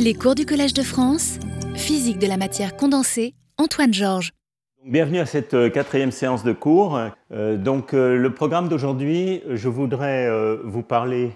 Les 0.00 0.14
cours 0.14 0.36
du 0.36 0.46
Collège 0.46 0.74
de 0.74 0.82
France, 0.82 1.40
physique 1.74 2.20
de 2.20 2.28
la 2.28 2.36
matière 2.36 2.76
condensée, 2.76 3.34
Antoine 3.56 3.92
Georges. 3.92 4.30
Bienvenue 4.84 5.18
à 5.18 5.26
cette 5.26 5.54
euh, 5.54 5.70
quatrième 5.70 6.12
séance 6.12 6.44
de 6.44 6.52
cours. 6.52 7.00
Euh, 7.32 7.56
donc, 7.56 7.94
euh, 7.94 8.16
le 8.16 8.32
programme 8.32 8.68
d'aujourd'hui, 8.68 9.42
je 9.50 9.68
voudrais 9.68 10.30
vous 10.62 10.82
parler 10.82 11.32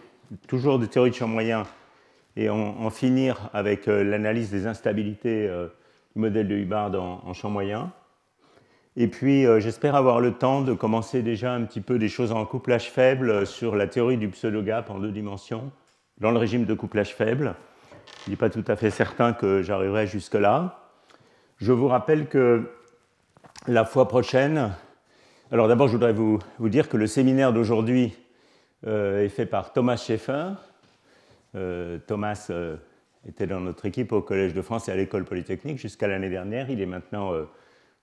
toujours 0.47 0.79
de 0.79 0.87
théorie 0.87 1.11
de 1.11 1.17
champ 1.17 1.27
moyen 1.27 1.65
et 2.37 2.51
en, 2.51 2.89
finir 2.91 3.51
avec 3.53 3.87
l'analyse 3.87 4.53
des 4.53 4.69
instabilités 4.69 5.51
du 6.15 6.21
modèle 6.21 6.47
de 6.47 6.55
Hubbard 6.55 6.93
en, 6.95 7.33
champ 7.35 7.51
moyen. 7.51 7.93
Et 8.97 9.09
puis, 9.09 9.45
j'espère 9.59 9.97
avoir 9.97 10.21
le 10.21 10.33
temps 10.33 10.63
de 10.63 10.73
commencer 10.73 11.23
déjà 11.23 11.53
un 11.53 11.63
petit 11.65 11.81
peu 11.81 11.99
des 11.99 12.09
choses 12.09 12.31
en 12.33 12.47
couplage 12.47 12.91
faible 12.91 13.45
sur 13.45 13.75
la 13.75 13.87
théorie 13.89 14.17
du 14.17 14.29
pseudo-gap 14.29 14.89
en 14.89 15.01
deux 15.01 15.11
dimensions 15.11 15.71
dans 16.21 16.31
le 16.31 16.39
régime 16.39 16.65
de 16.65 16.75
couplage 16.75 17.15
faible. 17.15 17.55
Je 18.25 18.31
n'est 18.31 18.37
pas 18.37 18.51
tout 18.51 18.65
à 18.69 18.77
fait 18.77 18.91
certain 18.91 19.33
que 19.33 19.63
j'arriverai 19.63 20.07
jusque-là. 20.07 20.79
Je 21.57 21.73
vous 21.73 21.89
rappelle 21.89 22.29
que 22.29 22.71
la 23.67 23.85
fois 23.85 24.07
prochaine, 24.07 24.73
alors 25.51 25.67
d'abord 25.67 25.89
je 25.89 25.95
voudrais 25.95 26.13
vous, 26.13 26.39
vous, 26.61 26.69
dire 26.69 26.89
que 26.89 26.97
le 26.97 27.09
séminaire 27.09 27.53
d'aujourd'hui 27.53 28.15
euh, 28.87 29.25
est 29.25 29.29
fait 29.29 29.47
par 29.47 29.73
Thomas 29.73 29.97
Schaeffer. 29.97 30.51
Euh, 31.57 31.99
Thomas 32.07 32.47
euh, 32.51 32.77
était 33.27 33.49
dans 33.49 33.59
notre 33.59 33.87
équipe 33.87 34.13
au 34.13 34.23
Collège 34.23 34.55
de 34.55 34.63
France 34.63 34.89
et 34.89 34.93
à 34.93 34.97
l'École 34.97 35.25
Polytechnique 35.25 35.79
jusqu'à 35.79 36.07
l'année 36.07 36.31
dernière. 36.31 36.71
Il 36.71 36.81
est 36.81 36.87
maintenant 36.87 37.33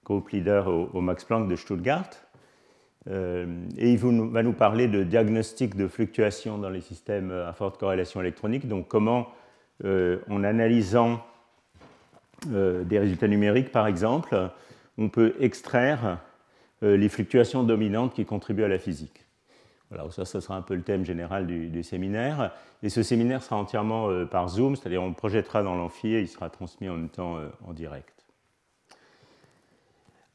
groupe 0.04 0.32
leader 0.32 0.68
au, 0.68 1.00
Max 1.00 1.24
Planck 1.24 1.48
de 1.48 1.56
Stuttgart. 1.56 2.10
et 3.08 3.46
il 3.78 3.98
va 3.98 4.44
nous 4.44 4.54
parler 4.54 4.90
de 4.90 5.04
diagnostic 5.04 5.78
de 5.78 5.88
fluctuations 5.88 6.58
dans 6.58 6.70
les 6.70 6.82
systèmes 6.82 7.32
à 7.32 7.54
forte 7.54 7.80
corrélation 7.80 8.20
électronique, 8.20 8.68
donc 8.68 8.90
comment 8.90 9.30
en 9.84 10.44
analysant 10.44 11.26
des 12.48 13.00
résultats 13.00 13.28
numériques 13.28 13.72
par 13.72 13.88
exemple, 13.88 14.50
on 14.98 15.10
peut 15.10 15.34
extraire 15.40 16.20
euh, 16.84 16.96
les 16.96 17.10
fluctuations 17.10 17.64
dominantes 17.64 18.14
qui 18.14 18.26
contribuent 18.26 18.64
à 18.64 18.70
la 18.70 18.80
physique. 18.80 19.26
Voilà, 19.90 20.10
ça, 20.12 20.24
ça 20.24 20.40
sera 20.40 20.56
un 20.56 20.62
peu 20.62 20.76
le 20.76 20.82
thème 20.82 21.04
général 21.04 21.48
du, 21.48 21.84
séminaire. 21.84 22.54
Et 22.84 22.90
ce 22.90 23.04
séminaire 23.04 23.42
sera 23.44 23.58
entièrement 23.58 24.10
euh, 24.10 24.26
par 24.26 24.48
Zoom, 24.48 24.76
c'est-à-dire 24.76 25.02
on 25.02 25.08
le 25.08 25.14
projettera 25.14 25.64
dans 25.64 25.76
l'amphi 25.76 26.14
et 26.14 26.22
il 26.22 26.28
sera 26.28 26.50
transmis 26.50 26.88
en 26.88 26.96
même 26.96 27.10
temps 27.10 27.38
euh, 27.38 27.48
en 27.66 27.74
direct. 27.74 28.14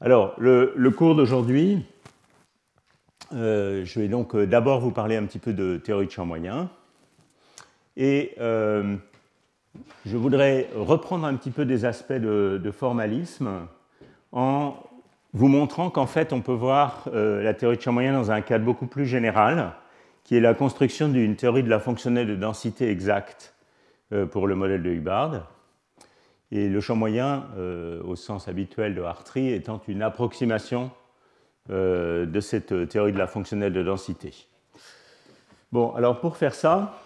Alors, 0.01 0.35
le, 0.37 0.89
cours 0.89 1.15
d'aujourd'hui, 1.15 1.83
je 3.31 3.99
vais 3.99 4.07
donc 4.07 4.35
d'abord 4.35 4.81
vous 4.81 4.91
parler 4.91 5.15
un 5.15 5.25
petit 5.25 5.39
peu 5.39 5.53
de 5.53 5.77
théorie 5.77 6.05
de 6.05 6.11
champ 6.11 6.25
moyen. 6.25 6.69
Et 7.95 8.35
je 10.05 10.17
voudrais 10.17 10.69
reprendre 10.75 11.25
un 11.25 11.35
petit 11.35 11.51
peu 11.51 11.65
des 11.65 11.85
aspects 11.85 12.13
de 12.13 12.71
formalisme 12.71 13.67
en 14.31 14.75
vous 15.35 15.49
montrant 15.49 15.89
qu'en 15.89 16.07
fait, 16.07 16.31
on 16.31 16.39
peut 16.39 16.53
voir 16.53 17.09
euh, 17.13 17.43
la 17.43 17.53
théorie 17.53 17.75
de 17.75 17.81
champ 17.81 17.91
moyen 17.91 18.13
dans 18.13 18.31
un 18.31 18.39
cadre 18.39 18.63
beaucoup 18.63 18.87
plus 18.87 19.05
général, 19.05 19.73
qui 20.23 20.37
est 20.37 20.39
la 20.39 20.53
construction 20.53 21.09
d'une 21.09 21.35
théorie 21.35 21.61
de 21.61 21.69
la 21.69 21.79
fonctionnelle 21.79 22.27
de 22.27 22.35
densité 22.35 22.89
exacte 22.89 23.53
euh, 24.13 24.25
pour 24.25 24.47
le 24.47 24.55
modèle 24.55 24.81
de 24.81 24.89
Hubbard. 24.91 25.51
Et 26.51 26.69
le 26.69 26.79
champ 26.79 26.95
moyen, 26.95 27.47
euh, 27.57 28.01
au 28.03 28.15
sens 28.15 28.47
habituel 28.47 28.95
de 28.95 29.01
Hartree, 29.01 29.51
étant 29.51 29.81
une 29.89 30.01
approximation 30.01 30.89
de 31.67 32.39
cette 32.41 32.89
théorie 32.89 33.11
de 33.11 33.17
la 33.17 33.25
fonctionnelle 33.25 33.73
de 33.73 33.81
densité. 33.81 34.45
Bon, 35.71 35.95
alors 35.95 36.19
pour 36.19 36.37
faire 36.37 36.53
ça, 36.53 36.99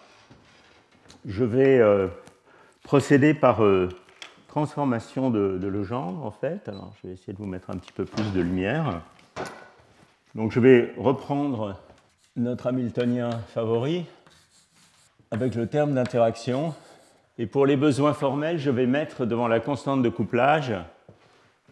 je 1.25 1.45
vais 1.45 1.79
procéder 2.89 3.35
par 3.35 3.61
transformation 4.47 5.29
de, 5.29 5.67
Legendre, 5.67 6.25
en 6.25 6.31
fait. 6.31 6.67
Alors, 6.67 6.91
je 6.99 7.07
vais 7.07 7.13
essayer 7.13 7.33
de 7.33 7.37
vous 7.37 7.45
mettre 7.45 7.69
un 7.69 7.75
petit 7.75 7.91
peu 7.91 8.03
plus 8.03 8.33
de 8.33 8.41
lumière. 8.41 9.03
Donc, 10.33 10.51
je 10.51 10.59
vais 10.59 10.95
reprendre 10.97 11.79
notre 12.35 12.65
Hamiltonien 12.65 13.29
favori 13.53 14.07
avec 15.29 15.53
le 15.53 15.67
terme 15.67 15.93
d'interaction. 15.93 16.73
Et 17.37 17.45
pour 17.45 17.67
les 17.67 17.77
besoins 17.77 18.13
formels, 18.13 18.57
je 18.57 18.71
vais 18.71 18.87
mettre 18.87 19.27
devant 19.27 19.47
la 19.47 19.59
constante 19.59 20.01
de 20.01 20.09
couplage 20.09 20.73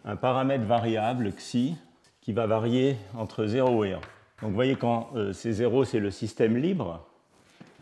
un 0.06 0.18
paramètre 0.18 0.66
variable, 0.66 1.32
xi, 1.32 1.78
qui 2.22 2.32
va 2.32 2.46
varier 2.46 2.96
entre 3.18 3.48
0 3.48 3.86
et 3.86 3.94
1. 3.94 3.96
Donc 3.96 4.02
vous 4.42 4.52
voyez, 4.52 4.76
quand 4.76 5.10
euh, 5.16 5.34
c'est 5.34 5.52
0, 5.52 5.84
c'est 5.84 6.00
le 6.00 6.12
système 6.12 6.58
libre. 6.58 7.04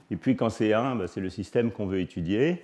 Et 0.10 0.16
puis 0.16 0.38
quand 0.38 0.50
c'est 0.50 0.72
1, 0.72 0.96
bah, 0.96 1.08
c'est 1.08 1.20
le 1.20 1.30
système 1.30 1.72
qu'on 1.72 1.86
veut 1.86 2.00
étudier. 2.00 2.64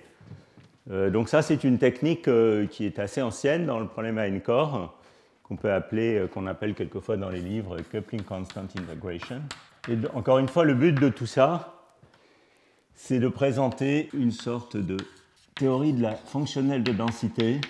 Euh, 0.90 1.10
donc 1.10 1.28
ça, 1.28 1.42
c'est 1.42 1.64
une 1.64 1.78
technique 1.78 2.28
euh, 2.28 2.66
qui 2.66 2.84
est 2.84 2.98
assez 2.98 3.22
ancienne 3.22 3.66
dans 3.66 3.78
le 3.78 3.86
problème 3.86 4.18
à 4.18 4.28
core, 4.40 4.94
qu'on 5.42 5.56
peut 5.56 5.72
appeler, 5.72 6.18
euh, 6.18 6.26
qu'on 6.26 6.46
appelle 6.46 6.74
quelquefois 6.74 7.16
dans 7.16 7.30
les 7.30 7.40
livres 7.40 7.78
coupling 7.90 8.22
constant 8.22 8.62
integration. 8.76 9.42
Et 9.88 9.96
encore 10.14 10.38
une 10.38 10.48
fois, 10.48 10.64
le 10.64 10.74
but 10.74 10.92
de 10.92 11.08
tout 11.08 11.26
ça, 11.26 11.74
c'est 12.94 13.18
de 13.18 13.28
présenter 13.28 14.08
une 14.12 14.32
sorte 14.32 14.76
de 14.76 14.96
théorie 15.54 15.92
de 15.92 16.02
la 16.02 16.14
fonctionnelle 16.14 16.82
de 16.82 16.92
densité. 16.92 17.60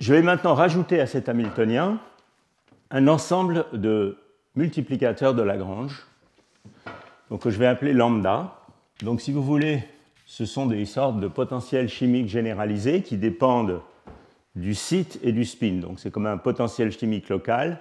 Je 0.00 0.14
vais 0.14 0.22
maintenant 0.22 0.54
rajouter 0.54 1.00
à 1.00 1.06
cet 1.06 1.28
Hamiltonien 1.28 2.00
un 2.90 3.08
ensemble 3.08 3.66
de 3.72 4.18
multiplicateurs 4.54 5.34
de 5.34 5.42
Lagrange, 5.42 6.06
donc 7.30 7.42
que 7.42 7.50
je 7.50 7.58
vais 7.58 7.66
appeler 7.66 7.92
lambda. 7.92 8.58
Donc 9.02 9.20
si 9.20 9.32
vous 9.32 9.42
voulez 9.42 9.82
ce 10.32 10.46
sont 10.46 10.64
des 10.64 10.86
sortes 10.86 11.20
de 11.20 11.28
potentiels 11.28 11.90
chimiques 11.90 12.28
généralisés 12.28 13.02
qui 13.02 13.18
dépendent 13.18 13.82
du 14.54 14.74
site 14.74 15.20
et 15.22 15.30
du 15.30 15.44
spin. 15.44 15.74
Donc 15.74 16.00
c'est 16.00 16.10
comme 16.10 16.24
un 16.24 16.38
potentiel 16.38 16.90
chimique 16.90 17.28
local 17.28 17.78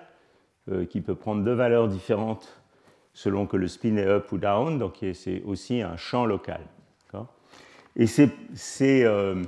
euh, 0.70 0.84
qui 0.86 1.00
peut 1.00 1.16
prendre 1.16 1.46
deux 1.46 1.54
valeurs 1.54 1.88
différentes 1.88 2.62
selon 3.14 3.48
que 3.48 3.56
le 3.56 3.70
spin 3.70 3.96
est 3.96 4.06
up 4.06 4.30
ou 4.34 4.38
down, 4.38 4.78
donc 4.78 4.98
c'est 5.14 5.42
aussi 5.46 5.82
un 5.82 5.96
champ 5.96 6.26
local. 6.26 6.60
Et 7.96 8.06
ces, 8.06 8.30
euh, 8.84 9.42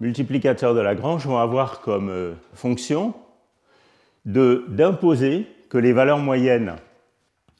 multiplicateurs 0.00 0.74
de 0.74 0.80
Lagrange 0.80 1.26
vont 1.26 1.38
avoir 1.38 1.82
comme 1.82 2.08
euh, 2.08 2.32
fonction 2.54 3.12
d'imposer 4.24 5.46
que 5.68 5.76
les 5.76 5.92
valeurs 5.92 6.18
moyennes 6.18 6.76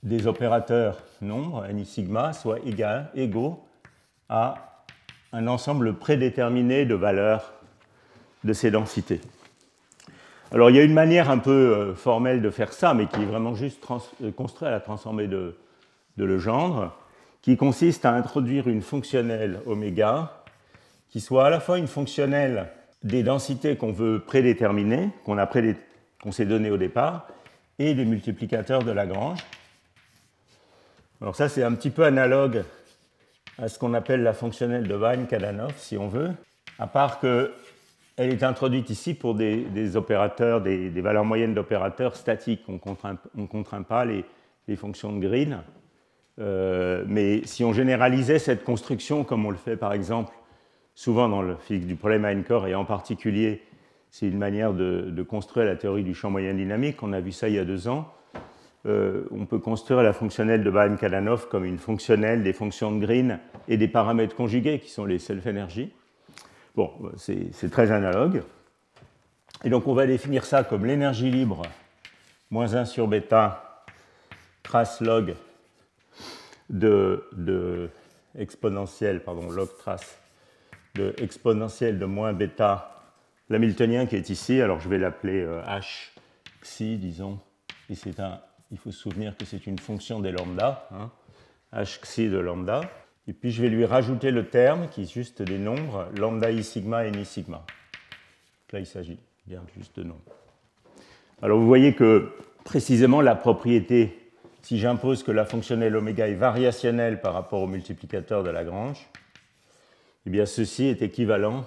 des 0.02 0.26
opérateurs 0.26 1.02
nombres, 1.20 1.66
n 1.66 1.84
sigma, 1.84 2.32
soient 2.32 2.60
égales, 2.60 3.10
égaux 3.14 3.62
à 4.30 4.69
un 5.32 5.46
ensemble 5.46 5.94
prédéterminé 5.94 6.84
de 6.84 6.94
valeurs 6.94 7.52
de 8.44 8.52
ces 8.52 8.70
densités. 8.70 9.20
Alors 10.52 10.70
il 10.70 10.76
y 10.76 10.80
a 10.80 10.82
une 10.82 10.94
manière 10.94 11.30
un 11.30 11.38
peu 11.38 11.50
euh, 11.50 11.94
formelle 11.94 12.42
de 12.42 12.50
faire 12.50 12.72
ça, 12.72 12.94
mais 12.94 13.06
qui 13.06 13.22
est 13.22 13.26
vraiment 13.26 13.54
juste 13.54 13.86
euh, 14.22 14.32
construite 14.32 14.66
à 14.66 14.70
la 14.70 14.80
transformée 14.80 15.28
de, 15.28 15.54
Legendre, 16.16 16.94
qui 17.40 17.56
consiste 17.56 18.04
à 18.04 18.12
introduire 18.12 18.68
une 18.68 18.82
fonctionnelle 18.82 19.60
oméga 19.64 20.42
qui 21.08 21.18
soit 21.18 21.46
à 21.46 21.50
la 21.50 21.60
fois 21.60 21.78
une 21.78 21.86
fonctionnelle 21.86 22.68
des 23.02 23.22
densités 23.22 23.76
qu'on 23.76 23.90
veut 23.90 24.20
prédéterminer, 24.20 25.08
qu'on 25.24 25.38
qu'on 26.22 26.32
s'est 26.32 26.44
donné 26.44 26.70
au 26.70 26.76
départ, 26.76 27.26
et 27.78 27.94
des 27.94 28.04
multiplicateurs 28.04 28.82
de 28.82 28.90
Lagrange. 28.90 29.38
Alors 31.22 31.34
ça 31.34 31.48
c'est 31.48 31.62
un 31.62 31.72
petit 31.72 31.88
peu 31.88 32.04
analogue 32.04 32.64
à 33.58 33.68
ce 33.68 33.78
qu'on 33.78 33.94
appelle 33.94 34.22
la 34.22 34.32
fonctionnelle 34.32 34.86
de 34.86 34.94
Wien-Kadanoff, 34.94 35.78
si 35.78 35.96
on 35.96 36.08
veut, 36.08 36.30
à 36.78 36.86
part 36.86 37.20
qu'elle 37.20 37.50
est 38.16 38.42
introduite 38.42 38.90
ici 38.90 39.14
pour 39.14 39.34
des, 39.34 39.96
opérateurs, 39.96 40.60
des, 40.60 40.88
valeurs 41.00 41.24
moyennes 41.24 41.54
d'opérateurs 41.54 42.16
statiques. 42.16 42.62
On 42.68 42.74
ne 42.74 43.46
contraint, 43.46 43.82
pas 43.82 44.04
les, 44.04 44.24
fonctions 44.76 45.12
de 45.12 45.26
Green. 45.26 45.62
Euh, 46.38 47.04
mais 47.06 47.42
si 47.44 47.64
on 47.64 47.72
généralisait 47.72 48.38
cette 48.38 48.64
construction, 48.64 49.24
comme 49.24 49.44
on 49.44 49.50
le 49.50 49.56
fait 49.56 49.76
par 49.76 49.92
exemple 49.92 50.32
souvent 50.94 51.28
dans 51.28 51.42
le 51.42 51.56
physique 51.56 51.86
du 51.86 51.96
problème 51.96 52.44
corps, 52.44 52.66
et 52.66 52.74
en 52.74 52.84
particulier, 52.84 53.62
c'est 54.10 54.26
une 54.26 54.38
manière 54.38 54.72
de, 54.74 55.22
construire 55.22 55.66
la 55.66 55.76
théorie 55.76 56.04
du 56.04 56.14
champ 56.14 56.30
moyen 56.30 56.54
dynamique, 56.54 57.02
on 57.02 57.12
a 57.12 57.20
vu 57.20 57.32
ça 57.32 57.48
il 57.48 57.54
y 57.54 57.58
a 57.58 57.64
deux 57.64 57.88
ans, 57.88 58.12
euh, 58.86 59.24
on 59.30 59.46
peut 59.46 59.58
construire 59.58 60.02
la 60.02 60.12
fonctionnelle 60.12 60.64
de 60.64 60.70
Bahan-Kadanoff 60.70 61.48
comme 61.48 61.64
une 61.64 61.78
fonctionnelle 61.78 62.42
des 62.42 62.52
fonctions 62.52 62.92
de 62.92 63.04
Green 63.04 63.38
et 63.68 63.76
des 63.76 63.88
paramètres 63.88 64.34
conjugués 64.34 64.78
qui 64.78 64.90
sont 64.90 65.04
les 65.04 65.18
self-energy. 65.18 65.92
Bon, 66.76 66.90
c'est 67.16 67.70
très 67.70 67.90
analogue. 67.90 68.42
Et 69.64 69.70
donc 69.70 69.86
on 69.86 69.94
va 69.94 70.06
définir 70.06 70.44
ça 70.44 70.64
comme 70.64 70.86
l'énergie 70.86 71.30
libre 71.30 71.62
moins 72.50 72.74
1 72.74 72.84
sur 72.84 73.06
bêta 73.06 73.84
trace 74.62 75.00
log 75.00 75.34
de, 76.68 77.90
exponentielle, 78.38 79.22
pardon, 79.22 79.50
log 79.50 79.68
trace 79.78 80.18
de 80.94 81.14
exponentielle 81.18 81.98
de 81.98 82.04
moins 82.04 82.32
bêta, 82.32 83.02
l'hamiltonien 83.48 84.06
qui 84.06 84.16
est 84.16 84.30
ici, 84.30 84.60
alors 84.60 84.80
je 84.80 84.88
vais 84.88 84.98
l'appeler 84.98 85.42
euh, 85.42 85.62
h 85.62 86.10
xi, 86.62 86.98
disons, 86.98 87.38
et 87.88 87.94
c'est 87.94 88.20
un 88.20 88.40
il 88.70 88.78
faut 88.78 88.90
se 88.90 88.98
souvenir 88.98 89.36
que 89.36 89.44
c'est 89.44 89.66
une 89.66 89.78
fonction 89.78 90.20
des 90.20 90.32
lambda, 90.32 90.88
hein, 90.92 91.10
de 91.72 92.38
lambda. 92.38 92.82
Et 93.26 93.32
puis 93.32 93.50
je 93.50 93.62
vais 93.62 93.68
lui 93.68 93.84
rajouter 93.84 94.30
le 94.30 94.48
terme 94.48 94.88
qui 94.88 95.02
est 95.02 95.12
juste 95.12 95.42
des 95.42 95.58
nombres, 95.58 96.08
lambda 96.16 96.50
i 96.50 96.62
sigma 96.62 97.06
et 97.06 97.10
ni 97.10 97.24
sigma. 97.24 97.64
Là, 98.72 98.78
il 98.78 98.86
s'agit 98.86 99.18
bien 99.46 99.62
juste 99.76 99.96
de 99.96 100.04
nombres. 100.04 100.20
Alors 101.42 101.58
vous 101.58 101.66
voyez 101.66 101.94
que 101.94 102.32
précisément 102.64 103.20
la 103.20 103.34
propriété, 103.34 104.32
si 104.62 104.78
j'impose 104.78 105.22
que 105.22 105.32
la 105.32 105.44
fonctionnelle 105.44 105.96
oméga 105.96 106.28
est 106.28 106.34
variationnelle 106.34 107.20
par 107.20 107.34
rapport 107.34 107.62
au 107.62 107.66
multiplicateur 107.66 108.42
de 108.44 108.50
Lagrange, 108.50 109.08
eh 110.26 110.30
bien 110.30 110.46
ceci 110.46 110.84
est 110.84 111.02
équivalent 111.02 111.64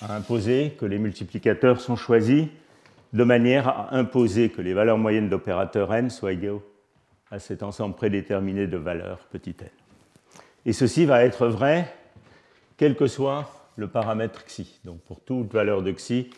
à 0.00 0.14
imposer 0.14 0.76
que 0.78 0.86
les 0.86 0.98
multiplicateurs 0.98 1.80
sont 1.80 1.96
choisis 1.96 2.46
de 3.12 3.24
manière 3.24 3.68
à 3.68 3.94
imposer 3.94 4.50
que 4.50 4.62
les 4.62 4.74
valeurs 4.74 4.98
moyennes 4.98 5.28
d'opérateur 5.28 5.94
n 5.94 6.10
soient 6.10 6.32
égales 6.32 6.60
à 7.30 7.38
cet 7.38 7.62
ensemble 7.62 7.94
prédéterminé 7.94 8.66
de 8.66 8.76
valeurs 8.76 9.18
petit 9.30 9.54
n. 9.60 9.68
Et 10.64 10.72
ceci 10.72 11.04
va 11.04 11.24
être 11.24 11.46
vrai 11.46 11.92
quel 12.76 12.96
que 12.96 13.06
soit 13.06 13.50
le 13.76 13.88
paramètre 13.88 14.44
xi. 14.44 14.80
Donc 14.84 15.00
pour 15.00 15.20
toute 15.20 15.52
valeur 15.52 15.82
de 15.82 15.92
xi, 15.92 16.30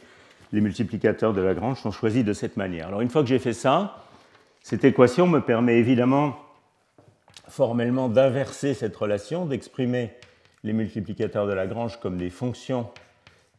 les 0.53 0.61
multiplicateurs 0.61 1.32
de 1.32 1.41
Lagrange 1.41 1.81
sont 1.81 1.91
choisis 1.91 2.25
de 2.25 2.32
cette 2.32 2.56
manière. 2.56 2.88
Alors 2.88 3.00
une 3.00 3.11
fois 3.11 3.23
que 3.23 3.29
j'ai 3.29 3.38
fait 3.38 3.53
ça, 3.53 4.05
cette 4.62 4.85
équation 4.85 5.26
me 5.26 5.41
permet 5.41 5.79
évidemment 5.79 6.37
formellement 7.49 8.09
d'inverser 8.09 8.75
cette 8.75 8.97
relation, 8.97 9.47
d'exprimer 9.47 10.12
les 10.65 10.73
multiplicateurs 10.73 11.47
de 11.47 11.53
Lagrange 11.53 11.99
comme 12.00 12.17
des 12.17 12.31
fonctions 12.31 12.88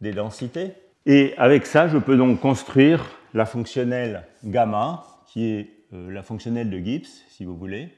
des 0.02 0.12
densités. 0.12 0.74
Et 1.12 1.34
avec 1.38 1.66
ça, 1.66 1.88
je 1.88 1.98
peux 1.98 2.16
donc 2.16 2.40
construire 2.40 3.04
la 3.34 3.48
fonctionnelle 3.48 4.28
gamma, 4.44 5.08
qui 5.26 5.44
est 5.48 5.72
euh, 5.92 6.12
la 6.12 6.22
fonctionnelle 6.22 6.70
de 6.70 6.78
Gibbs, 6.78 7.08
si 7.30 7.46
vous 7.46 7.58
voulez, 7.58 7.90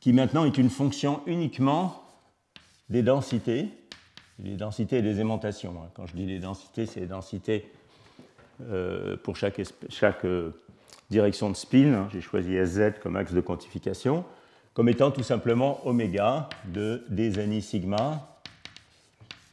qui 0.00 0.12
maintenant 0.12 0.44
est 0.44 0.58
une 0.58 0.68
fonction 0.68 1.20
uniquement 1.26 2.02
des 2.88 3.04
densités, 3.04 3.68
des 4.40 4.56
densités 4.56 4.98
et 4.98 5.02
des 5.02 5.20
aimentations. 5.20 5.74
Hein. 5.80 5.90
Quand 5.94 6.06
je 6.06 6.16
dis 6.16 6.26
les 6.26 6.40
densités, 6.40 6.86
c'est 6.86 6.98
les 6.98 7.06
densités 7.06 7.70
euh, 8.62 9.16
pour 9.16 9.36
chaque, 9.36 9.60
euh, 10.24 10.50
direction 11.08 11.50
de 11.50 11.54
spin. 11.54 11.94
Hein. 11.94 12.08
J'ai 12.12 12.20
choisi 12.20 12.56
SZ 12.66 12.98
comme 13.00 13.14
axe 13.14 13.32
de 13.32 13.40
quantification, 13.40 14.24
comme 14.74 14.88
étant 14.88 15.12
tout 15.12 15.22
simplement 15.22 15.86
oméga 15.86 16.48
de 16.64 17.04
des 17.10 17.60
sigma 17.60 18.35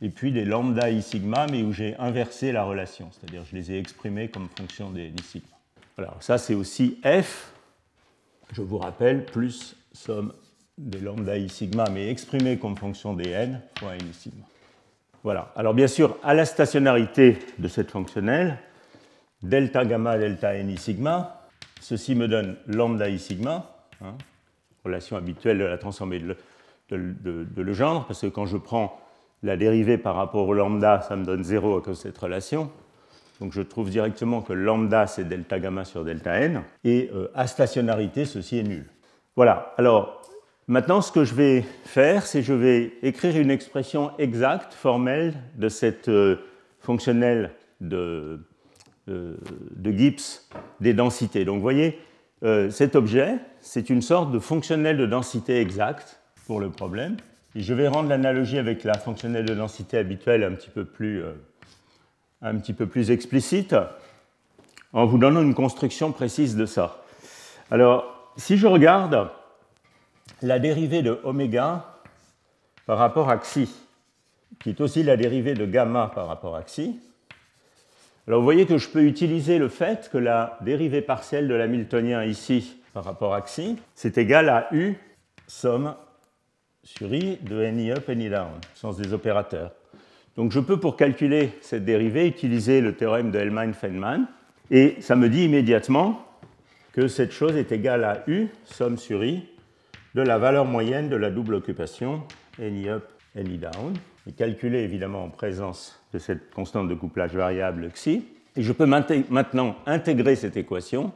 et 0.03 0.09
puis 0.09 0.33
des 0.33 0.43
lambda 0.43 0.89
i 0.89 1.01
sigma, 1.01 1.47
mais 1.49 1.63
où 1.63 1.71
j'ai 1.71 1.95
inversé 1.97 2.51
la 2.51 2.65
relation, 2.65 3.09
c'est-à-dire 3.11 3.43
je 3.49 3.55
les 3.55 3.71
ai 3.71 3.79
exprimés 3.79 4.27
comme 4.27 4.49
fonction 4.55 4.91
des 4.91 5.07
i 5.07 5.23
sigma. 5.23 5.47
Voilà, 5.95 6.13
ça 6.19 6.37
c'est 6.37 6.53
aussi 6.53 6.99
f, 7.05 7.53
je 8.51 8.61
vous 8.61 8.77
rappelle, 8.77 9.25
plus 9.25 9.77
somme 9.93 10.33
des 10.77 10.99
lambda 10.99 11.37
i 11.37 11.47
sigma, 11.47 11.85
mais 11.89 12.09
exprimé 12.09 12.59
comme 12.59 12.75
fonction 12.75 13.13
des 13.13 13.29
n 13.29 13.61
fois 13.79 13.95
n 13.95 14.01
sigma. 14.11 14.43
Voilà. 15.23 15.53
Alors 15.55 15.73
bien 15.73 15.87
sûr, 15.87 16.17
à 16.21 16.33
la 16.33 16.43
stationnarité 16.43 17.39
de 17.57 17.69
cette 17.69 17.89
fonctionnelle, 17.89 18.57
delta 19.41 19.85
gamma 19.85 20.17
delta 20.17 20.53
n 20.53 20.69
i 20.69 20.77
sigma, 20.77 21.47
ceci 21.79 22.13
me 22.13 22.27
donne 22.27 22.57
lambda 22.67 23.07
i 23.07 23.17
sigma, 23.17 23.73
hein, 24.01 24.17
relation 24.83 25.15
habituelle 25.15 25.59
de 25.59 25.63
la 25.63 25.77
transformée 25.77 26.19
de, 26.19 26.35
de 26.89 27.61
Legendre, 27.61 28.05
parce 28.05 28.19
que 28.19 28.27
quand 28.27 28.45
je 28.45 28.57
prends 28.57 28.99
la 29.43 29.57
dérivée 29.57 29.97
par 29.97 30.15
rapport 30.15 30.47
au 30.47 30.53
lambda, 30.53 31.01
ça 31.01 31.15
me 31.15 31.25
donne 31.25 31.43
0 31.43 31.77
à 31.77 31.81
cause 31.81 31.97
de 31.97 32.01
cette 32.01 32.17
relation. 32.17 32.71
Donc 33.39 33.51
je 33.51 33.61
trouve 33.61 33.89
directement 33.89 34.41
que 34.41 34.53
lambda, 34.53 35.05
c'est 35.05 35.25
delta 35.25 35.59
gamma 35.59 35.83
sur 35.83 36.05
delta 36.05 36.39
n. 36.39 36.63
Et 36.85 37.11
euh, 37.13 37.27
à 37.35 37.45
stationnarité, 37.45 38.25
ceci 38.25 38.59
est 38.59 38.63
nul. 38.63 38.85
Voilà. 39.35 39.73
Alors, 39.77 40.21
maintenant, 40.67 41.01
ce 41.01 41.11
que 41.11 41.25
je 41.25 41.35
vais 41.35 41.65
faire, 41.83 42.25
c'est 42.25 42.41
je 42.41 42.53
vais 42.53 42.93
écrire 43.01 43.37
une 43.37 43.51
expression 43.51 44.11
exacte, 44.17 44.73
formelle, 44.73 45.33
de 45.57 45.67
cette 45.67 46.07
euh, 46.07 46.37
fonctionnelle 46.79 47.51
de, 47.81 48.39
euh, 49.09 49.35
de, 49.75 49.91
Gibbs 49.91 50.47
des 50.79 50.93
densités. 50.93 51.43
Donc, 51.43 51.55
vous 51.55 51.61
voyez, 51.61 51.99
cet 52.71 52.97
objet, 52.97 53.37
c'est 53.61 53.89
une 53.89 54.01
sorte 54.01 54.29
de 54.33 54.37
fonctionnelle 54.37 54.97
de 54.97 55.05
densité 55.05 55.61
exacte 55.61 56.19
pour 56.45 56.59
le 56.59 56.69
problème 56.69 57.15
je 57.55 57.73
vais 57.73 57.87
rendre 57.87 58.09
l'analogie 58.09 58.57
avec 58.57 58.83
la 58.83 58.97
fonctionnelle 58.97 59.45
de 59.45 59.53
densité 59.53 59.97
habituelle 59.97 60.43
un 60.43 60.53
petit 60.53 60.69
peu 60.69 60.85
plus, 60.85 61.23
euh, 61.23 61.33
un 62.41 62.55
petit 62.57 62.73
peu 62.73 62.87
plus 62.87 63.11
explicite 63.11 63.75
en 64.91 65.05
vous 65.05 65.17
donnant 65.17 65.41
une 65.41 65.53
construction 65.53 66.11
précise 66.11 66.55
de 66.55 66.65
ça. 66.65 67.03
Alors, 67.69 68.31
si 68.37 68.57
je 68.57 68.67
regarde 68.67 69.29
la 70.41 70.59
dérivée 70.59 71.01
de 71.01 71.19
oméga 71.23 71.85
par 72.85 72.97
rapport 72.97 73.29
à 73.29 73.37
xi, 73.37 73.69
qui 74.59 74.69
est 74.69 74.81
aussi 74.81 75.03
la 75.03 75.17
dérivée 75.17 75.53
de 75.53 75.65
gamma 75.65 76.11
par 76.13 76.27
rapport 76.27 76.55
à 76.55 76.63
xi, 76.63 76.99
alors 78.27 78.39
vous 78.39 78.45
voyez 78.45 78.65
que 78.65 78.77
je 78.77 78.87
peux 78.87 79.03
utiliser 79.03 79.59
le 79.59 79.67
fait 79.67 80.09
que 80.11 80.17
la 80.17 80.57
dérivée 80.61 81.01
partielle 81.01 81.47
de 81.47 81.53
l'hamiltonien 81.53 82.23
ici 82.23 82.77
par 82.93 83.03
rapport 83.03 83.33
à 83.33 83.41
xi, 83.41 83.77
c'est 83.95 84.17
égal 84.17 84.49
à 84.49 84.67
u 84.71 84.95
somme 85.47 85.95
sur 86.83 87.13
i 87.13 87.37
de 87.41 87.65
ni 87.67 87.91
up, 87.91 88.07
ni 88.09 88.29
down, 88.29 88.51
sens 88.73 88.97
des 88.97 89.13
opérateurs. 89.13 89.71
Donc 90.35 90.51
je 90.51 90.59
peux, 90.59 90.79
pour 90.79 90.97
calculer 90.97 91.51
cette 91.61 91.85
dérivée, 91.85 92.27
utiliser 92.27 92.81
le 92.81 92.95
théorème 92.95 93.31
de 93.31 93.39
Hellman-Feynman, 93.39 94.25
et 94.71 94.95
ça 94.99 95.15
me 95.15 95.29
dit 95.29 95.45
immédiatement 95.45 96.25
que 96.91 97.07
cette 97.07 97.31
chose 97.31 97.55
est 97.55 97.71
égale 97.71 98.03
à 98.03 98.23
u, 98.27 98.47
somme 98.65 98.97
sur 98.97 99.23
i, 99.23 99.43
de 100.15 100.21
la 100.21 100.37
valeur 100.37 100.65
moyenne 100.65 101.09
de 101.09 101.15
la 101.15 101.31
double 101.31 101.55
occupation 101.55 102.23
ni 102.59 102.89
up, 102.89 103.03
ni 103.35 103.57
down, 103.57 103.93
et 104.27 104.31
calculée 104.31 104.79
évidemment 104.79 105.23
en 105.23 105.29
présence 105.29 105.99
de 106.13 106.19
cette 106.19 106.51
constante 106.51 106.87
de 106.87 106.95
couplage 106.95 107.33
variable 107.33 107.89
xi. 107.91 108.25
Et 108.55 108.61
je 108.61 108.71
peux 108.71 108.85
maintenant 108.85 109.75
intégrer 109.85 110.35
cette 110.35 110.57
équation 110.57 111.11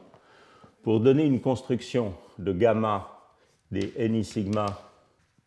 pour 0.82 1.00
donner 1.00 1.24
une 1.24 1.40
construction 1.40 2.14
de 2.38 2.52
gamma 2.52 3.08
des 3.70 3.92
ni 4.08 4.24
sigma 4.24 4.66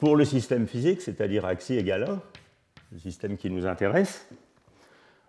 pour 0.01 0.15
le 0.15 0.25
système 0.25 0.65
physique, 0.65 0.99
c'est-à-dire 0.99 1.45
à 1.45 1.53
xi 1.55 1.75
égale 1.77 2.09
1, 2.09 2.21
le 2.93 2.97
système 2.97 3.37
qui 3.37 3.51
nous 3.51 3.67
intéresse, 3.67 4.27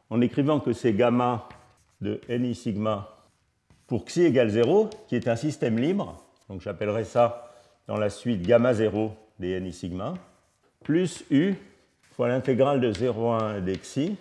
en 0.09 0.23
écrivant 0.23 0.61
que 0.61 0.73
c'est 0.73 0.95
gamma 0.95 1.47
de 2.01 2.19
ni 2.31 2.55
sigma 2.55 3.19
pour 3.87 4.07
xi 4.07 4.23
égale 4.23 4.49
0, 4.49 4.89
qui 5.09 5.17
est 5.17 5.29
un 5.29 5.37
système 5.37 5.79
libre, 5.79 6.25
donc 6.49 6.63
j'appellerai 6.63 7.05
ça 7.05 7.53
dans 7.87 7.99
la 7.99 8.09
suite 8.09 8.41
gamma 8.41 8.73
0 8.73 9.15
des 9.39 9.61
ni 9.61 9.75
sigma, 9.75 10.15
plus 10.83 11.23
u 11.31 11.55
fois 12.13 12.29
l'intégrale 12.29 12.81
de 12.81 12.91
0 12.95 13.31
à 13.31 13.43
1 13.43 13.61
des 13.61 13.77
xi 13.77 14.17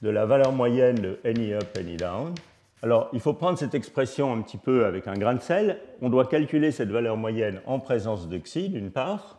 de 0.00 0.08
la 0.08 0.24
valeur 0.24 0.52
moyenne 0.52 0.96
de 0.96 1.18
ni 1.36 1.52
up, 1.52 1.78
ni 1.84 1.98
down, 1.98 2.34
alors, 2.82 3.10
il 3.12 3.20
faut 3.20 3.34
prendre 3.34 3.58
cette 3.58 3.74
expression 3.74 4.32
un 4.32 4.40
petit 4.40 4.56
peu 4.56 4.86
avec 4.86 5.06
un 5.06 5.14
grain 5.14 5.34
de 5.34 5.42
sel. 5.42 5.78
On 6.00 6.08
doit 6.08 6.26
calculer 6.26 6.70
cette 6.70 6.88
valeur 6.88 7.16
moyenne 7.16 7.60
en 7.66 7.78
présence 7.78 8.28
de 8.28 8.38
xi, 8.38 8.70
d'une 8.70 8.90
part, 8.90 9.38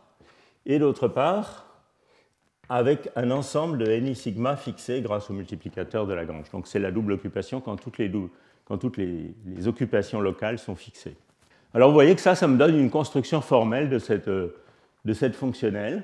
et 0.67 0.77
d'autre 0.77 1.07
part, 1.07 1.65
avec 2.69 3.09
un 3.15 3.31
ensemble 3.31 3.79
de 3.79 3.91
ni 3.93 4.15
sigma 4.15 4.55
fixé 4.55 5.01
grâce 5.01 5.29
au 5.31 5.33
multiplicateur 5.33 6.05
de 6.05 6.13
Lagrange. 6.13 6.51
Donc, 6.51 6.67
c'est 6.67 6.79
la 6.79 6.91
double 6.91 7.13
occupation 7.13 7.61
quand 7.61 7.77
toutes, 7.77 7.97
les, 7.97 9.67
occupations 9.67 10.21
locales 10.21 10.59
sont 10.59 10.75
fixées. 10.75 11.15
Alors, 11.73 11.89
vous 11.89 11.95
voyez 11.95 12.13
que 12.13 12.21
ça, 12.21 12.35
ça 12.35 12.47
me 12.47 12.57
donne 12.57 12.77
une 12.77 12.91
construction 12.91 13.41
formelle 13.41 13.89
de 13.89 13.97
cette, 13.97 14.29
cette 15.13 15.35
fonctionnelle. 15.35 16.03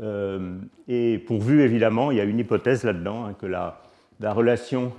Euh, 0.00 0.56
et 0.86 1.18
pourvu, 1.18 1.62
évidemment, 1.62 2.12
il 2.12 2.18
y 2.18 2.20
a 2.20 2.24
une 2.24 2.38
hypothèse 2.38 2.84
là-dedans, 2.84 3.24
hein, 3.24 3.34
que 3.34 3.46
la 3.46 3.82
relation 4.20 4.92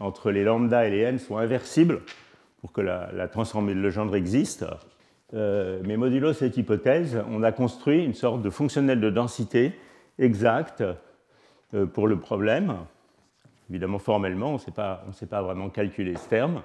entre 0.00 0.30
les 0.30 0.44
lambda 0.44 0.86
et 0.86 0.90
les 0.90 1.00
n 1.00 1.18
sont 1.18 1.38
inversibles 1.38 2.00
pour 2.60 2.72
que 2.72 2.80
la, 2.80 3.28
transformée 3.28 3.74
de 3.74 3.80
Legendre 3.80 4.16
existe. 4.16 4.64
Euh, 5.34 5.80
mais 5.84 5.96
modulo 5.96 6.32
cette 6.32 6.56
hypothèse, 6.56 7.22
on 7.30 7.42
a 7.42 7.52
construit 7.52 8.04
une 8.04 8.14
sorte 8.14 8.42
de 8.42 8.50
fonctionnel 8.50 9.00
de 9.00 9.10
densité 9.10 9.72
exacte 10.18 10.82
euh, 11.74 11.86
pour 11.86 12.08
le 12.08 12.18
problème. 12.18 12.76
Évidemment, 13.70 13.98
formellement, 13.98 14.50
on 14.50 14.54
ne 14.54 14.58
sait 15.12 15.26
pas 15.26 15.42
vraiment 15.42 15.68
calculer 15.68 16.16
ce 16.16 16.28
terme. 16.28 16.62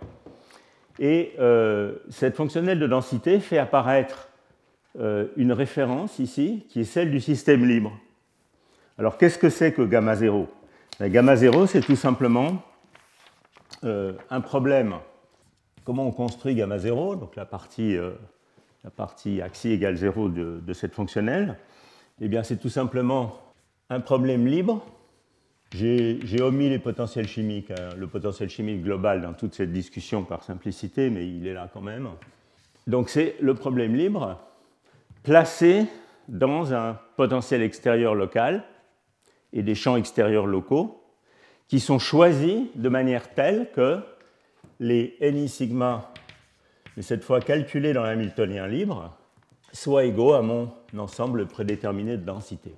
Et 1.00 1.34
euh, 1.40 1.96
cette 2.10 2.36
fonctionnelle 2.36 2.80
de 2.80 2.88
densité 2.88 3.40
fait 3.40 3.58
apparaître 3.58 4.30
une 5.38 5.52
référence 5.54 6.20
ici, 6.20 6.68
qui 6.70 6.82
est 6.82 6.84
celle 6.84 7.10
du 7.10 7.20
système 7.20 7.66
libre. 7.66 7.92
Alors, 9.00 9.18
qu'est-ce 9.18 9.40
que 9.40 9.50
c'est 9.50 9.72
que 9.74 9.82
gamma 9.82 10.16
0 10.16 10.48
ben, 11.00 11.12
Gamma 11.12 11.36
0, 11.36 11.66
c'est 11.66 11.82
tout 11.82 11.96
simplement 11.96 12.62
euh, 13.84 14.14
un 14.30 14.42
problème, 14.42 14.96
comment 15.84 16.08
on 16.08 16.12
construit 16.12 16.56
gamma 16.56 16.78
0, 16.78 17.16
donc 17.16 17.36
la 17.36 17.46
partie, 17.46 17.98
euh, 17.98 18.12
la 18.84 18.90
partie 18.90 19.42
axi 19.42 19.70
égale 19.70 19.96
0 19.96 20.30
de, 20.30 20.74
cette 20.74 20.94
fonctionnelle, 20.94 21.58
eh 22.22 22.28
bien 22.28 22.44
c'est 22.44 22.58
tout 22.58 22.70
simplement 22.70 23.40
un 23.90 24.00
problème 24.00 24.48
libre. 24.48 24.86
J'ai 25.74 26.42
omis 26.42 26.70
les 26.70 26.80
potentiels 26.80 27.28
chimiques, 27.28 27.72
hein, 27.72 27.90
le 27.98 28.08
potentiel 28.08 28.50
chimique 28.50 28.84
global 28.84 29.22
dans 29.22 29.34
toute 29.34 29.56
cette 29.56 29.72
discussion 29.72 30.24
par 30.24 30.44
simplicité, 30.44 31.10
mais 31.10 31.28
il 31.28 31.48
est 31.48 31.54
là 31.54 31.70
quand 31.74 31.82
même. 31.82 32.10
Donc 32.86 33.10
c'est 33.10 33.36
le 33.40 33.56
problème 33.56 33.96
libre 33.96 34.40
placé 35.24 35.88
dans 36.28 36.74
un 36.74 37.00
potentiel 37.18 37.62
extérieur 37.62 38.16
local 38.16 38.64
et 39.52 39.64
des 39.64 39.76
champs 39.76 39.96
extérieurs 39.96 40.46
locaux 40.46 41.03
qui 41.68 41.80
sont 41.80 42.00
choisis 42.00 42.64
de 42.76 42.90
manière 42.90 43.34
telle 43.34 43.72
que 43.72 44.00
les 44.80 45.18
ni 45.22 45.48
sigma, 45.50 46.12
mais 46.96 47.04
cette 47.04 47.24
fois 47.24 47.40
calculés 47.40 47.94
dans 47.94 48.04
l'Hamiltonien 48.04 48.68
libre, 48.68 49.16
soient 49.72 50.06
égaux 50.06 50.34
à 50.34 50.42
mon 50.42 50.72
ensemble 50.98 51.48
prédéterminé 51.48 52.18
de 52.18 52.24
densité. 52.24 52.74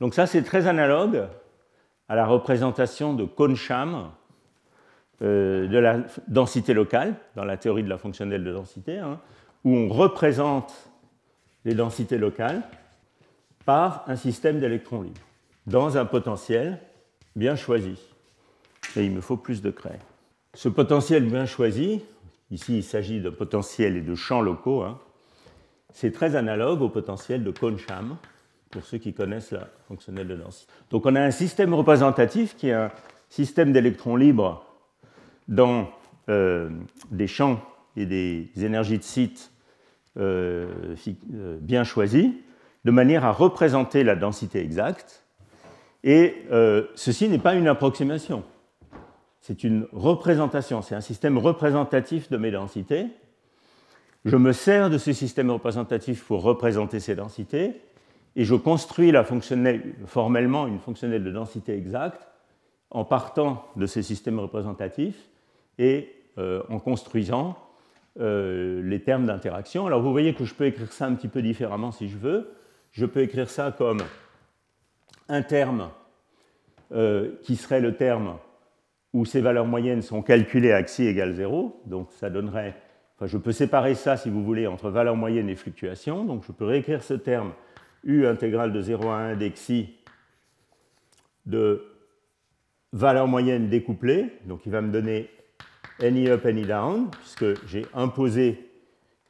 Donc 0.00 0.14
ça, 0.14 0.26
c'est 0.26 0.42
très 0.42 0.66
analogue 0.66 1.26
à 2.08 2.14
la 2.14 2.26
représentation 2.26 3.14
de 3.14 3.24
Kohn-Sham 3.24 4.10
euh, 5.22 5.66
de 5.68 5.78
la 5.78 5.98
densité 6.28 6.74
locale, 6.74 7.14
dans 7.36 7.44
la 7.44 7.56
théorie 7.56 7.82
de 7.82 7.88
la 7.88 7.98
fonctionnelle 7.98 8.44
de 8.44 8.52
densité, 8.52 8.98
hein, 8.98 9.18
où 9.64 9.74
on 9.74 9.88
représente 9.88 10.90
les 11.64 11.74
densités 11.74 12.18
locales 12.18 12.62
par 13.64 14.04
un 14.06 14.16
système 14.16 14.60
d'électrons 14.60 15.02
libres, 15.02 15.20
dans 15.66 15.96
un 15.96 16.04
potentiel 16.04 16.78
bien 17.36 17.56
choisi. 17.56 17.98
Et 18.96 19.04
il 19.04 19.12
me 19.12 19.20
faut 19.20 19.36
plus 19.36 19.62
de 19.62 19.70
craie. 19.70 19.98
Ce 20.54 20.68
potentiel 20.68 21.24
bien 21.24 21.46
choisi, 21.46 22.02
ici 22.50 22.78
il 22.78 22.84
s'agit 22.84 23.20
de 23.20 23.30
potentiel 23.30 23.96
et 23.96 24.02
de 24.02 24.14
champs 24.14 24.40
locaux, 24.40 24.82
hein, 24.82 25.00
c'est 25.92 26.12
très 26.12 26.36
analogue 26.36 26.82
au 26.82 26.88
potentiel 26.88 27.44
de 27.44 27.50
Kohn-Sham, 27.50 28.16
pour 28.70 28.84
ceux 28.84 28.98
qui 28.98 29.14
connaissent 29.14 29.52
la 29.52 29.68
fonctionnelle 29.86 30.26
de 30.26 30.34
densité. 30.34 30.70
Donc 30.90 31.06
on 31.06 31.14
a 31.14 31.20
un 31.20 31.30
système 31.30 31.72
représentatif 31.72 32.56
qui 32.56 32.68
est 32.68 32.72
un 32.72 32.90
système 33.28 33.72
d'électrons 33.72 34.16
libres 34.16 34.64
dans 35.46 35.88
euh, 36.28 36.70
des 37.10 37.26
champs 37.26 37.60
et 37.96 38.06
des 38.06 38.50
énergies 38.56 38.98
de 38.98 39.04
site 39.04 39.52
euh, 40.16 40.94
euh, 41.34 41.58
bien 41.60 41.84
choisis, 41.84 42.30
de 42.84 42.90
manière 42.90 43.24
à 43.24 43.32
représenter 43.32 44.04
la 44.04 44.16
densité 44.16 44.60
exacte. 44.60 45.23
Et 46.06 46.34
ceci 46.94 47.28
n'est 47.30 47.38
pas 47.38 47.54
une 47.54 47.66
approximation, 47.66 48.44
c'est 49.40 49.64
une 49.64 49.86
représentation, 49.92 50.82
c'est 50.82 50.94
un 50.94 51.00
système 51.00 51.38
représentatif 51.38 52.30
de 52.30 52.36
mes 52.36 52.50
densités. 52.50 53.06
Je 54.26 54.36
me 54.36 54.52
sers 54.52 54.90
de 54.90 54.98
ce 54.98 55.14
système 55.14 55.50
représentatif 55.50 56.24
pour 56.24 56.42
représenter 56.42 57.00
ces 57.00 57.14
densités, 57.14 57.80
et 58.36 58.44
je 58.44 58.54
construis 58.54 59.12
formellement 60.06 60.66
une 60.66 60.78
fonctionnelle 60.78 61.24
de 61.24 61.30
densité 61.30 61.74
exacte 61.74 62.26
en 62.90 63.04
partant 63.04 63.66
de 63.76 63.86
ces 63.86 64.02
systèmes 64.02 64.40
représentatifs 64.40 65.28
et 65.78 66.10
euh, 66.38 66.62
en 66.68 66.78
construisant 66.78 67.56
euh, 68.20 68.82
les 68.82 69.02
termes 69.02 69.26
d'interaction. 69.26 69.86
Alors 69.86 70.00
vous 70.00 70.12
voyez 70.12 70.34
que 70.34 70.44
je 70.44 70.54
peux 70.54 70.66
écrire 70.66 70.92
ça 70.92 71.06
un 71.06 71.14
petit 71.14 71.28
peu 71.28 71.42
différemment 71.42 71.92
si 71.92 72.08
je 72.08 72.16
veux. 72.16 72.52
Je 72.92 73.06
peux 73.06 73.20
écrire 73.20 73.50
ça 73.50 73.74
comme 73.76 73.98
un 75.28 75.42
terme 75.42 75.90
euh, 76.92 77.32
qui 77.42 77.56
serait 77.56 77.80
le 77.80 77.96
terme 77.96 78.38
où 79.12 79.24
ces 79.24 79.40
valeurs 79.40 79.66
moyennes 79.66 80.02
sont 80.02 80.22
calculées 80.22 80.72
à 80.72 80.82
xi 80.82 81.06
égale 81.06 81.34
0. 81.34 81.82
Donc 81.86 82.08
ça 82.12 82.30
donnerait, 82.30 82.74
enfin 83.16 83.26
je 83.26 83.38
peux 83.38 83.52
séparer 83.52 83.94
ça 83.94 84.16
si 84.16 84.28
vous 84.28 84.44
voulez 84.44 84.66
entre 84.66 84.90
valeur 84.90 85.16
moyenne 85.16 85.48
et 85.48 85.56
fluctuation. 85.56 86.24
Donc 86.24 86.44
je 86.46 86.52
peux 86.52 86.64
réécrire 86.64 87.02
ce 87.02 87.14
terme 87.14 87.52
u 88.02 88.26
intégrale 88.26 88.72
de 88.72 88.80
0 88.80 89.08
à 89.08 89.16
1 89.16 89.36
d'xi 89.36 89.94
de 91.46 91.84
valeur 92.92 93.26
moyenne 93.26 93.68
découplée, 93.68 94.32
donc 94.46 94.60
il 94.66 94.72
va 94.72 94.80
me 94.80 94.92
donner 94.92 95.28
any 96.00 96.28
up, 96.28 96.46
any 96.46 96.62
down, 96.62 97.10
puisque 97.10 97.66
j'ai 97.66 97.86
imposé 97.92 98.70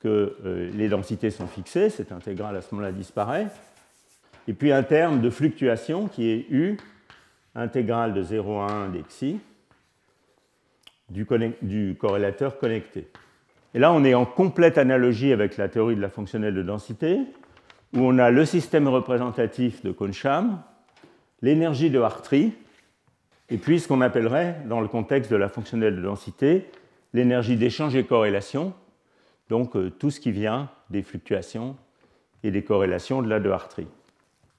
que 0.00 0.36
euh, 0.44 0.70
les 0.74 0.88
densités 0.88 1.30
sont 1.30 1.46
fixées, 1.46 1.88
cette 1.88 2.12
intégrale 2.12 2.56
à 2.56 2.60
ce 2.60 2.74
moment-là 2.74 2.92
disparaît. 2.92 3.46
Et 4.46 4.52
puis 4.52 4.72
un 4.72 4.82
terme 4.82 5.20
de 5.20 5.30
fluctuation 5.30 6.08
qui 6.08 6.30
est 6.30 6.46
u 6.50 6.76
intégrale 7.54 8.12
de 8.14 8.22
0 8.22 8.60
à 8.60 8.72
1 8.72 8.88
d'xi 8.90 9.40
du, 11.10 11.26
du 11.62 11.96
corrélateur 11.98 12.58
connecté. 12.58 13.08
Et 13.74 13.78
là, 13.78 13.92
on 13.92 14.04
est 14.04 14.14
en 14.14 14.24
complète 14.24 14.78
analogie 14.78 15.32
avec 15.32 15.56
la 15.56 15.68
théorie 15.68 15.96
de 15.96 16.00
la 16.00 16.08
fonctionnelle 16.08 16.54
de 16.54 16.62
densité, 16.62 17.18
où 17.92 18.00
on 18.00 18.18
a 18.18 18.30
le 18.30 18.44
système 18.44 18.88
représentatif 18.88 19.82
de 19.82 19.92
Kohn-Sham, 19.92 20.60
l'énergie 21.42 21.90
de 21.90 22.00
Hartree, 22.00 22.52
et 23.50 23.58
puis 23.58 23.80
ce 23.80 23.88
qu'on 23.88 24.00
appellerait, 24.00 24.60
dans 24.66 24.80
le 24.80 24.88
contexte 24.88 25.30
de 25.30 25.36
la 25.36 25.48
fonctionnelle 25.48 25.96
de 25.96 26.02
densité, 26.02 26.70
l'énergie 27.12 27.56
d'échange 27.56 27.94
et 27.94 28.04
corrélation, 28.04 28.72
donc 29.48 29.76
euh, 29.76 29.90
tout 29.90 30.10
ce 30.10 30.20
qui 30.20 30.32
vient 30.32 30.70
des 30.90 31.02
fluctuations 31.02 31.76
et 32.42 32.50
des 32.50 32.62
corrélations 32.62 33.22
de 33.22 33.28
la 33.28 33.40
de 33.40 33.50
Hartree. 33.50 33.86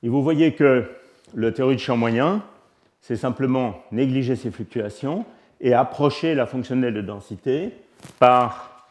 Et 0.05 0.07
vous 0.07 0.21
voyez 0.21 0.53
que 0.53 0.88
la 1.33 1.51
théorie 1.51 1.77
de 1.77 1.81
champ 1.81 1.97
moyen, 1.97 2.43
c'est 3.01 3.15
simplement 3.15 3.83
négliger 3.91 4.35
ces 4.35 4.51
fluctuations 4.51 5.25
et 5.59 5.74
approcher 5.74 6.35
la 6.35 6.45
fonctionnelle 6.45 6.93
de 6.93 7.01
densité 7.01 7.71
par 8.19 8.88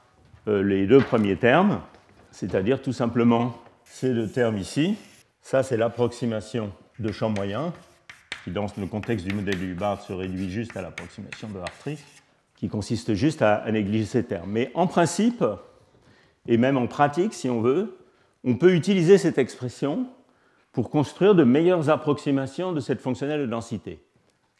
euh, 0.49 0.61
les 0.65 0.89
deux 0.89 0.99
premiers 0.99 1.37
termes, 1.37 1.81
c'est-à-dire 2.33 2.83
tout 2.83 2.93
simplement 2.93 3.57
ces 3.85 4.13
deux 4.13 4.27
termes 4.27 4.59
ici. 4.59 4.97
Ça, 5.41 5.63
c'est 5.63 5.77
l'approximation 5.77 6.73
de 6.99 7.13
champ 7.13 7.31
moyen, 7.31 7.73
qui 8.43 8.51
dans 8.51 8.67
le 8.77 8.87
contexte 8.87 9.25
du 9.25 9.33
modèle 9.33 9.61
du 9.61 9.71
Hubbard 9.71 10.01
se 10.01 10.13
réduit 10.13 10.51
juste 10.51 10.77
à 10.77 10.83
l'approximation 10.83 11.47
de 11.49 11.61
Hartree, 11.61 12.01
qui 12.57 12.67
consiste 12.67 13.15
juste 13.15 13.41
à, 13.41 13.65
négliger 13.71 14.07
ces 14.07 14.25
termes. 14.25 14.51
Mais 14.51 14.73
en 14.75 14.89
principe, 14.89 15.45
et 16.49 16.57
même 16.57 16.77
en 16.77 16.89
pratique, 16.89 17.35
si 17.35 17.49
on 17.49 17.61
veut, 17.61 17.99
on 18.43 18.57
peut 18.57 18.75
utiliser 18.75 19.17
cette 19.17 19.39
expression 19.39 20.09
pour 20.75 20.91
construire 20.91 21.37
de 21.37 21.45
meilleures 21.45 21.89
approximations 21.89 22.73
de 22.73 22.81
cette 22.81 23.01
fonctionnelle 23.01 23.41
de 23.41 23.47
densité. 23.47 24.03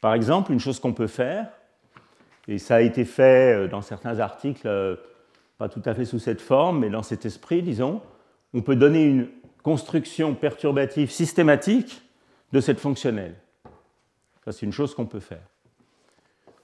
Par 0.01 0.13
exemple, 0.13 0.51
une 0.51 0.61
chose 0.61 0.79
qu'on 0.79 0.93
peut 0.93 1.07
faire, 1.07 1.49
et 2.47 2.57
ça 2.57 2.75
a 2.75 2.81
été 2.81 3.03
fait 3.05 3.53
euh, 3.53 3.67
dans 3.67 3.81
certains 3.81 4.19
articles, 4.19 4.65
euh, 4.65 4.95
pas 5.57 5.67
tout 5.67 5.81
à 5.85 5.93
fait 5.93 6.05
sous 6.05 6.19
cette 6.19 6.41
forme, 6.41 6.79
mais 6.79 6.89
dans 6.89 7.03
cet 7.03 7.25
esprit, 7.25 7.61
disons, 7.61 8.01
on 8.53 8.61
peut 8.61 8.77
donner 8.77 9.03
une 9.03 9.27
construction 9.61 10.35
perturbative 10.35 11.11
systématique 11.11 12.01
de 12.53 12.61
cette 12.61 12.79
fonctionnelle. 12.79 13.35
Ça, 14.45 14.53
c'est 14.53 14.65
une 14.65 14.71
chose 14.71 14.95
qu'on 14.95 15.07
peut 15.07 15.19
faire. 15.19 15.45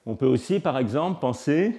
On 0.06 0.14
peut 0.14 0.26
aussi, 0.26 0.60
par 0.60 0.78
exemple, 0.78 1.20
penser 1.20 1.78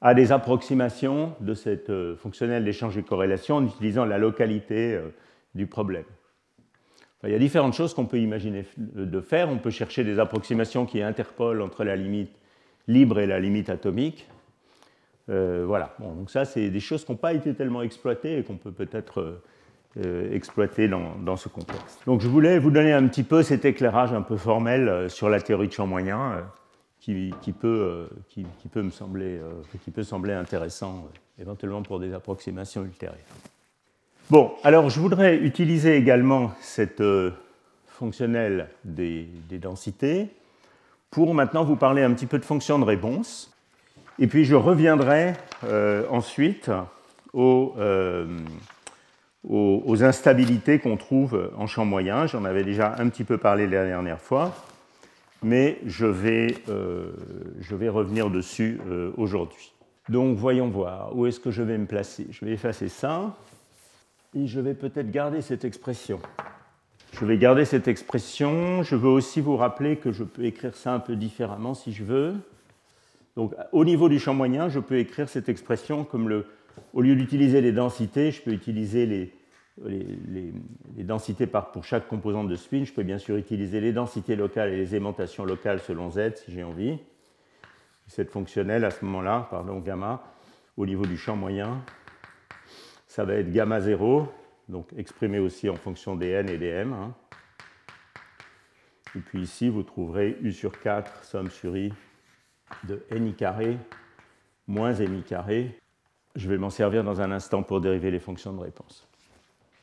à 0.00 0.14
des 0.14 0.32
approximations 0.32 1.34
de 1.40 1.54
cette 1.54 1.90
euh, 1.90 2.16
fonctionnelle 2.16 2.64
d'échange 2.64 2.98
et 2.98 3.02
corrélation 3.04 3.56
en 3.56 3.66
utilisant 3.66 4.04
la 4.04 4.18
localité 4.18 4.98
du 5.54 5.66
problème. 5.68 6.04
Il 7.24 7.30
y 7.30 7.34
a 7.34 7.38
différentes 7.38 7.74
choses 7.74 7.92
qu'on 7.92 8.06
peut 8.06 8.18
imaginer 8.18 8.64
de 8.78 9.20
faire. 9.20 9.50
On 9.50 9.58
peut 9.58 9.70
chercher 9.70 10.04
des 10.04 10.18
approximations 10.18 10.86
qui 10.86 11.02
interpolent 11.02 11.62
entre 11.62 11.84
la 11.84 11.96
limite 11.96 12.32
libre 12.88 13.18
et 13.18 13.26
la 13.26 13.40
limite 13.40 13.68
atomique. 13.68 14.26
Euh, 15.28 15.64
voilà. 15.66 15.94
donc 16.00 16.30
ça, 16.30 16.44
c'est 16.44 16.70
des 16.70 16.80
choses 16.80 17.04
qui 17.04 17.12
n'ont 17.12 17.18
pas 17.18 17.34
été 17.34 17.54
tellement 17.54 17.82
exploitées 17.82 18.38
et 18.38 18.42
qu'on 18.42 18.56
peut 18.56 18.72
peut-être 18.72 19.20
euh, 19.20 19.42
euh, 19.98 20.34
exploiter 20.34 20.88
dans, 20.88 21.36
ce 21.36 21.48
contexte. 21.48 22.00
Donc 22.06 22.20
je 22.20 22.28
voulais 22.28 22.58
vous 22.58 22.70
donner 22.70 22.92
un 22.92 23.06
petit 23.06 23.22
peu 23.22 23.42
cet 23.42 23.64
éclairage 23.64 24.12
un 24.12 24.22
peu 24.22 24.36
formel 24.36 25.08
sur 25.08 25.28
la 25.28 25.40
théorie 25.40 25.68
de 25.68 25.72
champ 25.72 25.86
moyen 25.86 26.44
qui, 26.98 27.32
peut, 27.52 28.08
me 28.76 28.90
sembler 28.90 30.32
intéressant 30.32 31.08
éventuellement 31.38 31.82
pour 31.82 32.00
des 32.00 32.12
approximations 32.12 32.82
ultérieures. 32.82 33.18
Bon, 34.30 34.52
alors 34.62 34.90
je 34.90 35.00
voudrais 35.00 35.38
utiliser 35.38 35.96
également 35.96 36.52
cette 36.60 37.02
fonctionnelle 37.88 38.68
des, 38.84 39.26
densités 39.50 40.28
pour 41.10 41.34
maintenant 41.34 41.64
vous 41.64 41.74
parler 41.74 42.02
un 42.02 42.14
petit 42.14 42.26
peu 42.26 42.38
de 42.38 42.44
fonction 42.44 42.78
de 42.78 42.84
réponse. 42.84 43.52
Et 44.20 44.28
puis 44.28 44.44
je 44.44 44.54
reviendrai 44.54 45.32
euh, 45.64 46.04
ensuite 46.10 46.70
euh, 47.34 48.24
aux, 49.42 49.82
aux, 49.84 50.04
instabilités 50.04 50.78
qu'on 50.78 50.96
trouve 50.96 51.50
en 51.56 51.66
champ 51.66 51.84
moyen. 51.84 52.28
J'en 52.28 52.44
avais 52.44 52.62
déjà 52.62 52.94
un 52.98 53.08
petit 53.08 53.24
peu 53.24 53.36
parlé 53.36 53.66
la 53.66 53.84
dernière 53.84 54.20
fois, 54.20 54.54
mais 55.42 55.78
je 55.86 56.06
vais, 56.06 56.54
euh, 56.68 57.10
je 57.58 57.74
vais 57.74 57.88
revenir 57.88 58.30
dessus 58.30 58.80
aujourd'hui. 59.16 59.72
Donc 60.08 60.38
voyons 60.38 60.68
voir, 60.68 61.16
où 61.16 61.26
est-ce 61.26 61.40
que 61.40 61.50
je 61.50 61.62
vais 61.62 61.78
me 61.78 61.86
placer? 61.86 62.28
Je 62.30 62.44
vais 62.44 62.52
effacer 62.52 62.88
ça, 62.88 63.34
et 64.34 64.46
je 64.46 64.60
vais 64.60 64.74
peut-être 64.74 65.10
garder 65.10 65.42
cette 65.42 65.64
expression. 65.64 66.20
Je 67.12 67.24
vais 67.24 67.38
garder 67.38 67.64
cette 67.64 67.88
expression. 67.88 68.82
Je 68.82 68.94
veux 68.94 69.08
aussi 69.08 69.40
vous 69.40 69.56
rappeler 69.56 69.96
que 69.96 70.12
je 70.12 70.24
peux 70.24 70.44
écrire 70.44 70.76
ça 70.76 70.94
un 70.94 71.00
peu 71.00 71.16
différemment 71.16 71.74
si 71.74 71.92
je 71.92 72.04
veux. 72.04 72.34
Donc, 73.36 73.54
au 73.72 73.84
niveau 73.84 74.08
du 74.08 74.18
champ 74.18 74.34
moyen, 74.34 74.68
je 74.68 74.78
peux 74.78 74.98
écrire 74.98 75.28
cette 75.28 75.48
expression 75.48 76.04
comme 76.04 76.28
le, 76.28 76.46
au 76.94 77.00
lieu 77.00 77.16
d'utiliser 77.16 77.60
les 77.60 77.72
densités, 77.72 78.32
je 78.32 78.42
peux 78.42 78.52
utiliser 78.52 79.06
les, 79.06 79.32
les, 79.86 80.52
densités 81.04 81.46
par, 81.46 81.72
pour 81.72 81.84
chaque 81.84 82.06
composante 82.06 82.48
de 82.48 82.56
spin. 82.56 82.84
Je 82.84 82.92
peux 82.92 83.02
bien 83.02 83.18
sûr 83.18 83.36
utiliser 83.36 83.80
les 83.80 83.92
densités 83.92 84.36
locales 84.36 84.72
et 84.72 84.76
les 84.76 84.94
aimantations 84.94 85.44
locales 85.44 85.80
selon 85.80 86.10
z 86.10 86.36
si 86.36 86.52
j'ai 86.52 86.64
envie. 86.64 86.98
Cette 88.06 88.30
fonctionnelle, 88.30 88.84
à 88.84 88.90
ce 88.90 89.04
moment-là, 89.04 89.46
pardon, 89.50 89.78
gamma, 89.78 90.22
au 90.76 90.84
niveau 90.84 91.06
du 91.06 91.16
champ 91.16 91.36
moyen, 91.36 91.80
ça 93.10 93.24
va 93.24 93.34
être 93.34 93.50
gamma 93.50 93.80
0, 93.80 94.28
donc 94.68 94.86
exprimé 94.96 95.40
aussi 95.40 95.68
en 95.68 95.74
fonction 95.74 96.14
des 96.14 96.28
n 96.28 96.48
et 96.48 96.58
des 96.58 96.68
m. 96.68 96.92
Hein. 96.92 97.12
Et 99.16 99.18
puis 99.18 99.42
ici, 99.42 99.68
vous 99.68 99.82
trouverez 99.82 100.38
u 100.42 100.52
sur 100.52 100.80
4, 100.80 101.24
somme 101.24 101.50
sur 101.50 101.76
i 101.76 101.92
de 102.84 103.02
ni 103.18 103.34
carré 103.34 103.76
moins 104.68 104.92
ni 104.92 105.22
carré. 105.22 105.76
Je 106.36 106.48
vais 106.48 106.56
m'en 106.56 106.70
servir 106.70 107.02
dans 107.02 107.20
un 107.20 107.32
instant 107.32 107.64
pour 107.64 107.80
dériver 107.80 108.12
les 108.12 108.20
fonctions 108.20 108.52
de 108.52 108.60
réponse. 108.60 109.08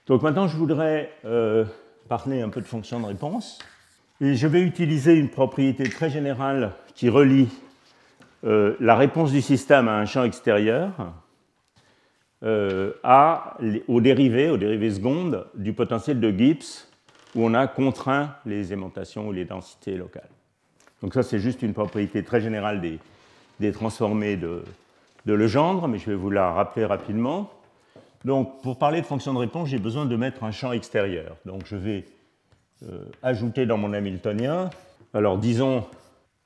Donc 0.05 0.21
maintenant, 0.21 0.47
je 0.47 0.55
voudrais 0.55 1.11
euh, 1.25 1.65
parler 2.07 2.41
un 2.41 2.47
peu 2.47 2.61
de 2.61 2.65
fonctions 2.65 3.01
de 3.01 3.07
réponse. 3.07 3.59
Et 4.21 4.35
je 4.35 4.47
vais 4.47 4.61
utiliser 4.61 5.15
une 5.15 5.29
propriété 5.29 5.89
très 5.89 6.09
générale 6.09 6.75
qui 6.95 7.09
relie 7.09 7.49
euh, 8.45 8.77
la 8.79 8.95
réponse 8.95 9.33
du 9.33 9.41
système 9.41 9.89
à 9.89 9.97
un 9.97 10.05
champ 10.05 10.23
extérieur 10.23 10.93
euh, 12.43 12.93
à, 13.03 13.57
aux 13.87 14.01
dérivés, 14.01 14.49
aux 14.49 14.59
secondes 14.59 15.47
du 15.55 15.73
potentiel 15.73 16.19
de 16.19 16.29
Gibbs 16.29 16.87
où 17.35 17.45
on 17.45 17.53
a 17.53 17.67
contraint 17.67 18.35
les 18.45 18.73
aimentations 18.73 19.27
ou 19.27 19.31
les 19.31 19.45
densités 19.45 19.95
locales. 19.95 20.29
Donc 21.01 21.13
ça, 21.13 21.23
c'est 21.23 21.39
juste 21.39 21.61
une 21.61 21.73
propriété 21.73 22.23
très 22.23 22.41
générale 22.41 22.81
des, 22.81 22.99
des 23.59 23.71
transformés 23.71 24.37
de, 24.37 24.63
de 25.25 25.33
Legendre, 25.33 25.87
mais 25.87 25.99
je 25.99 26.09
vais 26.09 26.15
vous 26.15 26.29
la 26.29 26.51
rappeler 26.51 26.85
rapidement. 26.85 27.51
Donc, 28.25 28.61
pour 28.61 28.77
parler 28.77 29.01
de 29.01 29.05
fonction 29.05 29.33
de 29.33 29.39
réponse, 29.39 29.69
j'ai 29.69 29.77
besoin 29.79 30.05
de 30.05 30.15
mettre 30.15 30.43
un 30.43 30.51
champ 30.51 30.71
extérieur. 30.71 31.37
Donc, 31.45 31.63
je 31.65 31.75
vais 31.75 32.05
euh, 32.83 33.05
ajouter 33.21 33.65
dans 33.65 33.77
mon 33.77 33.93
Hamiltonien, 33.93 34.69
alors 35.13 35.37
disons 35.37 35.85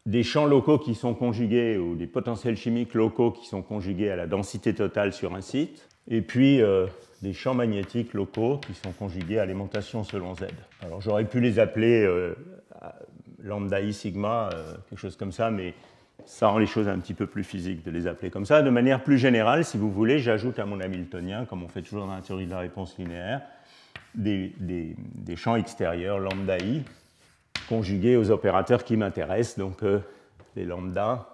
des 0.06 0.24
champs 0.24 0.46
locaux 0.46 0.80
qui 0.80 0.96
sont 0.96 1.14
conjugués 1.14 1.78
ou 1.78 1.96
des 1.96 2.08
potentiels 2.08 2.58
chimiques 2.58 2.94
locaux 2.94 3.32
qui 3.32 3.46
sont 3.48 3.62
conjugués 3.62 4.10
à 4.10 4.16
la 4.16 4.28
densité 4.28 4.74
totale 4.74 5.14
sur 5.14 5.36
un 5.36 5.42
site, 5.42 5.88
et 6.08 6.22
puis 6.22 6.62
euh, 6.62 6.88
des 7.22 7.34
champs 7.34 7.54
magnétiques 7.54 8.14
locaux 8.14 8.58
qui 8.58 8.74
sont 8.74 8.92
conjugués 8.92 9.40
à 9.40 9.46
l'aimantation 9.46 10.04
selon 10.04 10.34
Z. 10.36 10.46
Alors 10.82 11.02
j'aurais 11.02 11.26
pu 11.26 11.40
les 11.40 11.60
appeler 11.60 12.04
euh, 12.04 12.36
lambda 13.44 13.82
i 13.82 13.94
sigma, 13.94 14.50
quelque 14.90 15.00
chose 15.00 15.16
comme 15.16 15.32
ça, 15.32 15.52
mais 15.52 15.74
ça 16.26 16.48
rend 16.48 16.58
les 16.58 16.66
choses 16.66 16.88
un 16.88 17.00
petit 17.00 17.14
peu 17.14 17.28
plus 17.28 17.44
physiques 17.44 17.84
de 17.84 17.92
les 17.92 18.08
appeler 18.08 18.30
comme 18.30 18.46
ça. 18.46 18.62
De 18.62 18.70
manière 18.70 19.04
plus 19.04 19.18
générale, 19.18 19.66
si 19.66 19.78
vous 19.78 19.92
voulez, 19.92 20.20
j'ajoute 20.20 20.60
à 20.60 20.66
mon 20.66 20.80
Hamiltonien, 20.80 21.46
comme 21.46 21.64
on 21.64 21.68
fait 21.68 21.82
toujours 21.82 22.06
dans 22.06 22.16
la 22.16 22.22
théorie 22.22 22.46
de 22.46 22.52
la 22.52 22.60
réponse 22.60 22.98
linéaire, 22.98 23.42
des, 24.16 24.54
champs 25.36 25.56
extérieurs 25.56 26.20
lambda 26.20 26.58
i 26.58 26.84
aux 27.72 28.32
opérateurs 28.32 28.84
qui 28.84 28.98
m'intéressent. 28.98 29.58
Donc 29.58 29.84
euh, 29.84 30.00
les 30.56 30.66
lambda, 30.66 31.28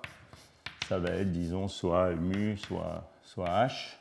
ça 0.87 0.99
va 0.99 1.09
être, 1.09 1.31
disons, 1.31 1.67
soit 1.67 2.11
mu, 2.11 2.57
soit, 2.57 3.09
soit 3.23 3.47
h. 3.47 3.95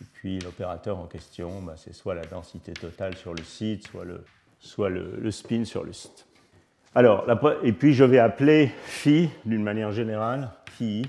Et 0.00 0.04
puis 0.12 0.38
l'opérateur 0.40 0.98
en 0.98 1.06
question, 1.06 1.62
bah, 1.62 1.74
c'est 1.76 1.94
soit 1.94 2.14
la 2.14 2.24
densité 2.24 2.72
totale 2.72 3.16
sur 3.16 3.34
le 3.34 3.42
site, 3.42 3.86
soit 3.86 4.04
le, 4.04 4.24
soit 4.58 4.88
le 4.88 5.30
spin 5.30 5.64
sur 5.64 5.84
le 5.84 5.92
site. 5.92 6.26
Alors, 6.96 7.26
et 7.64 7.72
puis 7.72 7.92
je 7.92 8.04
vais 8.04 8.20
appeler 8.20 8.70
phi, 8.84 9.28
d'une 9.44 9.64
manière 9.64 9.90
générale, 9.90 10.50
phi, 10.70 11.04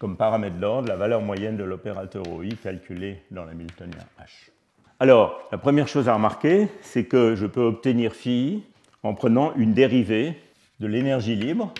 comme 0.00 0.16
paramètre 0.16 0.56
d'ordre, 0.56 0.88
la 0.88 0.96
valeur 0.96 1.20
moyenne 1.20 1.58
de 1.58 1.64
l'opérateur 1.64 2.26
OI 2.28 2.48
calculée 2.62 3.22
dans 3.30 3.44
l'Hamiltonien 3.44 3.98
H. 4.18 4.50
Alors, 4.98 5.46
la 5.52 5.58
première 5.58 5.88
chose 5.88 6.08
à 6.08 6.14
remarquer, 6.14 6.68
c'est 6.80 7.04
que 7.04 7.34
je 7.34 7.44
peux 7.44 7.60
obtenir 7.60 8.14
phi 8.14 8.64
en 9.06 9.14
prenant 9.14 9.54
une 9.54 9.72
dérivée 9.72 10.40
de 10.80 10.86
l'énergie 10.86 11.36
libre, 11.36 11.72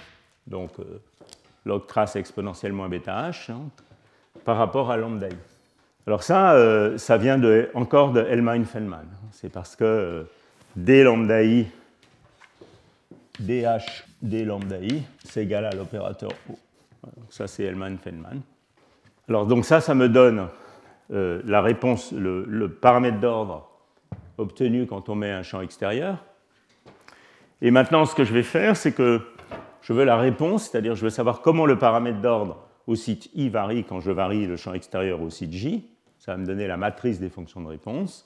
donc 0.47 0.71
euh, 0.79 1.03
log 1.65 1.87
trace 1.87 2.17
exponentiellement 2.17 2.89
bêta 2.89 3.31
h, 3.31 3.51
hein, 3.51 3.63
par 4.45 4.57
rapport 4.57 4.91
à 4.91 4.97
lambda 4.97 5.29
i. 5.29 5.37
Alors 6.07 6.23
ça, 6.23 6.53
euh, 6.53 6.97
ça 6.99 7.17
vient 7.17 7.37
de, 7.37 7.69
encore 7.75 8.13
de 8.13 8.21
Hellman-Feldman. 8.21 9.07
C'est 9.33 9.51
parce 9.51 9.75
que 9.75 9.85
euh, 9.85 10.23
d 10.77 11.03
lambda 11.03 11.43
i 11.43 11.67
dh 13.41 13.67
d 14.23 14.45
lambda 14.45 14.79
i, 14.79 15.03
c'est 15.25 15.43
égal 15.43 15.65
à 15.65 15.71
l'opérateur 15.73 16.31
O. 16.49 16.57
ça, 17.29 17.49
c'est 17.49 17.65
Hellman-Feldman. 17.65 18.41
Alors, 19.29 19.47
donc 19.47 19.65
ça, 19.65 19.81
ça 19.81 19.95
me 19.95 20.09
donne 20.09 20.49
la 21.09 21.61
réponse, 21.61 22.13
le, 22.13 22.69
paramètre 22.69 23.21
d'ordre 23.21 23.69
obtenu 24.39 24.87
quand 24.87 25.09
on 25.09 25.15
met 25.15 25.31
un 25.31 25.43
champ 25.43 25.61
extérieur. 25.61 26.19
Et 27.63 27.71
maintenant, 27.71 28.05
ce 28.05 28.15
que 28.15 28.25
je 28.25 28.35
vais 28.35 28.43
faire, 28.43 28.77
c'est 28.77 28.93
que 28.93 29.21
je 29.83 29.93
veux 29.93 30.05
la 30.05 30.17
réponse, 30.17 30.69
c'est-à-dire 30.69 30.95
je 30.95 31.03
veux 31.03 31.11
savoir 31.11 31.41
comment 31.41 31.65
le 31.65 31.79
paramètre 31.79 32.21
d'ordre 32.21 32.67
au 32.87 32.95
site 32.95 33.31
i 33.35 33.49
varie 33.49 33.85
quand 33.85 34.01
je 34.01 34.11
varie 34.11 34.47
le 34.47 34.57
champ 34.57 34.75
extérieur 34.75 35.23
au 35.23 35.31
site 35.31 35.53
j. 35.53 35.89
Ça 36.19 36.33
va 36.33 36.39
me 36.39 36.47
donner 36.47 36.67
la 36.67 36.77
matrice 36.77 37.21
des 37.21 37.29
fonctions 37.29 37.61
de 37.61 37.69
réponse. 37.69 38.25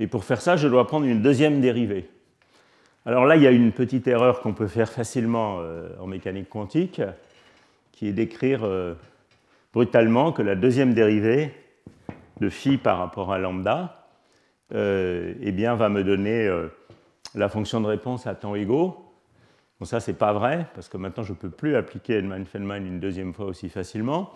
Et 0.00 0.06
pour 0.06 0.24
faire 0.24 0.40
ça, 0.40 0.56
je 0.56 0.68
dois 0.68 0.86
prendre 0.86 1.06
une 1.06 1.22
deuxième 1.22 1.60
dérivée. 1.60 2.08
Alors 3.04 3.24
là, 3.24 3.36
il 3.36 3.42
y 3.42 3.46
a 3.46 3.52
une 3.52 3.72
petite 3.72 4.06
erreur 4.06 4.40
qu'on 4.40 4.52
peut 4.52 4.66
faire 4.66 4.90
facilement 4.90 5.58
euh, 5.60 5.88
en 6.00 6.06
mécanique 6.06 6.48
quantique, 6.48 7.00
qui 7.92 8.08
est 8.08 8.12
d'écrire 8.12 8.64
euh, 8.64 8.94
brutalement 9.72 10.32
que 10.32 10.42
la 10.42 10.56
deuxième 10.56 10.92
dérivée 10.92 11.52
de 12.40 12.48
phi 12.48 12.76
par 12.76 12.98
rapport 12.98 13.32
à 13.32 13.38
lambda 13.38 14.08
euh, 14.74 15.34
eh 15.40 15.52
bien, 15.52 15.74
va 15.74 15.88
me 15.88 16.04
donner 16.04 16.50
la 17.36 17.48
fonction 17.48 17.80
de 17.80 17.86
réponse 17.86 18.26
à 18.26 18.34
temps 18.34 18.54
égaux. 18.54 18.96
Bon, 19.78 19.84
ça, 19.84 20.00
c'est 20.00 20.14
pas 20.14 20.32
vrai, 20.32 20.66
parce 20.74 20.88
que 20.88 20.96
maintenant, 20.96 21.22
je 21.22 21.32
ne 21.32 21.36
peux 21.36 21.50
plus 21.50 21.76
appliquer 21.76 22.14
Hellman-Feldman 22.14 22.86
une 22.86 22.98
deuxième 22.98 23.34
fois 23.34 23.46
aussi 23.46 23.68
facilement. 23.68 24.30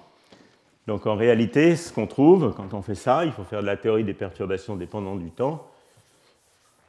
Donc, 0.86 1.06
en 1.06 1.16
réalité, 1.16 1.76
ce 1.76 1.92
qu'on 1.92 2.06
trouve, 2.06 2.54
quand 2.54 2.74
on 2.74 2.82
fait 2.82 2.94
ça, 2.94 3.24
il 3.24 3.32
faut 3.32 3.44
faire 3.44 3.62
de 3.62 3.66
la 3.66 3.76
théorie 3.76 4.04
des 4.04 4.14
perturbations 4.14 4.76
dépendantes 4.76 5.20
du 5.20 5.30
temps. 5.30 5.66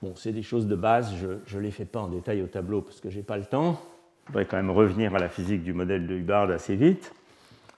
Bon, 0.02 0.13
c'est 0.15 0.34
des 0.34 0.43
choses 0.43 0.67
de 0.67 0.76
base, 0.76 1.13
je 1.45 1.58
ne 1.58 1.62
les 1.62 1.71
fais 1.71 1.86
pas 1.86 2.00
en 2.00 2.08
détail 2.08 2.41
au 2.41 2.47
tableau 2.47 2.82
parce 2.82 3.00
que 3.00 3.10
je 3.10 3.17
n'ai 3.17 3.24
pas 3.24 3.38
le 3.38 3.45
temps. 3.45 3.80
Je 4.26 4.32
voudrais 4.32 4.45
quand 4.45 4.58
même 4.58 4.71
revenir 4.71 5.15
à 5.15 5.19
la 5.19 5.30
physique 5.30 5.63
du 5.63 5.74
modèle 5.74 6.08
de 6.08 6.15
Hubbard 6.15 6.50
assez 6.50 6.76
vite. 6.76 7.13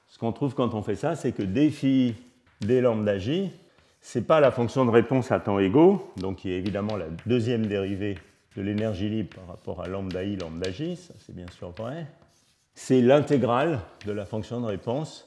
Ce 0.07 0.17
qu'on 0.17 0.31
trouve 0.31 0.55
quand 0.55 0.73
on 0.73 0.81
fait 0.81 0.95
ça, 0.95 1.15
c'est 1.15 1.33
que 1.33 1.43
d 1.43 1.69
phi 1.69 2.15
d 2.61 2.81
lambda 2.81 3.17
j, 3.19 3.51
ce 4.03 4.19
n'est 4.19 4.25
pas 4.25 4.41
la 4.41 4.51
fonction 4.51 4.85
de 4.85 4.91
réponse 4.91 5.31
à 5.31 5.39
temps 5.39 5.59
égaux, 5.59 6.11
donc 6.17 6.39
qui 6.39 6.51
est 6.51 6.57
évidemment 6.57 6.97
la 6.97 7.07
deuxième 7.25 7.65
dérivée 7.65 8.17
de 8.57 8.61
l'énergie 8.61 9.09
libre 9.09 9.29
par 9.37 9.47
rapport 9.47 9.81
à 9.81 9.87
lambda 9.87 10.23
i 10.23 10.35
lambda 10.35 10.69
j, 10.69 10.97
ça 10.97 11.13
c'est 11.25 11.33
bien 11.33 11.47
sûr 11.57 11.71
vrai. 11.71 12.05
C'est 12.75 13.01
l'intégrale 13.01 13.79
de 14.05 14.11
la 14.11 14.25
fonction 14.25 14.59
de 14.59 14.65
réponse 14.65 15.25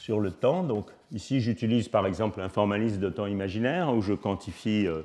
sur 0.00 0.18
le 0.18 0.30
temps. 0.30 0.62
Donc 0.62 0.86
ici, 1.12 1.40
j'utilise 1.40 1.88
par 1.88 2.06
exemple 2.06 2.40
un 2.40 2.48
formalisme 2.48 3.00
de 3.00 3.10
temps 3.10 3.26
imaginaire 3.26 3.94
où 3.94 4.00
je 4.00 4.14
quantifie 4.14 4.86
euh, 4.86 5.02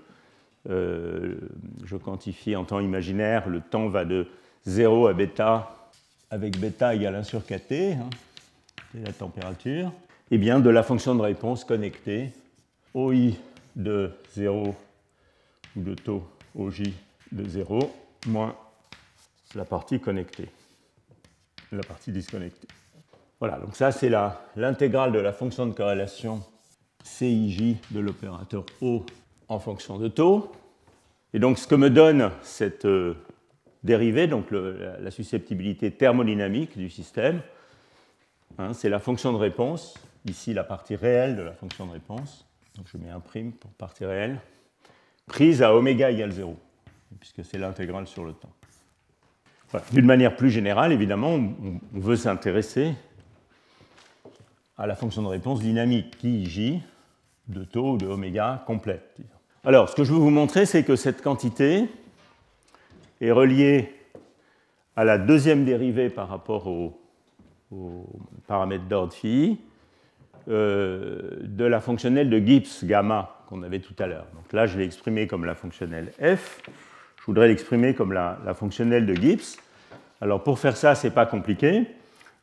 euh, 0.70 1.36
je 1.84 1.98
quantifie 1.98 2.56
en 2.56 2.64
temps 2.64 2.80
imaginaire, 2.80 3.50
le 3.50 3.60
temps 3.60 3.90
va 3.90 4.06
de 4.06 4.28
0 4.66 5.08
à 5.08 5.14
bêta 5.14 5.92
avec 6.32 6.58
bêta 6.58 6.96
égale 6.96 7.16
1 7.16 7.24
sur 7.24 7.46
kt, 7.46 7.74
hein, 7.74 8.10
c'est 8.94 9.06
la 9.06 9.12
température, 9.12 9.88
et 10.32 10.36
eh 10.36 10.38
bien 10.38 10.62
de 10.62 10.70
la 10.70 10.82
fonction 10.82 11.14
de 11.16 11.22
réponse 11.22 11.66
connectée 11.66 12.32
OI 12.94 13.34
de 13.76 14.12
0 14.34 14.76
ou 15.76 15.82
de 15.82 15.94
taux 15.96 16.24
OJ 16.56 16.84
de 17.32 17.48
0 17.48 17.92
moins 18.28 18.56
la 19.56 19.66
partie 19.66 20.00
connectée, 20.00 20.50
la 21.72 21.84
partie 21.84 22.12
disconnectée. 22.12 22.68
Voilà, 23.40 23.58
donc 23.58 23.76
ça 23.76 23.92
c'est 23.92 24.10
l'intégrale 24.56 25.12
de 25.12 25.20
la 25.20 25.34
fonction 25.34 25.66
de 25.66 25.74
corrélation 25.74 26.42
CIJ 27.04 27.76
de 27.92 28.00
l'opérateur 28.00 28.66
O 28.82 29.06
en 29.48 29.60
fonction 29.60 29.98
de 29.98 30.08
taux. 30.08 30.52
Et 31.34 31.40
donc 31.40 31.58
ce 31.58 31.68
que 31.68 31.76
me 31.76 31.90
donne 31.90 32.32
cette 32.42 32.86
euh, 32.86 33.16
dérivée, 33.84 34.28
donc 34.28 34.52
la, 34.52 35.12
susceptibilité 35.12 35.92
thermodynamique 35.92 36.78
du 36.78 36.90
système, 36.90 37.42
hein, 38.58 38.74
c'est 38.74 38.90
la 38.90 39.00
fonction 39.00 39.34
de 39.34 39.38
réponse, 39.38 39.96
ici 40.26 40.54
la 40.54 40.64
partie 40.64 40.96
réelle 40.96 41.36
de 41.36 41.42
la 41.42 41.54
fonction 41.54 41.88
de 41.88 41.92
réponse, 41.92 42.46
donc 42.76 42.88
je 42.92 42.98
mets 42.98 43.10
un 43.10 43.20
prime 43.20 43.52
pour 43.52 43.72
partie 43.72 44.06
réelle, 44.06 44.40
prise 45.28 45.62
à 45.62 45.76
oméga 45.76 46.12
égale 46.12 46.32
0, 46.32 46.58
puisque 47.20 47.46
c'est 47.46 47.58
l'intégrale 47.58 48.08
sur 48.08 48.26
le 48.26 48.34
temps. 48.34 48.52
D'une 49.92 50.06
manière 50.06 50.36
plus 50.36 50.52
générale, 50.52 50.92
évidemment, 50.92 51.34
on, 51.34 51.80
veut 51.94 52.16
s'intéresser 52.16 52.94
à 54.78 54.86
la 54.86 54.96
fonction 54.96 55.24
de 55.24 55.28
réponse 55.28 55.62
dynamique 55.62 56.18
qui 56.18 56.46
J 56.46 56.80
de 57.48 57.64
taux 57.64 57.98
de 57.98 58.06
oméga 58.06 58.64
complète. 58.68 59.18
Alors, 59.64 59.90
ce 59.90 59.96
que 59.96 60.04
je 60.04 60.14
veux 60.14 60.20
vous 60.20 60.30
montrer, 60.30 60.66
c'est 60.66 60.84
que 60.84 60.96
cette 60.96 61.22
quantité 61.22 61.90
est 63.20 63.32
reliée 63.32 63.96
à 64.96 65.04
la 65.04 65.18
deuxième 65.18 65.66
dérivée 65.66 66.10
par 66.10 66.28
rapport 66.28 66.68
au, 66.68 67.00
paramètre 68.46 68.86
d'ordre 68.86 69.14
phi 69.14 69.58
de 70.48 71.64
la 71.66 71.80
fonctionnelle 71.80 72.30
de 72.30 72.40
Gibbs 72.40 72.84
gamma 72.84 73.44
qu'on 73.48 73.64
avait 73.64 73.80
tout 73.80 73.96
à 74.00 74.08
l'heure. 74.08 74.28
Donc 74.36 74.52
là, 74.52 74.66
je 74.66 74.78
l'ai 74.78 74.86
exprimé 74.86 75.28
comme 75.28 75.46
la 75.46 75.56
fonctionnelle 75.56 76.12
f. 76.20 76.62
Je 77.24 77.28
voudrais 77.28 77.48
l'exprimer 77.48 77.94
comme 77.94 78.12
la, 78.12 78.54
fonctionnelle 78.54 79.06
de 79.06 79.14
Gibbs. 79.14 79.58
Alors 80.20 80.44
pour 80.44 80.60
faire 80.60 80.76
ça, 80.76 80.94
ce 80.94 81.08
n'est 81.08 81.14
pas 81.14 81.26
compliqué. 81.26 81.88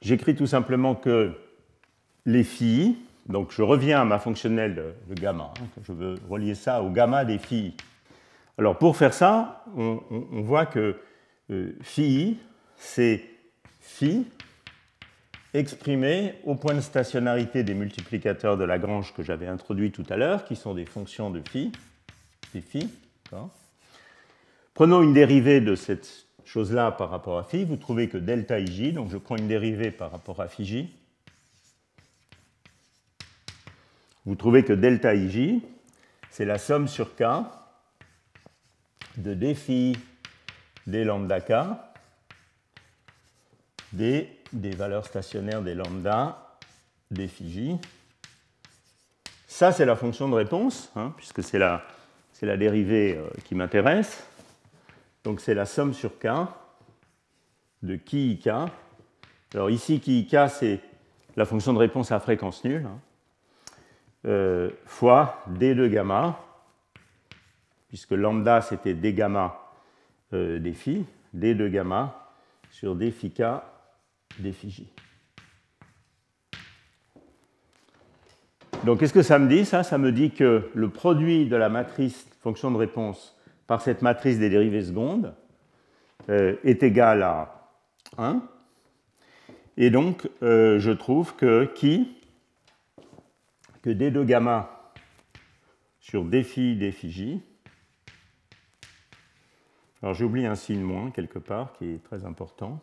J'écris 0.00 0.34
tout 0.34 0.46
simplement 0.46 0.94
que 0.94 1.32
les 2.24 2.44
phi 2.44 2.96
Donc 3.26 3.52
je 3.52 3.60
reviens 3.60 4.00
à 4.00 4.04
ma 4.06 4.18
fonctionnelle 4.18 4.94
de, 5.06 5.14
gamma. 5.14 5.52
Hein, 5.60 5.66
je 5.82 5.92
veux 5.92 6.14
relier 6.30 6.54
ça 6.54 6.82
au 6.82 6.88
gamma 6.88 7.26
des 7.26 7.36
phi. 7.36 7.76
Alors 8.56 8.78
pour 8.78 8.96
faire 8.96 9.12
ça, 9.12 9.64
on, 9.76 10.00
voit 10.42 10.64
que 10.64 10.96
euh, 11.50 11.76
phi, 11.82 12.38
c'est 12.76 13.22
phi 13.80 14.26
exprimé 15.52 16.34
au 16.44 16.54
point 16.54 16.74
de 16.74 16.80
stationnarité 16.80 17.64
des 17.64 17.74
multiplicateurs 17.74 18.56
de 18.56 18.64
Lagrange 18.64 19.12
que 19.14 19.22
j'avais 19.22 19.48
introduit 19.48 19.90
tout 19.90 20.04
à 20.08 20.16
l'heure, 20.16 20.44
qui 20.44 20.56
sont 20.56 20.74
des 20.74 20.84
fonctions 20.84 21.30
de 21.30 21.40
phi, 21.48 21.72
des 22.54 22.60
phi. 22.60 22.88
Prenons 24.74 25.02
une 25.02 25.12
dérivée 25.12 25.60
de 25.60 25.74
cette 25.74 26.26
chose-là 26.44 26.90
par 26.92 27.10
rapport 27.10 27.38
à 27.38 27.44
phi, 27.44 27.64
vous 27.64 27.76
trouvez 27.76 28.08
que 28.08 28.18
delta 28.18 28.58
ij, 28.58 28.92
donc 28.92 29.10
je 29.10 29.18
prends 29.18 29.36
une 29.36 29.48
dérivée 29.48 29.90
par 29.90 30.10
rapport 30.10 30.40
à 30.40 30.48
phi 30.48 30.64
j, 30.64 30.94
vous 34.26 34.34
trouvez 34.34 34.64
que 34.64 34.72
delta 34.72 35.14
ij, 35.14 35.60
c'est 36.30 36.44
la 36.44 36.58
somme 36.58 36.88
sur 36.88 37.14
k 37.14 37.24
de 39.16 39.34
d 39.34 39.54
phi 39.54 39.96
d 40.86 41.04
lambda 41.04 41.40
k 41.40 41.52
des, 43.92 44.28
des 44.52 44.70
valeurs 44.70 45.06
stationnaires 45.06 45.62
des 45.62 45.74
lambda 45.74 46.56
des 47.10 47.28
j. 47.28 47.76
Ça, 49.46 49.72
c'est 49.72 49.84
la 49.84 49.96
fonction 49.96 50.28
de 50.28 50.34
réponse, 50.34 50.92
hein, 50.94 51.12
puisque 51.16 51.42
c'est 51.42 51.58
la, 51.58 51.82
dérivée 52.56 53.16
euh, 53.16 53.28
qui 53.44 53.54
m'intéresse. 53.54 54.24
Donc 55.24 55.40
c'est 55.40 55.54
la 55.54 55.66
somme 55.66 55.92
sur 55.92 56.18
k 56.18 56.28
de 57.82 57.96
qui 57.96 58.32
ik. 58.32 58.48
Alors 59.54 59.70
ici, 59.70 60.00
qui 60.00 60.20
ik, 60.20 60.36
c'est 60.48 60.80
la 61.36 61.44
fonction 61.44 61.72
de 61.72 61.78
réponse 61.78 62.12
à 62.12 62.20
fréquence 62.20 62.64
nulle, 62.64 62.86
hein, 62.86 63.00
euh, 64.26 64.70
fois 64.86 65.42
d 65.48 65.74
de 65.74 65.88
gamma, 65.88 66.38
puisque 67.88 68.12
lambda 68.12 68.60
c'était 68.60 68.94
d 68.94 69.12
gamma 69.12 69.58
euh, 70.32 70.58
des 70.58 70.72
phi, 70.72 71.04
d 71.32 71.54
de 71.54 71.68
gamma 71.68 72.30
sur 72.70 72.94
d 72.94 73.10
phi 73.10 73.32
k 73.32 73.42
j. 74.38 74.86
Donc 78.84 79.00
qu'est-ce 79.00 79.12
que 79.12 79.22
ça 79.22 79.38
me 79.38 79.48
dit 79.48 79.64
ça? 79.64 79.82
Me 79.98 80.10
dit 80.10 80.30
que 80.30 80.70
le 80.74 80.88
produit 80.88 81.46
de 81.46 81.56
la 81.56 81.68
matrice 81.68 82.26
fonction 82.40 82.70
de 82.70 82.76
réponse 82.76 83.36
par 83.66 83.82
cette 83.82 84.02
matrice 84.02 84.38
des 84.38 84.50
dérivées 84.50 84.82
secondes 84.82 85.34
euh, 86.28 86.56
est 86.64 86.82
égal 86.82 87.22
à 87.22 87.68
1. 88.18 88.42
Et 89.76 89.90
donc, 89.90 90.28
euh, 90.42 90.78
je 90.78 90.90
trouve 90.90 91.36
que 91.36 91.64
qui? 91.74 92.16
Que 93.82 93.90
d2 93.90 94.24
gamma 94.24 94.92
sur 96.00 96.24
d 96.24 96.42
phi 96.42 96.76
d 96.76 96.90
phi 96.90 97.10
j. 97.10 97.42
Alors 100.02 100.14
j'ai 100.14 100.24
oublié 100.24 100.46
un 100.46 100.54
signe 100.54 100.80
moins 100.80 101.10
quelque 101.10 101.38
part 101.38 101.72
qui 101.74 101.90
est 101.90 102.02
très 102.02 102.24
important. 102.24 102.80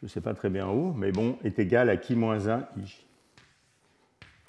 Je 0.00 0.06
ne 0.06 0.08
sais 0.08 0.20
pas 0.20 0.34
très 0.34 0.48
bien 0.48 0.68
où, 0.68 0.92
mais 0.92 1.10
bon, 1.10 1.36
est 1.42 1.58
égal 1.58 1.90
à 1.90 1.96
qui 1.96 2.14
moins 2.14 2.48
1 2.48 2.68
ij. 2.82 3.04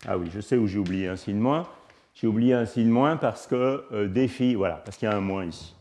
Ah 0.08 0.18
oui, 0.18 0.30
je 0.32 0.40
sais 0.40 0.58
où 0.58 0.68
j'ai 0.68 0.78
oublié 0.78 1.08
un 1.08 1.16
signe 1.16 1.40
moins. 1.40 1.68
J'ai 2.14 2.28
oublié 2.28 2.54
un 2.54 2.66
signe 2.66 2.90
moins 2.90 3.18
parce 3.18 3.48
que 3.48 3.84
euh, 3.92 4.08
défi, 4.08 4.56
voilà, 4.56 4.76
parce 4.76 4.98
qu'il 4.98 5.08
y 5.08 5.12
a 5.12 5.16
un 5.16 5.22
moins 5.22 5.46
ici. 5.46 5.76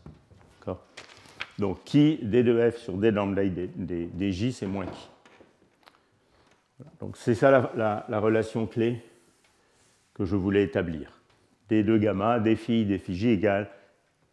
Donc 1.59 1.83
qui 1.83 2.17
d 2.21 2.41
de 2.41 2.71
f 2.71 2.77
sur 2.77 2.93
d 2.93 3.11
lambda 3.11 3.43
des, 3.45 4.31
j, 4.31 4.53
c'est 4.53 4.65
moins 4.65 4.85
qui? 4.85 5.09
Donc 7.01 7.17
c'est 7.17 7.35
ça 7.35 7.71
la, 7.75 8.19
relation 8.19 8.65
clé 8.65 9.03
que 10.13 10.23
je 10.23 10.37
voulais 10.37 10.63
établir. 10.63 11.11
d2 11.69 11.97
gamma, 11.97 12.39
d 12.39 12.55
phi, 12.55 12.85
d 12.85 12.97
phi 12.97 13.13
j 13.13 13.29
égale 13.29 13.69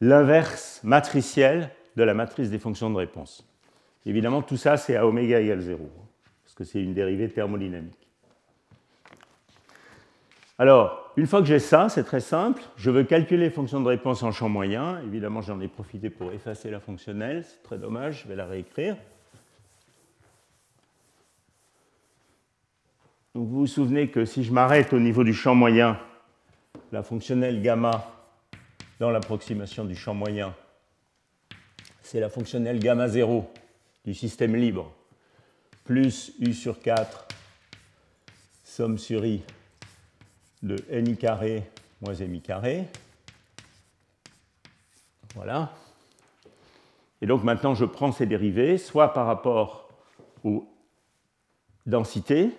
l'inverse 0.01 0.81
matriciel 0.85 1.70
de 1.96 2.05
la 2.05 2.14
matrice 2.14 2.51
des 2.51 2.61
fonctions 2.61 2.90
de 2.90 2.96
réponse. 2.96 3.44
Évidemment, 4.07 4.40
tout 4.40 4.57
ça, 4.57 4.77
c'est 4.77 4.95
à 4.95 5.05
oméga 5.05 5.40
égale 5.40 5.61
0, 5.61 5.90
parce 6.45 6.55
que 6.55 6.62
c'est 6.62 6.81
une 6.81 6.95
dérivée 6.95 7.29
thermodynamique. 7.29 8.09
Alors, 10.59 11.12
une 11.16 11.27
fois 11.27 11.40
que 11.40 11.47
j'ai 11.47 11.59
ça, 11.59 11.88
c'est 11.88 12.05
très 12.05 12.21
simple. 12.21 12.62
Je 12.77 12.90
veux 12.90 13.03
calculer 13.03 13.47
les 13.47 13.51
fonctions 13.51 13.81
de 13.81 13.88
réponse 13.88 14.23
en 14.23 14.31
champ 14.31 14.49
moyen. 14.49 15.01
Évidemment, 15.03 15.42
j'en 15.42 15.61
ai 15.61 15.69
profité 15.69 16.09
pour 16.09 16.33
effacer 16.33 16.71
la 16.71 16.79
fonctionnelle. 16.79 17.45
C'est 17.45 17.62
très 17.64 17.79
dommage, 17.79 18.23
je 18.23 18.29
vais 18.29 18.37
la 18.37 18.47
réécrire. 18.47 18.97
Donc, 23.35 23.49
vous 23.49 23.59
vous 23.59 23.66
souvenez 23.66 24.09
que 24.09 24.25
si 24.25 24.45
je 24.45 24.53
m'arrête 24.53 24.92
au 24.92 25.01
niveau 25.01 25.25
du 25.25 25.35
champ 25.35 25.55
moyen, 25.55 25.99
la 26.92 27.03
fonctionnelle 27.03 27.61
gamma 27.61 28.07
dans 29.01 29.11
l'approximation 29.11 29.85
du 29.85 29.97
champ 29.97 30.14
moyen, 30.14 30.55
c'est 32.03 32.21
la 32.21 32.31
fonctionnelle 32.31 32.79
gamma 32.79 33.09
0 33.09 33.51
du 34.07 34.14
système 34.14 34.55
libre, 34.55 34.92
plus 35.85 36.33
u 36.38 36.55
sur 36.55 36.81
4, 36.81 37.27
somme 38.62 38.99
sur 38.99 39.27
i 39.27 39.42
de 40.62 40.77
ni 41.01 41.16
carré 41.16 41.69
moins 42.01 42.14
mi 42.14 42.40
carré. 42.40 42.87
Voilà. 45.35 45.73
Et 47.21 47.27
donc 47.27 47.42
maintenant, 47.42 47.75
je 47.75 47.85
prends 47.85 48.12
ces 48.12 48.27
dérivés, 48.27 48.79
soit 48.79 49.12
par 49.12 49.27
rapport 49.27 49.88
aux 50.45 50.69
densités, 51.85 52.51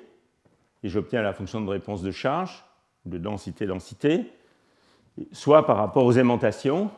et 0.83 0.89
j'obtiens 0.89 1.21
la 1.21 1.33
fonction 1.33 1.61
de 1.61 1.69
réponse 1.69 2.01
de 2.01 2.11
charge, 2.11 2.63
de 3.05 3.17
densité-densité, 3.17 4.31
soit 5.31 5.65
par 5.65 5.77
rapport 5.77 6.05
aux 6.05 6.13
aimantations. 6.13 6.91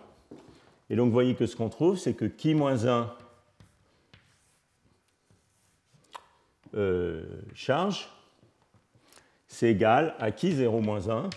Et 0.90 0.96
donc, 0.96 1.08
vous 1.08 1.14
voyez 1.14 1.36
que 1.36 1.46
ce 1.46 1.56
qu'on 1.56 1.70
trouve, 1.70 1.98
c'est 1.98 2.14
que 2.14 2.26
qui 2.26 2.56
moins 2.56 2.88
1 2.88 3.14
euh, 6.76 7.24
charge 7.54 8.10
c'est 9.50 9.72
égal 9.72 10.16
à 10.20 10.32
qui 10.32 10.54
0 10.54 10.80
moins 10.80 11.10
1. 11.10 11.30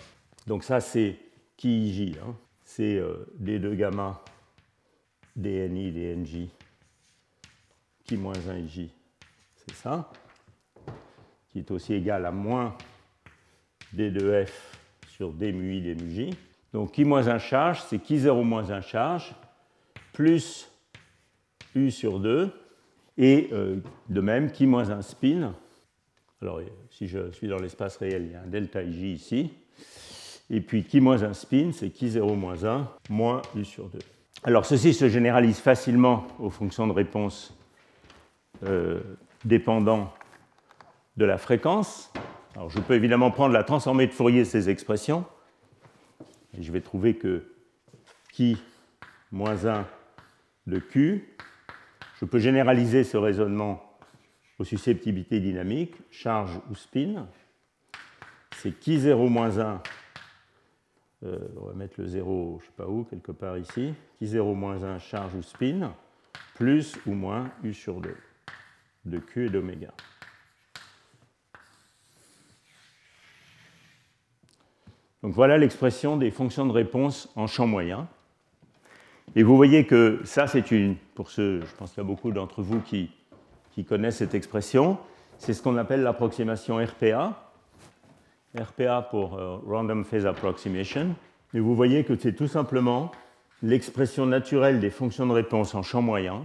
Donc 0.47 0.63
ça, 0.63 0.79
c'est 0.79 1.17
qui 1.57 1.91
j. 1.91 2.15
Hein. 2.21 2.35
C'est 2.63 2.95
euh, 2.95 3.25
d2 3.41 3.75
gamma 3.75 4.23
dni 5.35 5.91
dnj 5.91 6.47
qui 8.05 8.17
moins 8.17 8.33
1 8.47 8.57
ij. 8.59 8.89
C'est 9.55 9.75
ça. 9.75 10.11
Qui 11.49 11.59
est 11.59 11.71
aussi 11.71 11.93
égal 11.93 12.25
à 12.25 12.31
moins 12.31 12.77
d2f 13.95 14.51
sur 15.09 15.33
d 15.33 15.51
mu 15.51 15.75
i 15.75 15.81
d 15.81 15.97
j. 16.09 16.37
Donc 16.71 16.91
qui 16.91 17.03
moins 17.03 17.27
1 17.27 17.39
charge, 17.39 17.81
c'est 17.81 17.99
qui 17.99 18.19
0 18.19 18.43
moins 18.43 18.69
1 18.69 18.81
charge, 18.81 19.33
plus 20.13 20.69
u 21.73 21.89
sur 21.89 22.19
2. 22.19 22.51
Et 23.17 23.49
euh, 23.51 23.77
de 24.09 24.21
même, 24.21 24.51
qui 24.51 24.65
moins 24.65 24.89
1 24.89 25.01
spin, 25.01 25.53
alors, 26.43 26.59
si 26.89 27.07
je 27.07 27.31
suis 27.31 27.47
dans 27.47 27.57
l'espace 27.57 27.95
réel, 27.95 28.23
il 28.25 28.31
y 28.33 28.35
a 28.35 28.41
un 28.41 28.47
delta 28.47 28.83
ij 28.83 29.01
ici. 29.01 29.53
Et 30.49 30.59
puis, 30.59 30.83
qui 30.83 30.99
moins 30.99 31.23
1 31.23 31.33
spin, 31.33 31.71
c'est 31.71 31.89
qui 31.89 32.09
0 32.09 32.35
moins 32.35 32.65
1 32.65 32.89
moins 33.09 33.41
u 33.55 33.63
sur 33.63 33.87
2. 33.87 33.99
Alors, 34.43 34.65
ceci 34.65 34.93
se 34.93 35.07
généralise 35.07 35.59
facilement 35.59 36.27
aux 36.39 36.49
fonctions 36.49 36.85
de 36.85 36.91
réponse 36.91 37.57
euh, 38.65 38.99
dépendant 39.45 40.13
de 41.15 41.23
la 41.23 41.37
fréquence. 41.37 42.11
Alors, 42.55 42.69
je 42.69 42.79
peux 42.81 42.95
évidemment 42.95 43.31
prendre 43.31 43.53
la 43.53 43.63
transformée 43.63 44.07
de 44.07 44.11
Fourier 44.11 44.39
de 44.39 44.43
ces 44.43 44.69
expressions. 44.69 45.23
Et 46.57 46.61
je 46.61 46.73
vais 46.73 46.81
trouver 46.81 47.15
que 47.15 47.53
qui 48.33 48.61
moins 49.31 49.65
1 49.65 49.87
de 50.67 50.79
q. 50.79 51.37
Je 52.23 52.25
peux 52.25 52.39
généraliser 52.39 53.03
ce 53.03 53.17
raisonnement 53.17 53.83
aux 54.57 54.63
susceptibilités 54.63 55.41
dynamiques, 55.41 55.95
charge 56.09 56.57
ou 56.71 56.73
spin. 56.73 57.27
C'est 58.55 58.71
qui 58.79 58.97
0 58.97 59.27
moins 59.27 59.59
1, 59.59 59.83
euh, 61.25 61.37
on 61.57 61.65
va 61.65 61.73
mettre 61.73 61.99
le 61.99 62.07
0, 62.07 62.59
je 62.61 62.63
ne 62.63 62.67
sais 62.67 62.73
pas 62.77 62.87
où, 62.87 63.03
quelque 63.03 63.33
part 63.33 63.57
ici, 63.57 63.93
qui 64.17 64.25
0 64.25 64.55
moins 64.55 64.81
1, 64.81 64.99
charge 64.99 65.35
ou 65.35 65.41
spin, 65.41 65.93
plus 66.55 66.95
ou 67.05 67.11
moins 67.11 67.51
U 67.61 67.73
sur 67.73 67.99
2, 67.99 68.15
de 69.03 69.19
Q 69.19 69.47
et 69.47 69.49
d'oméga. 69.49 69.91
Donc 75.23 75.33
voilà 75.33 75.57
l'expression 75.57 76.15
des 76.15 76.31
fonctions 76.31 76.65
de 76.65 76.71
réponse 76.71 77.29
en 77.35 77.47
champ 77.47 77.67
moyen. 77.67 78.07
Et 79.35 79.43
vous 79.43 79.55
voyez 79.55 79.85
que 79.85 80.19
ça, 80.23 80.47
c'est 80.47 80.71
une, 80.71 80.95
pour 81.15 81.29
ceux, 81.29 81.61
je 81.61 81.75
pense 81.75 81.91
qu'il 81.91 82.03
y 82.03 82.05
a 82.05 82.07
beaucoup 82.07 82.31
d'entre 82.31 82.61
vous 82.61 82.81
qui 82.81 83.09
connaissent 83.85 84.17
cette 84.17 84.35
expression. 84.35 84.97
C'est 85.37 85.53
ce 85.53 85.61
qu'on 85.61 85.77
appelle 85.77 86.03
l'approximation 86.03 86.77
RPA. 86.77 87.51
RPA 88.57 89.01
pour 89.09 89.35
euh, 89.35 89.57
Random 89.67 90.05
Phase 90.05 90.25
Approximation. 90.25 91.15
Et 91.53 91.59
vous 91.59 91.75
voyez 91.75 92.03
que 92.03 92.15
c'est 92.15 92.33
tout 92.33 92.47
simplement 92.47 93.11
l'expression 93.61 94.25
naturelle 94.25 94.79
des 94.79 94.89
fonctions 94.89 95.25
de 95.25 95.33
réponse 95.33 95.73
en 95.73 95.81
champ 95.81 96.01
moyen 96.01 96.43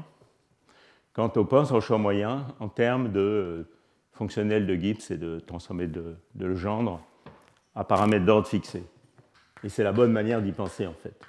quand 1.13 1.37
on 1.37 1.45
pense 1.45 1.73
en 1.73 1.81
champ 1.81 1.99
moyen 1.99 2.47
en 2.61 2.69
termes 2.69 3.11
de 3.11 3.21
euh, 3.21 3.69
fonctionnelle 4.13 4.67
de 4.67 4.75
Gibbs 4.77 5.11
est 5.11 5.17
de 5.17 5.41
transformer 5.41 5.89
de, 5.89 6.17
de 6.37 6.47
Legendre 6.47 7.01
à 7.75 7.83
paramètres 7.83 8.25
d'ordre 8.25 8.47
fixé. 8.47 8.85
Et 9.65 9.69
c'est 9.69 9.83
la 9.83 9.93
bonne 9.93 10.13
manière 10.13 10.41
d'y 10.41 10.53
penser 10.53 10.87
en 10.87 10.93
fait. 10.93 11.21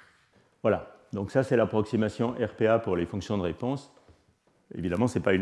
Voilà, 0.62 0.99
donc 1.12 1.30
ça 1.30 1.42
c'est 1.42 1.56
l'approximation 1.56 2.34
RPA 2.40 2.78
pour 2.78 2.96
les 2.96 3.06
fonctions 3.06 3.36
de 3.38 3.42
réponse. 3.42 3.92
Évidemment, 4.74 5.08
ce 5.08 5.18
n'est 5.18 5.22
pas, 5.24 5.32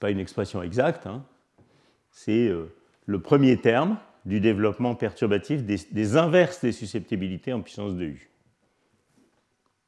pas, 0.00 0.10
une 0.10 0.18
expression 0.18 0.62
exacte, 0.62 1.06
hein. 1.06 1.24
c'est 2.10 2.48
euh, 2.48 2.74
le 3.06 3.20
premier 3.20 3.56
terme 3.56 3.98
du 4.24 4.40
développement 4.40 4.94
perturbatif 4.94 5.64
des, 5.64 6.16
inverses 6.16 6.62
des 6.62 6.72
susceptibilités 6.72 7.52
en 7.52 7.60
puissance 7.60 7.94
de 7.94 8.04
U. 8.04 8.30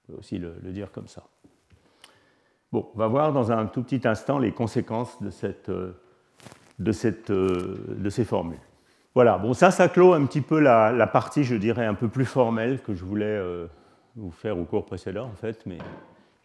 On 0.09 0.13
peut 0.13 0.19
aussi 0.19 0.39
le, 0.39 0.53
dire 0.65 0.93
comme 0.93 1.09
ça. 1.09 1.25
Bon, 2.71 2.89
on 2.95 2.99
va 2.99 3.07
voir 3.07 3.33
dans 3.33 3.51
un 3.51 3.67
tout 3.67 3.83
petit 3.83 4.07
instant 4.07 4.39
les 4.39 4.53
conséquences 4.53 5.21
de, 5.23 5.31
cette, 5.31 5.69
euh, 5.69 5.93
de, 6.79 6.93
cette, 6.93 7.31
euh, 7.31 7.79
de 7.89 8.11
ces 8.11 8.25
formules. 8.25 8.59
Voilà, 9.15 9.39
bon, 9.39 9.55
ça, 9.55 9.71
ça 9.71 9.89
clôt 9.89 10.13
un 10.13 10.27
petit 10.27 10.43
peu 10.43 10.61
la, 10.61 11.07
partie, 11.07 11.43
je 11.43 11.57
dirais, 11.57 11.87
un 11.87 11.95
peu 11.95 12.09
plus 12.09 12.27
formelle 12.27 12.83
que 12.83 12.95
je 12.95 13.05
voulais 13.05 13.25
euh, 13.25 13.67
vous 14.17 14.31
faire 14.31 14.59
au 14.59 14.65
cours 14.65 14.85
précédent, 14.85 15.31
en 15.33 15.37
fait, 15.37 15.65
mais 15.67 15.79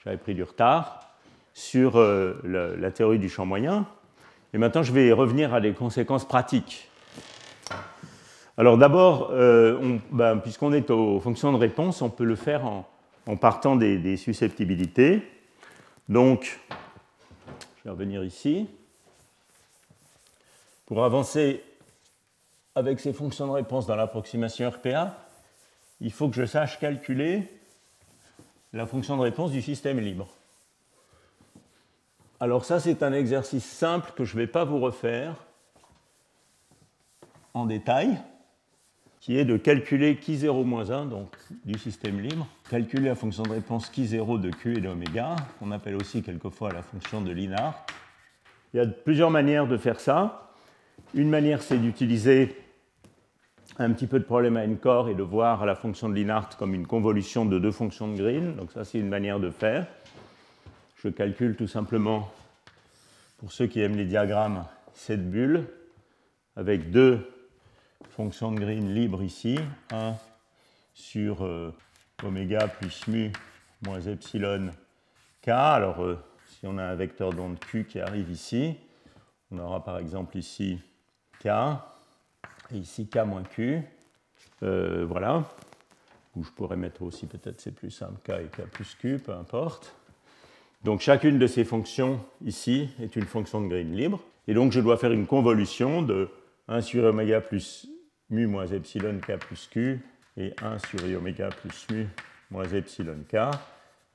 j'avais 0.03 0.17
pris 0.17 0.36
du 0.36 0.43
retard 0.43 1.15
sur 1.53 1.97
la, 1.97 2.91
théorie 2.91 3.19
du 3.19 3.29
champ 3.29 3.45
moyen. 3.45 3.86
Et 4.53 4.57
maintenant, 4.57 4.84
je 4.84 4.91
vais 4.91 5.12
revenir 5.12 5.53
à 5.53 5.62
des 5.62 5.73
conséquences 5.73 6.27
pratiques 6.27 6.91
alors 8.62 8.77
d'abord, 8.77 9.29
euh, 9.31 9.97
ben, 10.12 10.38
puisqu'on 10.38 10.73
est 10.73 10.91
aux 10.91 11.19
fonctions 11.19 11.51
de 11.51 11.57
réponse, 11.57 12.01
on 12.01 12.10
peut 12.10 12.25
le 12.25 12.36
faire 12.36 12.65
en, 12.65 13.36
partant 13.38 13.75
des, 13.75 14.17
susceptibilités. 14.17 15.23
Donc, 16.10 16.60
je 17.77 17.84
vais 17.86 17.89
revenir 17.89 18.23
ici. 18.23 18.67
Pour 20.86 21.03
avancer 21.03 21.63
avec 22.75 22.99
ces 22.99 23.13
fonctions 23.13 23.47
de 23.47 23.53
réponse 23.53 23.88
dans 23.88 23.95
l'approximation 23.95 24.69
RPA, 24.69 25.17
il 26.01 26.12
faut 26.12 26.27
que 26.27 26.36
je 26.36 26.45
sache 26.45 26.77
calculer 26.79 27.47
la 28.73 28.86
fonction 28.86 29.17
de 29.17 29.21
réponse 29.21 29.51
du 29.51 29.62
système 29.62 29.99
libre. 29.99 30.27
Alors 32.39 32.65
ça, 32.65 32.79
c'est 32.79 33.03
un 33.03 33.13
exercice 33.13 33.65
simple 33.65 34.12
que 34.15 34.25
je 34.25 34.36
ne 34.36 34.41
vais 34.41 34.47
pas 34.47 34.63
vous 34.63 34.79
refaire 34.79 35.36
en 37.53 37.65
détail 37.65 38.17
qui 39.21 39.38
est 39.38 39.45
de 39.45 39.55
calculer 39.55 40.15
Q0-1, 40.15 41.07
donc 41.07 41.38
du 41.63 41.77
système 41.77 42.19
libre, 42.19 42.47
calculer 42.71 43.10
la 43.10 43.15
fonction 43.15 43.43
de 43.43 43.51
réponse 43.51 43.91
Q0 43.91 44.41
de 44.41 44.49
Q 44.49 44.77
et 44.77 44.81
d'oméga, 44.81 45.36
qu'on 45.60 45.69
appelle 45.69 45.95
aussi 45.95 46.23
quelquefois 46.23 46.71
la 46.71 46.81
fonction 46.81 47.21
de 47.21 47.31
Linard. 47.31 47.86
Il 48.73 48.77
y 48.77 48.79
a 48.79 48.88
plusieurs 48.88 49.29
manières 49.29 49.67
de 49.67 49.77
faire 49.77 49.99
ça. 49.99 50.53
Une 51.13 51.29
manière, 51.29 51.62
c'est 51.62 51.77
d'utiliser 51.77 52.55
un 53.82 53.91
petit 53.91 54.08
peu 54.08 54.20
de 54.20 54.24
problème 54.24 54.58
à 54.58 54.63
n-core 54.63 55.10
et 55.10 55.15
de 55.15 55.24
voir 55.24 55.65
la 55.65 55.76
fonction 55.76 56.10
de 56.10 56.15
Linard 56.15 56.56
comme 56.58 56.74
une 56.74 56.88
convolution 56.88 57.46
de 57.46 57.60
deux 57.60 57.72
fonctions 57.72 58.08
de 58.12 58.17
Green. 58.17 58.56
Donc 58.56 58.72
ça, 58.72 58.84
c'est 58.84 59.00
une 59.00 59.10
manière 59.10 59.39
de 59.39 59.50
faire. 59.50 59.88
Je 60.98 61.10
calcule 61.10 61.56
tout 61.56 61.67
simplement, 61.67 62.32
pour 63.39 63.52
ceux 63.52 63.67
qui 63.67 63.82
aiment 63.82 63.98
les 63.98 64.06
diagrammes, 64.06 64.65
cette 64.94 65.30
bulle 65.30 65.65
avec 66.56 66.91
deux 66.91 67.28
fonction 68.12 68.52
de 68.52 68.60
Green 68.60 68.94
libre 68.94 69.24
ici, 69.24 69.58
1 69.91 70.15
sur 70.94 71.46
euh, 71.46 71.74
oméga 72.24 72.67
plus 72.67 73.08
mu 73.08 73.32
moins 73.86 74.02
epsilon 74.02 74.70
k. 75.41 75.50
Alors, 75.50 76.04
euh, 76.04 76.20
si 76.48 76.67
on 76.67 76.78
a 76.78 76.84
un 76.84 76.96
vecteur 76.96 77.32
d'onde 77.32 77.58
q 77.60 77.86
qui 77.86 78.00
arrive 78.00 78.30
ici, 78.30 78.76
on 79.50 79.60
aura 79.60 79.84
par 79.84 79.98
exemple 79.98 80.38
ici 80.38 80.80
k, 81.39 81.48
ici 82.73 83.07
k 83.07 83.17
moins 83.25 83.43
q. 83.43 83.81
Euh, 84.63 85.05
voilà. 85.07 85.43
Ou 86.36 86.43
je 86.43 86.51
pourrais 86.51 86.77
mettre 86.77 87.01
aussi, 87.01 87.25
peut-être 87.27 87.60
c'est 87.60 87.75
plus 87.75 87.91
simple, 87.91 88.19
k 88.23 88.31
et 88.31 88.45
k 88.45 88.65
plus 88.69 88.95
q, 88.95 89.19
peu 89.19 89.34
importe. 89.34 89.95
Donc 90.84 91.01
chacune 91.01 91.38
de 91.38 91.47
ces 91.47 91.63
fonctions 91.63 92.19
ici 92.43 92.89
est 93.01 93.15
une 93.15 93.25
fonction 93.25 93.62
de 93.62 93.67
Green 93.67 93.95
libre. 93.95 94.19
Et 94.47 94.53
donc 94.53 94.71
je 94.71 94.79
dois 94.79 94.97
faire 94.97 95.12
une 95.12 95.27
convolution 95.27 96.01
de 96.01 96.29
1 96.67 96.81
sur 96.81 97.03
oméga 97.03 97.41
plus 97.41 97.88
mu 98.29 98.47
moins 98.47 98.67
epsilon 98.67 99.19
k 99.19 99.38
plus 99.38 99.67
q 99.67 99.99
et 100.38 100.53
1 100.62 100.79
sur 100.79 101.05
i 101.05 101.15
oméga 101.15 101.49
plus 101.49 101.88
mu 101.91 102.07
moins 102.49 102.65
epsilon 102.65 103.17
k, 103.29 103.36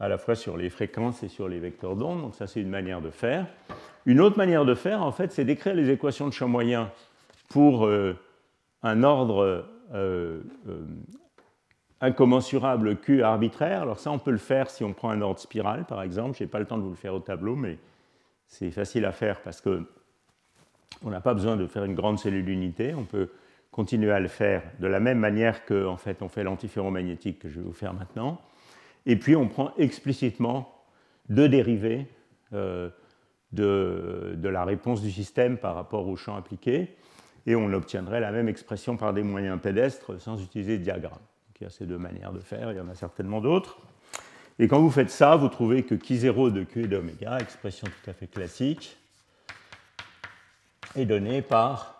à 0.01 0.09
la 0.09 0.19
fois 0.19 0.35
sur 0.35 0.57
les 0.57 0.71
fréquences 0.71 1.23
et 1.23 1.29
sur 1.29 1.49
les 1.49 1.59
vecteurs 1.59 1.97
d'onde. 1.97 2.23
Donc 2.23 2.35
ça, 2.35 2.47
c'est 2.47 2.61
une 2.61 2.71
manière 2.71 3.01
de 3.01 3.11
faire. 3.11 3.47
Une 4.05 4.21
autre 4.21 4.37
manière 4.37 4.65
de 4.65 4.75
faire, 4.75 5.03
en 5.03 5.13
fait, 5.13 5.33
c'est 5.33 5.45
d'écrire 5.45 5.75
les 5.75 5.91
équations 5.91 6.29
de 6.29 6.33
champ 6.33 6.49
moyen 6.49 6.91
pour 7.49 7.87
euh, 7.87 8.19
un 8.87 9.03
ordre 9.03 9.67
euh, 9.95 10.41
euh, 10.69 10.87
incommensurable 12.01 12.97
Q 12.97 13.23
arbitraire. 13.23 13.83
Alors 13.83 13.99
ça, 13.99 14.11
on 14.11 14.19
peut 14.19 14.31
le 14.31 14.39
faire 14.39 14.71
si 14.71 14.85
on 14.85 14.93
prend 14.93 15.11
un 15.11 15.21
ordre 15.21 15.41
spirale, 15.41 15.85
par 15.85 16.03
exemple. 16.03 16.37
Je 16.39 16.45
n'ai 16.45 16.49
pas 16.49 16.59
le 16.59 16.67
temps 16.67 16.79
de 16.79 16.83
vous 16.83 16.91
le 16.91 16.97
faire 16.97 17.15
au 17.15 17.21
tableau, 17.21 17.57
mais 17.57 17.79
c'est 18.47 18.71
facile 18.71 19.05
à 19.05 19.13
faire 19.13 19.41
parce 19.43 19.61
que 19.61 19.87
on 21.05 21.11
n'a 21.11 21.21
pas 21.21 21.35
besoin 21.35 21.57
de 21.57 21.67
faire 21.67 21.85
une 21.85 21.95
grande 21.95 22.19
cellule 22.19 22.49
unité. 22.49 22.95
On 22.95 23.05
peut 23.05 23.31
continuer 23.71 24.13
à 24.13 24.21
le 24.21 24.29
faire 24.29 24.63
de 24.81 24.87
la 24.87 25.01
même 25.01 25.19
manière 25.19 25.65
que 25.65 25.87
en 25.87 25.97
fait, 25.97 26.23
on 26.23 26.29
fait 26.29 26.43
l'antiferromagnétique 26.43 27.41
que 27.41 27.49
je 27.49 27.57
vais 27.57 27.67
vous 27.67 27.73
faire 27.73 27.93
maintenant. 27.93 28.41
Et 29.05 29.17
puis 29.17 29.37
on 29.37 29.49
prend 29.49 29.73
explicitement 29.77 30.73
deux 31.29 31.49
dérivés 31.49 32.07
euh, 32.53 32.89
de, 33.53 34.35
de, 34.37 34.49
la 34.49 34.65
réponse 34.65 35.03
du 35.03 35.11
système 35.11 35.59
par 35.59 35.75
rapport 35.75 36.09
au 36.09 36.17
champ 36.17 36.37
appliqué, 36.37 36.97
et 37.47 37.55
on 37.55 37.73
obtiendrait 37.73 38.21
la 38.21 38.33
même 38.33 38.49
expression 38.49 38.97
par 38.97 39.13
des 39.13 39.23
moyens 39.23 39.61
pédestres 39.61 40.21
sans 40.21 40.43
utiliser 40.43 40.79
de 40.79 40.83
diagramme. 40.83 41.13
Donc, 41.13 41.61
il 41.61 41.65
y 41.65 41.67
a 41.67 41.71
ces 41.71 41.87
deux 41.87 41.99
manières 41.99 42.33
de 42.33 42.41
faire, 42.41 42.73
il 42.73 42.77
y 42.77 42.81
en 42.81 42.89
a 42.89 42.95
certainement 42.95 43.41
d'autres. 43.41 43.79
Et 44.59 44.69
quand 44.69 44.81
vous 44.81 44.91
faites 44.91 45.11
ça, 45.11 45.37
vous 45.37 45.49
trouvez 45.49 45.83
que 45.85 45.95
Q0 45.95 46.53
de 46.53 46.65
Q 46.65 46.85
et 46.85 46.87
d'oméga, 46.89 47.39
expression 47.39 47.87
tout 47.87 48.11
à 48.11 48.15
fait 48.15 48.27
classique, 48.27 48.97
est 50.95 51.05
donnée 51.05 51.43
par 51.43 51.97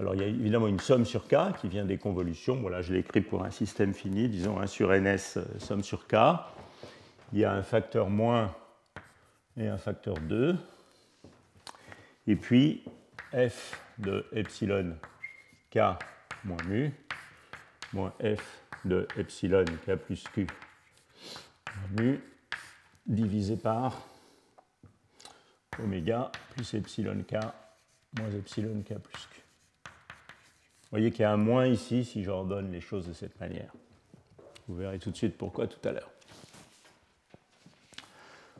alors 0.00 0.14
il 0.14 0.22
y 0.22 0.24
a 0.24 0.28
évidemment 0.28 0.66
une 0.66 0.80
somme 0.80 1.04
sur 1.04 1.28
K 1.28 1.52
qui 1.60 1.68
vient 1.68 1.84
des 1.84 1.98
convolutions. 1.98 2.56
Voilà, 2.56 2.80
je 2.80 2.90
l'ai 2.90 3.00
écrit 3.00 3.20
pour 3.20 3.44
un 3.44 3.50
système 3.50 3.92
fini, 3.92 4.30
disons 4.30 4.58
1 4.58 4.66
sur 4.66 4.88
ns 4.88 5.36
euh, 5.36 5.44
somme 5.58 5.84
sur 5.84 6.06
K. 6.06 6.14
Il 7.34 7.38
y 7.38 7.44
a 7.44 7.52
un 7.52 7.62
facteur 7.62 8.08
moins 8.08 8.50
et 9.58 9.68
un 9.68 9.76
facteur 9.76 10.14
2. 10.14 10.56
Et 12.28 12.36
puis 12.36 12.82
f 13.34 13.78
de 14.00 14.26
epsilon 14.32 14.96
k 15.70 15.78
moins 16.44 16.62
mu 16.66 16.92
moins 17.92 18.12
f 18.22 18.62
de 18.84 19.06
epsilon 19.16 19.64
k 19.86 19.96
plus 19.96 20.24
q 20.32 20.46
mu 21.98 22.20
divisé 23.06 23.56
par 23.56 24.00
oméga 25.82 26.30
plus 26.54 26.74
epsilon 26.74 27.22
k 27.22 27.36
moins 28.18 28.30
epsilon 28.32 28.82
k 28.82 28.98
plus 28.98 29.26
q. 29.32 29.40
Vous 30.90 30.96
voyez 30.96 31.10
qu'il 31.12 31.20
y 31.20 31.24
a 31.24 31.32
un 31.32 31.36
moins 31.36 31.66
ici 31.66 32.04
si 32.04 32.24
j'ordonne 32.24 32.72
les 32.72 32.80
choses 32.80 33.06
de 33.06 33.12
cette 33.12 33.38
manière. 33.38 33.72
Vous 34.66 34.74
verrez 34.76 34.98
tout 34.98 35.10
de 35.10 35.16
suite 35.16 35.38
pourquoi 35.38 35.68
tout 35.68 35.88
à 35.88 35.92
l'heure. 35.92 36.10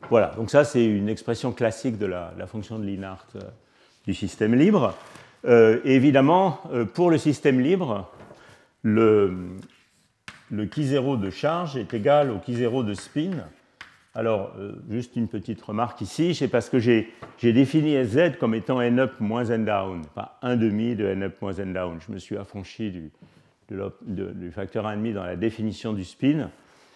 Voilà, 0.09 0.27
donc 0.35 0.49
ça 0.49 0.63
c'est 0.65 0.85
une 0.85 1.09
expression 1.09 1.51
classique 1.51 1.97
de 1.97 2.05
la, 2.05 2.33
fonction 2.47 2.79
de 2.79 2.85
Linhart 2.85 3.27
euh, 3.35 3.41
du 4.05 4.13
système 4.13 4.55
libre. 4.55 4.95
Euh, 5.45 5.79
évidemment, 5.83 6.59
euh, 6.71 6.85
pour 6.85 7.09
le 7.09 7.17
système 7.17 7.59
libre, 7.59 8.11
le, 8.83 9.57
le 10.51 10.65
Q0 10.65 11.19
de 11.19 11.29
charge 11.29 11.77
est 11.77 11.93
égal 11.93 12.31
au 12.31 12.37
Q0 12.37 12.85
de 12.85 12.93
spin 12.93 13.31
alors, 14.13 14.53
euh, 14.59 14.73
juste 14.89 15.15
une 15.15 15.29
petite 15.29 15.61
remarque 15.61 16.01
ici, 16.01 16.35
c'est 16.35 16.49
parce 16.49 16.69
que 16.69 16.79
j'ai 16.79 17.13
défini 17.41 17.95
SZ 18.03 18.37
comme 18.37 18.53
étant 18.53 18.81
n 18.81 18.99
up 18.99 19.13
moins 19.21 19.45
n 19.45 19.63
down, 19.63 20.05
pas 20.13 20.37
1 20.41 20.57
demi 20.57 20.95
de 20.95 21.05
n 21.05 21.23
up 21.23 21.41
moins 21.41 21.53
n 21.53 21.71
down. 21.71 21.97
Je 22.05 22.11
me 22.11 22.17
suis 22.17 22.35
affranchi 22.35 22.91
du, 22.91 23.11
facteur 24.51 24.85
1,5 24.85 25.13
dans 25.13 25.23
la 25.23 25.37
définition 25.37 25.93
du 25.93 26.03
spin. 26.03 26.51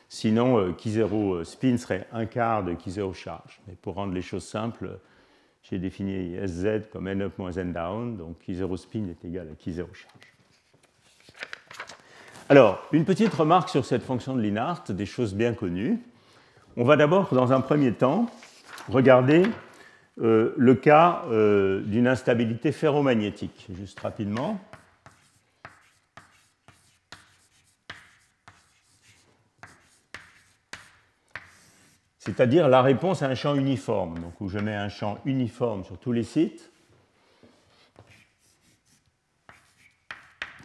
Sinon, 0.10 0.60
euh, 0.60 0.72
Q0 0.72 1.36
euh, 1.36 1.44
spin 1.46 1.78
serait 1.78 2.06
un 2.12 2.26
quart 2.26 2.66
de 2.66 2.74
Q0 2.74 3.14
charge. 3.14 3.62
Mais 3.68 3.76
pour 3.82 3.96
rendre 3.96 4.14
les 4.14 4.22
choses 4.22 4.46
simples, 4.46 5.00
j'ai 5.70 5.80
défini 5.80 6.36
SZ 6.48 6.88
comme 6.92 7.08
n 7.08 7.24
up 7.24 7.38
moins 7.38 7.52
n 7.52 7.74
down, 7.74 8.18
donc 8.18 8.38
Q0 8.48 8.78
spin 8.78 9.08
est 9.10 9.26
égal 9.26 9.48
à 9.52 9.54
Q0 9.54 9.76
charge. 9.94 10.26
Alors, 12.48 12.80
une 12.92 13.06
petite 13.06 13.34
remarque 13.34 13.70
sur 13.70 13.86
cette 13.86 14.04
fonction 14.04 14.36
de 14.36 14.42
Linhart, 14.42 14.84
des 14.90 15.08
choses 15.08 15.34
bien 15.34 15.54
connues. 15.54 16.00
On 16.78 16.84
va 16.84 16.96
d'abord, 16.96 17.34
dans 17.34 17.52
un 17.52 17.62
premier 17.62 17.92
temps, 17.94 18.30
regarder 18.88 19.44
euh, 20.22 20.54
le 20.56 20.76
cas 20.76 21.24
euh, 21.32 21.82
d'une 21.82 22.08
instabilité 22.08 22.72
ferromagnétique, 22.72 23.66
juste 23.76 24.00
rapidement. 24.00 24.60
c'est-à-dire 32.36 32.68
la 32.68 32.82
réponse 32.82 33.22
à 33.22 33.28
un 33.28 33.36
champ 33.36 33.56
uniforme, 33.56 34.20
donc 34.20 34.42
où 34.42 34.50
je 34.50 34.60
mets 34.60 34.76
un 34.76 34.90
champ 34.90 35.20
uniforme 35.24 35.86
sur 35.86 35.98
tous 35.98 36.12
les 36.12 36.24
sites, 36.24 36.70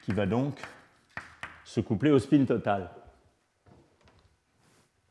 qui 0.02 0.12
va 0.12 0.26
donc 0.26 0.58
se 1.64 1.80
coupler 1.80 2.10
au 2.10 2.18
spin 2.18 2.44
total. 2.44 2.90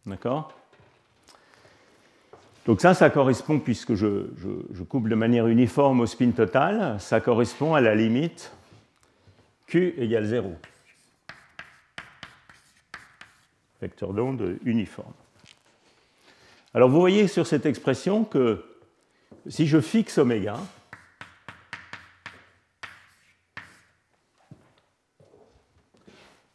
D'accord? 0.05 0.53
Donc 2.65 2.81
ça, 2.81 2.93
ça 2.93 3.09
correspond, 3.09 3.59
puisque 3.59 3.95
je, 3.95 4.29
je, 4.35 4.49
je, 4.73 4.83
couple 4.83 5.09
de 5.09 5.15
manière 5.15 5.47
uniforme 5.47 6.01
au 6.01 6.05
spin 6.05 6.31
total, 6.31 6.99
ça 6.99 7.21
correspond 7.21 7.73
à 7.73 7.79
la 7.79 7.95
limite 7.95 8.51
Q 9.65 9.93
égale 9.97 10.25
0. 10.25 10.53
Vecteur 13.81 14.13
d'onde 14.13 14.57
uniforme. 14.65 15.13
Alors 16.73 16.89
vous 16.89 16.99
voyez 16.99 17.27
sur 17.27 17.47
cette 17.47 17.65
expression 17.65 18.23
que 18.23 18.63
si 19.47 19.65
je 19.65 19.81
fixe 19.81 20.19
oméga, 20.19 20.57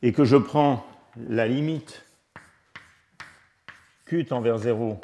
et 0.02 0.12
que 0.12 0.24
je 0.24 0.36
prends 0.36 0.86
la 1.16 1.48
limite 1.48 2.04
q 4.04 4.26
tend 4.26 4.42
vers 4.42 4.58
0 4.58 5.00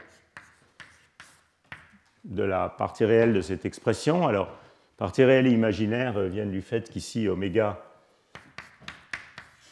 de 2.25 2.43
la 2.43 2.69
partie 2.69 3.07
réelle 3.07 3.33
de 3.33 3.41
cette 3.41 3.65
expression, 3.65 4.29
alors 4.29 4.55
partie 4.99 5.25
réelle 5.25 5.47
et 5.47 5.53
imaginaire 5.53 6.21
viennent 6.29 6.51
du 6.51 6.61
fait 6.61 6.91
qu'ici 6.91 7.27
oméga 7.29 7.83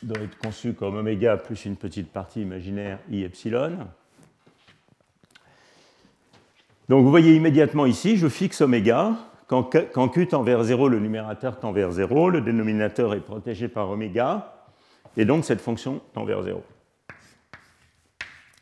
doit 0.03 0.23
être 0.23 0.39
conçu 0.39 0.73
comme 0.73 0.97
oméga 0.97 1.37
plus 1.37 1.65
une 1.67 1.77
petite 1.77 2.11
partie 2.11 2.41
imaginaire 2.41 2.99
i 3.11 3.23
epsilon. 3.23 3.87
Donc 6.89 7.05
vous 7.05 7.11
voyez 7.11 7.35
immédiatement 7.35 7.85
ici, 7.85 8.17
je 8.17 8.29
fixe 8.29 8.63
oméga. 8.63 9.15
Quand, 9.47 9.63
Q 9.63 10.29
tend 10.29 10.43
vers 10.43 10.63
0, 10.63 10.89
le 10.89 11.01
numérateur 11.01 11.59
tend 11.59 11.73
vers 11.73 11.93
0, 11.93 12.31
le 12.31 12.41
dénominateur 12.41 13.15
est 13.15 13.21
protégé 13.21 13.69
par 13.69 13.89
oméga, 13.91 14.55
et 15.17 15.25
donc 15.25 15.47
cette 15.47 15.61
fonction 15.61 16.03
tend 16.13 16.25
vers 16.25 16.43
0, 16.43 16.63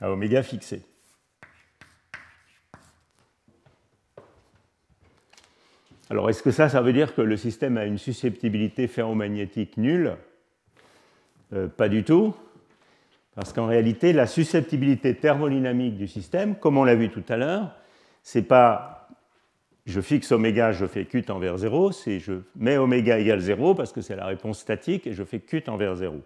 à 0.01 0.12
oméga 0.12 0.45
fixé. 0.45 0.83
Alors 6.09 6.31
est-ce 6.31 6.43
que 6.45 6.53
ça, 6.53 6.69
ça 6.69 6.83
veut 6.83 6.93
dire 6.93 7.17
que 7.17 7.21
le 7.21 7.37
système 7.37 7.77
a 7.77 7.85
une 7.85 7.99
susceptibilité 7.99 8.87
ferromagnétique 8.87 9.77
nulle? 9.77 10.17
Euh, 11.53 11.67
Pas 11.67 11.89
du 11.89 12.05
tout, 12.05 12.33
parce 13.35 13.53
qu'en 13.53 13.67
réalité, 13.67 14.12
la 14.12 14.29
susceptibilité 14.29 15.17
thermodynamique 15.17 15.97
du 15.97 16.07
système, 16.07 16.55
comme 16.55 16.79
on 16.79 16.85
l'a 16.85 16.95
vu 16.95 17.11
tout 17.11 17.25
à 17.29 17.37
l'heure, 17.37 17.77
c'est 18.27 18.43
pas 18.43 19.09
je 19.87 20.01
fixe 20.01 20.33
oméga, 20.33 20.73
je 20.73 20.85
fais 20.85 21.05
Q 21.05 21.23
tend 21.23 21.39
vers 21.39 21.57
0, 21.59 21.93
c'est 21.93 22.19
je 22.19 22.33
mets 22.57 22.77
oméga 22.77 23.21
égale 23.21 23.39
0 23.39 23.77
parce 23.77 23.93
que 23.93 24.01
c'est 24.01 24.17
la 24.17 24.27
réponse 24.27 24.59
statique 24.59 25.07
et 25.07 25.12
je 25.12 25.23
fais 25.23 25.39
Q 25.39 25.62
tend 25.62 25.77
vers 25.77 25.95
0. 25.95 26.17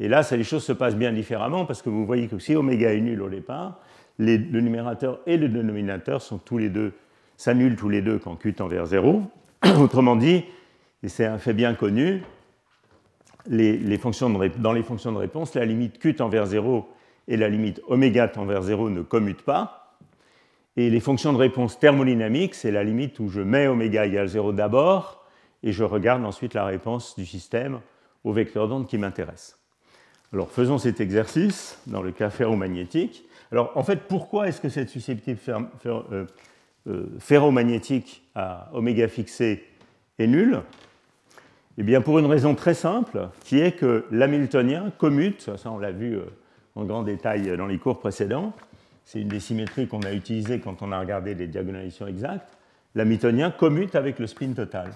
Et 0.00 0.08
là, 0.08 0.20
les 0.32 0.44
choses 0.44 0.64
se 0.64 0.72
passent 0.74 0.96
bien 0.96 1.12
différemment 1.12 1.64
parce 1.64 1.80
que 1.80 1.88
vous 1.88 2.04
voyez 2.04 2.28
que 2.28 2.38
si 2.38 2.54
oméga 2.54 2.92
est 2.92 3.00
nul 3.00 3.22
au 3.22 3.30
départ, 3.30 3.80
le 4.18 4.60
numérateur 4.60 5.20
et 5.24 5.38
le 5.38 5.48
dénominateur 5.48 6.20
sont 6.20 6.36
tous 6.36 6.58
les 6.58 6.68
deux, 6.68 6.92
s'annulent 7.38 7.76
tous 7.76 7.88
les 7.88 8.02
deux 8.02 8.18
quand 8.18 8.36
Q 8.36 8.52
tend 8.52 8.68
vers 8.68 8.84
0. 8.84 9.22
Autrement 9.80 10.16
dit, 10.16 10.44
et 11.02 11.08
c'est 11.08 11.24
un 11.24 11.38
fait 11.38 11.54
bien 11.54 11.72
connu, 11.72 12.22
les, 13.46 13.96
fonctions 13.96 14.28
dans 14.28 14.72
les 14.74 14.82
fonctions 14.82 15.12
de 15.12 15.18
réponse, 15.18 15.54
la 15.54 15.64
limite 15.64 15.98
Q 15.98 16.16
tend 16.16 16.28
vers 16.28 16.44
0 16.44 16.86
et 17.28 17.38
la 17.38 17.48
limite 17.48 17.80
oméga 17.88 18.28
tend 18.28 18.44
vers 18.44 18.60
0 18.60 18.90
ne 18.90 19.00
commutent 19.00 19.40
pas. 19.40 19.83
Et 20.76 20.90
les 20.90 21.00
fonctions 21.00 21.32
de 21.32 21.38
réponse 21.38 21.78
thermodynamiques, 21.78 22.54
c'est 22.54 22.72
la 22.72 22.82
limite 22.82 23.20
où 23.20 23.28
je 23.28 23.40
mets 23.40 23.68
oméga 23.68 24.06
égale 24.06 24.26
0 24.26 24.52
d'abord, 24.52 25.24
et 25.62 25.72
je 25.72 25.84
regarde 25.84 26.24
ensuite 26.24 26.54
la 26.54 26.64
réponse 26.64 27.16
du 27.16 27.24
système 27.24 27.80
au 28.24 28.32
vecteur 28.32 28.66
d'onde 28.66 28.88
qui 28.88 28.98
m'intéresse. 28.98 29.58
Alors 30.32 30.50
faisons 30.50 30.78
cet 30.78 31.00
exercice 31.00 31.78
dans 31.86 32.02
le 32.02 32.10
cas 32.10 32.28
ferromagnétique. 32.28 33.24
Alors 33.52 33.70
en 33.76 33.84
fait, 33.84 34.08
pourquoi 34.08 34.48
est-ce 34.48 34.60
que 34.60 34.68
cette 34.68 34.88
susceptibilité 34.88 35.40
euh, 35.86 36.26
euh, 36.88 37.06
ferromagnétique 37.20 38.24
à 38.34 38.68
oméga 38.72 39.06
fixé 39.06 39.62
est 40.18 40.26
nulle? 40.26 40.60
Eh 41.78 41.84
bien 41.84 42.00
pour 42.00 42.18
une 42.18 42.26
raison 42.26 42.56
très 42.56 42.74
simple, 42.74 43.28
qui 43.44 43.60
est 43.60 43.72
que 43.72 44.06
l'hamiltonien 44.10 44.90
commute, 44.98 45.56
ça 45.56 45.70
on 45.70 45.78
l'a 45.78 45.92
vu 45.92 46.16
euh, 46.16 46.24
en 46.74 46.84
grand 46.84 47.04
détail 47.04 47.56
dans 47.56 47.66
les 47.66 47.78
cours 47.78 48.00
précédents, 48.00 48.52
c'est 49.04 49.20
une 49.20 49.28
des 49.28 49.40
symétries 49.40 49.86
qu'on 49.86 50.02
a 50.02 50.12
utilisées 50.12 50.60
quand 50.60 50.82
on 50.82 50.92
a 50.92 50.98
regardé 50.98 51.34
les 51.34 51.46
diagonalisations 51.46 52.06
exactes, 52.06 52.56
l'hamiltonien 52.94 53.50
commute 53.50 53.94
avec 53.94 54.18
le 54.18 54.26
spin 54.26 54.52
total. 54.52 54.92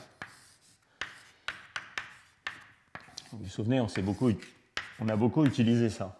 Vous 3.32 3.38
vous 3.40 3.48
souvenez, 3.48 3.80
on, 3.80 5.08
a 5.08 5.16
beaucoup 5.16 5.44
utilisé 5.44 5.90
ça. 5.90 6.16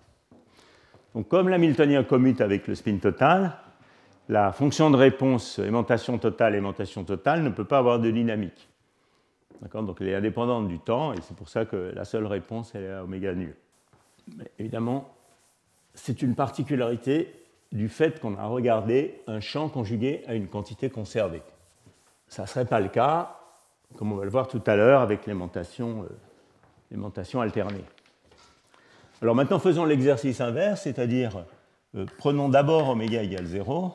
Donc 1.15 1.29
comme 1.29 1.49
l'hamiltonien 1.49 2.05
commute 2.05 2.43
avec 2.43 2.67
le 2.67 2.75
spin 2.75 2.99
total, 2.99 3.57
la 4.29 4.53
fonction 4.53 4.91
de 4.91 4.97
réponse 4.97 5.59
aimantation 5.59 6.19
totale, 6.19 6.55
aimantation 6.55 7.05
totale 7.05 7.43
ne 7.43 7.49
peut 7.49 7.65
pas 7.65 7.79
avoir 7.79 7.99
de 7.99 8.11
dynamique. 8.11 8.69
Donc 9.73 10.01
elle 10.01 10.09
est 10.09 10.15
indépendante 10.15 10.69
du 10.69 10.79
temps, 10.79 11.15
et 11.15 11.21
c'est 11.23 11.37
pour 11.37 11.49
ça 11.49 11.65
que 11.65 11.93
la 11.95 12.05
seule 12.05 12.27
réponse 12.27 12.75
est 12.75 12.89
à 12.89 13.03
oméga 13.03 13.35
nu. 13.35 13.55
Mais 14.37 14.51
évidemment, 14.59 15.13
c'est 15.95 16.23
une 16.23 16.35
particularité 16.35 17.38
du 17.73 17.89
fait 17.89 18.21
qu'on 18.21 18.37
a 18.37 18.47
regardé 18.47 19.21
un 19.27 19.41
champ 19.41 19.69
conjugué 19.69 20.23
à 20.27 20.35
une 20.35 20.49
quantité 20.49 20.89
conservée. 20.89 21.43
Ça 22.29 22.43
ne 22.43 22.49
serait 22.49 22.65
pas 22.65 22.81
le 22.81 22.89
cas, 22.89 23.37
comme 23.97 24.13
on 24.13 24.17
va 24.17 24.25
le 24.25 24.31
voir 24.31 24.49
tout 24.49 24.63
à 24.67 24.77
l'heure, 24.77 25.01
avec 25.01 25.27
l'aimantation, 25.27 26.07
euh, 26.93 27.41
alternée. 27.41 27.85
Alors 29.21 29.35
maintenant, 29.35 29.59
faisons 29.59 29.85
l'exercice 29.85 30.41
inverse, 30.41 30.83
c'est-à-dire 30.83 31.45
euh, 31.97 32.07
prenons 32.19 32.49
d'abord 32.49 32.89
oméga 32.89 33.23
égale 33.23 33.47
0 33.47 33.93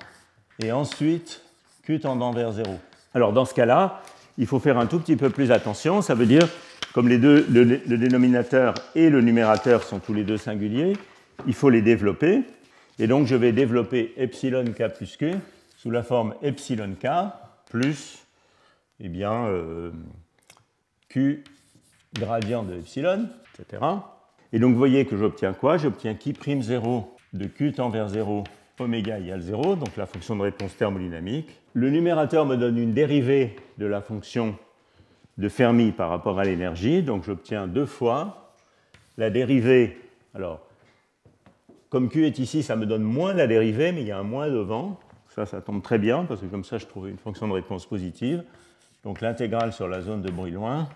et 0.60 0.72
ensuite 0.72 1.44
q 1.84 2.00
tendant 2.00 2.32
vers 2.32 2.52
0. 2.52 2.70
Alors 3.14 3.34
dans 3.34 3.46
ce 3.46 3.54
cas-là, 3.54 4.02
il 4.38 4.48
faut 4.48 4.60
faire 4.60 4.78
un 4.78 4.88
tout 4.88 5.00
petit 5.00 5.16
peu 5.16 5.30
plus 5.30 5.52
attention, 5.52 6.02
ça 6.02 6.16
veut 6.16 6.26
dire, 6.26 6.48
comme 6.94 7.08
les 7.08 7.18
deux, 7.18 7.46
le 7.50 7.98
dénominateur 7.98 8.74
et 8.96 9.10
le 9.10 9.22
numérateur 9.22 9.84
sont 9.84 10.00
tous 10.00 10.14
les 10.14 10.24
deux 10.24 10.38
singuliers, 10.38 10.94
il 11.48 11.54
faut 11.54 11.70
les 11.70 11.82
développer. 11.82 12.44
Et 13.00 13.08
donc 13.08 13.28
je 13.28 13.36
vais 13.36 13.52
développer 13.52 14.14
epsilon 14.18 14.66
k 14.66 14.88
plus 14.94 15.18
q 15.18 15.34
sous 15.78 15.90
la 15.90 16.04
forme 16.04 16.36
epsilon 16.42 16.96
k 17.00 17.08
plus 17.70 18.24
eh 19.00 19.10
bien, 19.10 19.48
euh, 19.48 19.92
q 21.10 21.44
gradient 22.14 22.64
de 22.64 22.76
epsilon, 22.76 23.28
etc. 23.60 23.82
Et 24.52 24.60
donc 24.60 24.72
vous 24.74 24.78
voyez 24.78 25.06
que 25.06 25.18
j'obtiens 25.18 25.54
quoi? 25.54 25.78
J'obtiens 25.78 26.14
qui 26.14 26.34
prime 26.34 26.62
0 26.62 27.16
de 27.34 27.46
q 27.48 27.74
tend 27.74 27.90
vers 27.90 28.10
0 28.10 28.44
oméga 28.80 29.20
égale 29.20 29.42
0, 29.42 29.76
donc 29.76 29.96
la 29.98 30.06
fonction 30.06 30.36
de 30.36 30.42
réponse 30.42 30.76
thermodynamique. 30.78 31.60
Le 31.74 31.90
numérateur 31.90 32.46
me 32.46 32.56
donne 32.56 32.78
une 32.78 32.94
dérivée 32.94 33.56
de 33.78 33.86
la 33.86 34.02
fonction 34.02 34.56
de 35.38 35.50
Fermi 35.50 35.92
par 35.92 36.10
rapport 36.10 36.40
à 36.40 36.44
l'énergie, 36.44 37.02
donc 37.02 37.24
j'obtiens 37.24 37.68
deux 37.68 37.86
fois 37.86 38.54
la 39.18 39.30
dérivée. 39.30 39.98
Alors, 40.36 40.62
comme 41.94 42.10
Q 42.10 42.26
est 42.26 42.40
ici, 42.40 42.64
ça 42.64 42.76
me 42.76 42.88
donne 42.88 43.04
moins 43.04 43.36
la 43.36 43.46
dérivée, 43.46 43.92
mais 43.92 44.02
il 44.02 44.08
y 44.08 44.12
a 44.12 44.18
un 44.18 44.24
moins 44.24 44.50
devant. 44.50 45.00
Ça, 45.30 45.46
ça 45.46 45.62
tombe 45.62 45.84
très 45.84 46.00
bien, 46.00 46.26
parce 46.26 46.42
que 46.42 46.48
comme 46.48 46.64
ça, 46.64 46.80
je 46.80 46.88
trouve 46.88 47.08
une 47.08 47.20
fonction 47.20 47.48
de 47.48 47.54
réponse 47.54 47.86
positive. 47.86 48.44
Donc 49.04 49.22
l'intégrale 49.22 49.72
sur 49.74 49.88
la 49.88 50.02
zone 50.02 50.24
de 50.24 50.32
bruit 50.32 50.50
loin, 50.50 50.90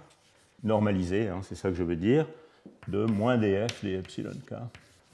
normalisée, 0.64 1.28
hein, 1.28 1.42
c'est 1.44 1.54
ça 1.54 1.70
que 1.70 1.76
je 1.76 1.84
veux 1.84 1.96
dire, 1.96 2.26
de 2.88 3.06
moins 3.06 3.38
df 3.38 3.84
d 3.84 3.94
epsilon 3.94 4.32
k. 4.48 4.56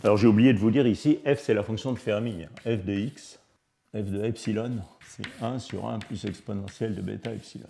Alors 0.05 0.15
j'ai 0.15 0.27
oublié 0.27 0.53
de 0.53 0.57
vous 0.57 0.71
dire 0.71 0.87
ici, 0.87 1.19
f 1.25 1.39
c'est 1.39 1.53
la 1.53 1.63
fonction 1.63 1.91
de 1.91 1.99
Fermi. 1.99 2.45
F 2.61 2.85
de 2.85 2.93
x, 2.93 3.39
f 3.93 4.05
de 4.05 4.23
epsilon, 4.23 4.71
c'est 5.05 5.27
1 5.41 5.59
sur 5.59 5.89
1 5.89 5.99
plus 5.99 6.23
exponentielle 6.23 6.95
de 6.95 7.01
bêta 7.01 7.33
epsilon. 7.33 7.67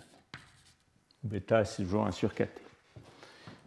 Bêta, 1.24 1.64
c'est 1.64 1.82
toujours 1.82 2.06
1 2.06 2.12
sur 2.12 2.32
4. 2.32 2.63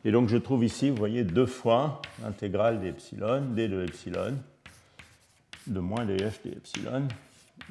Et 0.05 0.11
donc 0.11 0.29
je 0.29 0.37
trouve 0.37 0.63
ici, 0.63 0.89
vous 0.89 0.95
voyez, 0.95 1.23
deux 1.23 1.45
fois 1.45 2.01
l'intégrale 2.21 2.79
d'epsilon, 2.79 3.41
d 3.41 3.67
de 3.67 3.83
epsilon, 3.83 4.37
de 5.65 5.79
moins 5.79 6.05
df 6.05 6.41
d 6.43 6.51
epsilon, 6.55 7.07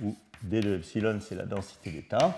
où 0.03 0.17
d 0.43 0.61
de 0.61 0.77
epsilon 0.77 1.19
c'est 1.21 1.35
la 1.35 1.47
densité 1.47 1.91
d'état. 1.91 2.37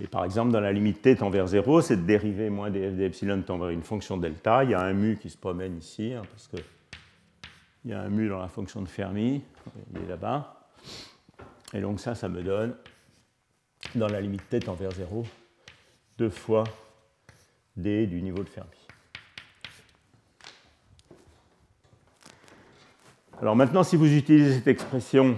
Et 0.00 0.06
par 0.06 0.24
exemple, 0.24 0.52
dans 0.52 0.60
la 0.60 0.72
limite 0.72 1.02
t 1.02 1.16
tend 1.16 1.30
vers 1.30 1.46
0, 1.46 1.80
cette 1.80 2.06
dérivée 2.06 2.50
moins 2.50 2.70
df 2.70 2.94
d 2.94 3.04
epsilon 3.04 3.42
tend 3.42 3.58
vers 3.58 3.70
une 3.70 3.82
fonction 3.82 4.16
delta. 4.16 4.64
Il 4.64 4.70
y 4.70 4.74
a 4.74 4.80
un 4.80 4.92
mu 4.92 5.16
qui 5.16 5.30
se 5.30 5.36
promène 5.36 5.76
ici, 5.78 6.12
hein, 6.12 6.22
parce 6.30 6.48
qu'il 6.48 7.90
y 7.90 7.92
a 7.92 8.00
un 8.00 8.08
mu 8.08 8.28
dans 8.28 8.38
la 8.38 8.48
fonction 8.48 8.80
de 8.82 8.88
Fermi, 8.88 9.42
il 9.92 10.02
est 10.02 10.06
là-bas. 10.06 10.68
Et 11.72 11.80
donc 11.80 12.00
ça, 12.00 12.14
ça 12.14 12.28
me 12.28 12.42
donne, 12.42 12.74
dans 13.94 14.08
la 14.08 14.20
limite 14.20 14.48
t 14.48 14.60
tend 14.60 14.74
vers 14.74 14.92
0, 14.92 15.26
deux 16.18 16.30
fois 16.30 16.64
d 17.76 18.06
du 18.06 18.22
niveau 18.22 18.42
de 18.42 18.48
Fermi. 18.48 18.70
Alors 23.40 23.56
maintenant, 23.56 23.82
si 23.82 23.96
vous 23.96 24.16
utilisez 24.16 24.54
cette 24.54 24.68
expression 24.68 25.36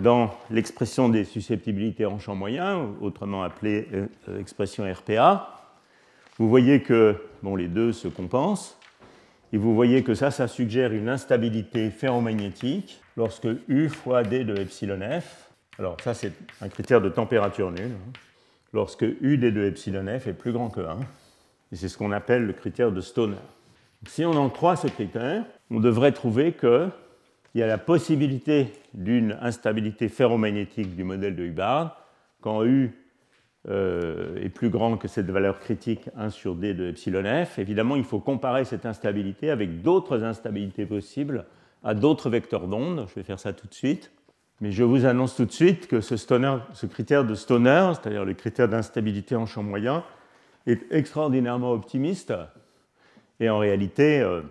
dans 0.00 0.34
l'expression 0.50 1.08
des 1.08 1.24
susceptibilités 1.24 2.06
en 2.06 2.18
champ 2.18 2.34
moyen, 2.34 2.88
autrement 3.00 3.42
appelée 3.42 3.88
euh, 3.92 4.40
expression 4.40 4.90
RPA, 4.90 5.50
Vous 6.38 6.48
voyez 6.48 6.82
que 6.82 7.16
bon, 7.42 7.54
les 7.54 7.68
deux 7.68 7.92
se 7.92 8.08
compensent. 8.08 8.78
Et 9.52 9.56
vous 9.56 9.74
voyez 9.74 10.02
que 10.02 10.14
ça, 10.14 10.32
ça 10.32 10.48
suggère 10.48 10.92
une 10.92 11.08
instabilité 11.08 11.90
ferromagnétique 11.90 13.00
lorsque 13.16 13.46
U 13.68 13.88
fois 13.88 14.24
D 14.24 14.42
de 14.42 14.56
epsilon 14.56 14.98
F. 15.20 15.50
Alors 15.78 15.96
ça, 16.02 16.12
c'est 16.12 16.32
un 16.60 16.68
critère 16.68 17.00
de 17.00 17.08
température 17.08 17.70
nulle. 17.70 17.92
Hein. 17.92 18.12
Lorsque 18.72 19.06
U 19.20 19.38
D 19.38 19.52
de 19.52 19.64
epsilon 19.64 20.06
F 20.18 20.26
est 20.26 20.32
plus 20.32 20.52
grand 20.52 20.70
que 20.70 20.80
1. 20.80 20.98
Et 21.72 21.76
c'est 21.76 21.88
ce 21.88 21.98
qu'on 21.98 22.12
appelle 22.12 22.46
le 22.46 22.52
critère 22.52 22.92
de 22.92 23.00
Stoner. 23.00 23.36
Si 24.06 24.24
on 24.24 24.32
en 24.32 24.50
croit 24.50 24.76
ce 24.76 24.86
critère, 24.86 25.44
on 25.70 25.80
devrait 25.80 26.12
trouver 26.12 26.52
qu'il 26.52 26.90
y 27.54 27.62
a 27.62 27.66
la 27.66 27.78
possibilité 27.78 28.72
d'une 28.92 29.38
instabilité 29.40 30.08
ferromagnétique 30.08 30.94
du 30.94 31.04
modèle 31.04 31.36
de 31.36 31.44
Hubbard 31.44 31.96
quand 32.40 32.64
U 32.64 32.92
euh, 33.70 34.36
est 34.44 34.50
plus 34.50 34.68
grand 34.68 34.98
que 34.98 35.08
cette 35.08 35.30
valeur 35.30 35.58
critique 35.58 36.10
1 36.16 36.28
sur 36.28 36.54
d 36.54 36.74
de 36.74 36.88
epsilon 36.88 37.24
f, 37.46 37.58
évidemment, 37.58 37.96
il 37.96 38.04
faut 38.04 38.20
comparer 38.20 38.66
cette 38.66 38.84
instabilité 38.84 39.50
avec 39.50 39.80
d'autres 39.80 40.22
instabilités 40.22 40.84
possibles 40.84 41.46
à 41.82 41.94
d'autres 41.94 42.28
vecteurs 42.28 42.68
d'onde. 42.68 43.06
Je 43.08 43.14
vais 43.14 43.22
faire 43.22 43.40
ça 43.40 43.54
tout 43.54 43.66
de 43.66 43.74
suite. 43.74 44.10
Mais 44.60 44.70
je 44.70 44.84
vous 44.84 45.06
annonce 45.06 45.34
tout 45.34 45.46
de 45.46 45.52
suite 45.52 45.88
que 45.88 46.00
ce, 46.00 46.16
ce 46.16 46.86
critère 46.86 47.24
de 47.24 47.34
Stoner, 47.34 47.92
c'est-à-dire 47.94 48.24
le 48.24 48.34
critère 48.34 48.68
d'instabilité 48.68 49.34
en 49.34 49.46
champ 49.46 49.62
moyen, 49.62 50.04
est 50.66 50.90
extraordinairement 50.90 51.72
optimiste. 51.72 52.32
Et 53.40 53.48
en 53.50 53.58
réalité, 53.58 54.20
euh, 54.20 54.42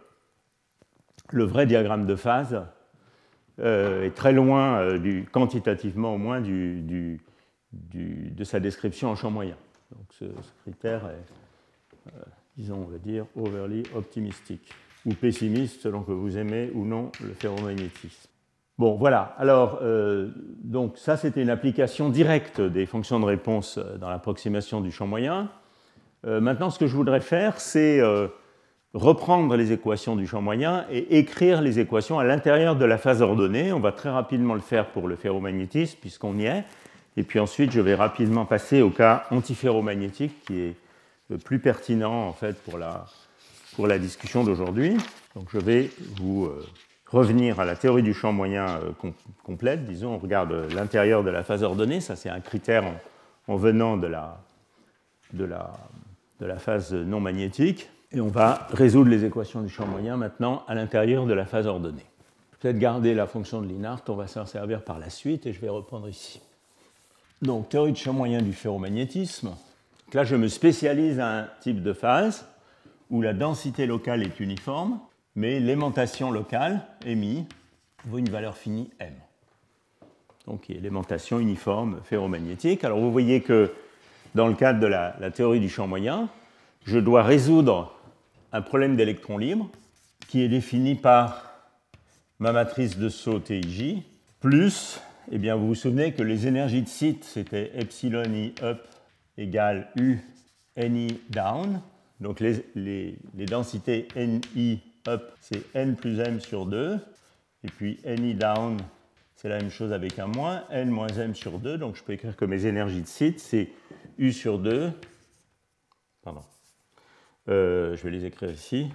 le 1.32 1.43
vrai 1.43 1.66
diagramme 1.66 2.05
de 2.05 2.16
phase 2.16 2.61
euh, 3.59 4.03
est 4.03 4.16
très 4.16 4.34
loin, 4.34 4.97
du, 4.97 5.26
quantitativement 5.32 6.16
au 6.16 6.18
moins, 6.18 6.41
du 6.41 7.20
de 7.74 8.43
sa 8.43 8.59
description 8.59 9.09
en 9.09 9.16
champ 9.16 9.32
moyen. 9.32 9.55
Donc 9.91 10.05
ce, 10.11 10.26
critère 10.64 11.05
est, 11.05 12.09
euh, 12.09 12.22
disons, 12.57 12.86
on 12.88 12.91
va 12.91 12.97
dire, 12.97 13.26
overly 13.36 13.84
optimistique 13.95 14.70
ou 15.05 15.14
pessimiste 15.14 15.82
selon 15.82 16.03
que 16.03 16.11
vous 16.11 16.38
aimez 16.38 16.72
ou 16.74 16.86
non 16.86 17.11
le 17.22 17.34
ferromagnétisme. 17.34 18.30
Bon, 18.78 18.95
voilà. 18.95 19.36
Alors, 19.38 19.80
euh, 19.82 20.32
donc 20.64 20.97
ça, 20.97 21.18
c'était 21.18 21.41
une 21.41 21.49
application 21.49 22.09
directe 22.09 22.59
des 22.59 22.86
fonctions 22.86 23.20
de 23.20 23.26
réponse 23.26 23.78
euh, 23.78 23.97
dans 23.97 24.09
l'approximation 24.09 24.82
du 24.82 24.91
champ 24.91 25.05
moyen. 25.05 25.51
Maintenant, 26.24 26.69
ce 26.69 26.80
que 26.80 26.88
je 26.88 26.95
voudrais 26.95 27.21
faire, 27.21 27.59
c'est 27.59 28.01
reprendre 28.93 29.55
les 29.55 29.71
équations 29.71 30.15
du 30.15 30.28
champ 30.28 30.41
moyen 30.41 30.86
et 30.91 31.17
écrire 31.17 31.61
les 31.61 31.80
équations 31.80 32.19
à 32.19 32.24
l'intérieur 32.24 32.76
de 32.76 32.86
la 32.86 32.97
phase 32.97 33.21
ordonnée. 33.21 33.74
On 33.74 33.80
va 33.80 33.91
très 33.91 34.09
rapidement 34.09 34.53
le 34.53 34.61
faire 34.61 34.88
pour 34.88 35.07
le 35.07 35.15
ferromagnétisme, 35.15 35.97
puisqu'on 35.99 36.38
y 36.38 36.45
est. 36.45 36.63
Et 37.17 37.24
puis 37.24 37.39
ensuite, 37.39 37.71
je 37.71 37.82
vais 37.82 37.95
rapidement 37.95 38.45
passer 38.45 38.82
au 38.82 38.89
cas 38.89 39.26
antiferromagnétique 39.32 40.45
qui 40.45 40.59
est 40.59 40.76
le 41.30 41.38
plus 41.38 41.59
pertinent 41.59 42.28
en 42.28 42.34
fait 42.34 42.61
pour 42.63 42.78
la, 42.78 43.05
pour 43.76 43.88
la 43.88 43.99
discussion 43.99 44.43
d'aujourd'hui. 44.43 44.97
Donc 45.36 45.47
je 45.51 45.59
vais 45.59 45.89
vous 46.17 46.45
euh, 46.45 46.65
revenir 47.07 47.59
à 47.59 47.65
la 47.65 47.76
théorie 47.76 48.03
du 48.03 48.13
champ 48.13 48.34
moyen 48.34 48.67
euh, 48.67 49.11
complète. 49.43 49.86
Disons, 49.86 50.13
on 50.13 50.17
regarde 50.17 50.51
l'intérieur 50.74 51.24
de 51.24 51.30
la 51.30 51.43
phase 51.43 51.63
ordonnée. 51.63 52.01
Ça, 52.01 52.15
c'est 52.15 52.30
un 52.30 52.39
critère 52.39 52.84
en, 53.47 53.55
venant 53.55 53.97
de 53.97 54.07
la, 54.07 54.39
de, 55.34 55.45
la, 55.45 55.71
de 56.44 56.48
la 56.48 56.60
phase 56.60 56.94
non 56.94 57.22
magnétique. 57.22 57.89
Et 58.12 58.20
on 58.20 58.28
va 58.28 58.68
résoudre 58.72 59.10
les 59.10 59.24
équations 59.24 59.62
du 59.62 59.70
champ 59.70 59.88
moyen 59.88 60.18
maintenant 60.18 60.64
à 60.68 60.76
l'intérieur 60.76 61.26
de 61.26 61.34
la 61.34 61.46
phase 61.46 61.68
ordonnée. 61.68 62.06
Peut-être 62.60 62.78
garder 62.78 63.14
la 63.14 63.28
fonction 63.28 63.62
de 63.62 63.68
Linhart, 63.68 64.02
on 64.10 64.16
va 64.16 64.28
s'en 64.28 64.46
servir 64.46 64.84
par 64.84 65.00
la 65.00 65.10
suite 65.10 65.46
et 65.46 65.54
je 65.54 65.62
vais 65.62 65.70
reprendre 65.70 66.10
ici. 66.10 66.41
Donc, 67.41 67.70
théorie 67.70 67.94
de 67.94 67.98
champ 67.98 68.14
moyen 68.14 68.41
du 68.41 68.52
ferromagnétisme. 68.52 69.52
là, 70.14 70.24
je 70.26 70.36
me 70.36 70.50
spécialise 70.50 71.20
à 71.20 71.39
un 71.39 71.48
type 71.62 71.82
de 71.82 71.94
phase 71.94 72.46
où 73.10 73.22
la 73.22 73.34
densité 73.34 73.86
locale 73.86 74.22
est 74.22 74.39
uniforme, 74.41 75.00
mais 75.36 75.62
l'aimantation 75.62 76.30
locale, 76.30 76.82
mi, 77.06 77.46
vaut 78.06 78.18
une 78.18 78.30
valeur 78.30 78.58
finie 78.58 78.89
m. 79.00 79.14
Donc, 80.46 80.68
l'aimantation 80.68 81.39
uniforme 81.39 82.02
ferromagnétique. 82.04 82.84
Alors, 82.84 83.00
vous 83.00 83.12
voyez 83.12 83.41
que 83.41 83.72
dans 84.36 84.47
le 84.47 84.55
cadre 84.55 84.79
de 84.79 84.88
la, 84.88 85.13
théorie 85.31 85.59
du 85.59 85.69
champ 85.69 85.88
moyen, 85.88 86.29
je 86.86 86.99
dois 86.99 87.23
résoudre 87.23 87.95
un 88.51 88.61
problème 88.61 88.95
d'électrons 88.95 89.38
libres 89.38 89.69
qui 90.27 90.41
est 90.41 90.49
défini 90.49 90.95
par 90.95 91.51
ma 92.39 92.51
matrice 92.51 92.97
de 92.97 93.09
saut 93.09 93.39
TIJ 93.39 94.03
plus 94.39 94.99
eh 95.31 95.38
bien, 95.38 95.55
vous 95.55 95.67
vous 95.67 95.75
souvenez 95.75 96.11
que 96.11 96.21
les 96.21 96.47
énergies 96.47 96.81
de 96.81 96.88
site, 96.88 97.23
c'était 97.23 97.71
epsilon 97.75 98.23
i 98.34 98.53
up 98.61 98.86
égale 99.38 99.88
u 99.95 100.19
ni 100.77 101.19
down. 101.29 101.81
Donc 102.19 102.39
les, 102.39 102.65
les, 102.75 103.15
les, 103.36 103.45
densités 103.45 104.07
ni 104.55 104.81
up, 105.07 105.31
c'est 105.39 105.63
n 105.75 105.95
plus 105.95 106.19
m 106.19 106.39
sur 106.39 106.65
2. 106.65 106.99
Et 107.63 107.67
puis 107.67 107.99
ni 108.05 108.34
down, 108.34 108.77
c'est 109.36 109.47
la 109.47 109.57
même 109.57 109.71
chose 109.71 109.93
avec 109.93 110.19
un 110.19 110.27
moins, 110.27 110.63
n 110.69 110.89
moins 110.89 111.07
m 111.07 111.34
sur 111.34 111.57
2. 111.57 111.77
Donc 111.77 111.95
je 111.95 112.03
peux 112.03 112.13
écrire 112.13 112.36
que 112.36 112.45
mes 112.45 112.65
énergies 112.65 113.01
de 113.01 113.07
site, 113.07 113.39
c'est 113.39 113.69
u 114.24 114.32
sur 114.32 114.57
2. 114.57 114.91
Pardon. 116.21 116.43
Euh, 117.49 117.97
je 117.97 118.03
vais 118.03 118.09
les 118.09 118.24
écrire 118.24 118.51
ici. 118.51 118.89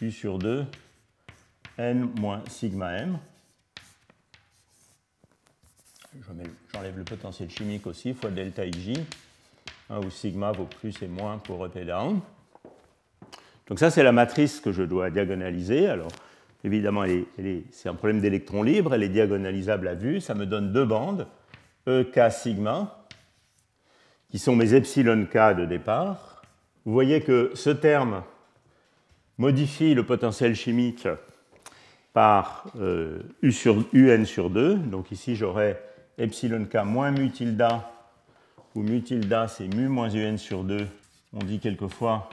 u 0.00 0.10
sur 0.10 0.38
2, 0.38 0.64
n 1.76 2.10
moins 2.18 2.42
sigma 2.48 2.96
m 2.96 3.18
j'enlève 6.74 6.96
le 6.96 7.04
potentiel 7.04 7.50
chimique 7.50 7.86
aussi, 7.86 8.14
fois 8.14 8.30
delta 8.30 8.64
Ij, 8.64 8.98
où 9.90 10.10
sigma 10.10 10.52
vaut 10.52 10.64
plus 10.64 11.00
et 11.02 11.08
moins 11.08 11.38
pour 11.38 11.64
up 11.64 11.76
et 11.76 11.84
down. 11.84 12.20
Donc 13.66 13.78
ça, 13.78 13.90
c'est 13.90 14.02
la 14.02 14.12
matrice 14.12 14.60
que 14.60 14.72
je 14.72 14.82
dois 14.82 15.10
diagonaliser. 15.10 15.88
Alors, 15.88 16.10
évidemment, 16.64 17.04
c'est 17.70 17.88
un 17.88 17.94
problème 17.94 18.20
d'électrons 18.20 18.62
libres, 18.62 18.94
elle 18.94 19.02
est 19.02 19.08
diagonalisable 19.08 19.88
à 19.88 19.94
vue. 19.94 20.20
Ça 20.20 20.34
me 20.34 20.46
donne 20.46 20.72
deux 20.72 20.84
bandes, 20.84 21.26
EK 21.86 22.30
sigma, 22.30 23.01
qui 24.32 24.38
sont 24.38 24.56
mes 24.56 24.72
epsilon 24.72 25.26
k 25.26 25.54
de 25.54 25.66
départ. 25.66 26.40
Vous 26.86 26.92
voyez 26.94 27.20
que 27.20 27.50
ce 27.54 27.68
terme 27.68 28.22
modifie 29.36 29.92
le 29.92 30.06
potentiel 30.06 30.54
chimique 30.54 31.06
par 32.14 32.64
euh, 32.80 33.20
U 33.42 33.52
sur, 33.52 33.84
UN 33.92 34.24
sur 34.24 34.48
2. 34.48 34.76
Donc 34.76 35.12
ici, 35.12 35.36
j'aurai 35.36 35.76
epsilon 36.16 36.64
k 36.64 36.76
moins 36.82 37.10
mu 37.10 37.30
tilde, 37.30 37.62
où 38.74 38.80
mu 38.80 39.02
tilde 39.02 39.46
c'est 39.48 39.68
mu 39.68 39.88
moins 39.88 40.14
un 40.14 40.38
sur 40.38 40.64
2. 40.64 40.86
On 41.34 41.44
dit 41.44 41.58
quelquefois 41.58 42.30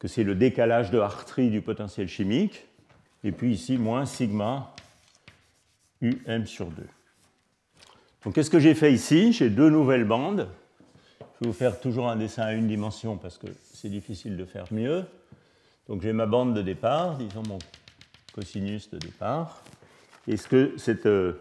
que 0.00 0.08
c'est 0.08 0.24
le 0.24 0.34
décalage 0.34 0.90
de 0.90 0.98
Hartree 0.98 1.48
du 1.48 1.60
potentiel 1.60 2.08
chimique. 2.08 2.66
Et 3.22 3.30
puis 3.30 3.52
ici, 3.52 3.78
moins 3.78 4.04
sigma 4.04 4.74
um 6.02 6.44
sur 6.44 6.66
2. 6.66 6.82
Donc 8.26 8.34
qu'est-ce 8.34 8.50
que 8.50 8.58
j'ai 8.58 8.74
fait 8.74 8.92
ici? 8.92 9.32
J'ai 9.32 9.50
deux 9.50 9.70
nouvelles 9.70 10.04
bandes. 10.04 10.48
Je 11.20 11.44
vais 11.44 11.46
vous 11.46 11.52
faire 11.52 11.78
toujours 11.78 12.08
un 12.08 12.16
dessin 12.16 12.42
à 12.42 12.54
une 12.54 12.66
dimension 12.66 13.16
parce 13.16 13.38
que 13.38 13.46
c'est 13.72 13.88
difficile 13.88 14.36
de 14.36 14.44
faire 14.44 14.64
mieux. 14.72 15.04
Donc 15.88 16.02
j'ai 16.02 16.12
ma 16.12 16.26
bande 16.26 16.52
de 16.52 16.60
départ, 16.60 17.18
disons 17.18 17.44
mon 17.48 17.60
cosinus 18.34 18.90
de 18.90 18.98
départ. 18.98 19.62
Et 20.26 20.36
ce 20.36 20.48
que 20.48 20.72
cette 20.76 21.06
euh, 21.06 21.40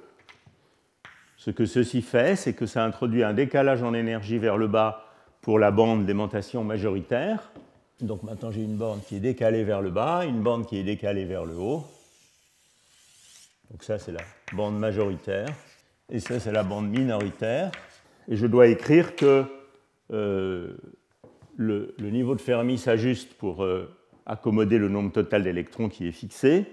ce 1.38 1.50
que 1.50 1.66
ceci 1.66 2.04
fait, 2.04 2.36
c'est 2.36 2.54
que 2.54 2.68
ça 2.68 2.86
introduit 2.86 3.24
un 3.24 3.34
décalage 3.34 3.82
en 3.82 3.96
énergie 3.96 4.38
vers 4.38 4.56
le 4.56 4.68
bas 4.68 5.08
pour 5.42 5.58
la 5.58 5.72
bande 5.72 6.06
d'aimantation 6.06 6.64
majoritaire. 6.64 7.52
Donc 8.00 8.22
maintenant 8.22 8.52
j'ai 8.52 8.62
une 8.62 8.78
bande 8.78 9.04
qui 9.06 9.16
est 9.16 9.22
décalée 9.22 9.64
vers 9.64 9.82
le 9.82 9.90
bas, 9.90 10.24
une 10.24 10.44
bande 10.44 10.68
qui 10.68 10.78
est 10.78 10.84
décalée 10.84 11.26
vers 11.26 11.46
le 11.46 11.56
haut. 11.56 11.84
Donc 13.72 13.84
ça 13.84 13.98
c'est 13.98 14.12
la 14.12 14.22
bande 14.54 14.78
majoritaire 14.78 15.48
et 16.10 16.20
ça 16.20 16.40
c'est 16.40 16.52
la 16.52 16.64
bande 16.64 16.90
minoritaire. 16.90 17.72
Et 18.28 18.36
je 18.36 18.48
dois 18.48 18.68
écrire 18.68 19.16
que 19.16 19.46
euh, 20.12 20.78
le, 21.56 21.94
niveau 22.00 22.36
de 22.36 22.42
Fermi 22.42 22.78
s'ajuste 22.78 23.34
pour 23.36 23.64
euh, 23.64 23.96
accommoder 24.26 24.78
le 24.78 24.90
nombre 24.90 25.12
total 25.12 25.44
d'électrons 25.44 25.90
qui 25.90 26.08
est 26.08 26.12
fixé 26.12 26.66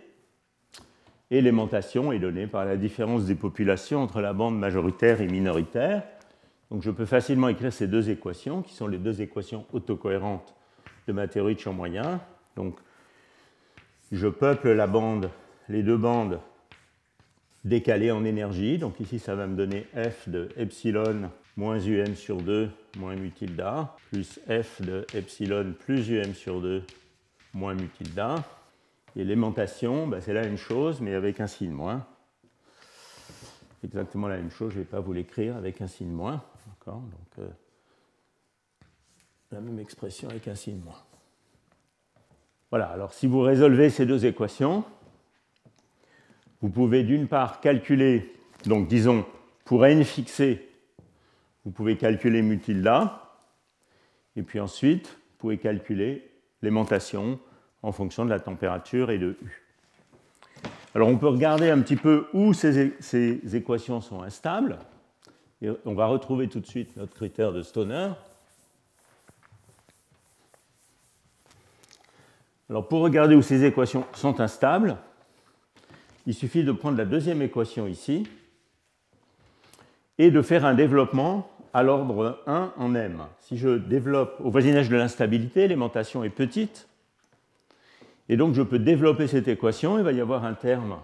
et 1.33 1.41
l'aimantation 1.41 2.13
est 2.13 2.19
donnée 2.19 2.47
par 2.47 2.67
la 2.67 2.77
différence 2.77 3.25
des 3.25 3.35
populations 3.35 4.03
entre 4.03 4.21
la 4.21 4.35
bande 4.35 4.59
majoritaire 4.59 5.23
et 5.23 5.27
minoritaire. 5.27 6.03
Donc 6.71 6.83
je 6.83 6.91
peux 6.91 7.07
facilement 7.07 7.49
écrire 7.49 7.73
ces 7.73 7.87
deux 7.87 8.11
équations, 8.11 8.61
qui 8.61 8.75
sont 8.75 8.87
les 8.87 8.99
deux 8.99 9.23
équations 9.23 9.65
autocohérentes 9.73 10.55
de 11.07 11.13
ma 11.15 11.29
théorie 11.29 11.55
de 11.55 11.61
champ 11.61 11.73
moyen. 11.73 12.21
Donc 12.55 12.79
je 14.11 14.29
peuple 14.29 14.73
la 14.73 14.87
bande, 14.87 15.31
les 15.71 15.83
deux 15.83 15.97
bandes 15.97 16.39
décalées 17.65 18.11
en 18.11 18.25
énergie. 18.25 18.79
Donc 18.79 19.01
ici, 19.01 19.19
ça 19.19 19.35
va 19.35 19.47
me 19.47 19.57
donner 19.57 19.87
f 19.95 20.29
de 20.29 20.49
epsilon 20.57 21.31
moins 21.57 21.79
um 21.79 22.15
sur 22.15 22.39
2 22.39 22.71
moins 22.99 23.15
mu 23.17 23.31
tilde, 23.31 23.65
plus 24.11 24.41
f 24.49 24.81
de 24.83 25.07
epsilon 25.15 25.75
plus 25.79 26.11
um 26.11 26.35
sur 26.35 26.61
2 26.61 26.83
moins 27.55 27.75
mu 27.75 27.89
tilde. 27.89 28.43
Et 29.15 29.25
l'aimantation, 29.25 30.07
ben, 30.07 30.21
c'est 30.21 30.33
la 30.33 30.43
même 30.43 30.57
chose, 30.57 31.01
mais 31.01 31.15
avec 31.15 31.41
un 31.41 31.47
signe 31.47 31.71
moins. 31.71 32.07
Exactement 33.85 34.29
la 34.29 34.37
même 34.37 34.51
chose, 34.51 34.73
je 34.73 34.79
ne 34.79 34.85
vais 34.85 34.89
pas 34.89 35.01
vous 35.01 35.13
l'écrire 35.13 35.57
avec 35.57 35.81
un 35.83 35.87
signe 35.87 36.11
moins. 36.11 36.43
Donc, 36.87 37.03
euh, 37.39 37.49
la 39.51 39.61
même 39.61 39.79
expression 39.79 40.29
avec 40.29 40.49
un 40.49 40.55
signe 40.55 40.81
moins. 40.81 41.03
Voilà, 42.71 42.87
alors 42.87 43.13
si 43.13 43.27
vous 43.27 43.41
résolvez 43.41 43.91
ces 43.91 44.07
deux 44.07 44.25
équations, 44.25 44.85
vous 46.63 46.71
pouvez 46.71 47.03
d'une 47.03 47.27
part 47.27 47.61
calculer, 47.61 48.33
donc 48.67 48.89
disons, 48.89 49.27
pour 49.65 49.85
n 49.85 50.05
fixé, 50.05 50.69
vous 51.65 51.73
pouvez 51.73 51.97
calculer 51.97 52.41
mu 52.41 52.59
tilde 52.59 52.89
et 54.37 54.43
puis 54.43 54.61
ensuite, 54.61 55.09
vous 55.09 55.39
pouvez 55.39 55.59
calculer 55.59 56.31
l'aimantation 56.63 57.39
en 57.83 57.93
fonction 57.93 58.25
de 58.25 58.31
la 58.31 58.41
température 58.41 59.11
et 59.11 59.19
de 59.19 59.37
U. 59.43 59.63
Alors 60.95 61.09
on 61.09 61.19
peut 61.19 61.29
regarder 61.29 61.71
un 61.71 61.81
petit 61.81 61.97
peu 61.97 62.27
où 62.33 62.53
ces, 62.53 62.95
ces 63.01 63.57
équations 63.57 64.01
sont 64.01 64.23
instables. 64.23 64.79
Et 65.61 65.69
on 65.85 65.95
va 65.95 66.07
retrouver 66.07 66.49
tout 66.49 66.61
de 66.61 66.67
suite 66.67 66.97
notre 66.97 67.15
critère 67.15 67.53
de 67.53 67.63
Stoner. 67.63 68.11
Alors 72.71 72.87
pour 72.89 73.01
regarder 73.01 73.35
où 73.35 73.43
ces 73.43 73.65
équations 73.65 74.07
sont 74.15 74.41
instables, 74.41 74.97
il 76.27 76.35
suffit 76.35 76.65
de 76.65 76.73
prendre 76.73 76.97
la 76.97 77.05
deuxième 77.05 77.43
équation 77.43 77.87
ici 77.87 78.29
et 80.19 80.31
de 80.31 80.43
faire 80.43 80.65
un 80.65 80.75
développement 80.75 81.51
à 81.75 81.83
l'ordre 81.83 82.43
1 82.47 82.75
en 82.77 82.95
m. 82.95 83.25
Si 83.41 83.57
je 83.57 83.71
développe 83.71 84.37
au 84.41 84.51
voisinage 84.51 84.89
de 84.89 84.97
l'instabilité, 84.97 85.67
l'aimantation 85.69 86.23
est 86.23 86.31
petite, 86.31 86.87
et 88.29 88.37
donc 88.37 88.55
je 88.55 88.63
peux 88.63 88.79
développer 88.79 89.27
cette 89.27 89.49
équation, 89.49 89.99
il 89.99 90.05
va 90.05 90.13
y 90.13 90.21
avoir 90.21 90.45
un 90.45 90.55
terme 90.55 90.99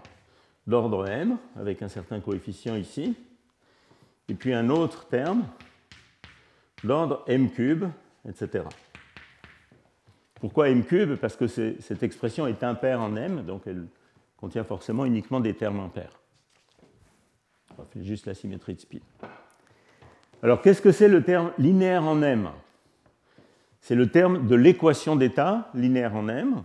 d'ordre 0.67 1.07
m 1.07 1.37
avec 1.59 1.81
un 1.81 1.87
certain 1.89 2.19
coefficient 2.19 2.75
ici, 2.75 3.15
et 4.29 4.35
puis 4.35 4.53
un 4.53 4.69
autre 4.69 5.07
terme 5.07 5.43
d'ordre 6.83 7.23
m 7.27 7.49
cube, 7.49 7.85
etc. 8.27 8.63
Pourquoi 10.39 10.69
m 10.69 10.85
cube? 10.85 11.15
Parce 11.15 11.35
que 11.35 11.47
cette 11.47 12.03
expression 12.03 12.47
est 12.47 12.63
impaire 12.63 13.01
en 13.01 13.15
m, 13.15 13.43
donc 13.43 13.63
elle 13.65 13.85
contient 14.39 14.63
forcément 14.63 15.05
uniquement 15.05 15.41
des 15.41 15.53
termes 15.53 15.81
impairs. 15.81 16.17
On 17.77 17.83
fait 17.83 18.03
juste 18.03 18.25
la 18.25 18.33
symétrie 18.33 18.75
de 18.75 18.79
spin. 18.79 18.99
Alors 20.41 20.61
qu'est-ce 20.61 20.81
que 20.81 20.93
c'est 20.93 21.09
le 21.09 21.23
terme 21.23 21.51
linéaire 21.57 22.03
en 22.03 22.21
m? 22.21 22.49
C'est 23.81 23.95
le 23.95 24.09
terme 24.09 24.47
de 24.47 24.55
l'équation 24.55 25.15
d'état 25.15 25.69
linéaire 25.73 26.15
en 26.15 26.27
m. 26.29 26.63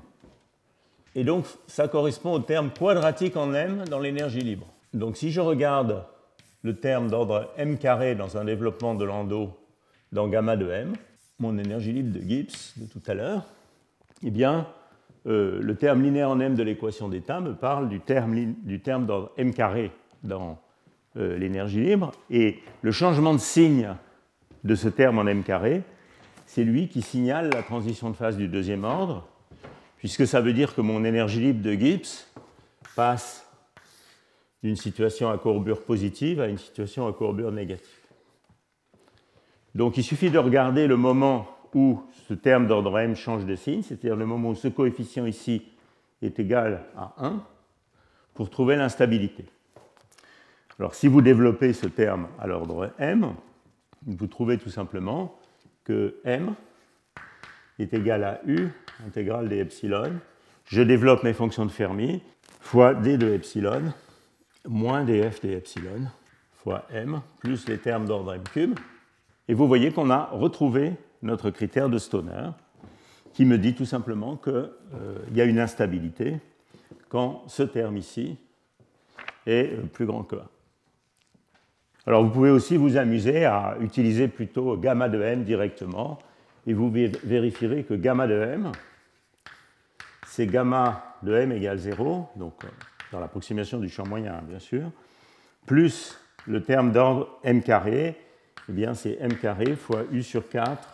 Et 1.16 1.25
donc 1.25 1.47
ça 1.66 1.89
correspond 1.89 2.33
au 2.33 2.41
terme 2.41 2.70
quadratique 2.70 3.37
en 3.37 3.53
m 3.53 3.85
dans 3.89 3.99
l'énergie 3.99 4.41
libre. 4.41 4.66
Donc 4.93 5.16
si 5.16 5.33
je 5.33 5.41
regarde 5.41 6.07
le 6.62 6.77
terme 6.77 7.09
d'ordre 7.09 7.53
m 7.57 7.77
carré 7.79 8.14
dans 8.14 8.37
un 8.37 8.45
développement 8.45 8.95
de 8.95 9.05
Landau 9.05 9.51
dans 10.12 10.29
gamma 10.29 10.57
de 10.57 10.70
m, 10.70 10.93
mon 11.41 11.59
énergie 11.59 11.93
libre 11.93 12.16
de 12.18 12.20
Gibbs 12.20 12.75
de 12.77 12.87
tout 12.87 13.03
à 13.09 13.14
l'heure, 13.14 13.45
eh 14.22 14.31
bien, 14.31 14.68
euh, 15.27 15.59
le 15.61 15.75
terme 15.75 16.03
linéaire 16.03 16.31
en 16.31 16.41
m 16.41 16.55
de 16.55 16.62
l'équation 16.62 17.09
d'état 17.09 17.41
me 17.41 17.55
parle 17.55 17.89
du 17.89 18.01
terme, 18.01 18.55
du 18.62 18.81
terme 18.81 19.07
d'ordre 19.07 19.33
m 19.37 19.55
carré 19.55 19.91
dans 20.22 20.61
euh, 21.16 21.39
l'énergie 21.39 21.81
libre, 21.81 22.12
et 22.31 22.59
le 22.83 22.93
changement 22.93 23.33
de 23.33 23.39
signe 23.39 23.95
de 24.64 24.75
ce 24.75 24.89
terme 24.89 25.18
en 25.18 25.27
m 25.27 25.43
carré, 25.43 25.83
c'est 26.47 26.64
lui 26.64 26.89
qui 26.89 27.03
signale 27.03 27.51
la 27.53 27.62
transition 27.62 28.11
de 28.11 28.16
phase 28.16 28.37
du 28.37 28.49
deuxième 28.49 28.85
ordre, 28.85 29.27
puisque 29.97 30.27
ça 30.27 30.41
veut 30.41 30.53
dire 30.53 30.75
que 30.75 30.81
mon 30.81 31.05
énergie 31.05 31.41
libre 31.41 31.62
de 31.62 31.72
Gibbs 31.72 32.27
passe 32.95 33.47
d'une 34.62 34.77
situation 34.77 35.31
à 35.31 35.39
courbure 35.39 35.83
positive 35.83 36.41
à 36.41 36.49
une 36.49 36.59
situation 36.59 37.07
à 37.07 37.12
courbure 37.12 37.53
négative. 37.53 37.87
Donc 39.75 39.97
il 39.97 40.03
suffit 40.03 40.31
de 40.31 40.39
regarder 40.39 40.87
le 40.87 40.97
moment 40.97 41.47
où 41.75 42.03
ce 42.29 42.35
terme 42.35 42.66
d'ordre 42.66 42.99
m 42.99 43.14
change 43.14 43.45
de 43.45 43.55
signe, 43.55 43.83
c'est-à-dire 43.83 44.16
le 44.16 44.27
moment 44.27 44.51
où 44.51 44.55
ce 44.55 44.68
coefficient 44.68 45.27
ici 45.27 45.62
est 46.22 46.39
égal 46.39 46.85
à 46.97 47.14
1, 47.18 47.43
pour 48.33 48.51
trouver 48.51 48.77
l'instabilité. 48.77 49.45
Alors 50.79 50.95
si 50.95 51.07
vous 51.07 51.20
développez 51.20 51.72
ce 51.72 51.87
terme 51.87 52.29
à 52.41 52.47
l'ordre 52.47 52.91
m, 52.99 53.35
vous 54.07 54.27
trouvez 54.27 54.59
tout 54.59 54.70
simplement 54.70 55.39
que 55.85 56.16
m 56.25 56.55
est 57.79 57.93
égal 57.93 58.25
à 58.25 58.41
u 58.47 58.68
intégrale 59.07 59.49
des 59.49 59.59
epsilon. 59.59 60.12
Je 60.64 60.83
développe 60.83 61.22
mes 61.22 61.35
fonctions 61.35 61.66
de 61.66 61.70
Fermi 61.70 62.22
fois 62.61 62.95
d 62.95 63.18
de 63.18 63.33
epsilon 63.33 63.93
moins 64.66 65.05
df 65.05 65.41
des 65.43 65.53
epsilon 65.53 66.09
fois 66.55 66.87
m 66.91 67.20
plus 67.39 67.68
les 67.68 67.79
termes 67.79 68.07
d'ordre 68.07 68.33
m 68.33 68.43
cube. 68.53 68.79
Et 69.47 69.55
vous 69.55 69.68
voyez 69.68 69.93
qu'on 69.93 70.09
a 70.11 70.25
retrouvé 70.33 70.95
notre 71.25 71.51
critère 71.51 71.89
de 71.89 71.99
Stoner, 71.99 72.51
qui 73.33 73.45
me 73.45 73.59
dit 73.59 73.75
tout 73.75 73.87
simplement 73.87 74.37
qu'il 74.37 74.53
euh, 74.53 75.18
y 75.33 75.41
a 75.41 75.45
une 75.45 75.59
instabilité 75.59 76.39
quand 77.09 77.43
ce 77.49 77.64
terme 77.64 77.97
ici 77.97 78.37
est 79.47 79.72
euh, 79.72 79.83
plus 79.93 80.07
grand 80.07 80.22
que 80.22 80.37
1. 80.37 80.43
Alors 82.07 82.22
vous 82.22 82.31
pouvez 82.31 82.51
aussi 82.51 82.77
vous 82.77 82.99
amuser 82.99 83.47
à 83.47 83.77
utiliser 83.81 84.29
plutôt 84.29 84.77
gamma 84.77 85.09
de 85.09 85.20
m 85.20 85.43
directement, 85.45 86.18
et 86.66 86.75
vous 86.75 86.91
vérifierez 86.91 87.85
que 87.85 87.95
gamma 87.95 88.27
de 88.27 88.35
m, 88.35 88.72
c'est 90.27 90.47
gamma 90.47 91.16
de 91.22 91.35
m 91.35 91.53
égale 91.53 91.79
0, 91.79 92.29
donc 92.37 92.64
euh, 92.64 92.68
dans 93.12 93.20
l'approximation 93.20 93.79
du 93.79 93.89
champ 93.89 94.07
moyen 94.07 94.43
bien 94.47 94.59
sûr, 94.59 94.91
plus 95.66 96.18
le 96.47 96.62
terme 96.62 96.93
d'ordre 96.93 97.41
m 97.43 97.62
carré, 97.62 98.16
eh 98.68 98.72
bien 98.72 98.93
c'est 98.93 99.16
m 99.20 99.35
carré 99.39 99.75
fois 99.75 100.03
u 100.12 100.22
sur 100.22 100.49
4 100.49 100.93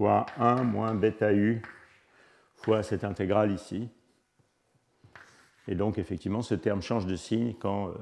fois 0.00 0.24
1 0.38 0.62
moins 0.62 0.94
bêta 0.94 1.30
u 1.30 1.60
fois 2.56 2.82
cette 2.82 3.04
intégrale 3.04 3.52
ici. 3.52 3.86
Et 5.68 5.74
donc, 5.74 5.98
effectivement, 5.98 6.40
ce 6.40 6.54
terme 6.54 6.80
change 6.80 7.04
de 7.04 7.16
signe 7.16 7.52
quand 7.60 7.88
euh, 7.88 7.92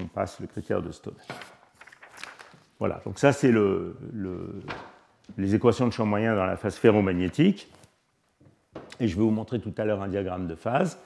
on 0.00 0.06
passe 0.06 0.40
le 0.40 0.46
critère 0.46 0.80
de 0.80 0.90
Stone. 0.90 1.18
Voilà, 2.78 3.02
donc 3.04 3.18
ça, 3.18 3.34
c'est 3.34 3.52
le, 3.52 3.94
les 5.36 5.54
équations 5.54 5.86
de 5.86 5.92
champ 5.92 6.06
moyen 6.06 6.34
dans 6.34 6.46
la 6.46 6.56
phase 6.56 6.76
ferromagnétique. 6.76 7.70
Et 8.98 9.06
je 9.06 9.14
vais 9.14 9.22
vous 9.22 9.30
montrer 9.30 9.60
tout 9.60 9.74
à 9.76 9.84
l'heure 9.84 10.00
un 10.00 10.08
diagramme 10.08 10.46
de 10.46 10.54
phase. 10.54 10.98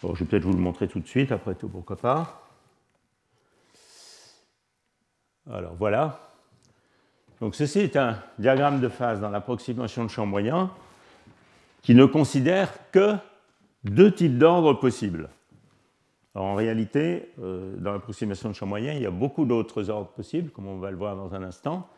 Bon, 0.00 0.14
je 0.14 0.22
vais 0.22 0.30
peut-être 0.30 0.44
vous 0.44 0.52
le 0.52 0.60
montrer 0.60 0.86
tout 0.86 1.00
de 1.00 1.08
suite, 1.08 1.32
après 1.32 1.56
tout, 1.56 1.68
pourquoi 1.68 1.96
pas. 1.96 2.48
Alors 5.50 5.74
voilà, 5.74 6.27
donc 7.40 7.54
ceci 7.54 7.80
est 7.80 7.96
un 7.96 8.18
diagramme 8.38 8.80
de 8.80 8.88
phase 8.88 9.20
dans 9.20 9.30
l'approximation 9.30 10.04
de 10.04 10.10
champ 10.10 10.26
moyen 10.26 10.70
qui 11.82 11.94
ne 11.94 12.04
considère 12.04 12.72
que 12.90 13.14
deux 13.84 14.12
types 14.12 14.38
d'ordres 14.38 14.74
possibles. 14.74 15.28
en 16.34 16.54
réalité, 16.54 17.32
euh, 17.40 17.76
dans 17.78 17.92
l'approximation 17.92 18.48
de 18.48 18.54
champ 18.54 18.66
moyen, 18.66 18.92
il 18.92 19.02
y 19.02 19.06
a 19.06 19.10
beaucoup 19.10 19.44
d'autres 19.44 19.88
ordres 19.88 20.10
possibles, 20.10 20.50
comme 20.50 20.66
on 20.66 20.78
va 20.78 20.90
le 20.90 20.96
voir 20.96 21.16
dans 21.16 21.34
un 21.34 21.42
instant. 21.42 21.88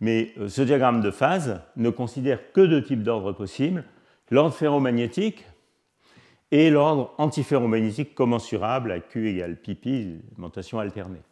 Mais 0.00 0.32
euh, 0.38 0.48
ce 0.48 0.62
diagramme 0.62 1.00
de 1.00 1.10
phase 1.10 1.60
ne 1.76 1.90
considère 1.90 2.52
que 2.52 2.60
deux 2.60 2.82
types 2.82 3.02
d'ordres 3.02 3.32
possibles, 3.32 3.84
l'ordre 4.30 4.54
ferromagnétique 4.54 5.44
et 6.52 6.70
l'ordre 6.70 7.12
antiferromagnétique 7.18 8.14
commensurable 8.14 8.92
à 8.92 9.00
Q 9.00 9.28
égale 9.28 9.56
pi 9.56 9.78
alimentation 10.32 10.78
alternée. 10.78 11.22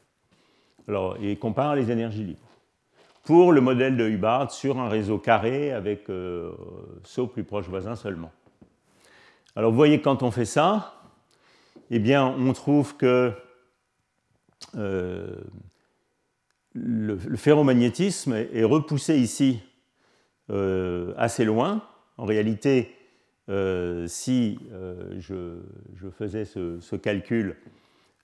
Alors, 0.86 1.16
il 1.20 1.38
compare 1.38 1.76
les 1.76 1.90
énergies 1.90 2.24
libres 2.24 2.48
pour 3.28 3.52
le 3.52 3.60
modèle 3.60 3.98
de 3.98 4.08
Hubbard 4.08 4.50
sur 4.50 4.78
un 4.78 4.88
réseau 4.88 5.18
carré 5.18 5.70
avec 5.70 6.08
euh, 6.08 6.50
saut 7.04 7.26
plus 7.26 7.44
proche 7.44 7.68
voisin 7.68 7.94
seulement. 7.94 8.32
Alors 9.54 9.70
vous 9.70 9.76
voyez 9.76 10.00
quand 10.00 10.22
on 10.22 10.30
fait 10.30 10.46
ça, 10.46 10.94
eh 11.90 11.98
bien 11.98 12.26
on 12.26 12.54
trouve 12.54 12.96
que 12.96 13.32
euh, 14.76 15.36
le, 16.72 17.18
ferromagnétisme 17.36 18.32
est 18.32 18.64
repoussé 18.64 19.18
ici 19.18 19.60
euh, 20.48 21.12
assez 21.18 21.44
loin. 21.44 21.82
En 22.16 22.24
réalité, 22.24 22.96
si 24.06 24.58
je, 25.18 25.60
faisais 26.16 26.46
ce, 26.46 26.80
ce 26.80 26.96
calcul 26.96 27.56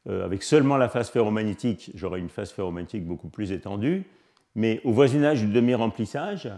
avec 0.07 0.43
seulement 0.43 0.79
la 0.79 0.89
phase 0.89 1.11
ferromagnétique, 1.11 1.91
j'aurais 1.95 2.21
une 2.21 2.31
phase 2.31 2.53
ferromagnétique 2.53 3.05
beaucoup 3.05 3.29
plus 3.29 3.53
étendue 3.53 4.07
mais 4.55 4.81
au 4.85 4.93
voisinage 4.93 5.41
du 5.41 5.53
demi-remplissage, 5.53 6.51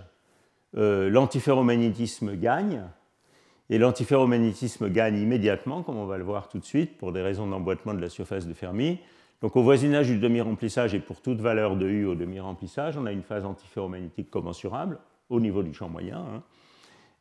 euh, 0.76 1.09
l'antiferromagnétisme 1.09 2.36
gagne, 2.36 2.82
et 3.70 3.78
l'antiferromagnétisme 3.78 4.88
gagne 4.90 5.18
immédiatement, 5.18 5.82
comme 5.82 5.97
on 5.97 6.07
va 6.07 6.18
le 6.18 6.24
voir 6.24 6.49
tout 6.49 6.59
de 6.59 6.64
suite, 6.64 6.99
pour 6.99 7.12
des 7.12 7.22
raisons 7.22 7.47
d'emboîtement 7.47 7.94
de 7.94 8.01
la 8.01 8.09
surface 8.09 8.47
de 8.47 8.55
Fermi. 8.55 8.99
Donc 9.42 9.57
au 9.57 9.62
voisinage 9.62 10.09
du 10.09 10.18
demi-remplissage 10.18 10.94
et 10.94 11.01
pour 11.01 11.20
toute 11.20 11.40
valeur 11.40 11.76
de 11.76 11.86
U 11.88 12.07
au 12.07 12.14
demi-remplissage, 12.14 12.97
on 12.97 13.07
a 13.07 13.12
une 13.12 13.22
phase 13.22 13.44
antiferromagnétique 13.44 14.30
commensurable 14.30 14.99
au 15.28 15.40
niveau 15.40 15.62
du 15.62 15.74
champ 15.74 15.88
moyen. 15.88 16.18
Hein. 16.18 16.42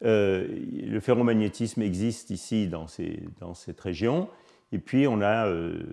Euh, 0.04 0.48
le 0.72 1.00
ferromagnétisme 1.00 1.82
existe 1.82 2.30
ici 2.30 2.68
dans, 2.68 2.88
cette 2.88 3.80
région, 3.80 4.30
et 4.72 4.80
puis 4.80 5.08
on 5.08 5.22
a 5.22 5.48
euh, 5.48 5.84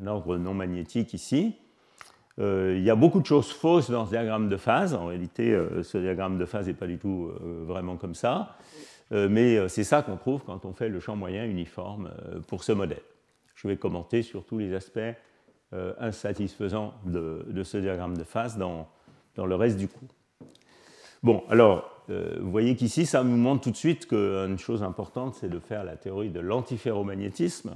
un 0.00 0.06
ordre 0.06 0.36
non 0.36 0.54
magnétique 0.54 1.12
ici. 1.12 1.56
Euh, 2.40 2.74
il 2.76 2.82
y 2.82 2.90
a 2.90 2.96
beaucoup 2.96 3.20
de 3.20 3.26
choses 3.26 3.52
fausses 3.52 3.90
dans 3.90 4.06
ce 4.06 4.10
diagramme 4.10 4.48
de 4.48 4.56
phase. 4.56 4.94
En 4.94 5.06
réalité, 5.06 5.52
euh, 5.52 5.82
ce 5.82 5.98
diagramme 5.98 6.38
de 6.38 6.46
phase 6.46 6.66
n'est 6.66 6.74
pas 6.74 6.86
du 6.86 6.98
tout 6.98 7.30
vraiment 7.66 7.96
comme 7.96 8.14
ça. 8.14 8.56
mais 9.10 9.68
c'est 9.68 9.84
ça 9.84 10.02
qu'on 10.02 10.16
trouve 10.16 10.42
quand 10.44 10.64
on 10.64 10.72
fait 10.72 10.88
le 10.88 11.00
champ 11.00 11.16
moyen 11.16 11.44
uniforme 11.44 12.10
pour 12.46 12.62
ce 12.62 12.72
modèle. 12.72 13.02
Je 13.56 13.66
vais 13.66 13.76
commenter 13.76 14.22
sur 14.22 14.44
tous 14.44 14.58
les 14.58 14.72
aspects 14.74 15.14
insatisfaisants 15.98 16.94
de, 17.04 17.62
ce 17.64 17.78
diagramme 17.78 18.16
de 18.16 18.24
phase 18.24 18.56
dans, 18.56 18.88
dans 19.34 19.46
le 19.46 19.56
reste 19.56 19.78
du 19.78 19.88
cours. 19.88 20.08
Bon, 21.22 21.42
alors, 21.50 22.00
euh, 22.10 22.38
vous 22.40 22.50
voyez 22.50 22.76
qu'ici, 22.76 23.06
ça 23.06 23.22
nous 23.22 23.36
montre 23.36 23.62
tout 23.62 23.70
de 23.70 23.76
suite 23.76 24.06
qu'une 24.06 24.58
chose 24.58 24.82
importante, 24.82 25.34
c'est 25.34 25.48
de 25.48 25.58
faire 25.58 25.84
la 25.84 25.96
théorie 25.96 26.30
de 26.30 26.40
l'antiferromagnétisme. 26.40 27.72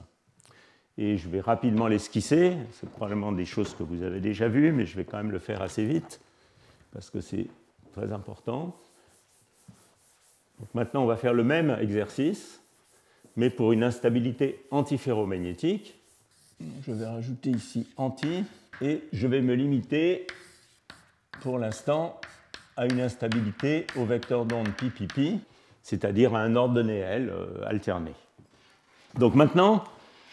Et 0.96 1.16
je 1.16 1.28
vais 1.28 1.40
rapidement 1.40 1.88
l'esquisser. 1.88 2.56
C'est 2.72 2.88
probablement 2.88 3.32
des 3.32 3.44
choses 3.44 3.74
que 3.74 3.82
vous 3.82 4.02
avez 4.02 4.20
déjà 4.20 4.48
vues, 4.48 4.72
mais 4.72 4.86
je 4.86 4.96
vais 4.96 5.04
quand 5.04 5.16
même 5.16 5.32
le 5.32 5.38
faire 5.38 5.62
assez 5.62 5.84
vite, 5.84 6.20
parce 6.92 7.10
que 7.10 7.20
c'est 7.20 7.46
très 7.92 8.12
important. 8.12 8.76
Maintenant, 10.72 11.02
on 11.02 11.06
va 11.06 11.16
faire 11.16 11.34
le 11.34 11.44
même 11.44 11.76
exercice, 11.80 12.60
mais 13.36 13.50
pour 13.50 13.72
une 13.72 13.82
instabilité 13.82 14.64
antiferromagnétique. 14.70 15.98
Je 16.86 16.92
vais 16.92 17.06
rajouter 17.06 17.50
ici 17.50 17.88
anti, 17.96 18.44
et 18.80 19.02
je 19.12 19.26
vais 19.26 19.40
me 19.40 19.54
limiter 19.54 20.26
pour 21.40 21.58
l'instant 21.58 22.20
à 22.76 22.86
une 22.86 23.00
instabilité 23.00 23.86
au 23.96 24.04
vecteur 24.04 24.44
d'onde 24.44 24.68
pi 24.72 25.40
c'est-à-dire 25.82 26.34
à 26.34 26.40
un 26.40 26.56
ordonnée 26.56 26.98
L 26.98 27.28
euh, 27.28 27.62
alterné. 27.66 28.12
Donc 29.18 29.34
maintenant, 29.34 29.84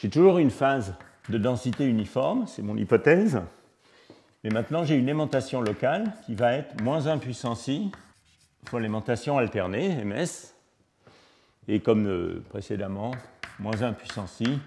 j'ai 0.02 0.10
toujours 0.10 0.40
une 0.40 0.50
phase 0.50 0.96
de 1.30 1.38
densité 1.38 1.86
uniforme, 1.86 2.48
c'est 2.48 2.64
mon 2.64 2.76
hypothèse, 2.76 3.40
mais 4.44 4.50
maintenant 4.50 4.84
j'ai 4.84 4.96
une 4.96 5.08
aimantation 5.08 5.62
locale 5.62 6.12
qui 6.26 6.34
va 6.34 6.54
être 6.54 6.82
moins 6.82 7.06
1 7.06 7.20
puissance 7.20 7.68
i 7.68 7.92
fois 8.66 8.80
l'aimantation 8.80 9.38
alternée, 9.38 10.04
ms, 10.04 10.56
et 11.68 11.82
comme 11.82 12.08
euh, 12.08 12.44
précédemment, 12.50 13.12
moins 13.60 13.80
1 13.80 13.94
puissance 13.94 14.40
i, 14.40 14.58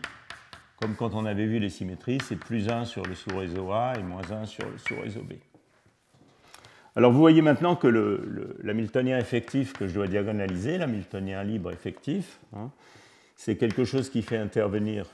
comme 0.80 0.94
quand 0.94 1.14
on 1.14 1.24
avait 1.24 1.46
vu 1.46 1.58
les 1.58 1.70
symétries, 1.70 2.18
c'est 2.22 2.36
plus 2.36 2.68
1 2.68 2.84
sur 2.84 3.04
le 3.04 3.16
sous-réseau 3.16 3.72
A 3.72 3.94
et 3.98 4.04
moins 4.04 4.30
1 4.30 4.46
sur 4.46 4.70
le 4.70 4.78
sous-réseau 4.78 5.22
B. 5.22 5.32
Alors 6.94 7.10
vous 7.10 7.18
voyez 7.18 7.42
maintenant 7.42 7.74
que 7.74 7.88
l'hamiltonien 8.62 9.18
effectif 9.18 9.72
que 9.72 9.88
je 9.88 9.94
dois 9.94 10.06
diagonaliser, 10.06 10.78
l'hamiltonien 10.78 11.42
libre 11.42 11.72
effectif, 11.72 12.38
hein, 12.54 12.70
c'est 13.34 13.56
quelque 13.56 13.84
chose 13.84 14.10
qui 14.10 14.22
fait 14.22 14.38
intervenir 14.38 15.06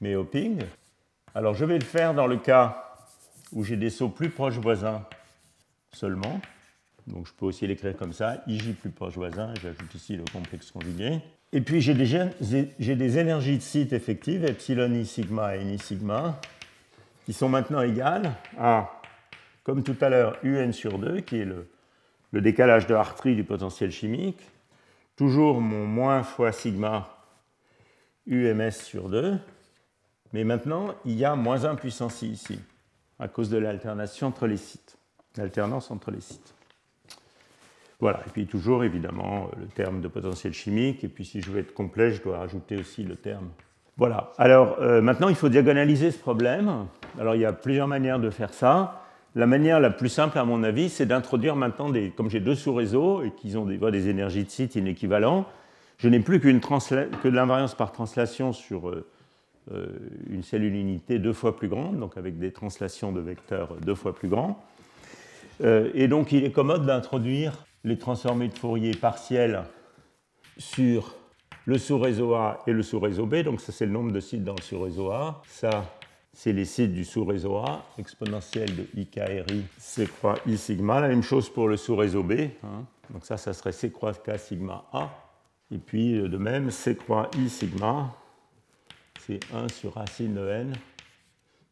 mes 0.00 0.16
hoppings. 0.16 0.62
Alors 1.34 1.54
je 1.54 1.64
vais 1.64 1.78
le 1.78 1.84
faire 1.84 2.14
dans 2.14 2.26
le 2.26 2.36
cas 2.36 2.98
où 3.52 3.64
j'ai 3.64 3.76
des 3.76 3.90
sauts 3.90 4.08
plus 4.08 4.30
proches 4.30 4.58
voisins 4.58 5.04
seulement. 5.92 6.40
Donc 7.06 7.26
je 7.26 7.32
peux 7.32 7.46
aussi 7.46 7.66
l'écrire 7.66 7.96
comme 7.96 8.12
ça, 8.12 8.42
IJ 8.46 8.74
plus 8.74 8.90
proche 8.90 9.14
voisin, 9.14 9.54
j'ajoute 9.62 9.94
ici 9.94 10.16
le 10.16 10.24
complexe 10.32 10.70
conjugué. 10.70 11.20
Et 11.52 11.60
puis 11.60 11.80
j'ai 11.80 11.94
des, 11.94 12.94
des, 12.96 13.18
énergies 13.18 13.58
de 13.58 13.62
site 13.62 13.92
effectives, 13.92 14.44
epsilon 14.44 14.92
i 14.92 15.06
sigma 15.06 15.56
et 15.56 15.64
ni 15.64 15.78
sigma, 15.78 16.40
qui 17.24 17.32
sont 17.32 17.48
maintenant 17.48 17.82
égales 17.82 18.32
à 18.58 18.90
comme 19.66 19.82
tout 19.82 19.96
à 20.00 20.08
l'heure, 20.08 20.38
UN 20.44 20.72
sur 20.72 20.96
2, 20.96 21.22
qui 21.22 21.38
est 21.38 21.44
le, 21.44 21.66
décalage 22.40 22.86
de 22.86 22.94
Hartree 22.94 23.34
du 23.34 23.42
potentiel 23.42 23.90
chimique, 23.90 24.38
toujours 25.16 25.60
mon 25.60 25.86
moins 25.86 26.22
fois 26.22 26.52
sigma 26.52 27.08
UMS 28.28 28.70
sur 28.70 29.08
2, 29.08 29.38
mais 30.32 30.44
maintenant, 30.44 30.94
il 31.04 31.14
y 31.14 31.24
a 31.24 31.34
moins 31.34 31.64
1 31.64 31.74
puissance 31.76 32.22
i 32.22 32.28
ici, 32.28 32.58
à 33.18 33.28
cause 33.28 33.50
de 33.50 33.58
l'alternation 33.58 34.28
entre 34.28 34.46
les 34.46 34.56
sites, 34.56 34.98
l'alternance 35.36 35.90
entre 35.90 36.10
les 36.10 36.20
sites. 36.20 36.54
Voilà, 37.98 38.20
et 38.26 38.30
puis 38.30 38.46
toujours 38.46 38.84
évidemment 38.84 39.50
le 39.58 39.66
terme 39.66 40.00
de 40.00 40.08
potentiel 40.08 40.52
chimique, 40.52 41.02
et 41.02 41.08
puis 41.08 41.24
si 41.24 41.40
je 41.40 41.50
veux 41.50 41.60
être 41.60 41.72
complet, 41.72 42.10
je 42.10 42.22
dois 42.22 42.38
rajouter 42.38 42.76
aussi 42.76 43.02
le 43.02 43.16
terme. 43.16 43.48
Voilà, 43.96 44.32
alors 44.36 44.76
euh, 44.80 45.00
maintenant 45.00 45.30
il 45.30 45.34
faut 45.34 45.48
diagonaliser 45.48 46.10
ce 46.10 46.18
problème. 46.18 46.86
Alors 47.18 47.34
il 47.34 47.40
y 47.40 47.46
a 47.46 47.54
plusieurs 47.54 47.88
manières 47.88 48.18
de 48.18 48.28
faire 48.28 48.52
ça. 48.52 49.02
La 49.34 49.46
manière 49.46 49.80
la 49.80 49.90
plus 49.90 50.08
simple, 50.08 50.38
à 50.38 50.44
mon 50.44 50.62
avis, 50.62 50.88
c'est 50.90 51.06
d'introduire 51.06 51.56
maintenant, 51.56 51.88
des, 51.90 52.10
comme 52.10 52.28
j'ai 52.28 52.40
deux 52.40 52.54
sous-réseaux 52.54 53.22
et 53.22 53.30
qu'ils 53.32 53.56
ont 53.58 53.64
des, 53.64 53.78
des, 53.78 54.08
énergies 54.08 54.44
de 54.44 54.50
site 54.50 54.76
inéquivalents, 54.76 55.46
je 55.98 56.08
n'ai 56.08 56.20
plus 56.20 56.40
que 56.40 56.48
de 56.48 57.34
l'invariance 57.34 57.74
par 57.74 57.92
translation 57.92 58.52
sur 58.52 58.88
euh, 58.88 58.94
euh, 58.94 59.15
une 60.30 60.42
cellule 60.42 60.74
unité 60.74 61.18
deux 61.18 61.32
fois 61.32 61.56
plus 61.56 61.68
grande, 61.68 61.98
donc 61.98 62.16
avec 62.16 62.38
des 62.38 62.52
translations 62.52 63.12
de 63.12 63.20
vecteurs 63.20 63.74
deux 63.76 63.94
fois 63.94 64.14
plus 64.14 64.28
grands. 64.28 64.62
Euh, 65.62 65.90
et 65.94 66.08
donc 66.08 66.32
il 66.32 66.44
est 66.44 66.52
commode 66.52 66.86
d'introduire 66.86 67.64
les 67.84 67.98
transformés 67.98 68.48
de 68.48 68.58
Fourier 68.58 68.92
partiels 68.92 69.64
sur 70.58 71.14
le 71.64 71.78
sous-réseau 71.78 72.34
A 72.34 72.62
et 72.66 72.72
le 72.72 72.82
sous-réseau 72.82 73.26
B. 73.26 73.36
Donc 73.42 73.60
ça 73.60 73.72
c'est 73.72 73.86
le 73.86 73.92
nombre 73.92 74.12
de 74.12 74.20
sites 74.20 74.44
dans 74.44 74.54
le 74.54 74.62
sous-réseau 74.62 75.10
A. 75.10 75.42
Ça 75.48 75.84
c'est 76.32 76.52
les 76.52 76.66
sites 76.66 76.92
du 76.92 77.04
sous-réseau 77.04 77.56
A, 77.56 77.82
exponentielle 77.98 78.76
de 78.76 78.86
IKRI, 78.94 79.64
C 79.78 80.06
croix 80.06 80.38
I 80.46 80.58
sigma. 80.58 81.00
La 81.00 81.08
même 81.08 81.22
chose 81.22 81.48
pour 81.48 81.68
le 81.68 81.78
sous-réseau 81.78 82.22
B. 82.22 82.32
Hein. 82.62 82.84
Donc 83.10 83.24
ça, 83.24 83.36
ça 83.36 83.54
serait 83.54 83.72
C 83.72 83.90
croix 83.90 84.12
K 84.12 84.38
sigma 84.38 84.84
A. 84.92 85.08
Et 85.70 85.78
puis 85.78 86.18
euh, 86.18 86.28
de 86.28 86.36
même, 86.36 86.70
C 86.70 86.94
croix 86.94 87.30
I 87.38 87.48
sigma, 87.48 88.14
c'est 89.26 89.40
1 89.52 89.68
sur 89.68 89.94
racine 89.94 90.34
de 90.34 90.48
n. 90.48 90.72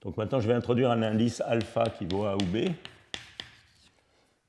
Donc 0.02 0.16
maintenant, 0.16 0.40
je 0.40 0.48
vais 0.48 0.54
introduire 0.54 0.90
un 0.90 1.02
indice 1.02 1.40
alpha 1.40 1.84
qui 1.90 2.04
vaut 2.04 2.24
A 2.24 2.34
ou 2.34 2.44
B. 2.44 2.68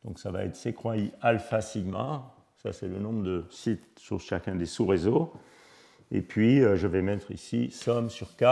Donc 0.03 0.19
ça 0.19 0.31
va 0.31 0.43
être 0.43 0.55
C 0.55 0.73
croix 0.73 0.97
I 0.97 1.11
alpha 1.21 1.61
sigma. 1.61 2.33
Ça, 2.63 2.73
c'est 2.73 2.87
le 2.87 2.99
nombre 2.99 3.23
de 3.23 3.45
sites 3.51 3.99
sur 3.99 4.19
chacun 4.19 4.55
des 4.55 4.65
sous-réseaux. 4.65 5.33
Et 6.11 6.21
puis, 6.21 6.61
euh, 6.61 6.75
je 6.75 6.87
vais 6.87 7.01
mettre 7.01 7.31
ici 7.31 7.71
somme 7.71 8.09
sur 8.09 8.35
K 8.35 8.43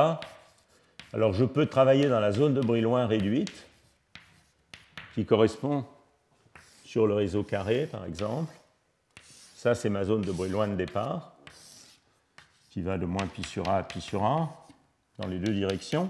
alors 1.13 1.31
je 1.31 1.45
peux 1.45 1.67
travailler 1.67 2.09
dans 2.09 2.19
la 2.19 2.31
zone 2.31 2.55
de 2.55 2.61
Brillouin 2.61 3.05
réduite, 3.05 3.67
qui 5.13 5.25
correspond 5.25 5.85
sur 6.83 7.05
le 7.05 7.13
réseau 7.13 7.43
carré, 7.43 7.85
par 7.85 8.05
exemple. 8.05 8.51
Ça, 9.55 9.75
c'est 9.75 9.89
ma 9.89 10.05
zone 10.05 10.21
de 10.21 10.31
Brillouin 10.31 10.67
de 10.67 10.75
départ, 10.75 11.32
qui 12.73 12.81
va 12.81 12.97
de 12.97 13.05
moins 13.05 13.27
pi 13.27 13.43
sur 13.43 13.69
A 13.69 13.77
à 13.77 13.83
pi 13.83 14.01
sur 14.01 14.23
A, 14.23 14.65
dans 15.19 15.27
les 15.27 15.37
deux 15.37 15.53
directions. 15.53 16.09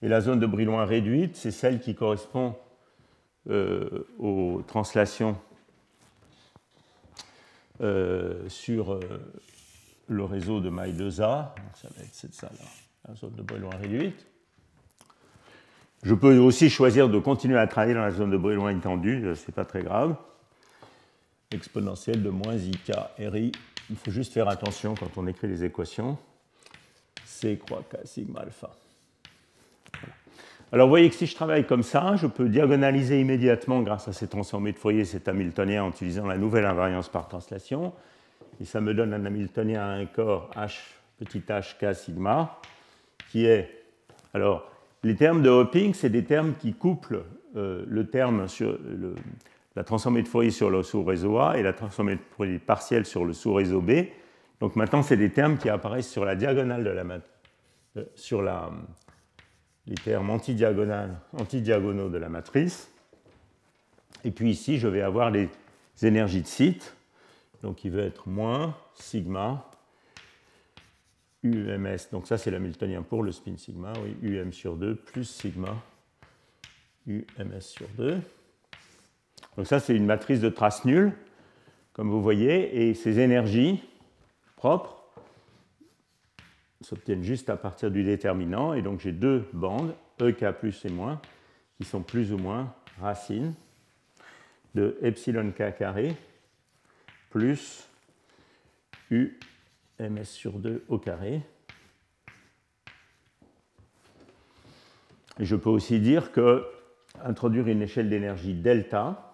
Et 0.00 0.06
la 0.06 0.20
zone 0.20 0.38
de 0.38 0.46
Brillouin 0.46 0.84
réduite, 0.84 1.34
c'est 1.34 1.50
celle 1.50 1.80
qui 1.80 1.96
correspond 1.96 2.54
euh, 3.50 4.06
aux 4.20 4.62
translations 4.64 5.36
euh, 7.80 8.48
sur 8.48 8.92
euh, 8.92 9.00
le 10.06 10.22
réseau 10.22 10.60
de 10.60 10.70
maille 10.70 10.92
2A. 10.92 11.50
Ça 11.74 11.88
va 11.96 12.04
être 12.04 12.14
cette 12.14 12.34
salle-là 12.34 12.68
la 13.08 13.16
zone 13.16 13.34
de 13.34 13.42
Brillouin 13.42 13.76
réduite. 13.76 14.24
Je 16.04 16.14
peux 16.14 16.38
aussi 16.38 16.70
choisir 16.70 17.08
de 17.08 17.18
continuer 17.18 17.58
à 17.58 17.66
travailler 17.66 17.94
dans 17.94 18.02
la 18.02 18.12
zone 18.12 18.30
de 18.30 18.36
Brillouin 18.36 18.70
étendue, 18.70 19.34
ce 19.34 19.46
n'est 19.48 19.54
pas 19.54 19.64
très 19.64 19.82
grave. 19.82 20.14
Exponentielle 21.50 22.22
de 22.22 22.28
moins 22.28 22.56
IK 22.56 22.92
RI. 23.18 23.52
Il 23.88 23.96
faut 23.96 24.10
juste 24.10 24.34
faire 24.34 24.48
attention 24.48 24.94
quand 24.94 25.16
on 25.16 25.26
écrit 25.26 25.48
les 25.48 25.64
équations. 25.64 26.18
C 27.24 27.56
croix 27.56 27.82
K 27.90 28.06
sigma 28.06 28.40
alpha. 28.40 28.70
Alors 30.70 30.86
vous 30.86 30.90
voyez 30.90 31.08
que 31.08 31.14
si 31.16 31.24
je 31.24 31.34
travaille 31.34 31.66
comme 31.66 31.82
ça, 31.82 32.16
je 32.16 32.26
peux 32.26 32.50
diagonaliser 32.50 33.18
immédiatement 33.18 33.80
grâce 33.80 34.08
à 34.08 34.12
ces 34.12 34.28
transformés 34.28 34.72
de 34.72 34.78
Fourier, 34.78 35.06
cet 35.06 35.26
Hamiltonien 35.26 35.84
en 35.84 35.88
utilisant 35.88 36.26
la 36.26 36.36
nouvelle 36.36 36.66
invariance 36.66 37.08
par 37.08 37.26
translation. 37.28 37.94
Et 38.60 38.66
ça 38.66 38.82
me 38.82 38.92
donne 38.92 39.14
un 39.14 39.24
Hamiltonien 39.24 39.80
à 39.80 39.92
un 39.92 40.04
corps 40.04 40.50
H 40.54 40.80
petit 41.18 41.38
h 41.38 41.78
K 41.78 41.96
sigma 41.96 42.60
qui 43.30 43.46
est. 43.46 43.84
Alors, 44.34 44.70
les 45.02 45.16
termes 45.16 45.42
de 45.42 45.48
hopping, 45.48 45.94
c'est 45.94 46.10
des 46.10 46.24
termes 46.24 46.54
qui 46.56 46.74
couplent 46.74 47.24
euh, 47.56 47.84
le 47.88 48.06
terme 48.06 48.48
sur 48.48 48.78
la 49.78 49.84
transformée 49.84 50.24
de 50.24 50.28
Fourier 50.28 50.50
sur 50.50 50.70
le 50.70 50.82
sous-réseau 50.82 51.38
A 51.38 51.56
et 51.56 51.62
la 51.62 51.72
transformée 51.72 52.16
de 52.16 52.20
Fourier 52.34 52.58
partielle 52.58 53.06
sur 53.06 53.24
le 53.24 53.32
sous-réseau 53.32 53.80
B. 53.80 54.06
Donc 54.58 54.74
maintenant, 54.74 55.04
c'est 55.04 55.16
des 55.16 55.30
termes 55.30 55.56
qui 55.56 55.68
apparaissent 55.68 56.10
sur 56.10 56.24
la 56.24 56.34
diagonale 56.34 56.82
de 56.82 56.90
la 56.90 57.04
euh, 57.96 58.04
sur 58.16 58.42
la, 58.42 58.72
les 59.86 59.94
termes 59.94 60.30
antidiagonaux 60.30 62.08
de 62.08 62.18
la 62.18 62.28
matrice. 62.28 62.90
Et 64.24 64.32
puis 64.32 64.50
ici, 64.50 64.78
je 64.78 64.88
vais 64.88 65.00
avoir 65.00 65.30
les 65.30 65.48
énergies 66.02 66.42
de 66.42 66.48
site, 66.48 66.96
donc 67.62 67.84
il 67.84 67.92
veut 67.92 68.02
être 68.02 68.28
moins 68.28 68.76
sigma 68.94 69.64
UMS, 71.44 71.98
donc 72.10 72.26
ça 72.26 72.36
c'est 72.36 72.50
l'hamiltonien 72.50 73.02
pour 73.02 73.22
le 73.22 73.30
spin 73.30 73.56
sigma, 73.56 73.92
oui, 74.02 74.16
UM 74.28 74.52
sur 74.52 74.76
2 74.76 74.96
plus 74.96 75.22
sigma 75.22 75.76
UMS 77.06 77.60
sur 77.60 77.86
2. 77.96 78.20
Donc 79.56 79.66
ça 79.66 79.80
c'est 79.80 79.94
une 79.94 80.06
matrice 80.06 80.40
de 80.40 80.48
traces 80.48 80.84
nulles, 80.84 81.12
comme 81.92 82.10
vous 82.10 82.22
voyez, 82.22 82.88
et 82.88 82.94
ces 82.94 83.18
énergies 83.18 83.82
propres 84.56 85.02
s'obtiennent 86.80 87.24
juste 87.24 87.50
à 87.50 87.56
partir 87.56 87.90
du 87.90 88.04
déterminant, 88.04 88.72
et 88.72 88.82
donc 88.82 89.00
j'ai 89.00 89.12
deux 89.12 89.48
bandes, 89.52 89.94
EK 90.20 90.52
plus 90.52 90.84
et 90.84 90.90
moins, 90.90 91.20
qui 91.76 91.84
sont 91.84 92.02
plus 92.02 92.32
ou 92.32 92.38
moins 92.38 92.72
racines 93.00 93.54
de 94.74 94.96
epsilon 95.02 95.52
k 95.52 95.76
carré 95.76 96.14
plus 97.30 97.88
u 99.10 99.38
ms 99.98 100.24
sur 100.24 100.58
2 100.58 100.84
au 100.88 100.98
carré. 100.98 101.42
Je 105.38 105.56
peux 105.56 105.70
aussi 105.70 106.00
dire 106.00 106.32
que 106.32 106.64
introduire 107.24 107.68
une 107.68 107.82
échelle 107.82 108.08
d'énergie 108.08 108.54
delta, 108.54 109.27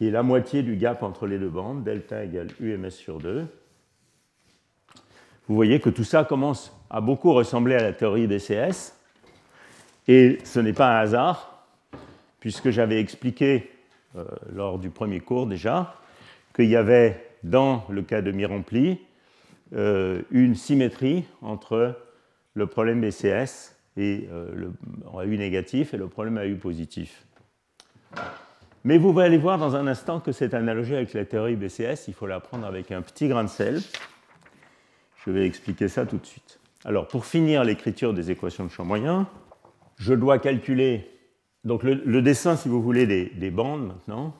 qui 0.00 0.08
est 0.08 0.10
la 0.10 0.22
moitié 0.22 0.62
du 0.62 0.76
gap 0.76 1.02
entre 1.02 1.26
les 1.26 1.38
deux 1.38 1.50
bandes, 1.50 1.84
delta 1.84 2.24
égale 2.24 2.48
UMS 2.58 2.88
sur 2.88 3.18
2. 3.18 3.46
Vous 5.46 5.54
voyez 5.54 5.78
que 5.78 5.90
tout 5.90 6.04
ça 6.04 6.24
commence 6.24 6.74
à 6.88 7.02
beaucoup 7.02 7.34
ressembler 7.34 7.74
à 7.74 7.82
la 7.82 7.92
théorie 7.92 8.26
BCS, 8.26 8.94
et 10.08 10.38
ce 10.42 10.58
n'est 10.58 10.72
pas 10.72 10.96
un 10.96 11.00
hasard, 11.02 11.66
puisque 12.38 12.70
j'avais 12.70 12.98
expliqué 12.98 13.70
euh, 14.16 14.24
lors 14.50 14.78
du 14.78 14.88
premier 14.88 15.20
cours 15.20 15.46
déjà 15.46 15.94
qu'il 16.56 16.70
y 16.70 16.76
avait 16.76 17.22
dans 17.42 17.84
le 17.90 18.00
cas 18.00 18.22
de 18.22 18.32
mi-rempli 18.32 19.00
euh, 19.74 20.22
une 20.30 20.54
symétrie 20.54 21.26
entre 21.42 22.00
le 22.54 22.66
problème 22.66 23.02
BCS 23.02 23.76
et 23.98 24.26
euh, 24.32 24.50
le 24.54 24.72
AU 25.12 25.26
négatif 25.26 25.92
et 25.92 25.98
le 25.98 26.08
problème 26.08 26.38
AU 26.38 26.56
positif. 26.56 27.26
Mais 28.84 28.96
vous 28.96 29.18
allez 29.18 29.36
voir 29.36 29.58
dans 29.58 29.76
un 29.76 29.86
instant 29.86 30.20
que 30.20 30.32
cette 30.32 30.54
analogie 30.54 30.94
avec 30.94 31.12
la 31.12 31.24
théorie 31.24 31.56
BCS, 31.56 32.08
il 32.08 32.14
faut 32.14 32.26
la 32.26 32.40
prendre 32.40 32.66
avec 32.66 32.90
un 32.90 33.02
petit 33.02 33.28
grain 33.28 33.44
de 33.44 33.48
sel. 33.48 33.80
Je 35.24 35.30
vais 35.30 35.46
expliquer 35.46 35.88
ça 35.88 36.06
tout 36.06 36.16
de 36.16 36.24
suite. 36.24 36.58
Alors, 36.84 37.06
pour 37.06 37.26
finir 37.26 37.62
l'écriture 37.62 38.14
des 38.14 38.30
équations 38.30 38.64
de 38.64 38.70
champ 38.70 38.86
moyen, 38.86 39.28
je 39.96 40.14
dois 40.14 40.38
calculer 40.38 41.10
donc 41.64 41.82
le, 41.82 42.22
dessin, 42.22 42.56
si 42.56 42.70
vous 42.70 42.82
voulez, 42.82 43.06
des, 43.06 43.50
bandes 43.50 43.88
maintenant. 43.88 44.34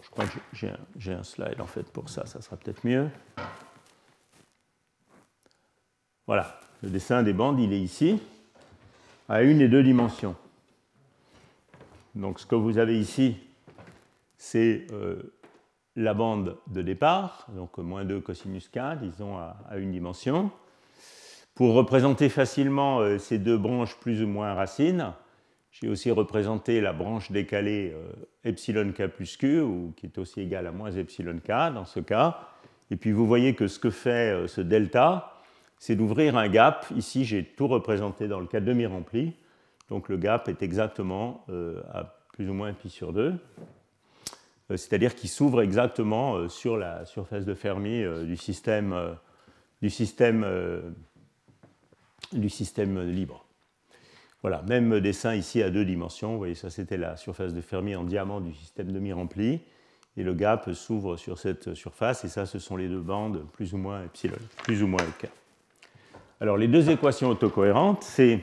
je 0.00 0.08
crois 0.10 0.24
que 0.24 0.38
j'ai 0.54 1.12
un, 1.12 1.24
slide 1.24 1.60
en 1.60 1.66
fait 1.66 1.90
pour 1.90 2.08
ça, 2.08 2.26
ça 2.26 2.40
sera 2.40 2.56
peut-être 2.56 2.86
mieux. 2.86 3.08
Voilà, 6.28 6.60
le 6.84 6.90
dessin 6.90 7.24
des 7.24 7.32
bandes, 7.32 7.58
il 7.58 7.72
est 7.72 7.80
ici, 7.80 8.22
à 9.28 9.42
une 9.42 9.60
et 9.60 9.66
deux 9.66 9.82
dimensions. 9.82 10.36
Donc 12.14 12.40
ce 12.40 12.46
que 12.46 12.54
vous 12.54 12.78
avez 12.78 12.98
ici, 12.98 13.36
c'est 14.36 14.86
euh, 14.92 15.34
la 15.94 16.14
bande 16.14 16.56
de 16.66 16.82
départ, 16.82 17.46
donc 17.54 17.78
moins 17.78 18.04
2 18.04 18.20
cosinus 18.20 18.68
k, 18.68 18.98
disons 19.00 19.36
à, 19.36 19.56
une 19.76 19.92
dimension. 19.92 20.50
Pour 21.54 21.74
représenter 21.74 22.28
facilement 22.28 23.00
euh, 23.00 23.18
ces 23.18 23.38
deux 23.38 23.58
branches 23.58 23.96
plus 24.00 24.22
ou 24.22 24.26
moins 24.26 24.54
racines, 24.54 25.12
j'ai 25.70 25.88
aussi 25.88 26.10
représenté 26.10 26.80
la 26.80 26.92
branche 26.92 27.30
décalée 27.30 27.92
euh, 27.94 28.10
epsilon 28.42 28.92
k 28.92 29.06
plus 29.06 29.36
q, 29.36 29.60
ou 29.60 29.92
qui 29.96 30.06
est 30.06 30.18
aussi 30.18 30.40
égale 30.40 30.66
à 30.66 30.72
moins 30.72 30.90
epsilon 30.90 31.38
k 31.38 31.72
dans 31.72 31.84
ce 31.84 32.00
cas. 32.00 32.40
Et 32.90 32.96
puis 32.96 33.12
vous 33.12 33.26
voyez 33.26 33.54
que 33.54 33.68
ce 33.68 33.78
que 33.78 33.90
fait 33.90 34.48
ce 34.48 34.60
delta, 34.60 35.40
c'est 35.78 35.94
d'ouvrir 35.94 36.36
un 36.36 36.48
gap. 36.48 36.86
Ici, 36.96 37.24
j'ai 37.24 37.44
tout 37.44 37.68
représenté 37.68 38.26
dans 38.26 38.40
le 38.40 38.46
cas 38.46 38.58
demi-rempli. 38.58 39.32
Donc 39.90 40.08
le 40.08 40.16
gap 40.16 40.48
est 40.48 40.62
exactement 40.62 41.44
euh, 41.50 41.82
à 41.92 42.16
plus 42.32 42.48
ou 42.48 42.54
moins 42.54 42.72
pi 42.72 42.88
sur 42.88 43.12
2. 43.12 43.34
C'est-à-dire 44.70 45.16
qu'il 45.16 45.28
s'ouvre 45.28 45.62
exactement 45.62 46.48
sur 46.48 46.76
la 46.76 47.04
surface 47.04 47.44
de 47.44 47.54
Fermi 47.54 48.04
du 48.22 48.36
système 48.36 48.94
libre. 53.02 53.44
Voilà, 54.42 54.62
même 54.62 55.00
dessin 55.00 55.34
ici 55.34 55.60
à 55.60 55.70
deux 55.70 55.84
dimensions. 55.84 56.32
Vous 56.32 56.38
voyez, 56.38 56.54
ça 56.54 56.70
c'était 56.70 56.96
la 56.96 57.16
surface 57.16 57.52
de 57.52 57.60
Fermi 57.60 57.96
en 57.96 58.04
diamant 58.04 58.40
du 58.40 58.54
système 58.54 58.92
demi-rempli. 58.92 59.60
Et 60.16 60.22
le 60.22 60.34
gap 60.34 60.72
s'ouvre 60.72 61.16
sur 61.16 61.38
cette 61.38 61.74
surface, 61.74 62.24
et 62.24 62.28
ça, 62.28 62.44
ce 62.44 62.58
sont 62.58 62.76
les 62.76 62.88
deux 62.88 63.00
bandes 63.00 63.46
plus 63.52 63.74
ou 63.74 63.78
moins 63.78 64.04
epsilon, 64.04 64.36
plus 64.64 64.82
ou 64.82 64.86
moins 64.86 65.04
k. 65.18 65.28
Alors, 66.40 66.56
les 66.56 66.68
deux 66.68 66.90
équations 66.90 67.28
autocohérentes, 67.28 68.02
c'est 68.02 68.40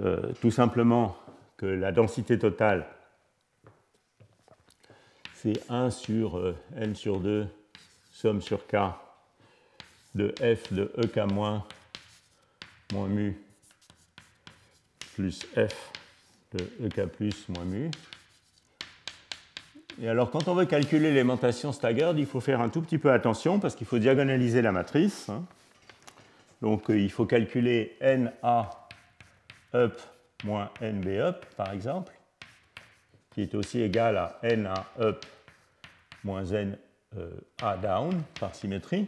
euh, 0.00 0.32
tout 0.40 0.50
simplement 0.50 1.16
que 1.56 1.66
la 1.66 1.92
densité 1.92 2.38
totale, 2.38 2.86
c'est 5.34 5.60
1 5.70 5.90
sur 5.90 6.38
euh, 6.38 6.56
n 6.76 6.94
sur 6.94 7.20
2, 7.20 7.46
somme 8.12 8.40
sur 8.40 8.66
k 8.66 8.76
de 10.14 10.34
f 10.38 10.72
de 10.72 10.92
ek 11.02 11.16
moins, 11.32 11.64
moins 12.92 13.08
mu 13.08 13.36
plus 15.14 15.40
f 15.54 15.92
de 16.52 16.86
ek 16.86 17.06
plus 17.06 17.48
moins 17.48 17.64
mu. 17.64 17.90
Et 20.00 20.08
alors, 20.08 20.30
quand 20.30 20.48
on 20.48 20.54
veut 20.54 20.64
calculer 20.64 21.12
l'aimantation 21.12 21.72
staggered, 21.72 22.18
il 22.18 22.26
faut 22.26 22.40
faire 22.40 22.60
un 22.60 22.68
tout 22.68 22.80
petit 22.80 22.98
peu 22.98 23.12
attention 23.12 23.58
parce 23.58 23.74
qu'il 23.74 23.86
faut 23.86 23.98
diagonaliser 23.98 24.62
la 24.62 24.72
matrice. 24.72 25.28
Hein. 25.28 25.44
Donc, 26.62 26.90
euh, 26.90 26.98
il 26.98 27.10
faut 27.10 27.26
calculer 27.26 27.96
NA 28.00 28.81
up 29.74 30.00
moins 30.44 30.70
NB 30.80 31.06
up, 31.18 31.44
par 31.56 31.72
exemple, 31.72 32.12
qui 33.34 33.42
est 33.42 33.54
aussi 33.54 33.80
égal 33.80 34.16
à 34.16 34.38
NA 34.42 34.74
up 35.00 35.24
moins 36.24 36.44
NA 36.44 36.76
euh, 37.16 37.76
down 37.82 38.22
par 38.40 38.54
symétrie, 38.54 39.06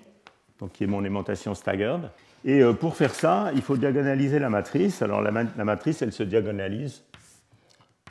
donc 0.59 0.73
qui 0.73 0.85
est 0.85 0.87
mon 0.87 1.05
aimantation 1.05 1.55
staggered. 1.55 2.11
Et 2.45 2.61
euh, 2.61 2.73
pour 2.73 2.97
faire 2.97 3.15
ça, 3.15 3.51
il 3.55 3.63
faut 3.63 3.77
diagonaliser 3.77 4.39
la 4.39 4.51
matrice. 4.51 5.01
Alors 5.03 5.23
la, 5.23 5.31
matrice, 5.33 6.03
elle 6.03 6.13
se 6.13 6.23
diagonalise 6.23 7.03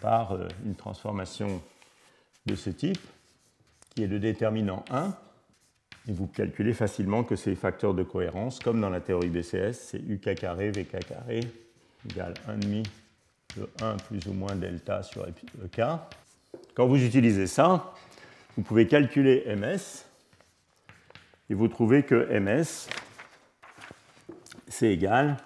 par 0.02 0.34
euh, 0.34 0.48
une 0.66 0.76
transformation 0.76 1.62
de 2.46 2.56
ce 2.56 2.70
type, 2.70 3.00
qui 3.90 4.04
est 4.04 4.08
le 4.08 4.20
déterminant 4.20 4.84
1. 4.90 5.16
Et 6.10 6.12
vous 6.12 6.28
calculez 6.28 6.74
facilement 6.74 7.24
que 7.24 7.36
ces 7.36 7.56
facteurs 7.56 7.94
de 7.94 8.04
cohérence, 8.04 8.60
comme 8.60 8.82
dans 8.82 8.90
la 8.90 9.00
théorie 9.00 9.30
BCS, 9.30 9.74
c'est 9.74 10.00
UK 10.00 10.36
carré, 10.36 10.72
VK 10.72 11.06
carré, 11.06 11.42
égale 12.10 12.34
1,5 12.48 12.86
de 13.58 13.70
1 13.82 13.98
plus 13.98 14.26
ou 14.28 14.34
moins 14.34 14.56
delta 14.56 15.04
sur 15.04 15.28
EK. 15.28 15.82
Quand 16.74 16.88
vous 16.88 17.04
utilisez 17.04 17.48
ça, 17.48 17.94
vous 18.56 18.64
pouvez 18.64 18.88
calculer 18.88 19.44
MS, 19.56 20.06
et 21.50 21.54
vous 21.54 21.68
trouvez 21.68 22.04
que 22.04 22.40
MS, 22.40 22.88
c'est 24.68 24.92
égal 24.92 25.38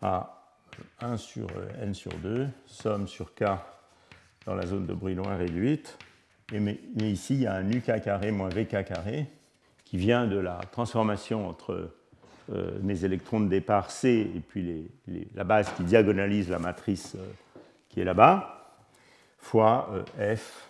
à 0.00 0.42
1 1.00 1.16
sur 1.16 1.48
n 1.80 1.94
sur 1.94 2.12
2, 2.14 2.48
somme 2.66 3.06
sur 3.06 3.34
k 3.34 3.44
dans 4.46 4.54
la 4.54 4.66
zone 4.66 4.86
de 4.86 4.94
Brillouin 4.94 5.36
réduite. 5.36 5.98
Et 6.52 6.60
mais, 6.60 6.80
ici, 6.96 7.34
il 7.34 7.40
y 7.42 7.46
a 7.46 7.54
un 7.54 7.70
uk 7.70 7.84
carré 8.02 8.30
moins 8.30 8.48
vk 8.48 8.84
carré 8.84 9.26
qui 9.84 9.96
vient 9.96 10.26
de 10.26 10.38
la 10.38 10.58
transformation 10.70 11.48
entre 11.48 11.72
euh, 11.72 11.96
mes 12.82 13.04
électrons 13.04 13.40
de 13.40 13.48
départ 13.48 13.90
C 13.90 14.30
et 14.34 14.40
puis 14.40 14.90
la 15.34 15.44
base 15.44 15.72
qui 15.74 15.84
diagonalise 15.84 16.50
la 16.50 16.58
matrice 16.58 17.14
euh, 17.16 17.32
qui 17.88 18.00
est 18.00 18.04
là-bas, 18.04 18.76
fois 19.38 19.90
euh, 19.92 20.36
f 20.36 20.68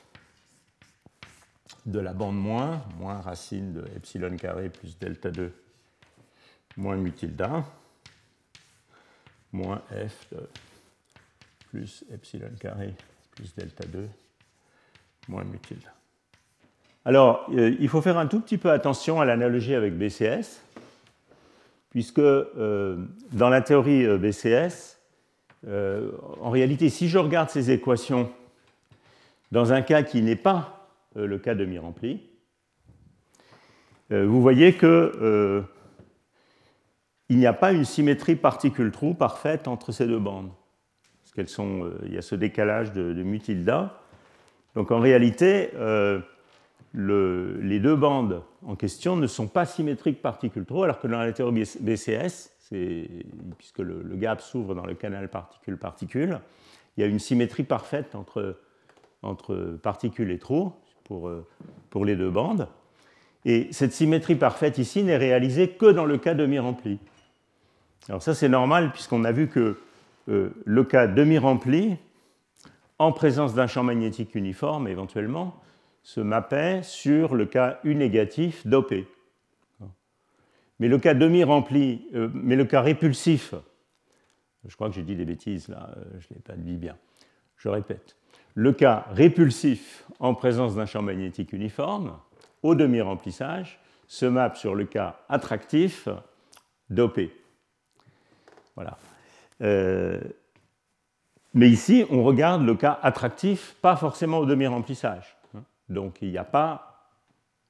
de 1.86 1.98
la 1.98 2.12
bande 2.12 2.36
moins, 2.36 2.82
moins 2.98 3.20
racine 3.20 3.72
de 3.72 3.84
epsilon 3.96 4.36
carré 4.36 4.68
plus 4.68 4.98
delta 4.98 5.30
2 5.30 5.52
moins 6.76 6.96
mu 6.96 7.12
tilde 7.12 7.44
moins 9.52 9.82
f 9.90 10.28
de 10.32 10.48
plus 11.70 12.04
epsilon 12.12 12.52
carré 12.60 12.94
plus 13.32 13.54
delta 13.54 13.84
2 13.86 14.08
moins 15.28 15.44
mu 15.44 15.58
tilde. 15.58 15.88
Alors, 17.04 17.50
euh, 17.50 17.74
il 17.80 17.88
faut 17.88 18.00
faire 18.00 18.16
un 18.16 18.26
tout 18.26 18.40
petit 18.40 18.58
peu 18.58 18.70
attention 18.70 19.20
à 19.20 19.24
l'analogie 19.24 19.74
avec 19.74 19.98
BCS, 19.98 20.62
puisque 21.93 22.18
euh, 22.18 22.97
dans 23.32 23.51
la 23.51 23.61
théorie 23.61 24.05
euh, 24.05 24.18
BCS, 24.18 24.99
en 26.40 26.51
réalité, 26.51 26.88
si 26.88 27.09
je 27.09 27.18
regarde 27.18 27.49
ces 27.49 27.70
équations 27.70 28.32
dans 29.53 29.72
un 29.72 29.80
cas 29.80 30.03
qui 30.03 30.20
n'est 30.20 30.34
pas 30.34 30.90
le 31.14 31.38
cas 31.38 31.55
demi-rempli, 31.55 32.20
vous 34.11 34.43
voyez 34.43 34.72
que 34.72 35.62
il 37.28 37.38
n'y 37.38 37.47
a 37.47 37.53
pas 37.53 37.72
une 37.72 37.84
symétrie 37.84 38.36
particule-trou 38.36 39.14
parfaite 39.14 39.68
entre 39.68 39.93
ces 39.93 40.07
deux 40.07 40.18
bandes. 40.18 40.51
Parce 41.34 41.49
sont, 41.49 41.84
euh, 41.84 41.99
il 42.05 42.12
y 42.12 42.18
a 42.18 42.22
ce 42.22 42.34
décalage 42.34 42.93
de, 42.93 43.12
de 43.14 43.22
mutilda. 43.22 44.03
Donc 44.74 44.90
en 44.90 45.01
réalité, 45.01 45.70
euh, 46.95 47.59
les 47.62 47.80
deux 47.80 47.97
bandes 47.97 48.43
en 48.66 48.76
question 48.76 49.16
ne 49.16 49.26
sont 49.26 49.49
pas 49.49 49.64
symétriques 49.64 50.20
particule-trou, 50.20 50.82
alors 50.82 51.01
que 51.01 51.07
dans 51.07 51.18
la 51.18 51.32
théorie 51.32 51.64
BCS, 51.80 52.51
puisque 53.59 53.78
le, 53.78 54.03
gap 54.16 54.40
s'ouvre 54.40 54.74
dans 54.74 54.86
le 54.86 54.95
canal 54.95 55.28
particule-particule, 55.28 56.40
il 56.97 57.01
y 57.01 57.05
a 57.05 57.07
une 57.07 57.18
symétrie 57.18 57.64
parfaite 57.64 58.14
entre, 58.14 58.59
entre 59.22 59.78
particules 59.82 60.30
et 60.30 60.38
trous 60.38 60.72
euh, 61.11 61.43
pour 61.90 62.05
les 62.05 62.16
deux 62.16 62.30
bandes. 62.30 62.68
Et 63.45 63.68
cette 63.72 63.93
symétrie 63.93 64.36
parfaite 64.36 64.78
ici 64.78 65.03
n'est 65.03 65.16
réalisée 65.16 65.70
que 65.70 65.86
dans 65.86 66.05
le 66.05 66.18
cas 66.18 66.34
demi-rempli. 66.34 66.99
Alors 68.09 68.22
ça 68.22 68.34
c'est 68.34 68.49
normal 68.49 68.93
puisqu'on 68.93 69.24
a 69.24 69.32
vu 69.32 69.49
que 69.49 69.78
le 70.28 70.84
cas 70.84 71.09
demi-rempli, 71.09 71.97
en 72.99 73.11
présence 73.11 73.55
d'un 73.55 73.66
champ 73.66 73.82
magnétique 73.82 74.36
uniforme 74.36 74.86
éventuellement, 74.86 75.61
se 76.03 76.20
mappait 76.20 76.82
sur 76.82 77.34
le 77.34 77.46
cas 77.46 77.78
U 77.84 77.94
négatif 77.94 78.66
dopé. 78.66 79.07
Mais 80.80 80.88
le 80.88 80.98
cas 80.98 81.14
demi-rempli, 81.14 82.09
euh, 82.14 82.28
mais 82.34 82.57
le 82.57 82.64
cas 82.64 82.80
répulsif, 82.80 83.55
je 84.66 84.74
crois 84.74 84.88
que 84.88 84.94
j'ai 84.94 85.03
dit 85.03 85.14
des 85.14 85.24
bêtises 85.24 85.68
là, 85.68 85.90
euh, 85.96 86.05
je 86.18 86.26
ne 86.30 86.34
l'ai 86.34 86.40
pas 86.40 86.57
dit 86.57 86.76
bien, 86.76 86.96
je 87.57 87.68
répète. 87.68 88.16
Le 88.55 88.72
cas 88.72 89.07
répulsif 89.11 90.05
en 90.18 90.34
présence 90.34 90.74
d'un 90.74 90.86
champ 90.86 91.03
magnétique 91.03 91.53
uniforme, 91.53 92.18
au 92.62 92.74
demi-remplissage, 92.74 93.78
se 94.09 94.26
mappe 94.26 94.57
sur 94.57 94.74
le 94.74 94.84
cas 94.84 95.20
attractif 95.28 96.09
dopé. 96.90 97.32
Voilà. 98.74 98.98
Euh, 99.62 100.20
mais 101.55 101.68
ici, 101.68 102.05
on 102.11 102.24
regarde 102.24 102.64
le 102.64 102.74
cas 102.74 102.98
attractif, 103.03 103.76
pas 103.80 103.96
forcément 103.96 104.38
au 104.38 104.46
demi-remplissage. 104.46 105.36
Donc 105.93 106.18
il 106.22 106.30
n'y 106.30 106.38
a 106.38 106.45
pas, 106.45 107.11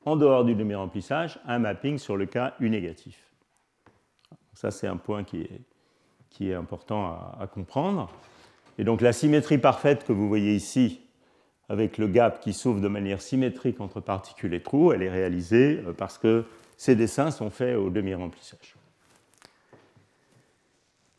en 0.05 0.17
dehors 0.17 0.45
du 0.45 0.55
demi-remplissage, 0.55 1.39
un 1.47 1.59
mapping 1.59 1.99
sur 1.99 2.17
le 2.17 2.27
cas 2.27 2.55
U 2.61 2.71
négatif. 2.71 3.19
Ça, 4.55 4.71
c'est 4.71 4.87
un 4.87 4.97
point 4.97 5.25
qui 5.25 5.49
est, 6.41 6.55
important 6.55 7.07
à, 7.39 7.47
comprendre. 7.47 8.11
Et 8.79 8.85
donc 8.85 9.01
la 9.01 9.13
symétrie 9.13 9.59
parfaite 9.59 10.05
que 10.05 10.13
vous 10.13 10.29
voyez 10.29 10.55
ici, 10.55 11.01
avec 11.69 11.99
le 11.99 12.09
gap 12.09 12.41
qui 12.41 12.53
s'ouvre 12.53 12.81
de 12.81 12.89
manière 12.89 13.23
symétrique 13.23 13.81
entre 13.81 14.01
particules 14.01 14.55
et 14.55 14.63
trous, 14.63 14.93
elle 14.93 15.03
est 15.03 15.11
réalisée 15.11 15.83
euh, 15.87 15.93
parce 15.93 16.19
que 16.19 16.45
ces 16.77 16.97
dessins 16.97 17.31
sont 17.31 17.51
faits 17.51 17.77
au 17.77 17.91
demi-remplissage. 17.91 18.75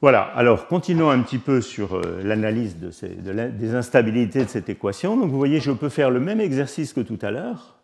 Voilà, 0.04 0.24
alors 0.36 0.68
continuons 0.68 1.12
un 1.12 1.22
petit 1.22 1.38
peu 1.38 1.62
sur 1.62 1.96
euh, 1.96 2.22
l'analyse 2.26 2.76
des 2.76 3.74
instabilités 3.74 4.44
de 4.44 4.50
cette 4.50 4.68
équation. 4.68 5.16
Donc 5.16 5.32
vous 5.32 5.38
voyez, 5.38 5.62
je 5.62 5.72
peux 5.72 5.88
faire 5.88 6.12
le 6.12 6.20
même 6.20 6.42
exercice 6.42 6.92
que 6.92 7.00
tout 7.00 7.20
à 7.22 7.32
l'heure 7.32 7.78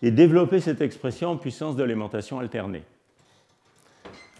et 0.00 0.10
développer 0.10 0.60
cette 0.60 0.80
expression 0.80 1.28
en 1.28 1.36
puissance 1.36 1.76
d'élémentation 1.76 2.38
alternée. 2.38 2.84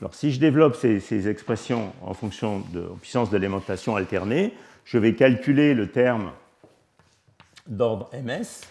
Alors 0.00 0.14
si 0.14 0.32
je 0.32 0.40
développe 0.40 0.74
ces, 0.74 1.28
expressions 1.28 1.92
en 2.00 2.14
fonction 2.14 2.60
de 2.72 2.88
puissance 3.02 3.28
d'élémentation 3.28 3.94
alternée, 3.94 4.54
je 4.86 4.96
vais 4.96 5.14
calculer 5.14 5.74
le 5.74 5.90
terme 5.90 6.32
d'ordre 7.66 8.08
ms, 8.14 8.62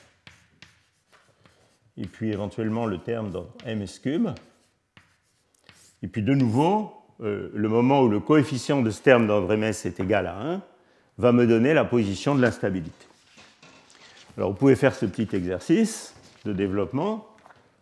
et 1.96 2.08
puis 2.08 2.32
éventuellement 2.32 2.88
le 2.88 2.98
terme 2.98 3.30
d'ordre 3.30 3.54
ms 3.68 4.00
cube. 4.02 4.30
Et 6.02 6.08
puis 6.08 6.24
de 6.24 6.34
nouveau, 6.34 6.98
euh, 7.24 7.50
le 7.54 7.70
moment 7.70 8.02
où 8.02 8.10
le 8.10 8.20
coefficient 8.20 8.82
de 8.82 8.92
terme 8.92 9.28
d'ordre 9.28 9.56
ms 9.56 9.86
est 9.86 10.00
égal 10.00 10.28
à 10.28 10.40
1 10.40 10.62
va 11.18 11.32
me 11.32 11.48
donner 11.48 11.74
la 11.74 11.84
position 11.84 12.36
de 12.36 12.42
l'instabilité. 12.42 13.08
Alors 14.38 14.52
vous 14.52 14.56
pouvez 14.56 14.76
faire 14.76 14.94
ce 14.94 15.06
petit 15.08 15.36
exercice 15.36 16.14
de 16.46 16.54
développement 16.54 17.28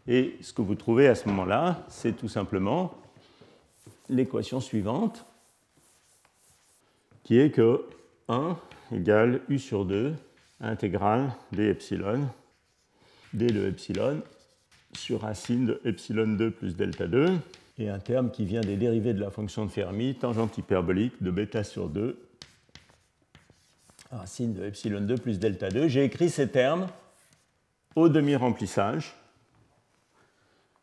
et 0.07 0.37
ce 0.41 0.53
que 0.53 0.61
vous 0.61 0.75
trouvez 0.75 1.07
à 1.07 1.15
ce 1.15 1.27
moment-là, 1.27 1.83
c'est 1.89 2.15
tout 2.15 2.29
simplement 2.29 2.93
l'équation 4.07 4.61
suivante 4.61 5.25
qui 7.23 7.39
est 7.39 7.49
que 7.49 7.81
1 8.29 8.57
égale 8.93 9.41
u 9.49 9.59
sur 9.59 9.83
2 9.83 10.13
intégrale 10.61 11.31
d 11.51 11.69
epsilon 11.69 12.21
d 13.33 13.47
de 13.47 13.67
epsilon 13.67 14.21
sur 14.93 15.21
racine 15.21 15.65
de 15.65 15.81
epsilon 15.83 16.27
2 16.27 16.51
plus 16.51 16.75
delta 16.77 17.07
2 17.07 17.33
et 17.77 17.89
un 17.89 17.99
terme 17.99 18.31
qui 18.31 18.45
vient 18.45 18.61
des 18.61 18.77
dérivés 18.77 19.13
de 19.13 19.19
la 19.19 19.29
fonction 19.29 19.65
de 19.65 19.71
Fermi, 19.71 20.15
tangente 20.15 20.57
hyperbolique 20.57 21.21
de 21.21 21.31
bêta 21.31 21.63
sur 21.63 21.89
2, 21.89 22.17
racine 24.11 24.53
de 24.53 24.63
epsilon 24.65 25.01
2 25.01 25.15
plus 25.15 25.39
delta 25.39 25.69
2. 25.69 25.87
J'ai 25.87 26.03
écrit 26.03 26.29
ces 26.29 26.49
termes 26.49 26.87
au 27.95 28.07
demi-remplissage 28.09 29.13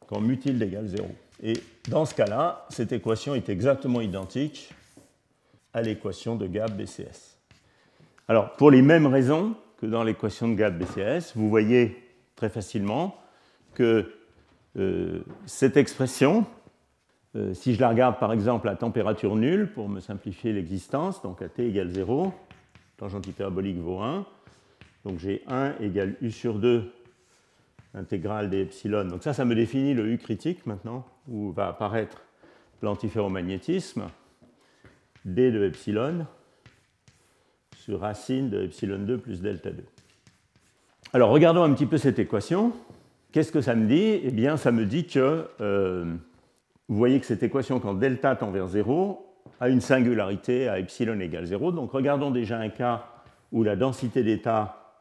quand 0.06 0.20
mu 0.20 0.38
tilde 0.38 0.60
égale 0.60 0.88
0. 0.88 1.08
Et 1.42 1.54
dans 1.88 2.04
ce 2.04 2.14
cas-là, 2.14 2.66
cette 2.68 2.92
équation 2.92 3.34
est 3.34 3.48
exactement 3.48 4.00
identique 4.00 4.72
à 5.72 5.80
l'équation 5.80 6.36
de 6.36 6.46
Gab 6.46 6.76
BCS. 6.76 7.38
Alors, 8.28 8.52
pour 8.56 8.70
les 8.70 8.82
mêmes 8.82 9.06
raisons 9.06 9.56
que 9.78 9.86
dans 9.86 10.04
l'équation 10.04 10.48
de 10.48 10.54
Gab 10.54 10.78
BCS, 10.78 11.32
vous 11.34 11.48
voyez 11.48 11.96
très 12.36 12.50
facilement 12.50 13.16
que 13.74 14.12
euh, 14.76 15.22
cette 15.46 15.76
expression, 15.76 16.46
euh, 17.34 17.54
si 17.54 17.74
je 17.74 17.80
la 17.80 17.88
regarde 17.88 18.18
par 18.18 18.32
exemple 18.32 18.68
à 18.68 18.76
température 18.76 19.36
nulle, 19.36 19.70
pour 19.72 19.88
me 19.88 20.00
simplifier 20.00 20.52
l'existence, 20.52 21.22
donc 21.22 21.40
à 21.40 21.48
t 21.48 21.66
égale 21.66 21.88
0, 21.88 22.32
tangente 22.98 23.26
hyperbolique 23.26 23.78
vaut 23.78 24.00
1, 24.00 24.26
donc 25.04 25.18
j'ai 25.18 25.42
1 25.48 25.74
égale 25.80 26.16
u 26.20 26.30
sur 26.30 26.58
2 26.58 26.92
intégrale 27.94 28.50
des 28.50 28.62
epsilon. 28.62 29.04
Donc 29.04 29.22
ça, 29.22 29.32
ça 29.32 29.44
me 29.44 29.54
définit 29.54 29.94
le 29.94 30.10
u 30.10 30.18
critique 30.18 30.66
maintenant, 30.66 31.06
où 31.28 31.52
va 31.52 31.68
apparaître 31.68 32.22
l'antiferromagnétisme, 32.82 34.04
d 35.24 35.50
de 35.50 35.64
epsilon 35.64 36.26
sur 37.76 38.00
racine 38.00 38.50
de 38.50 38.62
epsilon 38.62 38.98
2 38.98 39.18
plus 39.18 39.40
delta 39.40 39.70
2. 39.70 39.84
Alors 41.14 41.30
regardons 41.30 41.62
un 41.62 41.72
petit 41.72 41.86
peu 41.86 41.98
cette 41.98 42.18
équation. 42.18 42.72
Qu'est-ce 43.32 43.52
que 43.52 43.60
ça 43.60 43.74
me 43.74 43.86
dit? 43.86 44.20
Eh 44.22 44.30
bien, 44.30 44.56
ça 44.56 44.72
me 44.72 44.84
dit 44.84 45.06
que 45.06 45.46
euh, 45.60 46.14
vous 46.92 46.98
voyez 46.98 47.20
que 47.20 47.24
cette 47.24 47.42
équation, 47.42 47.80
quand 47.80 47.94
delta 47.94 48.36
tend 48.36 48.50
vers 48.50 48.68
0, 48.68 49.26
a 49.60 49.70
une 49.70 49.80
singularité 49.80 50.68
à 50.68 50.78
epsilon 50.78 51.18
égale 51.20 51.46
0. 51.46 51.72
Donc 51.72 51.90
regardons 51.90 52.30
déjà 52.30 52.58
un 52.58 52.68
cas 52.68 53.06
où 53.50 53.62
la 53.62 53.76
densité 53.76 54.22
d'état 54.22 55.00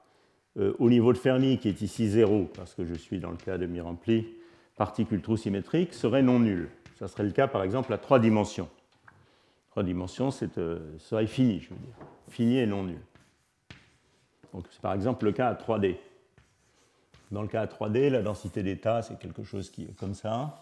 euh, 0.57 0.73
au 0.79 0.89
niveau 0.89 1.11
de 1.11 1.17
Fermi, 1.17 1.57
qui 1.57 1.67
est 1.67 1.81
ici 1.81 2.07
0, 2.07 2.49
parce 2.55 2.75
que 2.75 2.85
je 2.85 2.93
suis 2.93 3.19
dans 3.19 3.31
le 3.31 3.35
cas 3.35 3.57
demi-rempli, 3.57 4.25
particule 4.77 5.21
trou 5.21 5.35
symétrique, 5.35 5.93
serait 5.93 6.23
non 6.23 6.39
nulle. 6.39 6.69
Ça 6.97 7.09
serait 7.09 7.25
le 7.25 7.31
cas 7.31 7.49
par 7.49 7.61
exemple 7.61 7.91
à 7.91 7.97
trois 7.97 8.19
dimensions. 8.19 8.69
Trois 9.71 9.83
dimensions, 9.83 10.31
c'est 10.31 10.57
euh, 10.59 10.97
serait 10.97 11.27
fini, 11.27 11.59
je 11.59 11.71
veux 11.71 11.75
dire. 11.75 11.95
Fini 12.29 12.59
et 12.59 12.67
non 12.67 12.83
nul. 12.83 13.01
Donc 14.53 14.63
c'est 14.71 14.81
par 14.81 14.93
exemple 14.93 15.25
le 15.25 15.33
cas 15.33 15.49
à 15.49 15.55
3D. 15.55 15.97
Dans 17.31 17.41
le 17.41 17.49
cas 17.49 17.63
à 17.63 17.65
3D, 17.65 18.07
la 18.07 18.21
densité 18.21 18.63
d'état, 18.63 19.01
c'est 19.01 19.19
quelque 19.19 19.43
chose 19.43 19.69
qui 19.69 19.83
est 19.83 19.99
comme 19.99 20.13
ça. 20.13 20.55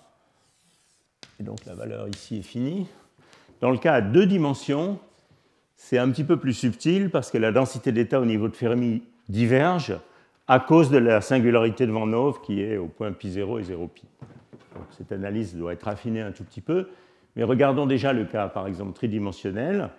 Et 1.40 1.44
donc 1.44 1.66
la 1.66 1.74
valeur 1.74 2.08
ici 2.08 2.40
est 2.40 2.44
finie. 2.44 2.88
Dans 3.62 3.72
le 3.72 3.78
cas 3.78 3.94
à 3.94 4.02
deux 4.02 4.26
dimensions, 4.26 5.00
c'est 5.76 5.98
un 5.98 6.10
petit 6.10 6.24
peu 6.24 6.38
plus 6.38 6.54
subtil 6.54 7.10
parce 7.10 7.32
que 7.32 7.38
la 7.38 7.52
densité 7.52 7.92
d'état 7.92 8.20
au 8.20 8.26
niveau 8.26 8.50
de 8.50 8.56
Fermi 8.56 9.04
diverge 9.30 9.98
à 10.48 10.60
cause 10.60 10.90
de 10.90 10.98
la 10.98 11.22
singularité 11.22 11.86
de 11.86 11.92
Van 11.92 12.12
Hove 12.12 12.42
qui 12.42 12.62
est 12.62 12.78
au 12.78 12.88
point 12.88 13.12
π0 13.12 13.60
et 13.60 13.64
0π. 13.64 14.02
Donc 14.76 14.86
cette 14.98 15.12
analyse 15.12 15.56
doit 15.56 15.74
être 15.74 15.88
affinée 15.88 16.22
un 16.22 16.32
tout 16.32 16.44
petit 16.44 16.62
peu. 16.62 16.90
Mais 17.36 17.44
regardons 17.44 17.86
déjà 17.86 18.12
le 18.12 18.26
cas, 18.26 18.48
par 18.48 18.68
exemple, 18.68 18.94
tridimensionnel, 18.94 19.90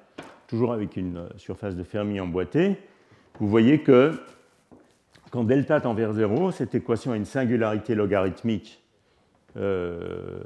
toujours 0.46 0.72
avec 0.72 0.96
une 0.96 1.28
surface 1.36 1.76
de 1.76 1.84
Fermi 1.84 2.20
emboîtée. 2.20 2.76
Vous 3.38 3.48
voyez 3.48 3.80
que 3.80 4.12
quand 5.30 5.44
delta 5.44 5.80
tend 5.80 5.94
vers 5.94 6.12
0, 6.12 6.50
cette 6.50 6.74
équation 6.74 7.12
a 7.12 7.16
une 7.16 7.24
singularité 7.24 7.94
logarithmique 7.94 8.82
euh, 9.56 10.40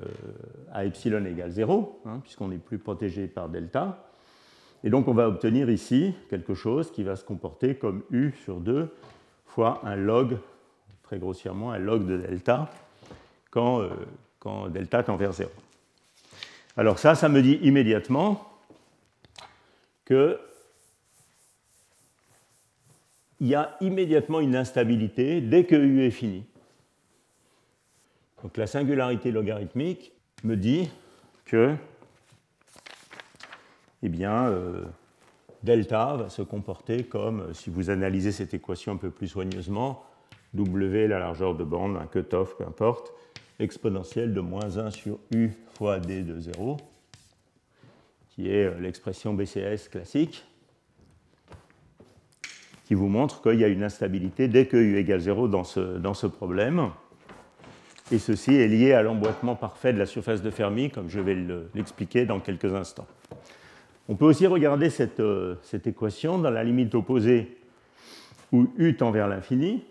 à 0.73 0.85
epsilon 0.85 1.25
égale 1.25 1.51
0, 1.51 2.01
hein, 2.07 2.21
puisqu'on 2.23 2.49
n'est 2.49 2.59
plus 2.59 2.79
protégé 2.79 3.27
par 3.27 3.49
delta. 3.49 4.11
Et 4.83 4.91
donc 4.91 5.09
on 5.09 5.15
va 5.15 5.29
obtenir 5.29 5.71
ici 5.71 6.15
quelque 6.31 6.55
chose 6.55 6.91
qui 6.91 7.03
va 7.03 7.17
se 7.17 7.25
comporter 7.25 7.77
comme 7.77 8.03
u 8.11 8.33
sur 8.45 8.61
2 8.61 8.89
fois 9.47 9.81
un 9.85 9.97
log, 9.97 10.39
très 11.03 11.19
grossièrement, 11.19 11.73
un 11.73 11.79
log 11.79 12.07
de 12.07 12.17
delta 12.17 12.71
quand, 13.51 13.81
euh, 13.81 13.91
quand 14.39 14.69
delta 14.69 15.03
tend 15.03 15.17
vers 15.17 15.33
0. 15.33 15.51
Alors 16.77 16.99
ça, 16.99 17.15
ça 17.15 17.29
me 17.29 17.41
dit 17.41 17.59
immédiatement 17.63 18.51
que 20.05 20.39
il 23.41 23.49
y 23.49 23.55
a 23.55 23.77
immédiatement 23.81 24.41
une 24.41 24.57
instabilité 24.57 25.41
dès 25.41 25.65
que 25.65 25.75
u 25.75 26.03
est 26.03 26.11
fini. 26.11 26.45
Donc 28.45 28.59
la 28.59 28.67
singularité 28.67 29.31
logarithmique 29.31 30.13
me 30.45 30.55
dit 30.55 30.91
que 31.47 31.75
eh 34.03 34.09
bien, 34.11 34.49
euh, 34.49 34.83
delta 35.63 36.15
va 36.17 36.29
se 36.29 36.43
comporter 36.43 37.05
comme, 37.05 37.55
si 37.55 37.71
vous 37.71 37.89
analysez 37.89 38.33
cette 38.33 38.53
équation 38.53 38.93
un 38.93 38.97
peu 38.99 39.09
plus 39.09 39.29
soigneusement, 39.29 40.05
W, 40.53 41.09
la 41.09 41.19
largeur 41.19 41.55
de 41.55 41.65
bande, 41.65 41.97
un 41.97 42.07
cutoff, 42.07 42.59
peu 42.59 42.65
importe, 42.65 43.15
exponentielle 43.59 44.35
de 44.35 44.41
moins 44.43 44.77
1 44.77 44.91
sur 44.91 45.19
U 45.35 45.53
fois 45.79 45.99
D 45.99 46.23
de 46.23 46.39
0, 46.39 46.77
qui 48.29 48.51
est 48.51 48.67
euh, 48.67 48.79
l'expression 48.79 49.33
BCS 49.33 49.89
classique, 49.91 50.45
qui 52.85 52.93
vous 52.93 53.09
montre 53.09 53.41
qu'il 53.41 53.59
y 53.59 53.65
a 53.65 53.69
une 53.69 53.83
instabilité 53.83 54.49
dès 54.49 54.67
que 54.67 54.77
U 54.77 54.99
égale 54.99 55.21
0 55.21 55.49
dans 55.49 55.65
ce, 55.65 55.81
dans 55.81 56.13
ce 56.13 56.27
problème. 56.27 56.91
Et 58.13 58.19
ceci 58.19 58.55
est 58.55 58.69
lié 58.69 58.93
à 58.93 59.03
l'emboîtement 59.03 59.57
parfait 59.57 59.93
de 59.93 59.99
la 59.99 60.07
surface 60.07 60.43
de 60.43 60.51
Fermi, 60.51 60.91
comme 60.91 61.09
je 61.09 61.21
vais 61.21 61.37
l'expliquer 61.75 62.27
dans 62.27 62.39
quelques 62.39 62.75
instants. 62.75 63.07
On 64.09 64.17
peut 64.17 64.27
aussi 64.27 64.47
regarder 64.47 64.91
cette, 64.91 65.23
cette 65.63 65.87
équation 65.87 66.39
dans 66.39 66.51
la 66.51 66.63
limite 66.63 66.95
opposée 66.95 67.57
où 68.53 68.69
U 68.77 68.95
tend 68.97 69.11
vers 69.11 69.27
l'infini. 69.27 69.85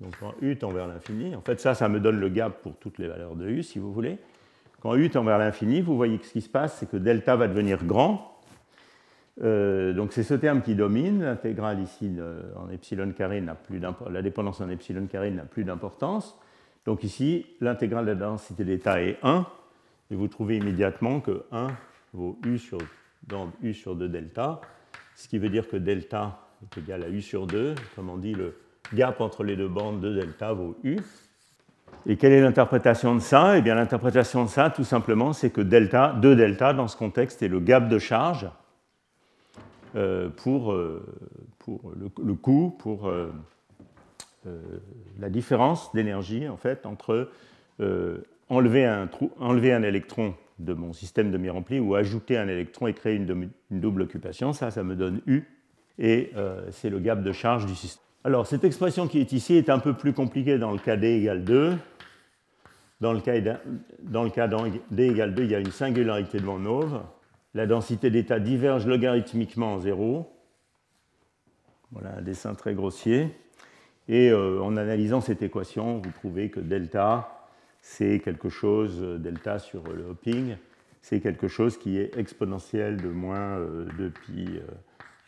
Donc 0.00 0.14
quand 0.20 0.34
U 0.42 0.56
tend 0.56 0.70
vers 0.70 0.86
l'infini, 0.86 1.34
en 1.34 1.40
fait 1.40 1.58
ça, 1.58 1.74
ça 1.74 1.88
me 1.88 2.00
donne 2.00 2.20
le 2.20 2.28
gap 2.28 2.62
pour 2.62 2.76
toutes 2.76 2.98
les 2.98 3.08
valeurs 3.08 3.34
de 3.34 3.48
U, 3.48 3.62
si 3.62 3.78
vous 3.78 3.92
voulez. 3.92 4.18
Quand 4.80 4.94
U 4.94 5.08
tend 5.08 5.24
vers 5.24 5.38
l'infini, 5.38 5.80
vous 5.80 5.96
voyez 5.96 6.18
que 6.18 6.26
ce 6.26 6.32
qui 6.32 6.42
se 6.42 6.50
passe, 6.50 6.76
c'est 6.78 6.90
que 6.90 6.98
delta 6.98 7.34
va 7.36 7.48
devenir 7.48 7.84
grand. 7.84 8.38
Euh, 9.42 9.92
donc 9.92 10.12
c'est 10.12 10.22
ce 10.22 10.34
terme 10.34 10.62
qui 10.62 10.74
domine. 10.74 11.22
L'intégrale 11.22 11.80
ici 11.80 12.12
en 12.56 12.70
epsilon 12.70 13.10
carré 13.12 13.40
n'a 13.40 13.54
plus 13.54 13.80
la 14.10 14.22
dépendance 14.22 14.60
en 14.60 14.68
epsilon 14.68 15.06
carré 15.06 15.30
n'a 15.30 15.44
plus 15.44 15.64
d'importance. 15.64 16.38
Donc 16.86 17.02
ici, 17.02 17.46
l'intégrale 17.60 18.06
de 18.06 18.10
la 18.10 18.16
densité 18.16 18.64
d'état 18.64 19.02
est 19.02 19.18
1, 19.22 19.44
et 20.10 20.14
vous 20.14 20.28
trouvez 20.28 20.56
immédiatement 20.56 21.20
que 21.20 21.44
1 21.50 21.68
vaut 22.14 22.38
U 22.46 22.58
sur, 22.58 22.78
dans 23.26 23.50
U 23.60 23.74
sur 23.74 23.96
2 23.96 24.08
delta, 24.08 24.60
ce 25.16 25.26
qui 25.28 25.38
veut 25.38 25.48
dire 25.48 25.68
que 25.68 25.76
delta 25.76 26.38
est 26.62 26.78
égal 26.78 27.02
à 27.02 27.08
U 27.08 27.20
sur 27.20 27.46
2, 27.46 27.74
comme 27.96 28.08
on 28.08 28.16
dit 28.16 28.34
le 28.34 28.54
gap 28.94 29.20
entre 29.20 29.42
les 29.42 29.56
deux 29.56 29.68
bandes 29.68 30.00
de 30.00 30.14
delta 30.14 30.52
vaut 30.52 30.76
U. 30.84 30.98
Et 32.06 32.16
quelle 32.16 32.32
est 32.32 32.40
l'interprétation 32.40 33.16
de 33.16 33.20
ça? 33.20 33.58
Eh 33.58 33.62
bien, 33.62 33.74
l'interprétation 33.74 34.44
de 34.44 34.48
ça, 34.48 34.70
tout 34.70 34.84
simplement, 34.84 35.32
c'est 35.32 35.50
que 35.50 35.60
delta, 35.60 36.14
2 36.22 36.36
delta, 36.36 36.72
dans 36.72 36.86
ce 36.86 36.96
contexte, 36.96 37.42
est 37.42 37.48
le 37.48 37.58
gap 37.58 37.88
de 37.88 37.98
charge 37.98 38.48
euh, 39.96 40.28
pour, 40.28 40.72
euh, 40.72 41.04
le, 41.66 42.34
coût, 42.34 42.76
pour 42.78 43.08
euh, 43.08 43.32
la 45.18 45.30
différence 45.30 45.92
d'énergie, 45.94 46.48
en 46.48 46.56
fait, 46.56 46.86
entre 46.86 47.30
enlever 48.48 48.84
un, 48.84 49.06
trou, 49.06 49.30
enlever 49.38 49.72
un 49.72 49.82
électron 49.82 50.34
de 50.58 50.72
mon 50.72 50.92
système 50.92 51.30
demi-rempli 51.30 51.78
ou 51.80 51.94
ajouter 51.94 52.38
un 52.38 52.48
électron 52.48 52.86
et 52.86 52.94
créer 52.94 53.16
une, 53.16 53.50
double 53.70 54.02
occupation. 54.02 54.52
Ça, 54.52 54.70
ça 54.70 54.82
me 54.82 54.94
donne 54.94 55.20
U, 55.26 55.42
et 55.98 56.32
c'est 56.70 56.90
le 56.90 56.98
gap 56.98 57.22
de 57.22 57.32
charge 57.32 57.66
du 57.66 57.74
système. 57.74 58.06
Alors, 58.26 58.48
cette 58.48 58.64
expression 58.64 59.06
qui 59.06 59.20
est 59.20 59.30
ici 59.30 59.54
est 59.54 59.70
un 59.70 59.78
peu 59.78 59.92
plus 59.92 60.12
compliquée 60.12 60.58
dans 60.58 60.72
le 60.72 60.78
cas 60.78 60.96
d 60.96 61.18
égale 61.18 61.44
2. 61.44 61.76
Dans 63.00 63.12
le 63.12 63.20
cas, 63.20 63.40
dans 64.02 64.24
le 64.24 64.30
cas 64.30 64.48
d 64.48 65.06
égale 65.06 65.32
2, 65.32 65.44
il 65.44 65.50
y 65.52 65.54
a 65.54 65.60
une 65.60 65.70
singularité 65.70 66.40
de 66.40 66.44
Van 66.44 66.64
Hove. 66.64 67.04
La 67.54 67.68
densité 67.68 68.10
d'état 68.10 68.40
diverge 68.40 68.84
logarithmiquement 68.84 69.74
en 69.74 69.78
zéro. 69.78 70.28
Voilà 71.92 72.16
un 72.18 72.20
dessin 72.20 72.56
très 72.56 72.74
grossier. 72.74 73.30
Et 74.08 74.30
euh, 74.30 74.60
en 74.60 74.76
analysant 74.76 75.20
cette 75.20 75.42
équation, 75.42 75.98
vous 75.98 76.10
trouvez 76.10 76.48
que 76.48 76.60
delta, 76.60 77.48
c'est 77.80 78.20
quelque 78.20 78.48
chose, 78.48 78.98
euh, 79.00 79.18
delta 79.18 79.58
sur 79.58 79.82
le 79.92 80.04
hopping, 80.04 80.56
c'est 81.02 81.20
quelque 81.20 81.48
chose 81.48 81.76
qui 81.76 81.98
est 81.98 82.16
exponentiel 82.16 83.00
de 83.00 83.08
moins 83.08 83.58
2 83.58 84.04
euh, 84.04 84.10
pi 84.10 84.60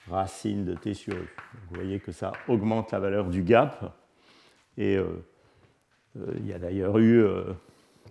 racine 0.08 0.64
de 0.64 0.74
t 0.74 0.94
sur 0.94 1.14
u. 1.14 1.28
Vous 1.68 1.74
voyez 1.74 1.98
que 2.00 2.12
ça 2.12 2.32
augmente 2.46 2.92
la 2.92 3.00
valeur 3.00 3.28
du 3.28 3.42
gap. 3.42 3.94
Et 4.78 4.96
il 6.16 6.46
y 6.46 6.52
a 6.52 6.58
d'ailleurs 6.58 6.98
eu 6.98 7.22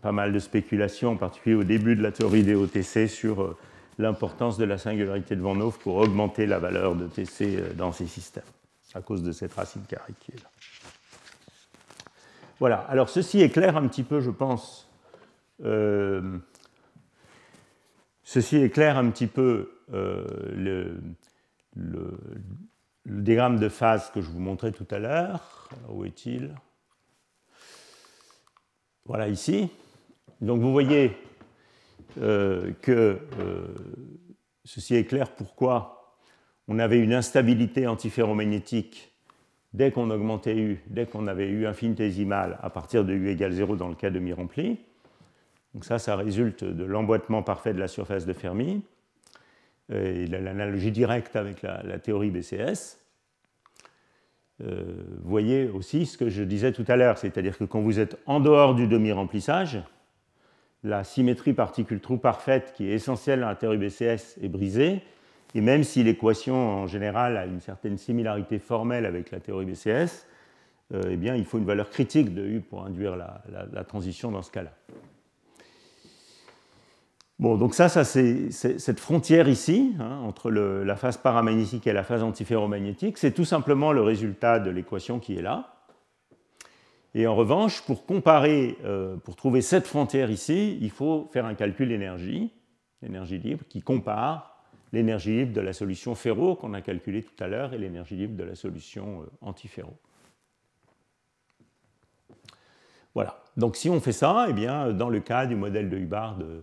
pas 0.02 0.12
mal 0.12 0.32
de 0.32 0.38
spéculations, 0.38 1.12
en 1.12 1.16
particulier 1.16 1.56
au 1.56 1.64
début 1.64 1.96
de 1.96 2.04
la 2.04 2.12
théorie 2.12 2.44
des 2.44 2.54
OTC, 2.54 3.08
sur 3.08 3.58
l'importance 3.98 4.58
de 4.58 4.66
la 4.66 4.78
singularité 4.78 5.36
de 5.36 5.42
Van 5.42 5.60
Hove 5.60 5.80
pour 5.80 5.96
augmenter 5.96 6.46
la 6.46 6.60
valeur 6.60 6.96
de 6.96 7.08
TC 7.08 7.76
dans 7.76 7.92
ces 7.92 8.06
systèmes, 8.06 8.44
à 8.98 9.02
cause 9.02 9.24
de 9.24 9.32
cette 9.32 9.54
racine 9.54 9.84
carrée 9.84 10.14
qui 10.20 10.32
est 10.32 10.44
là. 10.44 10.50
Voilà, 12.60 12.78
alors 12.90 13.10
ceci 13.10 13.42
éclaire 13.42 13.78
un 13.78 13.88
petit 13.88 14.04
peu, 14.04 14.20
je 14.20 14.32
pense, 14.32 14.90
ceci 18.24 18.58
éclaire 18.58 18.98
un 18.98 19.12
petit 19.12 19.28
peu 19.28 19.72
le, 19.90 21.00
le, 21.76 22.18
diagramme 23.06 23.60
de 23.60 23.70
phase 23.70 24.10
que 24.12 24.22
je 24.22 24.30
vous 24.30 24.40
montrais 24.40 24.72
tout 24.72 24.88
à 24.92 25.00
l'heure. 25.00 25.70
Où 25.90 26.04
est-il? 26.06 26.56
Voilà 29.06 29.28
ici. 29.30 29.70
Donc 30.42 30.62
vous 30.62 30.72
voyez 30.72 31.18
euh, 32.20 32.74
que 32.82 33.20
euh, 33.40 33.68
ceci 34.66 34.96
est 34.96 35.06
clair 35.06 35.32
pourquoi 35.32 35.97
on 36.68 36.80
avait 36.80 37.00
une 37.00 37.14
instabilité 37.14 37.88
antiferromagnétique 37.88 39.12
dès 39.74 39.92
qu'on 39.92 40.10
augmentait 40.10 40.56
U, 40.56 40.82
dès 40.88 41.06
qu'on 41.06 41.28
avait 41.28 41.48
U 41.48 41.66
infinitésimal 41.66 42.58
à 42.62 42.70
partir 42.70 43.06
de 43.06 43.14
U 43.14 43.30
égale 43.30 43.52
0 43.52 43.76
dans 43.76 43.88
le 43.88 43.96
cas 43.96 44.10
demi-rempli. 44.10 44.78
Donc 45.74 45.86
ça, 45.86 46.00
ça 46.00 46.16
résulte 46.16 46.64
de 46.64 46.84
l'emboîtement 46.84 47.44
parfait 47.44 47.74
de 47.74 47.80
la 47.80 47.88
surface 47.88 48.26
de 48.26 48.34
Fermi. 48.34 48.82
Et 49.94 50.28
l'analogie 50.28 50.92
directe 50.92 51.36
avec 51.36 51.62
la, 51.62 52.00
théorie 52.00 52.30
BCS, 52.30 53.00
euh, 54.62 54.84
voyez 55.24 55.70
aussi 55.70 56.06
ce 56.06 56.18
que 56.18 56.30
je 56.30 56.44
disais 56.44 56.74
tout 56.74 56.84
à 56.88 56.98
l'heure, 56.98 57.18
c'est-à-dire 57.18 57.58
que 57.58 57.64
quand 57.64 57.80
vous 57.80 58.00
êtes 58.00 58.18
en 58.26 58.42
dehors 58.42 58.76
du 58.76 58.88
demi-remplissage, 58.88 59.82
la 60.84 61.04
symétrie 61.04 61.54
particule-trou 61.54 62.18
parfaite 62.18 62.74
qui 62.76 62.90
est 62.90 62.94
essentielle 62.94 63.42
dans 63.42 63.48
la 63.48 63.56
théorie 63.56 63.78
BCS 63.78 64.40
est 64.42 64.50
brisée, 64.50 65.02
et 65.56 65.62
même 65.62 65.84
si 65.84 66.04
l'équation 66.04 66.56
en 66.56 66.88
général 66.88 67.38
a 67.38 67.46
une 67.46 67.62
certaine 67.62 67.98
similarité 67.98 68.60
formelle 68.60 69.06
avec 69.06 69.32
la 69.32 69.40
théorie 69.40 69.66
BCS, 69.66 70.28
euh, 70.94 71.04
eh 71.10 71.18
bien, 71.18 71.36
il 71.36 71.46
faut 71.46 71.58
une 71.58 71.66
valeur 71.66 71.90
critique 71.90 72.34
de 72.34 72.46
U 72.46 72.62
pour 72.62 72.86
induire 72.86 73.16
la 73.16 73.84
transition 73.84 74.32
dans 74.32 74.42
ce 74.42 74.52
cas-là. 74.52 74.72
Bon, 77.40 77.56
donc 77.56 77.76
ça, 77.76 77.88
ça 77.88 78.04
c'est 78.04 78.50
cette 78.50 79.00
frontière 79.00 79.48
ici, 79.48 79.94
hein, 80.00 80.22
entre 80.24 80.50
la 80.50 80.96
phase 80.96 81.18
paramagnétique 81.18 81.86
et 81.86 81.94
la 81.94 82.04
phase 82.04 82.24
antiferromagnétique, 82.24 83.20
c'est 83.20 83.32
tout 83.32 83.46
simplement 83.46 83.92
le 83.92 84.02
résultat 84.02 84.60
de 84.60 84.72
l'équation 84.72 85.20
qui 85.20 85.36
est 85.36 85.44
là. 85.44 85.76
Et 87.14 87.28
en 87.28 87.36
revanche, 87.36 87.84
pour 87.84 88.08
comparer, 88.08 88.76
euh, 88.86 89.18
pour 89.18 89.36
trouver 89.36 89.62
cette 89.62 89.86
frontière 89.86 90.32
ici, 90.32 90.80
il 90.82 90.90
faut 90.90 91.30
faire 91.32 91.46
un 91.46 91.54
calcul 91.54 91.90
d'énergie, 91.90 92.52
l'énergie 93.04 93.38
libre, 93.38 93.64
qui 93.70 93.84
compare 93.84 94.57
l'énergie 94.94 95.38
libre 95.38 95.54
de 95.54 95.62
la 95.62 95.74
solution 95.74 96.16
ferro 96.16 96.56
qu'on 96.56 96.74
a 96.74 96.82
calculée 96.82 97.24
tout 97.24 97.44
à 97.44 97.48
l'heure 97.48 97.74
et 97.74 97.78
l'énergie 97.78 98.16
libre 98.16 98.36
de 98.38 98.44
la 98.44 98.56
solution 98.56 99.22
euh, 99.22 99.26
antiferro. 99.42 99.94
Voilà. 103.14 103.44
Donc 103.58 103.76
si 103.76 103.90
on 103.90 104.00
fait 104.00 104.12
ça, 104.12 104.46
eh 104.50 104.54
bien, 104.54 104.94
dans 104.94 105.10
le 105.10 105.20
cas 105.20 105.46
du 105.48 105.56
modèle 105.56 105.90
de 105.90 105.98
Hubbard 105.98 106.38
euh, 106.42 106.62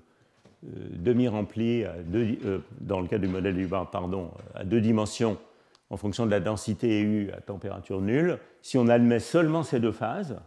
demi-rempli, 0.63 1.85
euh, 1.85 2.59
dans 2.81 3.01
le 3.01 3.09
cas 3.09 3.19
du 3.19 3.29
modèle 3.29 3.57
du 3.57 3.67
bar, 3.67 3.91
pardon, 3.91 4.31
à 4.55 4.65
deux 4.65 4.81
dimensions 4.81 5.37
en 5.91 5.97
fonction 5.97 6.27
de 6.27 6.31
la 6.31 6.41
densité 6.41 7.01
U 7.01 7.31
à 7.33 7.41
température 7.41 8.01
nulle. 8.01 8.39
Si 8.63 8.79
on 8.79 8.89
admet 8.89 9.21
seulement 9.21 9.63
ces 9.63 9.81
deux 9.81 9.93
phases, 9.93 10.41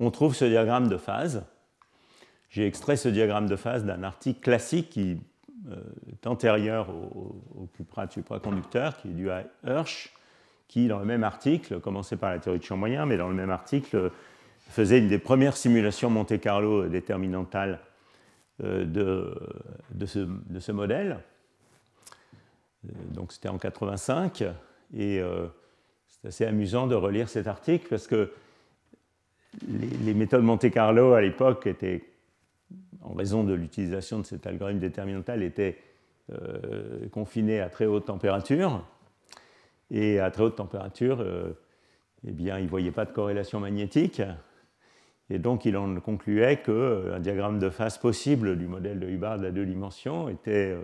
on 0.00 0.10
trouve 0.10 0.34
ce 0.34 0.44
diagramme 0.44 0.88
de 0.88 0.96
phase. 0.96 1.44
J'ai 2.48 2.66
extrait 2.66 2.96
ce 2.96 3.08
diagramme 3.08 3.48
de 3.48 3.56
phase 3.56 3.84
d'un 3.84 4.02
article 4.02 4.40
classique 4.40 4.90
qui 4.90 5.18
est 6.12 6.26
antérieur 6.26 6.90
au, 6.90 7.42
au 7.54 7.66
cupra 7.76 8.08
supraconducteur, 8.08 8.96
qui 8.98 9.08
est 9.08 9.12
dû 9.12 9.30
à 9.30 9.44
Hirsch, 9.66 10.12
qui, 10.68 10.88
dans 10.88 10.98
le 10.98 11.04
même 11.04 11.24
article, 11.24 11.80
commençait 11.80 12.16
par 12.16 12.30
la 12.30 12.38
théorie 12.38 12.58
de 12.58 12.64
champ 12.64 12.76
moyen, 12.76 13.06
mais 13.06 13.16
dans 13.16 13.28
le 13.28 13.34
même 13.34 13.50
article, 13.50 14.10
faisait 14.70 14.98
une 14.98 15.08
des 15.08 15.18
premières 15.18 15.56
simulations 15.56 16.10
Monte-Carlo 16.10 16.88
déterminantales 16.88 17.80
euh, 18.62 18.84
de, 19.90 20.06
ce, 20.06 20.72
modèle. 20.72 21.18
Euh, 22.86 22.92
donc 23.12 23.32
c'était 23.32 23.48
en 23.48 23.58
85 23.58 24.44
et 24.96 25.20
euh, 25.20 25.46
c'est 26.08 26.28
assez 26.28 26.46
amusant 26.46 26.86
de 26.86 26.94
relire 26.94 27.28
cet 27.28 27.48
article 27.48 27.86
parce 27.88 28.06
que 28.06 28.32
les, 29.68 30.14
méthodes 30.14 30.42
Monte 30.42 30.70
Carlo 30.70 31.12
à 31.12 31.20
l'époque 31.20 31.66
étaient, 31.66 32.02
en 33.02 33.14
raison 33.14 33.44
de 33.44 33.54
l'utilisation 33.54 34.18
de 34.18 34.24
cet 34.24 34.46
algorithme 34.46 34.80
déterminantal, 34.80 35.42
étaient 35.42 35.78
confinées 37.12 37.60
à 37.60 37.68
très 37.68 37.86
haute 37.86 38.06
température. 38.06 38.84
Et 39.92 40.18
à 40.18 40.30
très 40.32 40.42
haute 40.42 40.56
température, 40.56 41.24
eh 42.26 42.32
bien, 42.32 42.58
ils 42.58 42.64
ne 42.64 42.68
voyaient 42.68 42.90
pas 42.90 43.04
de 43.04 43.12
corrélation 43.12 43.60
magnétique. 43.60 44.20
Et 45.30 45.38
donc 45.38 45.64
il 45.64 45.76
en 45.76 46.00
concluait 46.00 46.58
qu'un 46.58 46.72
euh, 46.72 47.18
diagramme 47.18 47.58
de 47.58 47.70
phase 47.70 47.98
possible 47.98 48.56
du 48.56 48.66
modèle 48.66 49.00
de 49.00 49.08
Hubbard 49.08 49.42
à 49.42 49.50
deux 49.50 49.66
dimensions 49.66 50.28
était 50.28 50.72
euh, 50.72 50.82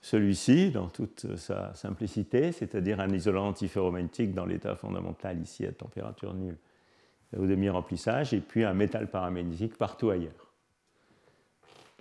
celui-ci 0.00 0.70
dans 0.70 0.88
toute 0.88 1.36
sa 1.36 1.74
simplicité, 1.74 2.52
c'est-à-dire 2.52 3.00
un 3.00 3.08
isolant 3.08 3.48
antiferromagnétique 3.48 4.32
dans 4.32 4.46
l'état 4.46 4.76
fondamental 4.76 5.40
ici 5.40 5.66
à 5.66 5.72
température 5.72 6.34
nulle 6.34 6.58
au 7.36 7.46
demi-remplissage, 7.46 8.32
et 8.32 8.38
puis 8.38 8.62
un 8.64 8.74
métal 8.74 9.10
paramagnétique 9.10 9.76
partout 9.76 10.10
ailleurs. 10.10 10.43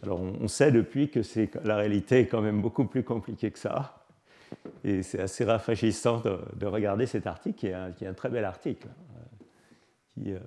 Alors 0.04 0.20
on 0.20 0.48
sait 0.50 0.72
depuis 0.72 1.10
que 1.10 1.22
la 1.64 1.78
réalité 1.78 2.20
est 2.20 2.28
quand 2.28 2.42
même 2.42 2.62
beaucoup 2.62 2.84
plus 2.86 3.04
compliquée 3.04 3.52
que 3.52 3.60
ça, 3.60 4.04
et 4.84 5.02
c'est 5.02 5.22
assez 5.22 5.46
rafraîchissant 5.46 6.22
de, 6.56 6.66
regarder 6.66 7.06
cet 7.06 7.26
article, 7.26 7.58
qui 7.58 7.68
est, 7.68 8.08
un, 8.08 8.14
très 8.14 8.30
bel 8.30 8.44
article, 8.46 8.88
hein, 8.88 10.28
euh, 10.28 10.40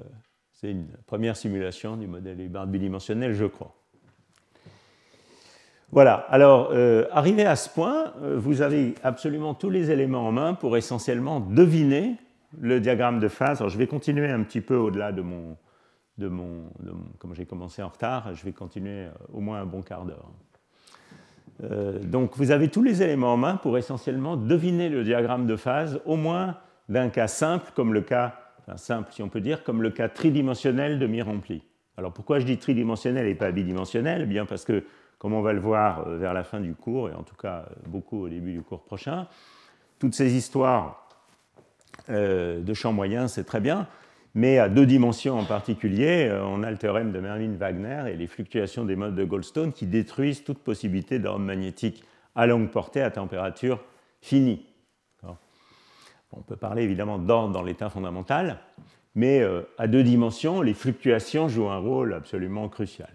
c'est 0.53 0.71
une 0.71 0.87
première 1.07 1.37
simulation 1.37 1.97
du 1.97 2.07
modèle 2.07 2.41
Hubbard 2.41 2.67
bidimensionnel, 2.67 3.35
je 3.35 3.47
crois. 3.47 3.75
Voilà, 5.93 6.15
alors 6.29 6.71
euh, 6.73 7.07
arrivé 7.13 7.45
à 7.45 7.57
ce 7.57 7.71
point, 7.71 8.13
euh, 8.23 8.37
vous 8.39 8.61
avez 8.61 8.95
absolument 9.03 9.55
tous 9.55 9.71
les 9.71 9.91
éléments 9.91 10.27
en 10.27 10.33
main 10.33 10.55
pour 10.55 10.77
essentiellement 10.77 11.41
deviner 11.41 12.17
le 12.61 12.81
diagramme 12.81 13.21
de 13.21 13.29
phase. 13.29 13.61
Alors 13.61 13.71
je 13.71 13.79
vais 13.79 13.87
continuer 13.87 14.29
un 14.29 14.43
petit 14.43 14.61
peu 14.61 14.77
au-delà 14.77 15.13
de 15.13 15.23
mon, 15.23 15.57
comme 16.19 17.35
j'ai 17.35 17.47
commencé 17.47 17.83
en 17.83 17.89
retard, 17.89 18.35
je 18.35 18.45
vais 18.45 18.53
continuer 18.53 19.07
euh, 19.07 19.11
au 19.33 19.41
moins 19.41 19.61
un 19.61 19.67
bon 19.67 19.83
quart 19.83 20.05
d'heure. 20.05 20.31
donc 22.03 22.37
vous 22.37 22.51
avez 22.51 22.69
tous 22.69 22.83
les 22.83 23.03
éléments 23.03 23.33
en 23.33 23.37
main 23.37 23.57
pour 23.57 23.79
essentiellement 23.79 24.37
deviner 24.37 24.89
le 24.89 25.05
diagramme 25.05 25.47
de 25.47 25.57
phase, 25.57 26.01
au 26.05 26.17
moins 26.17 26.57
d'un 26.89 27.09
cas 27.09 27.29
simple, 27.29 27.73
comme 27.75 27.93
le 27.93 28.03
cas, 28.03 28.35
enfin 28.61 28.77
simple 28.77 29.12
si 29.12 29.23
on 29.23 29.29
peut 29.29 29.41
dire, 29.41 29.64
comme 29.64 29.83
le 29.83 29.91
cas 29.91 30.09
tridimensionnel 30.09 30.99
de 30.99 31.07
mi-rempli. 31.07 31.62
Alors 31.97 32.12
pourquoi 32.12 32.39
je 32.39 32.47
dis 32.47 32.59
tridimensionnel 32.59 33.27
et 33.27 33.35
pas 33.35 33.51
bidimensionnel? 33.53 34.23
Eh 34.23 34.27
Bien 34.27 34.45
parce 34.45 34.64
que 34.64 34.85
comme 35.19 35.33
on 35.33 35.43
va 35.43 35.53
le 35.53 35.61
voir 35.61 36.07
euh, 36.07 36.19
vers 36.19 36.35
la 36.35 36.45
fin 36.45 36.61
du 36.61 36.75
cours, 36.75 37.09
et 37.09 37.14
en 37.14 37.23
tout 37.23 37.37
cas 37.37 37.67
euh, 37.71 37.75
beaucoup 37.87 38.25
au 38.25 38.29
début 38.29 38.53
du 38.53 38.62
cours 38.62 38.83
prochain. 38.83 39.27
Toutes 39.99 40.14
ces 40.14 40.35
histoires 40.35 41.09
euh, 42.11 42.61
de 42.61 42.75
champs 42.75 42.93
moyens, 42.93 43.33
c'est 43.33 43.45
très 43.45 43.61
bien, 43.61 43.87
mais 44.37 44.59
à 44.59 44.68
deux 44.68 44.84
dimensions 44.84 45.39
en 45.39 45.45
particulier, 45.45 46.30
on 46.45 46.62
a 46.62 46.70
le 46.70 46.76
théorème 46.76 47.11
de 47.11 47.18
Merlin-Wagner 47.18 48.12
et 48.12 48.16
les 48.16 48.26
fluctuations 48.26 48.84
des 48.84 48.95
modes 48.95 49.14
de 49.14 49.24
Goldstone 49.24 49.72
qui 49.72 49.87
détruisent 49.87 50.45
toute 50.45 50.59
possibilité 50.59 51.18
d'ordre 51.18 51.45
magnétique 51.45 52.05
à 52.34 52.47
longue 52.47 52.68
portée 52.68 53.01
à 53.01 53.11
température 53.11 53.80
finie. 54.20 54.66
On 56.32 56.43
peut 56.43 56.57
parler 56.57 56.82
évidemment 56.82 57.18
d'ordre 57.18 57.55
dans 57.55 57.62
l'état 57.62 57.89
fondamental, 57.89 58.59
mais 59.14 59.43
à 59.78 59.87
deux 59.87 60.03
dimensions, 60.03 60.61
les 60.61 60.74
fluctuations 60.74 61.49
jouent 61.49 61.70
un 61.70 61.78
rôle 61.78 62.12
absolument 62.12 62.68
crucial. 62.68 63.09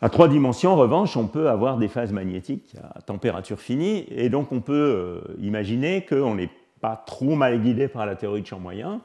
À 0.00 0.10
trois 0.10 0.28
dimensions, 0.28 0.72
en 0.72 0.76
revanche, 0.76 1.16
on 1.16 1.28
peut 1.28 1.48
avoir 1.48 1.78
des 1.78 1.88
phases 1.88 2.12
magnétiques 2.12 2.74
à 2.94 3.00
température 3.00 3.58
finie, 3.58 4.04
et 4.08 4.28
donc 4.28 4.52
on 4.52 4.60
peut 4.60 4.72
euh, 4.74 5.34
imaginer 5.40 6.04
qu'on 6.04 6.34
n'est 6.34 6.50
pas 6.84 7.02
trop 7.06 7.34
mal 7.34 7.62
guidé 7.62 7.88
par 7.88 8.04
la 8.04 8.14
théorie 8.14 8.42
de 8.42 8.46
champ 8.46 8.60
moyen, 8.60 9.00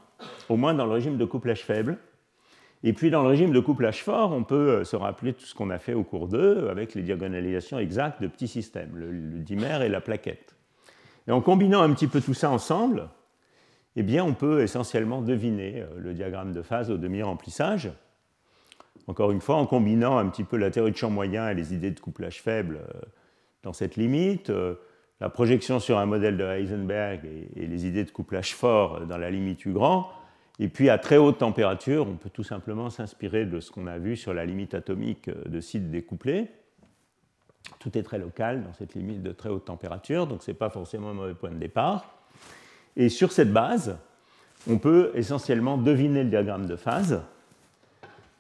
au 0.50 0.58
moins 0.58 0.74
dans 0.74 0.86
le 0.86 0.92
régime 0.92 1.16
de 1.16 1.24
couplage 1.24 1.64
faible. 1.64 1.98
Et 2.84 2.92
puis 2.92 3.10
dans 3.10 3.22
le 3.22 3.30
régime 3.30 3.54
de 3.54 3.60
couplage 3.62 4.04
fort, 4.04 4.34
on 4.34 4.44
peut 4.44 4.70
euh, 4.70 4.84
se 4.84 4.98
rappeler 4.98 5.32
tout 5.32 5.46
ce 5.46 5.56
qu'on 5.56 5.70
a 5.70 5.80
fait 5.80 5.94
au 5.94 6.04
cours 6.04 6.28
2 6.28 6.68
avec 6.68 6.94
les 6.94 7.04
diagonalisations 7.04 7.80
exactes 7.80 8.22
de 8.22 8.28
petits 8.28 8.50
systèmes, 8.50 8.92
le, 8.96 9.40
dimère 9.40 9.82
et 9.82 9.88
la 9.88 10.02
plaquette. 10.02 10.58
Et 11.26 11.32
en 11.32 11.40
combinant 11.40 11.82
un 11.82 11.94
petit 11.94 12.08
peu 12.08 12.20
tout 12.20 12.34
ça 12.34 12.50
ensemble, 12.50 13.08
eh 13.96 14.04
bien, 14.04 14.26
on 14.26 14.34
peut 14.34 14.62
essentiellement 14.62 15.22
deviner 15.22 15.82
euh, 15.82 15.86
le 16.00 16.14
diagramme 16.14 16.52
de 16.52 16.62
phase 16.62 16.92
au 16.92 16.98
demi-remplissage 16.98 17.92
encore 19.08 19.32
une 19.32 19.40
fois, 19.40 19.56
en 19.56 19.66
combinant 19.66 20.18
un 20.18 20.28
petit 20.28 20.44
peu 20.44 20.58
la 20.58 20.70
théorie 20.70 20.92
de 20.92 20.98
champ 20.98 21.10
moyen 21.10 21.50
et 21.50 21.56
les 21.56 21.74
idées 21.74 21.92
de 21.92 22.00
couplage 22.02 22.42
faible 22.42 22.82
euh, 22.82 23.00
dans 23.64 23.72
cette 23.72 23.96
limite, 23.96 24.52
la 25.20 25.30
projection 25.30 25.80
sur 25.80 25.98
un 25.98 26.06
modèle 26.06 26.38
de 26.38 26.44
Heisenberg 26.44 27.22
et, 27.56 27.68
les 27.68 27.86
idées 27.86 28.04
de 28.04 28.12
couplage 28.12 28.56
fort 28.56 29.06
dans 29.06 29.18
la 29.18 29.30
limite 29.30 29.66
U 29.66 29.72
grand, 29.72 30.10
et 30.60 30.68
puis 30.68 30.90
à 30.90 30.98
très 30.98 31.18
haute 31.18 31.38
température, 31.38 32.08
on 32.08 32.16
peut 32.16 32.30
tout 32.30 32.44
simplement 32.44 32.90
s'inspirer 32.90 33.46
de 33.46 33.60
ce 33.60 33.72
qu'on 33.72 33.88
a 33.88 33.98
vu 33.98 34.18
sur 34.18 34.34
la 34.34 34.46
limite 34.46 34.74
atomique 34.74 35.30
de 35.30 35.60
sites 35.62 35.90
découplés. 35.90 36.48
Tout 37.80 37.98
est 37.98 38.04
très 38.04 38.18
local 38.18 38.64
dans 38.64 38.74
cette 38.74 38.94
limite 38.94 39.22
de 39.22 39.32
très 39.32 39.50
haute 39.50 39.66
température, 39.66 40.28
donc 40.28 40.44
ce 40.44 40.52
n'est 40.52 40.58
pas 40.58 40.70
forcément 40.70 41.10
un 41.10 41.14
mauvais 41.14 41.34
point 41.34 41.52
de 41.52 41.60
départ. 41.60 42.20
Et 42.98 43.10
sur 43.10 43.32
cette 43.32 43.54
base, 43.54 43.98
on 44.70 44.78
peut 44.78 45.12
essentiellement 45.16 45.78
deviner 45.78 46.24
le 46.24 46.30
diagramme 46.30 46.66
de 46.66 46.76
phase 46.76 47.22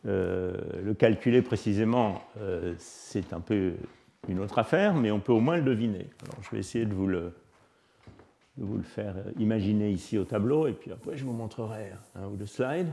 euh, 0.05 0.53
le 0.81 0.93
calculer 0.93 1.41
précisément, 1.41 2.21
euh, 2.39 2.73
c'est 2.77 3.33
un 3.33 3.41
peu 3.41 3.73
une 4.27 4.39
autre 4.39 4.59
affaire, 4.59 4.93
mais 4.93 5.11
on 5.11 5.19
peut 5.19 5.31
au 5.31 5.39
moins 5.39 5.57
le 5.57 5.63
deviner. 5.63 6.07
Alors, 6.23 6.43
je 6.43 6.51
vais 6.51 6.59
essayer 6.59 6.85
de 6.85 6.93
vous 6.93 7.07
le, 7.07 7.33
faire 8.83 9.15
imaginer 9.37 9.89
ici 9.89 10.17
au 10.17 10.25
tableau, 10.25 10.67
et 10.67 10.73
puis 10.73 10.91
après 10.91 11.17
je 11.17 11.23
vous 11.23 11.31
montrerai 11.31 11.93
un 12.15 12.27
ou 12.27 12.35
deux 12.35 12.45
slides. 12.45 12.91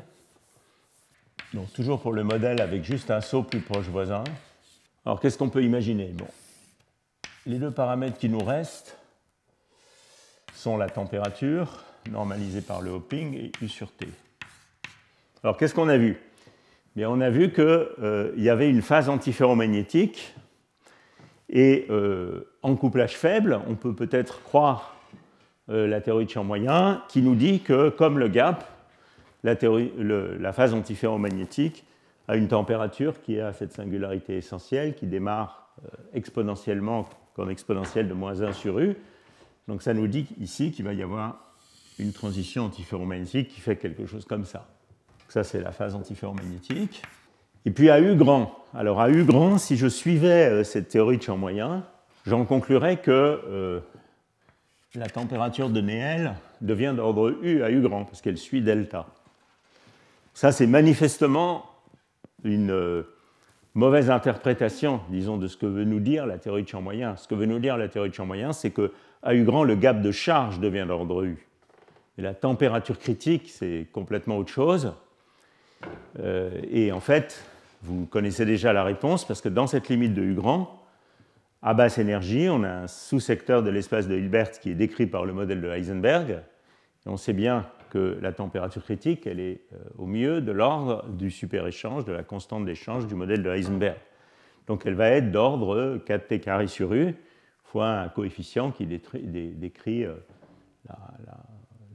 Donc 1.54 1.72
toujours 1.72 2.00
pour 2.00 2.12
le 2.12 2.22
modèle 2.22 2.60
avec 2.60 2.84
juste 2.84 3.10
un 3.10 3.20
saut 3.20 3.42
plus 3.42 3.60
proche 3.60 3.86
voisin. 3.86 4.24
Alors 5.04 5.20
qu'est-ce 5.20 5.38
qu'on 5.38 5.48
peut 5.48 5.62
imaginer? 5.62 6.08
Bon, 6.08 6.28
les 7.46 7.58
deux 7.58 7.70
paramètres 7.70 8.18
qui 8.18 8.28
nous 8.28 8.44
restent 8.44 8.96
sont 10.54 10.76
la 10.76 10.88
température, 10.88 11.84
normalisée 12.10 12.62
par 12.62 12.80
le 12.80 12.90
hopping, 12.90 13.34
et 13.34 13.52
U 13.60 13.68
sur 13.68 13.90
T. 13.92 14.08
Alors 15.42 15.56
qu'est-ce 15.56 15.74
qu'on 15.74 15.88
a 15.88 15.98
vu? 15.98 16.18
On 16.96 17.20
a 17.20 17.30
vu 17.30 17.52
qu'il 17.52 17.62
euh, 17.64 18.32
y 18.36 18.48
avait 18.48 18.70
une 18.70 18.82
phase 18.82 19.08
antiferromagnétique 19.08 20.34
et 21.48 21.86
euh, 21.90 22.48
en 22.62 22.76
couplage 22.76 23.16
faible, 23.16 23.60
on 23.68 23.74
peut 23.74 23.94
peut-être 23.94 24.42
croire 24.42 24.96
euh, 25.68 25.86
la 25.86 26.00
théorie 26.00 26.26
de 26.26 26.30
champ 26.30 26.44
moyen 26.44 27.02
qui 27.08 27.22
nous 27.22 27.34
dit 27.34 27.60
que, 27.60 27.88
comme 27.88 28.18
le 28.18 28.28
gap, 28.28 28.64
la, 29.44 30.52
phase 30.52 30.74
antiferromagnétique 30.74 31.84
a 32.26 32.36
une 32.36 32.48
température 32.48 33.20
qui 33.22 33.40
a 33.40 33.52
cette 33.52 33.72
singularité 33.72 34.36
essentielle 34.36 34.94
qui 34.94 35.06
démarre 35.06 35.70
exponentiellement 36.14 37.08
comme 37.34 37.50
exponentielle 37.50 38.08
de 38.08 38.14
moins 38.14 38.42
1 38.42 38.52
sur 38.52 38.80
U. 38.80 38.96
Donc 39.68 39.82
ça 39.82 39.94
nous 39.94 40.08
dit 40.08 40.26
ici 40.40 40.72
qu'il 40.72 40.84
va 40.84 40.94
y 40.94 41.02
avoir 41.02 41.38
une 41.98 42.12
transition 42.12 42.64
antiferromagnétique 42.64 43.48
qui 43.48 43.60
fait 43.60 43.76
quelque 43.76 44.06
chose 44.06 44.24
comme 44.24 44.44
ça. 44.44 44.66
Ça, 45.28 45.44
c'est 45.44 45.60
la 45.60 45.72
phase 45.72 45.94
antiferromagnétique. 45.94 47.02
Et 47.66 47.72
puis 47.72 47.90
à 47.90 48.00
U 48.00 48.14
grand. 48.14 48.64
Alors 48.74 49.00
à 49.00 49.10
U 49.10 49.24
grand, 49.24 49.58
si 49.58 49.76
je 49.76 49.88
suivais 49.88 50.48
euh, 50.48 50.64
cette 50.64 50.86
théorie 50.86 51.18
de 51.18 51.22
champ 51.22 51.36
moyen, 51.36 51.84
j'en 52.24 52.44
conclurais 52.44 52.98
que 52.98 53.10
euh, 53.10 53.80
la 54.94 55.08
température 55.08 55.68
de 55.68 55.80
Néel 55.80 56.34
devient 56.60 56.94
d'ordre 56.96 57.36
U 57.42 57.64
à 57.64 57.70
U 57.72 57.80
grand, 57.80 58.04
parce 58.04 58.22
qu'elle 58.22 58.38
suit 58.38 58.62
delta. 58.62 59.08
Ça, 60.32 60.52
c'est 60.52 60.68
manifestement 60.68 61.64
une 62.44 62.70
euh, 62.70 63.02
mauvaise 63.74 64.10
interprétation, 64.10 65.00
disons, 65.10 65.36
de 65.36 65.48
ce 65.48 65.56
que 65.56 65.66
veut 65.66 65.84
nous 65.84 66.00
dire 66.00 66.24
la 66.24 66.38
théorie 66.38 66.62
de 66.62 66.68
champ 66.68 66.82
moyen. 66.82 67.16
Ce 67.16 67.26
que 67.26 67.34
veut 67.34 67.46
nous 67.46 67.58
dire 67.58 67.76
la 67.76 67.88
théorie 67.88 68.10
de 68.10 68.14
champ 68.14 68.26
moyen, 68.26 68.52
c'est 68.52 68.70
que 68.70 68.92
à 69.24 69.34
U 69.34 69.42
grand, 69.42 69.64
le 69.64 69.74
gap 69.74 70.02
de 70.02 70.12
charge 70.12 70.60
devient 70.60 70.84
d'ordre 70.86 71.24
U. 71.24 71.48
Et 72.16 72.22
la 72.22 72.32
température 72.32 72.96
critique, 72.96 73.50
c'est 73.50 73.88
complètement 73.90 74.38
autre 74.38 74.52
chose. 74.52 74.92
Et 76.70 76.90
en 76.92 77.00
fait, 77.00 77.44
vous 77.82 78.06
connaissez 78.06 78.44
déjà 78.44 78.72
la 78.72 78.84
réponse 78.84 79.26
parce 79.26 79.40
que 79.40 79.48
dans 79.48 79.66
cette 79.66 79.88
limite 79.88 80.14
de 80.14 80.22
U 80.22 80.34
grand, 80.34 80.82
à 81.62 81.74
basse 81.74 81.98
énergie, 81.98 82.48
on 82.48 82.62
a 82.62 82.70
un 82.70 82.86
sous-secteur 82.86 83.62
de 83.62 83.70
l'espace 83.70 84.08
de 84.08 84.16
Hilbert 84.16 84.52
qui 84.52 84.70
est 84.70 84.74
décrit 84.74 85.06
par 85.06 85.24
le 85.24 85.32
modèle 85.32 85.60
de 85.60 85.68
Heisenberg. 85.68 86.42
On 87.06 87.16
sait 87.16 87.32
bien 87.32 87.66
que 87.90 88.18
la 88.20 88.32
température 88.32 88.82
critique, 88.82 89.26
elle 89.26 89.40
est 89.40 89.60
euh, 89.72 89.78
au 89.96 90.06
mieux 90.06 90.40
de 90.40 90.52
l'ordre 90.52 91.06
du 91.08 91.30
super-échange, 91.30 92.04
de 92.04 92.12
la 92.12 92.24
constante 92.24 92.64
d'échange 92.64 93.06
du 93.06 93.14
modèle 93.14 93.42
de 93.42 93.50
Heisenberg. 93.50 93.98
Donc 94.66 94.84
elle 94.86 94.94
va 94.94 95.10
être 95.10 95.30
d'ordre 95.30 95.98
4t 96.04 96.40
carré 96.40 96.66
sur 96.66 96.92
U 96.92 97.14
fois 97.62 97.88
un 97.88 98.08
coefficient 98.08 98.72
qui 98.72 98.86
décrit 98.86 100.04
euh, 100.04 100.14
la, 100.88 100.98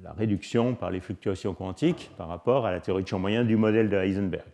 la 0.03 0.13
réduction 0.13 0.75
par 0.75 0.91
les 0.91 0.99
fluctuations 0.99 1.53
quantiques 1.53 2.11
par 2.17 2.27
rapport 2.27 2.65
à 2.65 2.71
la 2.71 2.79
théorie 2.79 3.03
de 3.03 3.07
champ 3.07 3.19
moyen 3.19 3.43
du 3.43 3.55
modèle 3.55 3.89
de 3.89 3.97
Heisenberg. 3.97 4.45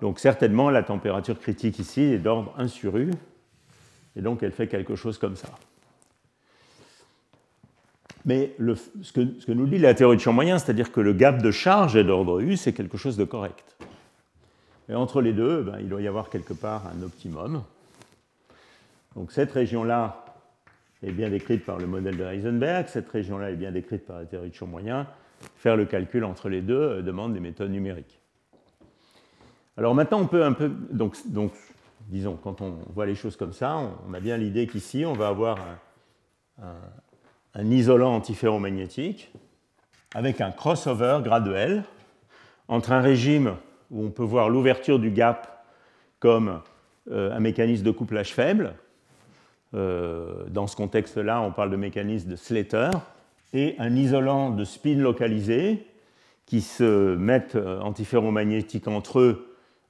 Donc 0.00 0.18
certainement, 0.18 0.70
la 0.70 0.82
température 0.82 1.38
critique 1.38 1.78
ici 1.78 2.02
est 2.02 2.18
d'ordre 2.18 2.54
1 2.56 2.68
sur 2.68 2.96
U, 2.96 3.10
et 4.16 4.22
donc 4.22 4.42
elle 4.42 4.52
fait 4.52 4.68
quelque 4.68 4.96
chose 4.96 5.18
comme 5.18 5.36
ça. 5.36 5.48
Mais 8.24 8.54
ce, 9.02 9.12
que, 9.12 9.52
nous 9.52 9.66
dit 9.66 9.78
la 9.78 9.94
théorie 9.94 10.16
de 10.16 10.20
champ 10.20 10.32
moyen, 10.32 10.58
c'est-à-dire 10.58 10.92
que 10.92 11.00
le 11.00 11.12
gap 11.12 11.40
de 11.42 11.50
charge 11.50 11.96
est 11.96 12.04
d'ordre 12.04 12.40
U, 12.40 12.56
c'est 12.56 12.72
quelque 12.72 12.98
chose 12.98 13.16
de 13.16 13.24
correct. 13.24 13.76
Et 14.88 14.94
entre 14.94 15.22
les 15.22 15.32
deux, 15.32 15.62
ben, 15.62 15.78
il 15.80 15.88
doit 15.88 16.02
y 16.02 16.08
avoir 16.08 16.28
quelque 16.28 16.52
part 16.52 16.84
un 16.86 17.02
optimum. 17.02 17.62
Donc 19.14 19.32
cette 19.32 19.52
région-là, 19.52 20.24
est 21.02 21.12
bien 21.12 21.30
décrite 21.30 21.64
par 21.64 21.78
le 21.78 21.86
modèle 21.86 22.16
de 22.16 22.24
Heisenberg, 22.24 22.88
cette 22.88 23.08
région-là 23.08 23.52
est 23.52 23.56
bien 23.56 23.70
décrite 23.70 24.04
par 24.04 24.18
la 24.18 24.26
théorie 24.26 24.50
de 24.50 24.54
champ 24.54 24.66
moyen. 24.66 25.06
Faire 25.56 25.76
le 25.76 25.84
calcul 25.84 26.24
entre 26.24 26.48
les 26.48 26.60
deux 26.60 26.74
euh, 26.74 27.02
demande 27.02 27.32
des 27.32 27.40
méthodes 27.40 27.70
numériques. 27.70 28.20
Alors 29.78 29.94
maintenant, 29.94 30.20
on 30.20 30.26
peut 30.26 30.44
un 30.44 30.52
peu. 30.52 30.72
Donc, 30.90 31.14
disons, 32.08 32.36
quand 32.42 32.60
on 32.60 32.78
voit 32.92 33.06
les 33.06 33.14
choses 33.14 33.36
comme 33.36 33.52
ça, 33.52 33.78
on, 34.08 34.12
a 34.12 34.18
bien 34.18 34.36
l'idée 34.36 34.66
qu'ici, 34.66 35.04
on 35.06 35.12
va 35.12 35.28
avoir 35.28 35.58
un, 36.60 36.74
un, 37.54 37.70
isolant 37.70 38.12
antiferromagnétique 38.16 39.30
avec 40.16 40.40
un 40.40 40.50
crossover 40.50 41.20
graduel 41.22 41.84
entre 42.66 42.90
un 42.90 43.00
régime 43.00 43.54
où 43.92 44.04
on 44.04 44.10
peut 44.10 44.24
voir 44.24 44.48
l'ouverture 44.48 44.98
du 44.98 45.12
gap 45.12 45.64
comme 46.18 46.60
euh, 47.12 47.32
un 47.32 47.38
mécanisme 47.38 47.84
de 47.84 47.92
couplage 47.92 48.34
faible, 48.34 48.74
euh, 49.74 50.42
dans 50.48 50.66
ce 50.66 50.74
contexte-là, 50.74 51.40
on 51.40 51.52
parle 51.52 51.70
de 51.70 51.76
mécanisme 51.76 52.28
de 52.28 52.34
Slater, 52.34 52.90
et 53.52 53.76
un 53.78 53.94
isolant 53.94 54.50
de 54.50 54.64
spin 54.64 54.96
localisé 54.96 55.86
qui 56.46 56.62
se 56.62 57.14
mettent 57.14 57.54
euh, 57.54 57.78
antiferromagnétiques 57.78 58.88
entre 58.88 59.20
eux 59.20 59.47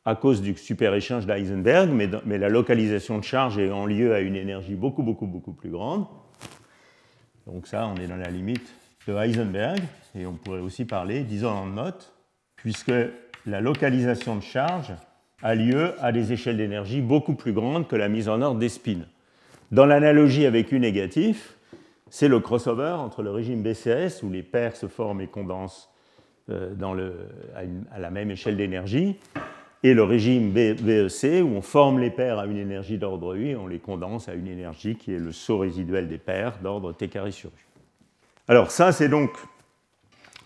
à 0.09 0.14
cause 0.14 0.40
du 0.40 0.56
super-échange 0.56 1.26
d'Heisenberg, 1.26 1.90
mais, 1.90 2.39
la 2.39 2.48
localisation 2.48 3.18
de 3.18 3.24
charge 3.24 3.59
est 3.59 3.70
en 3.70 3.85
lieu 3.85 4.14
à 4.14 4.20
une 4.20 4.36
énergie 4.36 4.74
beaucoup, 4.74 5.02
beaucoup, 5.02 5.26
beaucoup 5.26 5.52
plus 5.52 5.68
grande. 5.68 6.06
Donc 7.47 7.66
ça, 7.66 7.86
on 7.86 8.01
est 8.01 8.06
dans 8.06 8.16
la 8.16 8.30
limite 8.30 8.66
de 9.06 9.12
Heisenberg, 9.12 9.80
et 10.18 10.24
on 10.24 10.32
pourrait 10.32 10.60
aussi 10.60 10.86
parler 10.86 11.24
d'isolant 11.24 11.66
de 11.66 11.72
Mott, 11.72 12.14
puisque 12.56 12.93
la 13.44 13.60
localisation 13.60 14.36
de 14.36 14.40
charge 14.40 14.94
a 15.43 15.55
lieu 15.55 15.93
à 16.01 16.10
des 16.10 16.32
échelles 16.32 16.56
d'énergie 16.56 17.02
beaucoup 17.02 17.35
plus 17.35 17.52
grandes 17.52 17.86
que 17.86 17.97
la 17.97 18.09
mise 18.09 18.30
en 18.30 18.40
ordre 18.40 18.59
des 18.59 18.70
spins. 18.70 19.05
Dans 19.72 19.85
l'analogie 19.85 20.47
avec 20.47 20.72
U 20.72 20.80
négatif, 20.80 21.59
c'est 22.09 22.28
le 22.28 22.40
crossover 22.40 22.97
entre 22.98 23.22
le 23.22 23.30
régime 23.30 23.62
BCS, 23.62 24.22
où 24.22 24.30
les 24.30 24.43
paires 24.43 24.74
se 24.74 24.86
forment 24.86 25.20
et 25.20 25.26
condensent 25.26 25.90
euh, 26.51 26.72
à, 27.93 27.98
la 27.98 28.10
même 28.10 28.30
échelle 28.30 28.56
d'énergie, 28.56 29.18
et 29.84 29.94
le 29.94 30.02
régime 30.02 30.50
BEC, 30.50 31.42
où 31.42 31.56
on 31.56 31.62
forme 31.62 32.00
les 32.00 32.10
paires 32.10 32.38
à 32.38 32.46
une 32.46 32.56
énergie 32.56 32.98
d'ordre 32.98 33.34
U 33.34 33.50
et 33.50 33.56
on 33.56 33.66
les 33.66 33.78
condense 33.78 34.28
à 34.28 34.34
une 34.34 34.48
énergie 34.48 34.96
qui 34.96 35.12
est 35.12 35.18
le 35.18 35.32
saut 35.32 35.59
résiduel 35.59 36.09
des 36.09 36.18
paires 36.18 36.59
d'ordre 36.62 36.92
T 36.92 37.09
carré 37.09 37.30
sur 37.30 37.50
U. 37.50 37.66
Alors 38.48 38.70
ça, 38.70 38.92
c'est 38.92 39.09
donc 39.09 39.30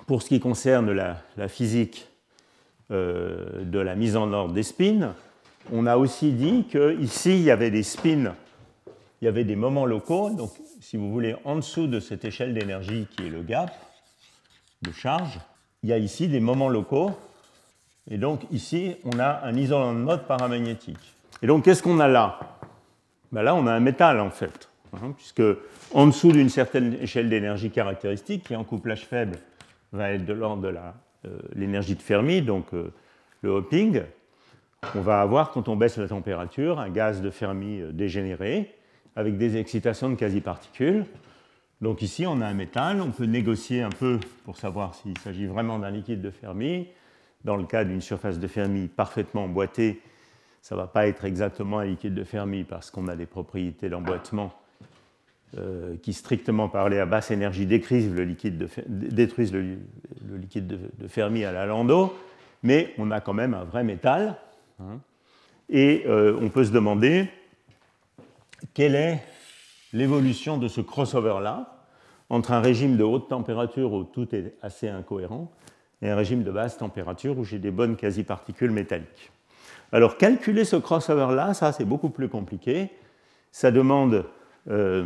pour 0.07 0.23
ce 0.23 0.29
qui 0.29 0.41
concerne 0.41 0.93
la, 0.93 1.49
physique 1.49 2.09
euh, 2.91 3.65
de 3.65 3.79
la 3.79 3.95
mise 3.95 4.17
en 4.17 4.33
ordre 4.33 4.53
des 4.53 4.63
spins. 4.63 5.15
On 5.73 5.87
a 5.87 5.97
aussi 5.97 6.33
dit 6.33 6.65
qu'ici, 6.69 7.37
il 7.37 7.43
y 7.43 7.51
avait 7.51 7.71
des 7.71 7.85
spins, 7.85 8.35
il 9.21 9.25
y 9.25 9.29
avait 9.29 9.45
des 9.45 9.57
moments 9.57 9.87
locaux. 9.87 10.31
Donc, 10.31 10.51
si 10.81 10.97
vous 10.97 11.11
voulez, 11.11 11.37
en 11.45 11.57
dessous 11.57 11.87
de 11.87 12.01
cette 12.01 12.25
échelle 12.25 12.53
d'énergie 12.53 13.07
qui 13.17 13.27
est 13.27 13.31
le 13.31 13.43
gap 13.43 13.71
de 14.83 14.91
charge, 14.91 15.39
il 15.83 15.91
y 15.91 15.93
a 15.93 15.99
ici 15.99 16.29
des 16.29 16.41
moments 16.41 16.69
locaux. 16.69 17.13
Et 18.11 18.19
donc, 18.19 18.43
ici, 18.51 18.97
on 19.05 19.19
a 19.19 19.45
un 19.45 19.55
isolant 19.55 19.95
de 19.95 19.99
mode 19.99 20.27
paramagnétique. 20.27 21.15
Et 21.43 21.47
donc, 21.47 21.65
qu'est-ce 21.65 21.83
qu'on 21.83 22.01
a 22.01 22.09
là? 22.09 22.39
Ben 23.31 23.43
Là, 23.43 23.55
on 23.55 23.67
a 23.67 23.73
un 23.73 23.81
métal, 23.81 24.21
en 24.21 24.31
fait. 24.31 24.69
Hein, 24.95 25.15
puisque 25.17 25.43
en 25.95 26.07
dessous 26.07 26.33
d'une 26.33 26.51
certaine 26.51 26.95
échelle 27.01 27.31
d'énergie 27.31 27.71
caractéristique, 27.71 28.45
qui 28.45 28.57
en 28.57 28.65
couplage 28.65 29.07
faible 29.07 29.39
va 29.93 30.11
être 30.13 30.25
de 30.25 30.33
l'ordre 30.33 30.63
de 30.63 30.75
euh, 31.25 31.39
l'énergie 31.55 31.95
de 31.95 32.03
Fermi, 32.03 32.43
donc 32.43 32.75
euh, 32.75 32.93
le 33.41 33.51
hopping, 33.51 34.03
on 34.95 35.01
va 35.01 35.23
avoir, 35.23 35.51
quand 35.51 35.69
on 35.69 35.77
baisse 35.77 35.97
la 35.97 36.09
température, 36.09 36.79
un 36.79 36.91
gaz 36.91 37.23
de 37.23 37.31
Fermi 37.31 37.81
euh, 37.81 37.93
dégénéré 37.93 38.75
avec 39.17 39.39
des 39.39 39.57
excitations 39.57 40.11
de 40.11 40.15
quasi-particules. 40.15 41.05
Donc 41.81 42.03
ici, 42.03 42.27
on 42.27 42.41
a 42.41 42.47
un 42.47 42.55
métal, 42.55 43.01
on 43.01 43.11
peut 43.11 43.25
négocier 43.25 43.83
un 43.83 43.91
peu 43.91 44.19
pour 44.45 44.57
savoir 44.57 44.95
s'il 44.95 45.17
s'agit 45.19 45.47
vraiment 45.47 45.79
d'un 45.79 45.91
liquide 45.91 46.21
de 46.21 46.31
Fermi. 46.31 46.89
Dans 47.45 47.57
le 47.57 47.65
cas 47.65 47.85
d'une 47.85 48.01
surface 48.01 48.39
de 48.39 48.47
Fermi 48.47 48.89
parfaitement 48.89 49.45
emboîtée, 49.45 50.01
ça 50.61 50.77
ne 50.77 50.81
va 50.81 50.87
pas 50.87 51.09
être 51.09 51.25
exactement 51.25 51.81
un 51.81 51.85
liquide 51.85 52.15
de 52.15 52.25
Fermi 52.25 52.65
parce 52.65 52.91
qu'on 52.91 53.09
a 53.09 53.17
des 53.17 53.27
propriétés 53.27 53.89
d'emboîtement 53.89 54.53
euh, 55.59 55.97
qui, 56.03 56.13
strictement 56.13 56.69
parlé, 56.69 56.99
à 56.99 57.05
basse 57.05 57.31
énergie, 57.31 57.67
détruisent 57.67 58.15
le 58.15 58.25
liquide 58.25 58.59
de, 58.59 58.69
Fermi 61.09 61.45
à 61.45 61.53
la 61.53 61.67
Landau, 61.67 62.15
mais 62.63 62.95
on 62.97 63.11
a 63.11 63.21
quand 63.21 63.35
même 63.35 63.55
un 63.55 63.65
vrai 63.65 63.85
métal. 63.85 64.37
Hein. 64.81 65.01
et 65.69 66.05
euh, 66.07 66.39
on 66.41 66.49
peut 66.49 66.65
se 66.65 66.73
demander 66.73 67.29
quelle 68.73 68.95
est 68.95 69.23
l'évolution 69.93 70.59
de 70.59 70.67
ce 70.67 70.81
crossover-là 70.81 71.85
entre 72.31 72.53
un 72.53 72.61
régime 72.61 72.97
de 72.97 73.05
haute 73.05 73.29
température 73.29 73.93
où 73.93 74.05
tout 74.05 74.35
est 74.35 74.55
assez 74.63 74.89
incohérent 74.89 75.53
et 76.03 76.11
un 76.11 76.17
régime 76.17 76.43
de 76.43 76.51
basse 76.51 76.77
température 76.77 77.39
où 77.39 77.45
j'ai 77.45 77.59
des 77.59 77.71
bonnes 77.71 77.97
quasi-particules 77.97 78.73
métalliques. 78.73 79.31
Alors 79.93 80.17
calculer 80.17 80.65
ce 80.65 80.77
crossover-là, 80.77 81.55
ça 81.55 81.73
c'est 81.73 81.85
beaucoup 81.85 82.11
plus 82.11 82.29
compliqué. 82.29 82.91
Ça 83.53 83.71
demande 83.71 84.25
euh, 84.71 85.05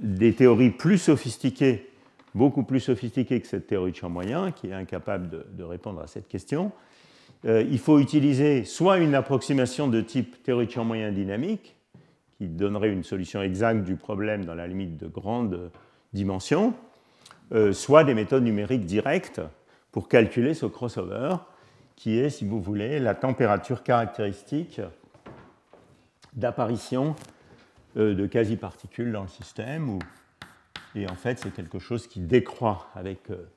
des 0.00 0.34
théories 0.34 0.70
plus 0.70 0.98
sophistiquées, 0.98 1.90
beaucoup 2.34 2.62
plus 2.62 2.80
sophistiquées 2.80 3.40
que 3.40 3.46
cette 3.46 3.66
théorie 3.66 3.92
de 3.92 3.96
champ 3.96 4.10
moyen, 4.10 4.52
qui 4.52 4.68
est 4.68 4.74
incapable 4.74 5.44
de, 5.56 5.62
répondre 5.64 6.00
à 6.00 6.06
cette 6.06 6.28
question. 6.28 6.70
Euh, 7.44 7.64
il 7.68 7.78
faut 7.78 7.98
utiliser 7.98 8.64
soit 8.64 8.98
une 8.98 9.14
approximation 9.14 9.88
de 9.88 10.00
type 10.00 10.42
théorie 10.42 10.66
de 10.66 10.70
champ 10.70 10.84
moyen 10.84 11.10
dynamique, 11.10 11.74
qui 12.36 12.46
donnerait 12.46 12.90
une 12.90 13.04
solution 13.04 13.42
exacte 13.42 13.84
du 13.84 13.96
problème 13.96 14.44
dans 14.44 14.54
la 14.54 14.66
limite 14.68 14.96
de 14.96 15.08
grande 15.08 15.70
dimension, 16.12 16.74
euh, 17.52 17.72
soit 17.72 18.04
des 18.04 18.14
méthodes 18.14 18.44
numériques 18.44 18.84
directes 18.84 19.40
pour 19.92 20.08
calculer 20.08 20.54
ce 20.54 20.66
crossover, 20.66 21.36
qui 21.96 22.18
est, 22.18 22.30
si 22.30 22.46
vous 22.46 22.60
voulez, 22.60 23.00
la 23.00 23.14
température 23.14 23.82
caractéristique 23.82 24.80
d'apparition 26.34 27.16
euh, 27.96 28.14
de 28.14 28.26
quasi-particules 28.26 29.10
dans 29.10 29.22
le 29.22 29.28
système. 29.28 29.98
et 30.94 31.08
en 31.08 31.16
fait, 31.16 31.38
c'est 31.38 31.52
quelque 31.52 31.78
chose 31.78 32.06
qui 32.06 32.20
décroît 32.20 32.88
avec 32.94 33.30
euh, 33.30 33.48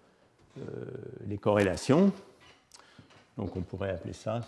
euh, 0.57 0.85
les 1.27 1.37
corrélations. 1.37 2.11
Donc 3.37 3.55
on 3.55 3.61
pourrait 3.61 3.91
appeler 3.91 4.13
ça 4.13 4.41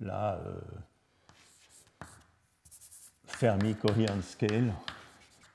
la 0.00 0.40
Fermi-Covariance 3.26 4.28
Scale, 4.30 4.72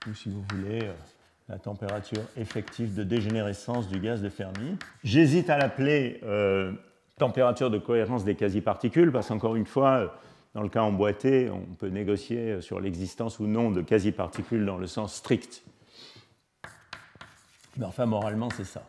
ou 0.07 0.13
si 0.13 0.29
vous 0.29 0.43
voulez, 0.49 0.91
la 1.53 1.59
température 1.59 2.23
effective 2.35 2.95
de 2.95 3.03
dégénérescence 3.03 3.87
du 3.87 3.99
gaz 3.99 4.23
de 4.23 4.29
Fermi. 4.29 4.75
J'hésite 5.03 5.51
à 5.51 5.57
l'appeler 5.59 6.19
température 7.19 7.69
de 7.69 7.77
cohérence 7.77 8.23
des 8.23 8.33
quasi-particules, 8.33 9.11
parce 9.11 9.27
qu'encore 9.27 9.55
une 9.55 9.67
fois, 9.67 10.15
dans 10.55 10.63
le 10.63 10.69
cas 10.69 10.81
emboîté, 10.81 11.51
on 11.51 11.75
peut 11.75 11.89
négocier 11.89 12.59
sur 12.61 12.79
l'existence 12.79 13.37
ou 13.37 13.45
non 13.45 13.69
de 13.69 13.83
quasi-particules 13.83 14.65
dans 14.65 14.77
le 14.77 14.87
sens 14.87 15.13
strict. 15.13 15.61
Mais 17.77 17.85
enfin, 17.85 18.07
moralement, 18.07 18.49
c'est 18.49 18.65
ça. 18.65 18.81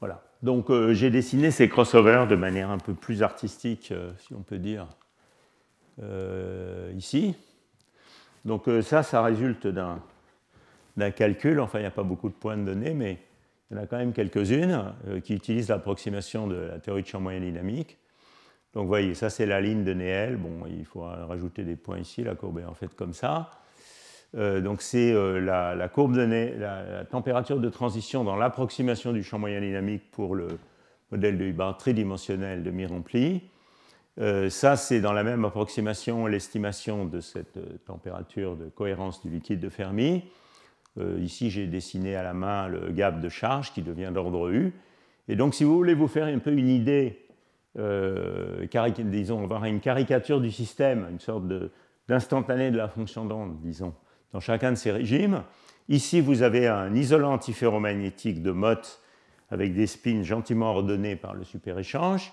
Voilà. 0.00 0.22
Donc, 0.42 0.70
euh, 0.70 0.94
j'ai 0.94 1.10
dessiné 1.10 1.50
ces 1.50 1.68
crossovers 1.68 2.26
de 2.28 2.36
manière 2.36 2.70
un 2.70 2.78
peu 2.78 2.94
plus 2.94 3.22
artistique, 3.22 3.90
euh, 3.92 4.10
si 4.20 4.32
on 4.32 4.40
peut 4.40 4.58
dire, 4.58 4.86
euh, 6.02 6.90
ici. 6.96 7.34
Donc, 8.46 8.64
ça, 8.82 9.02
ça 9.02 9.20
résulte 9.20 9.66
d'un 9.66 10.00
calcul. 11.10 11.60
Enfin, 11.60 11.78
il 11.78 11.82
n'y 11.82 11.88
a 11.88 11.92
pas 11.92 12.02
beaucoup 12.02 12.28
de 12.28 12.34
points 12.34 12.56
de 12.56 12.64
données, 12.64 12.94
mais 12.94 13.18
il 13.70 13.76
y 13.76 13.80
en 13.80 13.82
a 13.82 13.86
quand 13.86 13.98
même 13.98 14.12
quelques-unes 14.12 14.94
qui 15.24 15.34
utilisent 15.34 15.68
l'approximation 15.68 16.46
de 16.46 16.56
la 16.56 16.78
théorie 16.78 17.02
de 17.02 17.06
champ 17.06 17.20
moyen 17.20 17.40
dynamique. 17.40 17.98
Donc 18.74 18.82
vous 18.82 18.88
voyez, 18.88 19.14
ça 19.14 19.30
c'est 19.30 19.46
la 19.46 19.60
ligne 19.60 19.84
de 19.84 19.92
Néel. 19.92 20.36
Bon, 20.36 20.66
il 20.66 20.84
faut 20.84 21.00
rajouter 21.00 21.64
des 21.64 21.76
points 21.76 21.98
ici, 21.98 22.22
la 22.22 22.34
courbe 22.34 22.58
est 22.60 22.64
en 22.64 22.74
fait 22.74 22.94
comme 22.94 23.12
ça. 23.12 23.50
Euh, 24.36 24.60
donc 24.60 24.82
c'est 24.82 25.12
euh, 25.12 25.40
la, 25.40 25.88
courbe 25.88 26.14
de 26.14 26.26
Néel, 26.26 26.60
la, 26.60 27.04
température 27.04 27.58
de 27.58 27.68
transition 27.70 28.24
dans 28.24 28.36
l'approximation 28.36 29.12
du 29.12 29.22
champ 29.22 29.38
moyen 29.38 29.60
dynamique 29.60 30.10
pour 30.10 30.34
le 30.34 30.48
modèle 31.10 31.38
de 31.38 31.46
Hubbard 31.46 31.78
tridimensionnel 31.78 32.62
de 32.62 32.70
mi-rempli. 32.70 33.42
Euh, 34.20 34.50
ça, 34.50 34.76
c'est 34.76 35.00
dans 35.00 35.12
la 35.12 35.24
même 35.24 35.44
approximation 35.44 36.26
l'estimation 36.26 37.06
de 37.06 37.20
cette 37.20 37.84
température 37.86 38.56
de 38.56 38.68
cohérence 38.68 39.22
du 39.22 39.30
liquide 39.30 39.60
de 39.60 39.68
Fermi. 39.68 40.24
Ici, 41.20 41.50
j'ai 41.50 41.66
dessiné 41.66 42.16
à 42.16 42.22
la 42.22 42.34
main 42.34 42.68
le 42.68 42.90
gap 42.90 43.20
de 43.20 43.28
charge 43.28 43.72
qui 43.72 43.82
devient 43.82 44.10
d'ordre 44.12 44.48
U. 44.50 44.72
Et 45.28 45.36
donc, 45.36 45.54
si 45.54 45.64
vous 45.64 45.76
voulez 45.76 45.94
vous 45.94 46.08
faire 46.08 46.26
un 46.26 46.38
peu 46.38 46.52
une 46.52 46.68
idée 46.68 47.28
euh, 47.78 48.66
disons, 48.98 49.42
avoir 49.42 49.64
une 49.64 49.80
caricature 49.80 50.40
du 50.40 50.50
système, 50.50 51.06
une 51.10 51.20
sorte 51.20 51.44
d'instantané 52.08 52.70
de, 52.70 52.76
la 52.76 52.88
fonction 52.88 53.24
d'onde, 53.24 53.60
disons, 53.60 53.94
dans 54.32 54.40
chacun 54.40 54.72
de 54.72 54.76
ces 54.76 54.90
régimes. 54.90 55.42
Ici, 55.88 56.20
vous 56.20 56.42
avez 56.42 56.66
un 56.66 56.94
isolant 56.94 57.32
antiferromagnétique 57.34 58.42
de 58.42 58.50
Mott 58.50 59.00
avec 59.50 59.74
des 59.74 59.86
spins 59.86 60.22
gentiment 60.22 60.70
ordonnés 60.70 61.16
par 61.16 61.34
le 61.34 61.44
super-échange. 61.44 62.32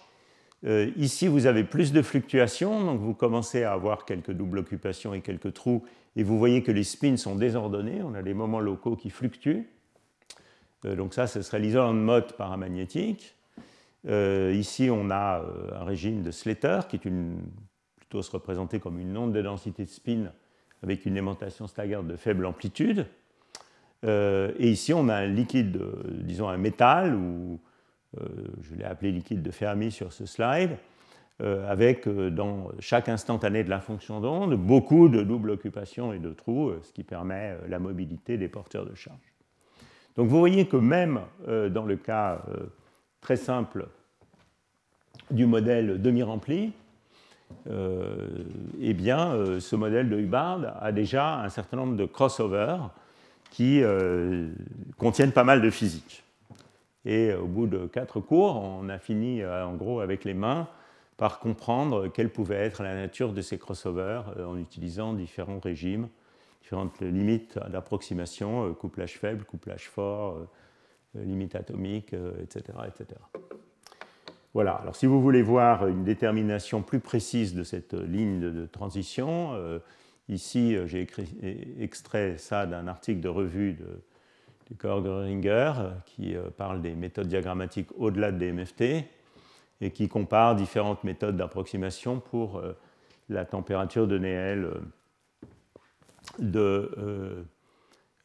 Euh, 0.65 0.91
ici, 0.97 1.27
vous 1.27 1.45
avez 1.45 1.63
plus 1.63 1.93
de 1.93 2.01
fluctuations, 2.01 2.83
donc 2.83 2.99
vous 2.99 3.13
commencez 3.13 3.63
à 3.63 3.73
avoir 3.73 4.05
quelques 4.05 4.31
doubles 4.31 4.59
occupations 4.59 5.13
et 5.13 5.21
quelques 5.21 5.53
trous, 5.53 5.83
et 6.15 6.23
vous 6.23 6.37
voyez 6.37 6.63
que 6.63 6.71
les 6.71 6.83
spins 6.83 7.17
sont 7.17 7.35
désordonnés, 7.35 8.01
on 8.03 8.13
a 8.13 8.21
des 8.21 8.33
moments 8.33 8.59
locaux 8.59 8.95
qui 8.95 9.09
fluctuent. 9.09 9.67
Euh, 10.85 10.95
donc 10.95 11.13
ça, 11.13 11.27
ce 11.27 11.41
serait 11.41 11.59
l'isolant 11.59 11.93
de 11.93 11.99
Mott 11.99 12.33
paramagnétique. 12.33 13.35
Euh, 14.07 14.53
ici, 14.53 14.89
on 14.91 15.09
a 15.09 15.41
euh, 15.41 15.79
un 15.81 15.83
régime 15.83 16.21
de 16.21 16.31
Slater 16.31 16.81
qui 16.87 16.95
est 16.95 17.05
une, 17.05 17.39
plutôt 17.95 18.21
se 18.21 18.31
représenter 18.31 18.79
comme 18.79 18.99
une 18.99 19.17
onde 19.17 19.33
de 19.33 19.41
densité 19.41 19.83
de 19.83 19.89
spin 19.89 20.31
avec 20.83 21.05
une 21.05 21.17
aimantation 21.17 21.67
Stagger 21.67 22.01
de 22.03 22.15
faible 22.15 22.45
amplitude. 22.45 23.07
Euh, 24.03 24.51
et 24.59 24.69
ici, 24.69 24.93
on 24.93 25.09
a 25.09 25.15
un 25.15 25.27
liquide, 25.27 25.81
disons 26.21 26.47
un 26.47 26.57
métal, 26.57 27.15
ou 27.15 27.59
je 28.61 28.75
l'ai 28.75 28.85
appelé 28.85 29.11
liquide 29.11 29.41
de 29.41 29.51
Fermi 29.51 29.91
sur 29.91 30.13
ce 30.13 30.25
slide, 30.25 30.77
avec 31.39 32.07
dans 32.07 32.69
chaque 32.79 33.09
instantané 33.09 33.63
de 33.63 33.69
la 33.69 33.81
fonction 33.81 34.21
d'onde 34.21 34.55
beaucoup 34.55 35.09
de 35.09 35.21
double 35.21 35.49
occupation 35.49 36.13
et 36.13 36.19
de 36.19 36.31
trous, 36.31 36.71
ce 36.81 36.93
qui 36.93 37.03
permet 37.03 37.57
la 37.67 37.79
mobilité 37.79 38.37
des 38.37 38.47
porteurs 38.47 38.85
de 38.85 38.95
charge. 38.95 39.33
Donc 40.15 40.29
vous 40.29 40.39
voyez 40.39 40.65
que 40.65 40.77
même 40.77 41.19
dans 41.45 41.85
le 41.85 41.97
cas 41.97 42.41
très 43.19 43.35
simple 43.35 43.87
du 45.29 45.45
modèle 45.45 46.01
demi-rempli, 46.01 46.71
eh 47.67 48.93
bien, 48.93 49.59
ce 49.59 49.75
modèle 49.75 50.09
de 50.09 50.17
Hubbard 50.17 50.77
a 50.81 50.91
déjà 50.93 51.41
un 51.41 51.49
certain 51.49 51.75
nombre 51.75 51.97
de 51.97 52.05
crossovers 52.05 52.91
qui 53.51 53.83
contiennent 54.97 55.33
pas 55.33 55.43
mal 55.43 55.61
de 55.61 55.69
physique. 55.69 56.23
Et 57.03 57.33
au 57.33 57.45
bout 57.45 57.67
de 57.67 57.87
quatre 57.87 58.21
cours, 58.21 58.55
on 58.55 58.87
a 58.87 58.99
fini 58.99 59.45
en 59.45 59.75
gros 59.75 59.99
avec 59.99 60.23
les 60.23 60.33
mains 60.33 60.67
par 61.17 61.39
comprendre 61.39 62.07
quelle 62.07 62.29
pouvait 62.29 62.55
être 62.55 62.83
la 62.83 62.93
nature 62.93 63.33
de 63.33 63.41
ces 63.41 63.57
crossovers 63.57 64.23
en 64.37 64.57
utilisant 64.57 65.13
différents 65.13 65.59
régimes 65.59 66.09
différentes 66.65 66.99
limites 67.01 67.59
d'approximation, 67.69 68.67
euh, 68.69 68.73
couplage 68.73 69.19
faible, 69.19 69.45
couplage 69.45 69.87
fort, 69.87 70.39
euh, 71.15 71.23
limite 71.23 71.53
atomique, 71.53 72.13
etc., 72.41 72.63
euh, 72.79 72.87
etc. 72.87 73.19
Voilà, 74.55 74.71
alors 74.71 74.95
si 74.95 75.05
vous 75.05 75.21
voulez 75.21 75.43
voir 75.43 75.87
une 75.87 76.03
détermination 76.03 76.81
plus 76.81 76.99
précise 76.99 77.53
de 77.53 77.63
cette 77.63 77.93
ligne 77.93 78.39
de, 78.39 78.65
transition, 78.65 79.51
ici 80.29 80.77
j'ai 80.85 81.05
extrait 81.77 82.37
ça 82.37 82.65
d'un 82.65 82.87
article 82.87 83.19
de 83.19 83.27
revue 83.27 83.73
de, 83.73 84.01
de 84.69 84.75
Korgeringer 84.77 85.73
qui 86.05 86.37
parle 86.55 86.81
des 86.81 86.95
méthodes 86.95 87.27
diagrammatiques 87.27 87.89
au-delà 87.97 88.31
de 88.31 88.37
DMFT 88.37 89.03
et 89.81 89.91
qui 89.91 90.07
compare 90.07 90.55
différentes 90.55 91.03
méthodes 91.03 91.37
d'approximation 91.37 92.19
pour 92.19 92.61
la 93.29 93.45
température 93.45 94.07
de 94.07 94.17
Néel 94.17 94.71
euh, 96.43 97.43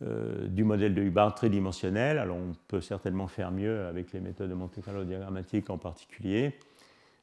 euh, 0.03 0.49
du 0.49 0.65
modèle 0.65 0.95
de 0.95 1.03
Hubbard 1.03 1.35
tridimensionnel. 1.35 2.19
Alors 2.19 2.39
on 2.39 2.53
peut 2.69 2.81
certainement 2.81 3.29
faire 3.29 3.51
mieux 3.51 3.85
avec 3.85 4.13
les 4.13 4.21
méthodes 4.21 4.49
de 4.49 4.55
Monte 4.55 4.83
Carlo 4.83 5.05
diagrammatique 5.05 5.69
en 5.69 5.77
particulier. 5.77 6.59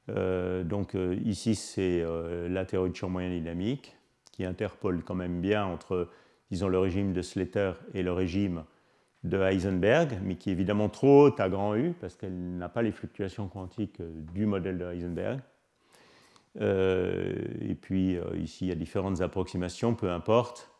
Euh, 0.09 0.63
donc 0.63 0.95
ici 1.25 1.55
c'est 1.55 2.05
la 2.47 2.65
théorie 2.65 2.91
de 2.91 2.95
champ 2.95 3.09
moyen 3.09 3.29
dynamique 3.29 3.95
qui 4.31 4.45
interpole 4.45 5.03
quand 5.03 5.15
même 5.15 5.41
bien 5.41 5.65
entre 5.65 6.07
disons, 6.51 6.67
le 6.67 6.77
régime 6.77 7.13
de 7.13 7.23
Slater 7.23 7.71
et 7.95 8.03
le 8.03 8.13
régime 8.13 8.63
de 9.23 9.37
Heisenberg, 9.37 10.19
mais 10.23 10.35
qui 10.35 10.49
est 10.49 10.53
évidemment 10.53 10.89
trop 10.89 11.29
à 11.39 11.49
grand 11.49 11.75
U, 11.75 11.93
parce 11.99 12.15
qu'elle 12.15 12.57
n'a 12.57 12.69
pas 12.69 12.81
les 12.81 12.91
fluctuations 12.91 13.47
quantiques 13.47 14.01
du 14.33 14.45
modèle 14.45 14.77
de 14.77 14.85
Heisenberg. 14.85 15.39
et 16.59 17.75
puis 17.81 18.17
ici, 18.35 18.65
il 18.65 18.69
y 18.69 18.71
a 18.71 18.75
différentes 18.75 19.21
approximations, 19.21 19.95
peu 19.95 20.09
importe. 20.11 20.71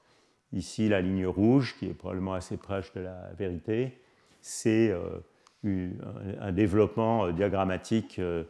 Ici, 0.54 0.88
la 0.88 1.02
ligne 1.02 1.28
rouge, 1.28 1.76
qui 1.78 1.88
est 1.88 1.94
probablement 1.94 2.34
assez 2.34 2.58
proche 2.58 2.94
de 2.94 3.02
la 3.02 3.32
vérité, 3.38 4.00
c'est 4.42 4.92
euh, 4.92 5.90
un 6.40 6.52
développement 6.52 7.26
euh, 7.26 7.32
diagrammatique 7.34 8.20
euh, 8.20 8.46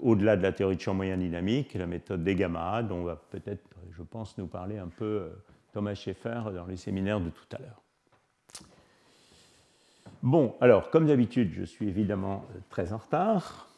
au-delà 0.00 0.36
de 0.36 0.42
la 0.42 0.52
théorie 0.52 0.76
de 0.76 0.80
champ 0.80 0.94
moyen 0.94 1.16
dynamique, 1.16 1.74
la 1.74 1.86
méthode 1.86 2.24
des 2.24 2.34
gamma, 2.34 2.82
dont 2.82 3.04
va 3.04 3.16
peut-être, 3.16 3.62
je 3.92 4.02
pense, 4.02 4.36
nous 4.38 4.46
parler 4.46 4.78
un 4.78 4.88
peu 4.88 5.30
Thomas 5.72 5.94
Schaeffer 5.94 6.42
dans 6.54 6.66
les 6.66 6.76
séminaires 6.76 7.20
de 7.20 7.30
tout 7.30 7.46
à 7.52 7.58
l'heure. 7.60 7.83
Bon, 10.24 10.54
alors, 10.62 10.88
comme 10.88 11.04
d'habitude, 11.04 11.52
je 11.54 11.64
suis 11.64 11.86
évidemment 11.86 12.46
très 12.70 12.94
en 12.94 12.96
retard. 12.96 13.68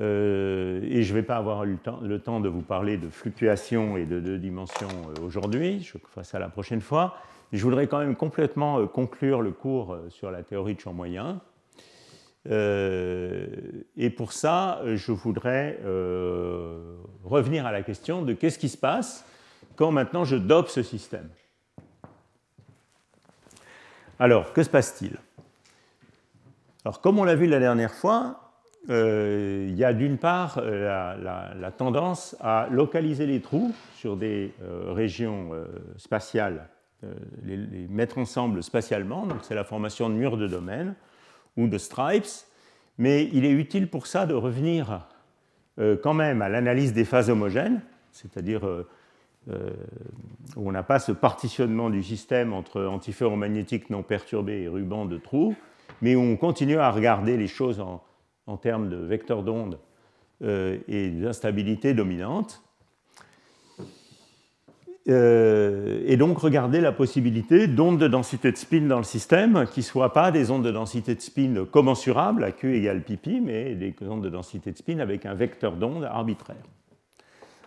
Euh, 0.00 0.80
et 0.82 1.04
je 1.04 1.14
ne 1.14 1.20
vais 1.20 1.22
pas 1.24 1.36
avoir 1.36 1.64
le 1.64 1.76
temps, 2.18 2.40
de 2.40 2.48
vous 2.48 2.62
parler 2.62 2.96
de 2.96 3.08
fluctuations 3.08 3.96
et 3.96 4.04
de 4.04 4.18
deux 4.18 4.38
dimensions 4.38 4.88
euh, 4.88 5.22
aujourd'hui, 5.22 5.80
je 5.80 5.96
ferai 6.12 6.24
ça 6.24 6.40
la 6.40 6.48
prochaine 6.48 6.80
fois. 6.80 7.14
Je 7.52 7.62
voudrais 7.62 7.86
quand 7.86 8.00
même 8.00 8.16
complètement 8.16 8.80
euh, 8.80 8.86
conclure 8.86 9.42
le 9.42 9.52
cours 9.52 9.96
sur 10.08 10.32
la 10.32 10.42
théorie 10.42 10.74
de 10.74 10.80
champ 10.80 10.92
moyen. 10.92 11.40
et 12.46 14.10
pour 14.16 14.32
ça, 14.32 14.82
je 14.86 15.12
voudrais 15.12 15.78
revenir 17.22 17.64
à 17.64 17.70
la 17.70 17.82
question 17.82 18.22
de 18.22 18.32
qu'est-ce 18.32 18.58
qui 18.58 18.68
se 18.68 18.78
passe 18.78 19.24
quand 19.76 19.92
maintenant 19.92 20.24
je 20.24 20.34
dope 20.34 20.68
ce 20.68 20.82
système. 20.82 21.28
Alors, 24.18 24.52
que 24.52 24.62
se 24.64 24.68
passe-t-il? 24.68 25.16
Alors, 26.84 27.00
comme 27.00 27.18
on 27.18 27.24
l'a 27.24 27.34
vu 27.34 27.46
la 27.46 27.58
dernière 27.58 27.92
fois, 27.92 28.50
euh, 28.88 29.66
il 29.68 29.76
y 29.76 29.84
a 29.84 29.92
d'une 29.92 30.16
part 30.16 30.58
euh, 30.58 31.54
la, 31.54 31.70
tendance 31.70 32.34
à 32.40 32.68
localiser 32.70 33.26
les 33.26 33.40
trous 33.40 33.74
sur 33.94 34.16
des 34.16 34.54
euh, 34.62 34.92
régions 34.92 35.50
spatiales, 35.96 36.68
les, 37.44 37.56
mettre 37.88 38.18
ensemble 38.18 38.62
spatialement, 38.62 39.26
donc 39.26 39.38
c'est 39.42 39.54
la 39.54 39.64
formation 39.64 40.08
de 40.08 40.14
murs 40.14 40.36
de 40.36 40.46
domaine 40.46 40.94
ou 41.56 41.66
de 41.66 41.78
stripes, 41.78 42.26
mais 42.96 43.28
il 43.32 43.44
est 43.44 43.52
utile 43.52 43.88
pour 43.88 44.06
ça 44.06 44.26
de 44.26 44.34
revenir 44.34 45.06
quand 46.02 46.12
même 46.12 46.42
à 46.42 46.50
l'analyse 46.50 46.92
des 46.92 47.06
phases 47.06 47.30
homogènes, 47.30 47.80
c'est-à-dire 48.12 48.62
où 49.48 49.52
on 50.56 50.72
n'a 50.72 50.82
pas 50.82 50.98
ce 50.98 51.12
partitionnement 51.12 51.88
du 51.88 52.02
système 52.02 52.52
entre 52.52 52.84
antiferromagnétique 52.84 53.88
non 53.88 54.02
perturbé 54.02 54.60
et 54.62 54.68
ruban 54.68 55.06
de 55.06 55.16
trous, 55.16 55.56
mais 56.02 56.16
on 56.16 56.36
continue 56.36 56.78
à 56.78 56.90
regarder 56.90 57.36
les 57.36 57.46
choses 57.46 57.80
en, 57.80 58.56
termes 58.56 58.88
de 58.88 58.96
vecteurs 58.96 59.42
d'onde 59.42 59.78
euh, 60.42 60.78
et 60.88 61.08
d'instabilité 61.08 61.94
dominante. 61.94 62.62
Euh, 65.08 66.02
et 66.06 66.16
donc 66.16 66.38
regarder 66.38 66.80
la 66.80 66.92
possibilité 66.92 67.66
d'ondes 67.66 67.98
de 67.98 68.06
densité 68.06 68.52
de 68.52 68.56
spin 68.56 68.82
dans 68.82 68.98
le 68.98 69.04
système 69.04 69.66
qui 69.66 69.80
ne 69.80 69.84
soient 69.84 70.12
pas 70.12 70.30
des 70.30 70.50
ondes 70.50 70.64
de 70.64 70.70
densité 70.70 71.14
de 71.14 71.20
spin 71.20 71.64
commensurables 71.70 72.44
à 72.44 72.52
Q 72.52 72.76
égale 72.76 73.02
pi, 73.02 73.40
mais 73.40 73.74
des 73.74 73.94
ondes 74.08 74.22
de 74.22 74.28
densité 74.28 74.72
de 74.72 74.76
spin 74.76 74.98
avec 74.98 75.26
un 75.26 75.34
vecteur 75.34 75.72
d'onde 75.72 76.04
arbitraire. 76.04 76.56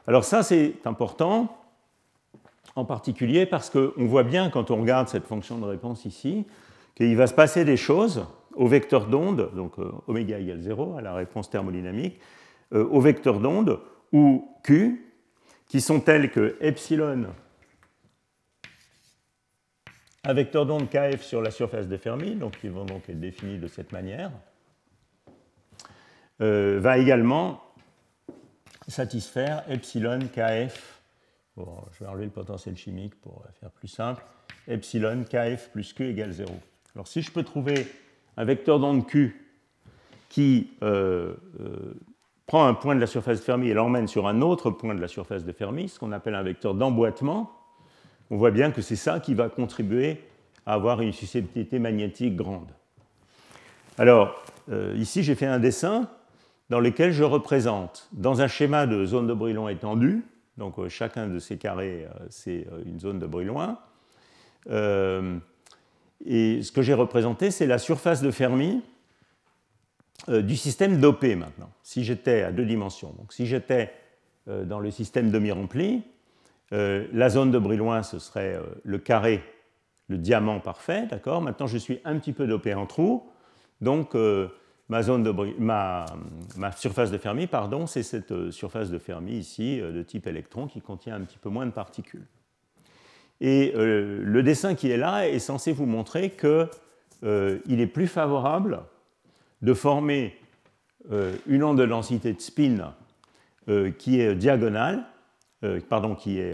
Alors 0.05 0.25
ça, 0.25 0.43
c'est 0.43 0.75
important, 0.85 1.57
en 2.75 2.85
particulier 2.85 3.45
parce 3.45 3.69
qu'on 3.69 4.05
voit 4.05 4.23
bien 4.23 4.49
quand 4.49 4.71
on 4.71 4.81
regarde 4.81 5.07
cette 5.07 5.25
fonction 5.25 5.57
de 5.57 5.65
réponse 5.65 6.05
ici, 6.05 6.45
qu'il 6.95 7.15
va 7.15 7.27
se 7.27 7.33
passer 7.33 7.65
des 7.65 7.77
choses 7.77 8.25
au 8.55 8.67
vecteur 8.67 9.07
d'onde, 9.07 9.51
donc 9.55 9.79
euh, 9.79 9.91
oméga 10.07 10.39
égale 10.39 10.61
0 10.61 10.97
à 10.97 11.01
la 11.01 11.13
réponse 11.13 11.49
thermodynamique, 11.49 12.19
euh, 12.73 12.85
au 12.85 13.01
vecteur 13.01 13.39
d'onde 13.39 13.79
ou 14.11 14.47
Q, 14.63 15.13
qui 15.67 15.81
sont 15.81 15.99
tels 15.99 16.29
que 16.29 16.55
epsilon, 16.61 17.25
un 20.25 20.33
vecteur 20.33 20.65
d'onde 20.65 20.89
kf 20.89 21.21
sur 21.21 21.41
la 21.41 21.51
surface 21.51 21.87
de 21.87 21.97
Fermi, 21.97 22.35
donc 22.35 22.57
qui 22.59 22.69
vont 22.69 22.85
donc 22.85 23.09
être 23.09 23.19
définis 23.19 23.57
de 23.57 23.67
cette 23.67 23.91
manière, 23.91 24.31
euh, 26.41 26.79
va 26.79 26.97
également 26.97 27.61
satisfaire 28.87 29.63
epsilon 29.69 30.19
kf. 30.33 31.01
Bon, 31.57 31.83
je 31.91 32.03
vais 32.03 32.09
enlever 32.09 32.25
le 32.25 32.31
potentiel 32.31 32.75
chimique 32.77 33.19
pour 33.21 33.43
faire 33.59 33.71
plus 33.71 33.87
simple. 33.87 34.23
Epsilon 34.67 35.23
kf 35.23 35.69
plus 35.71 35.91
q 35.93 36.09
égale 36.09 36.31
0. 36.31 36.51
Alors 36.95 37.07
si 37.07 37.21
je 37.21 37.31
peux 37.31 37.43
trouver 37.43 37.87
un 38.37 38.45
vecteur 38.45 38.79
d'onde 38.79 39.07
Q 39.07 39.39
qui 40.29 40.71
euh, 40.83 41.33
euh, 41.59 41.93
prend 42.45 42.65
un 42.65 42.73
point 42.73 42.95
de 42.95 42.99
la 42.99 43.07
surface 43.07 43.39
de 43.39 43.43
Fermi 43.43 43.69
et 43.69 43.73
l'emmène 43.73 44.07
sur 44.07 44.27
un 44.27 44.41
autre 44.41 44.69
point 44.71 44.93
de 44.95 45.01
la 45.01 45.07
surface 45.07 45.43
de 45.43 45.51
Fermi, 45.51 45.89
ce 45.89 45.99
qu'on 45.99 46.11
appelle 46.11 46.35
un 46.35 46.43
vecteur 46.43 46.73
d'emboîtement, 46.75 47.51
on 48.29 48.37
voit 48.37 48.51
bien 48.51 48.71
que 48.71 48.81
c'est 48.81 48.95
ça 48.95 49.19
qui 49.19 49.33
va 49.33 49.49
contribuer 49.49 50.21
à 50.65 50.73
avoir 50.73 51.01
une 51.01 51.13
susceptibilité 51.13 51.77
magnétique 51.77 52.35
grande. 52.35 52.71
Alors, 53.97 54.43
euh, 54.71 54.95
ici, 54.97 55.23
j'ai 55.23 55.35
fait 55.35 55.45
un 55.45 55.59
dessin 55.59 56.09
dans 56.69 56.79
lequel 56.79 57.11
je 57.11 57.23
représente, 57.23 58.09
dans 58.13 58.41
un 58.41 58.47
schéma 58.47 58.87
de 58.87 59.05
zone 59.05 59.27
de 59.27 59.33
Brillouin 59.33 59.69
étendue, 59.69 60.23
donc 60.57 60.87
chacun 60.87 61.27
de 61.27 61.39
ces 61.39 61.57
carrés, 61.57 62.07
c'est 62.29 62.65
une 62.85 62.99
zone 62.99 63.19
de 63.19 63.27
Brillouin, 63.27 63.77
et 66.25 66.61
ce 66.63 66.71
que 66.71 66.81
j'ai 66.81 66.93
représenté, 66.93 67.51
c'est 67.51 67.67
la 67.67 67.77
surface 67.77 68.21
de 68.21 68.31
Fermi 68.31 68.81
euh, 70.29 70.41
du 70.41 70.55
système 70.55 70.99
dopé 70.99 71.35
maintenant. 71.35 71.69
Si 71.83 72.03
j'étais 72.03 72.43
à 72.43 72.51
deux 72.51 72.65
dimensions, 72.65 73.13
donc 73.17 73.33
si 73.33 73.45
j'étais 73.45 73.93
euh, 74.47 74.63
dans 74.63 74.79
le 74.79 74.89
système 74.89 75.31
demi-rempli, 75.31 76.03
euh, 76.71 77.05
la 77.11 77.29
zone 77.29 77.51
de 77.51 77.59
Brillouin, 77.59 78.03
ce 78.03 78.19
serait 78.19 78.57
le 78.83 78.97
carré, 78.97 79.43
le 80.07 80.17
diamant 80.17 80.59
parfait, 80.59 81.07
d'accord 81.07 81.41
Maintenant, 81.41 81.67
je 81.67 81.77
suis 81.77 81.99
un 82.05 82.17
petit 82.19 82.31
peu 82.31 82.47
dopé 82.47 82.73
en 82.73 82.85
trou, 82.85 83.29
donc 83.81 84.15
ma, 84.15 85.01
ma, 86.55 86.71
surface 86.71 87.11
de 87.11 87.17
Fermi, 87.17 87.47
pardon, 87.47 87.85
c'est 87.85 88.03
cette 88.03 88.51
surface 88.51 88.89
de 88.89 88.97
Fermi 88.97 89.33
ici, 89.33 89.79
de 89.79 90.03
type 90.03 90.27
électron, 90.27 90.67
qui 90.67 90.79
contient 90.79 91.15
un 91.15 91.21
petit 91.21 91.37
peu 91.37 91.49
moins 91.49 91.65
de 91.65 91.71
particules. 91.71 92.25
Et 93.41 93.73
euh, 93.75 94.21
le 94.23 94.43
dessin 94.43 94.75
qui 94.75 94.89
est 94.89 94.97
là 94.97 95.27
est 95.27 95.39
censé 95.39 95.71
vous 95.73 95.85
montrer 95.85 96.29
qu'il 96.31 96.67
euh, 97.23 97.59
est 97.67 97.87
plus 97.87 98.07
favorable 98.07 98.81
de 99.61 99.73
former 99.73 100.35
euh, 101.11 101.35
une 101.47 101.63
onde 101.63 101.77
de 101.77 101.85
densité 101.85 102.33
de 102.33 102.41
spin 102.41 102.93
qui 103.97 104.19
est 104.19 104.35
diagonale, 104.35 105.05
pardon, 105.87 106.15
qui 106.15 106.37
est 106.37 106.53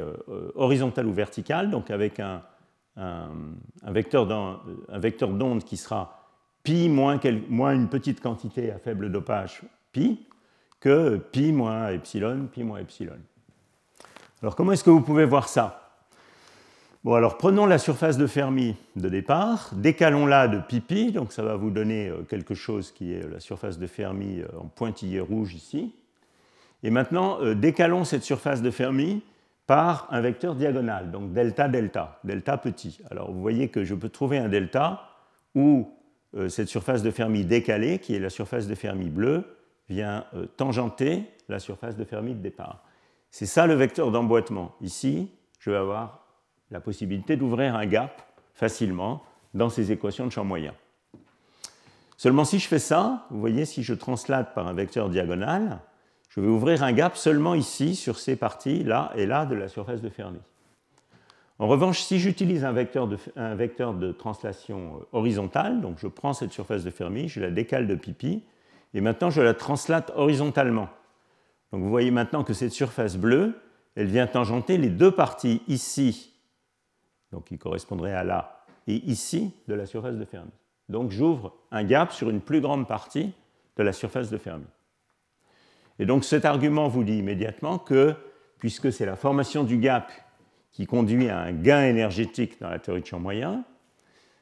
horizontale 0.53 1.07
ou 1.07 1.11
verticale, 1.11 1.72
donc 1.72 1.89
avec 1.89 2.19
un, 2.19 2.43
vecteur 3.81 4.27
d'onde 4.27 5.64
qui 5.64 5.76
sera 5.76 6.27
pi 6.61 6.88
moins, 6.88 7.19
moins, 7.49 7.73
une 7.73 7.89
petite 7.89 8.22
quantité 8.22 8.72
à 8.72 8.77
faible 8.77 9.11
dopage 9.11 9.64
pi, 9.91 10.23
que 10.80 11.18
pi 11.18 11.51
moins 11.51 11.89
epsilon, 11.89 12.45
pi 12.45 12.64
moins 12.64 12.77
epsilon. 12.77 13.18
Alors 14.43 14.56
comment 14.56 14.73
est-ce 14.73 14.84
que 14.84 14.91
vous 14.91 15.01
pouvez 15.01 15.26
voir 15.26 15.49
ça? 15.49 15.89
Bon, 17.05 17.13
alors 17.13 17.38
prenons 17.38 17.65
la 17.65 17.77
surface 17.77 18.17
de 18.17 18.27
Fermi 18.27 18.76
de 18.97 19.07
départ, 19.07 19.69
décalons-la 19.73 20.49
de 20.49 20.59
pi 20.59 21.13
donc 21.13 21.31
ça 21.31 21.43
va 21.43 21.55
vous 21.55 21.69
donner 21.69 22.09
euh, 22.09 22.23
quelque 22.23 22.55
chose 22.55 22.91
qui 22.91 23.13
est 23.13 23.26
la 23.26 23.39
surface 23.39 23.80
de 23.80 23.88
Fermi 23.88 24.41
euh, 24.41 24.47
en 24.59 24.65
pointillé 24.65 25.21
rouge 25.21 25.53
ici. 25.53 25.95
Et 26.84 26.89
maintenant, 26.89 27.39
euh, 27.39 27.55
décalons 27.55 28.03
cette 28.03 28.23
surface 28.23 28.61
de 28.61 28.69
Fermi 28.69 29.23
par 29.65 30.09
un 30.11 30.19
vecteur 30.19 30.55
diagonal, 30.55 31.09
donc 31.09 31.31
delta 31.31 31.69
delta, 31.69 32.19
delta 32.26 32.57
petit. 32.57 32.99
Alors 33.09 33.31
vous 33.31 33.39
voyez 33.39 33.69
que 33.69 33.85
je 33.85 33.95
peux 33.95 34.09
trouver 34.09 34.38
un 34.38 34.49
delta 34.49 35.03
où 35.55 35.89
cette 36.49 36.67
surface 36.67 37.01
de 37.01 37.11
Fermi 37.11 37.45
décalée, 37.45 37.99
qui 37.99 38.13
est 38.13 38.19
la 38.19 38.30
surface 38.30 38.67
de 38.67 38.76
Fermi 38.76 39.09
bleue, 39.09 39.45
vient 39.88 40.26
tangenter 40.57 41.23
la 41.47 41.59
surface 41.59 41.95
de 41.95 42.03
Fermi 42.03 42.34
de 42.34 42.41
départ. 42.41 42.84
C'est 43.31 43.45
ça 43.45 43.67
le 43.67 43.76
vecteur 43.76 44.11
d'emboîtement. 44.11 44.76
Ici, 44.81 45.31
je 45.59 45.71
vais 45.71 45.77
avoir 45.77 46.28
la 46.72 46.80
possibilité 46.80 47.36
d'ouvrir 47.36 47.76
un 47.76 47.86
gap 47.86 48.22
facilement 48.54 49.24
dans 49.54 49.70
ces 49.70 49.91
équations 49.91 50.26
de 50.26 50.32
champ 50.32 50.44
moyen. 50.44 50.74
Seulement 52.18 52.44
si 52.44 52.60
je 52.60 52.68
fais 52.68 52.80
ça, 52.80 53.26
vous 53.30 53.40
voyez, 53.40 53.66
si 53.66 53.82
je 53.82 53.94
translate 53.94 54.54
par 54.54 54.68
un 54.68 54.74
vecteur 54.74 55.10
diagonal, 55.10 55.80
je 56.30 56.41
vais 56.41 56.48
ouvrir 56.48 56.84
un 56.84 56.91
gap 56.91 57.18
seulement 57.18 57.56
ici, 57.56 57.96
sur 57.96 58.20
ces 58.20 58.36
parties, 58.36 58.84
là 58.84 59.12
et 59.16 59.26
là, 59.26 59.46
de 59.46 59.56
la 59.56 59.68
surface 59.68 60.02
de 60.02 60.10
Fermi. 60.10 60.40
En 61.58 61.68
revanche, 61.68 62.00
si 62.02 62.20
j'utilise 62.20 62.64
un, 62.64 62.72
vecteur 62.72 63.08
de 63.08 64.12
translation 64.12 64.98
euh, 64.98 65.06
horizontale, 65.12 65.82
donc 65.82 65.98
je 66.00 66.08
prends 66.08 66.34
cette 66.34 66.52
surface 66.52 66.84
de 66.84 66.91
Fermi, 66.91 67.28
je 67.28 67.41
la 67.41 67.52
décale 67.52 67.88
de 67.88 67.96
pipi, 67.96 68.44
et 68.94 69.02
maintenant 69.02 69.30
je 69.30 69.41
la 69.41 69.54
translate 69.54 70.12
horizontalement. 70.16 70.90
Donc 71.72 71.82
vous 71.82 71.90
voyez 71.90 72.12
maintenant 72.12 72.44
que 72.44 72.54
cette 72.54 72.72
surface 72.72 73.18
bleue, 73.18 73.60
elle 73.96 74.08
vient 74.08 74.28
tangenter 74.28 74.78
les 74.78 74.90
deux 74.90 75.12
parties 75.12 75.62
ici 75.68 76.28
donc 77.31 77.45
qui 77.45 77.57
correspondrait 77.57 78.14
à 78.14 78.23
là, 78.23 78.64
et 78.88 78.95
ici 79.10 79.53
de 79.68 79.73
la 79.73 79.85
surface 79.85 80.15
de 80.15 80.26
Fermi. 80.26 80.51
Donc 80.89 81.11
j'ouvre 81.11 81.53
un 81.72 81.84
gap 81.84 82.11
sur 82.11 82.30
une 82.30 82.41
plus 82.41 82.61
grande 82.61 82.88
partie 82.88 83.34
de 83.77 83.84
la 83.84 83.93
surface 83.93 84.30
de 84.30 84.38
Fermi. 84.38 84.65
Et 85.99 86.06
donc 86.06 86.23
cet 86.23 86.45
argument 86.45 86.88
vous 86.88 87.03
dit 87.03 87.18
immédiatement 87.18 87.77
que, 87.77 88.15
puisque 88.57 88.91
c'est 88.91 89.06
la 89.06 89.15
formation 89.15 89.64
du 89.64 89.77
gap 89.77 90.11
qui 90.72 90.85
conduit 90.85 91.30
à 91.30 91.39
un 91.39 91.51
gain 91.51 91.84
énergétique 91.84 92.60
dans 92.60 92.69
la 92.69 92.80
théorie 92.80 93.01
de 93.01 93.06
champ 93.06 93.19
moyen, 93.19 93.64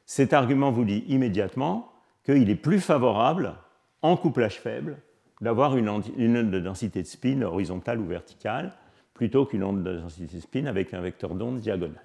cet 0.06 0.32
argument 0.32 0.70
vous 0.70 0.84
dit 0.84 1.04
immédiatement 1.08 1.92
qu'il 2.24 2.48
est 2.48 2.56
plus 2.56 2.80
favorable, 2.80 3.54
en 4.00 4.16
couplage 4.16 4.60
faible, 4.60 4.98
d'avoir 5.40 5.76
une, 5.76 5.88
onde 5.88 6.04
de 6.06 6.60
densité 6.60 7.02
de 7.02 7.06
spin 7.06 7.42
horizontale 7.42 8.00
ou 8.00 8.06
verticale, 8.06 8.72
plutôt 9.14 9.46
qu'une 9.46 9.64
onde 9.64 9.82
de 9.82 9.98
densité 9.98 10.36
de 10.36 10.40
spin 10.40 10.66
avec 10.66 10.94
un 10.94 11.00
vecteur 11.00 11.34
d'onde 11.34 11.58
diagonal. 11.58 12.02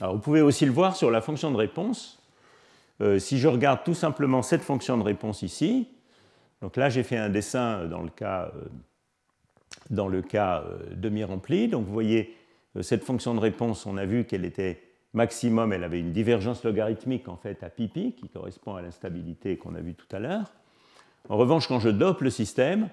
Alors, 0.00 0.14
vous 0.14 0.20
pouvez 0.20 0.42
aussi 0.42 0.64
le 0.64 0.70
voir 0.70 0.94
sur 0.94 1.10
la 1.10 1.20
fonction 1.20 1.50
de 1.50 1.56
réponse. 1.56 2.22
Euh, 3.00 3.18
si 3.18 3.38
je 3.38 3.48
regarde 3.48 3.80
tout 3.84 3.94
simplement 3.94 4.42
cette 4.42 4.62
fonction 4.62 4.96
de 4.96 5.02
réponse 5.02 5.42
ici, 5.42 5.88
donc 6.62 6.76
là 6.76 6.88
j'ai 6.88 7.04
fait 7.04 7.16
un 7.16 7.28
dessin 7.28 7.86
dans 7.86 8.02
le 8.02 8.10
cas, 8.10 8.52
euh, 8.56 8.68
euh, 9.90 10.94
demi-rempli. 10.94 11.68
Donc 11.68 11.86
vous 11.86 11.92
voyez 11.92 12.34
cette 12.80 13.04
fonction 13.04 13.34
de 13.34 13.40
réponse, 13.40 13.86
on 13.86 13.96
a 13.96 14.04
vu 14.04 14.24
qu'elle 14.24 14.44
était 14.44 14.82
maximum, 15.14 15.72
elle 15.72 15.84
avait 15.84 16.00
une 16.00 16.12
divergence 16.12 16.64
logarithmique 16.64 17.28
en 17.28 17.36
fait 17.36 17.62
à 17.62 17.70
qui 17.70 18.28
correspond 18.32 18.74
à 18.74 18.82
l'instabilité 18.82 19.56
qu'on 19.56 19.74
a 19.74 19.80
vu 19.80 19.94
tout 19.94 20.14
à 20.14 20.18
l'heure. 20.18 20.52
En 21.28 21.36
revanche, 21.36 21.66
quand 21.66 21.80
je 21.80 21.88
dope 21.88 22.20
le 22.20 22.30
système, 22.30 22.88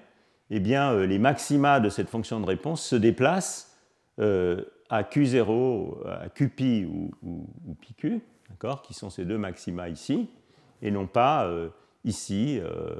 eh 0.50 0.60
bien, 0.60 0.94
les 1.04 1.18
maxima 1.18 1.78
de 1.78 1.88
cette 1.88 2.08
fonction 2.08 2.40
de 2.40 2.46
réponse 2.46 2.82
se 2.82 2.96
déplacent 2.96 3.76
à 4.88 5.02
Q0, 5.02 6.06
à 6.06 6.28
QPi 6.28 6.84
ou, 6.84 7.10
ou, 7.22 7.46
qui 8.82 8.94
sont 8.94 9.10
ces 9.10 9.24
deux 9.24 9.38
maxima 9.38 9.88
ici, 9.88 10.28
et 10.82 10.90
non 10.90 11.06
pas 11.06 11.46
euh, 11.46 11.68
ici, 12.04 12.58
euh, 12.60 12.96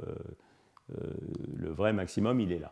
euh, 0.91 1.13
le 1.55 1.69
vrai 1.69 1.93
maximum, 1.93 2.39
il 2.39 2.51
est 2.51 2.59
là. 2.59 2.71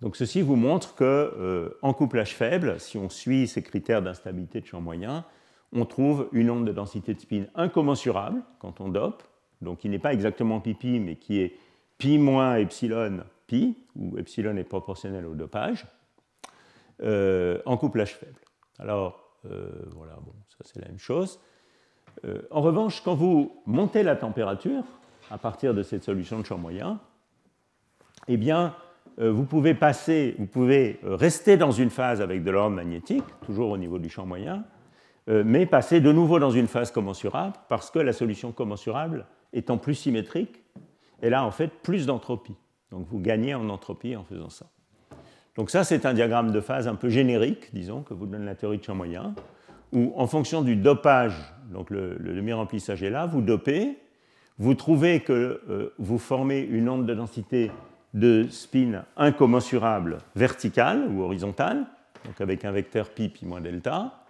Donc 0.00 0.16
ceci 0.16 0.40
vous 0.40 0.56
montre 0.56 0.94
que 0.94 1.76
en 1.82 1.92
couplage 1.92 2.34
faible, 2.34 2.80
si 2.80 2.96
on 2.96 3.10
suit 3.10 3.46
ces 3.46 3.62
critères 3.62 4.00
d'instabilité 4.00 4.62
de 4.62 4.66
champ 4.66 4.80
moyen, 4.80 5.26
on 5.72 5.84
trouve 5.84 6.28
une 6.32 6.50
onde 6.50 6.66
de 6.66 6.72
densité 6.72 7.12
de 7.12 7.20
spin 7.20 7.44
incommensurable 7.54 8.40
quand 8.60 8.80
on 8.80 8.88
dope, 8.88 9.22
donc 9.60 9.80
qui 9.80 9.90
n'est 9.90 9.98
pas 9.98 10.14
exactement 10.14 10.58
pi 10.60 10.74
mais 10.98 11.16
qui 11.16 11.40
est 11.40 11.54
pi 11.98 12.16
moins 12.16 12.56
epsilon 12.56 13.20
pi, 13.46 13.76
où 13.94 14.16
epsilon 14.16 14.56
est 14.56 14.64
proportionnel 14.64 15.26
au 15.26 15.34
dopage, 15.34 15.86
en 17.02 17.76
couplage 17.76 18.14
faible. 18.16 18.40
Alors, 18.78 19.30
euh, 19.46 19.68
voilà, 19.94 20.14
bon, 20.14 20.32
ça 20.48 20.64
c'est 20.64 20.80
la 20.80 20.88
même 20.88 20.98
chose. 20.98 21.40
Euh, 22.24 22.42
en 22.50 22.60
revanche, 22.60 23.02
quand 23.02 23.14
vous 23.14 23.62
montez 23.66 24.02
la 24.02 24.16
température 24.16 24.84
à 25.30 25.38
partir 25.38 25.74
de 25.74 25.82
cette 25.82 26.04
solution 26.04 26.38
de 26.38 26.44
champ 26.44 26.58
moyen, 26.58 27.00
eh 28.28 28.36
bien, 28.36 28.74
vous 29.18 29.44
pouvez 29.44 29.74
passer, 29.74 30.34
vous 30.38 30.46
pouvez 30.46 30.98
rester 31.02 31.56
dans 31.56 31.72
une 31.72 31.90
phase 31.90 32.22
avec 32.22 32.42
de 32.42 32.50
l'ordre 32.50 32.76
magnétique, 32.76 33.24
toujours 33.44 33.70
au 33.70 33.76
niveau 33.76 33.98
du 33.98 34.08
champ 34.08 34.24
moyen, 34.24 34.64
mais 35.26 35.66
passer 35.66 36.00
de 36.00 36.10
nouveau 36.10 36.38
dans 36.38 36.50
une 36.50 36.66
phase 36.66 36.90
commensurable 36.90 37.54
parce 37.68 37.90
que 37.90 37.98
la 37.98 38.12
solution 38.12 38.52
commensurable 38.52 39.26
étant 39.52 39.78
plus 39.78 39.94
symétrique, 39.94 40.62
elle 41.20 41.34
a 41.34 41.44
en 41.44 41.50
fait 41.50 41.68
plus 41.82 42.06
d'entropie. 42.06 42.56
Donc 42.90 43.06
vous 43.08 43.18
gagnez 43.20 43.54
en 43.54 43.68
entropie 43.68 44.16
en 44.16 44.24
faisant 44.24 44.48
ça. 44.48 44.70
Donc 45.60 45.68
ça, 45.68 45.84
c'est 45.84 46.06
un 46.06 46.14
diagramme 46.14 46.52
de 46.52 46.60
phase 46.62 46.88
un 46.88 46.94
peu 46.94 47.10
générique, 47.10 47.68
disons, 47.74 48.00
que 48.00 48.14
vous 48.14 48.24
donne 48.24 48.46
la 48.46 48.54
théorie 48.54 48.78
de 48.78 48.82
champ 48.82 48.94
moyen, 48.94 49.34
où 49.92 50.14
en 50.16 50.26
fonction 50.26 50.62
du 50.62 50.74
dopage, 50.74 51.34
donc 51.70 51.90
le, 51.90 52.16
demi-remplissage 52.18 53.02
est 53.02 53.10
là, 53.10 53.26
vous 53.26 53.42
dopez, 53.42 53.98
vous 54.56 54.72
trouvez 54.72 55.20
que 55.20 55.60
euh, 55.68 55.92
vous 55.98 56.16
formez 56.16 56.60
une 56.60 56.88
onde 56.88 57.04
de 57.04 57.12
densité 57.12 57.70
de 58.14 58.46
spin 58.48 59.04
incommensurable 59.18 60.20
verticale 60.34 61.06
ou 61.10 61.20
horizontale, 61.20 61.84
donc 62.24 62.40
avec 62.40 62.64
un 62.64 62.72
vecteur 62.72 63.10
pi, 63.10 63.28
pi 63.28 63.44
moins 63.44 63.60
delta, 63.60 64.24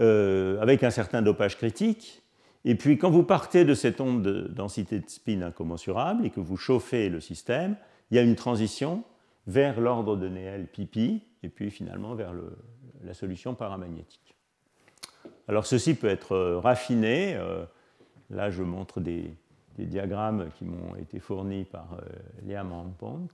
euh, 0.00 0.60
avec 0.60 0.82
un 0.82 0.90
certain 0.90 1.22
dopage 1.22 1.58
critique. 1.58 2.24
Et 2.64 2.74
puis 2.74 2.98
quand 2.98 3.10
vous 3.10 3.22
partez 3.22 3.64
de 3.64 3.74
cette 3.74 4.00
onde 4.00 4.22
de 4.22 4.48
densité 4.48 4.98
de 4.98 5.08
spin 5.08 5.42
incommensurable 5.42 6.26
et 6.26 6.30
que 6.30 6.40
vous 6.40 6.56
chauffez 6.56 7.08
le 7.08 7.20
système, 7.20 7.76
il 8.10 8.16
y 8.16 8.18
a 8.18 8.22
une 8.22 8.34
transition 8.34 9.04
vers 9.50 9.80
l'ordre 9.80 10.16
de 10.16 10.28
Néel 10.28 10.68
pipi, 10.68 11.22
et 11.42 11.48
puis 11.48 11.70
finalement 11.70 12.14
vers 12.14 12.32
la 13.02 13.14
solution 13.14 13.54
paramagnétique. 13.54 14.36
Alors 15.48 15.66
ceci 15.66 15.94
peut 15.94 16.08
être 16.08 16.32
euh, 16.32 16.60
raffiné. 16.60 17.34
Euh, 17.34 17.64
là, 18.30 18.50
je 18.50 18.62
montre 18.62 19.00
des, 19.00 19.34
diagrammes 19.78 20.50
qui 20.56 20.66
m'ont 20.66 20.94
été 20.96 21.18
fournis 21.18 21.64
par 21.64 21.94
euh, 21.94 22.46
Liam 22.46 22.70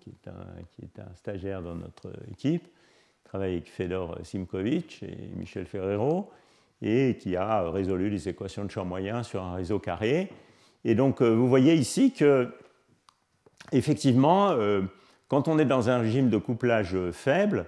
qui 0.01 0.11
est, 0.11 1.01
un, 1.01 1.15
stagiaire 1.17 1.61
dans 1.61 1.75
notre 1.75 2.13
équipe, 2.31 2.65
qui 2.65 3.25
travaille 3.25 3.55
avec 3.55 3.69
Fedor 3.69 4.19
Simkovic 4.23 5.03
et 5.03 5.29
Michel 5.37 5.67
Ferrero, 5.67 6.31
et 6.81 7.19
qui 7.19 7.37
a 7.37 7.69
résolu 7.69 8.09
les 8.09 8.29
équations 8.29 8.65
de 8.65 8.71
champ 8.71 8.85
moyen 8.85 9.25
sur 9.25 9.43
un 9.43 9.55
réseau 9.55 9.81
carré. 9.81 10.31
Et 10.85 10.95
donc, 10.95 11.21
vous 11.21 11.49
voyez 11.49 11.75
ici 11.75 12.13
que, 12.13 12.49
effectivement, 13.73 14.57
quand 15.28 15.48
on 15.48 15.59
est 15.59 15.65
dans 15.65 15.90
un 15.90 15.98
régime 15.98 16.31
de 16.31 16.39
couplage 16.39 16.97
faible, 17.12 17.66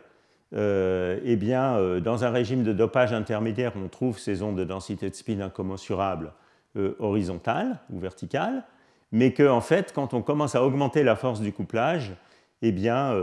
euh, 0.54 1.20
eh 1.24 1.36
bien, 1.36 1.76
euh, 1.76 2.00
dans 2.00 2.24
un 2.24 2.30
régime 2.30 2.62
de 2.62 2.72
dopage 2.72 3.12
intermédiaire, 3.12 3.72
on 3.76 3.88
trouve 3.88 4.18
ces 4.18 4.42
ondes 4.42 4.56
de 4.56 4.64
densité 4.64 5.10
de 5.10 5.14
spin 5.14 5.40
incommensurables 5.40 6.32
euh, 6.76 6.94
horizontales 6.98 7.80
ou 7.90 7.98
verticales, 7.98 8.64
mais 9.12 9.34
qu'en 9.34 9.56
en 9.56 9.60
fait, 9.60 9.92
quand 9.92 10.14
on 10.14 10.22
commence 10.22 10.54
à 10.54 10.64
augmenter 10.64 11.02
la 11.02 11.16
force 11.16 11.40
du 11.40 11.52
couplage, 11.52 12.14
eh 12.62 12.72
bien, 12.72 13.14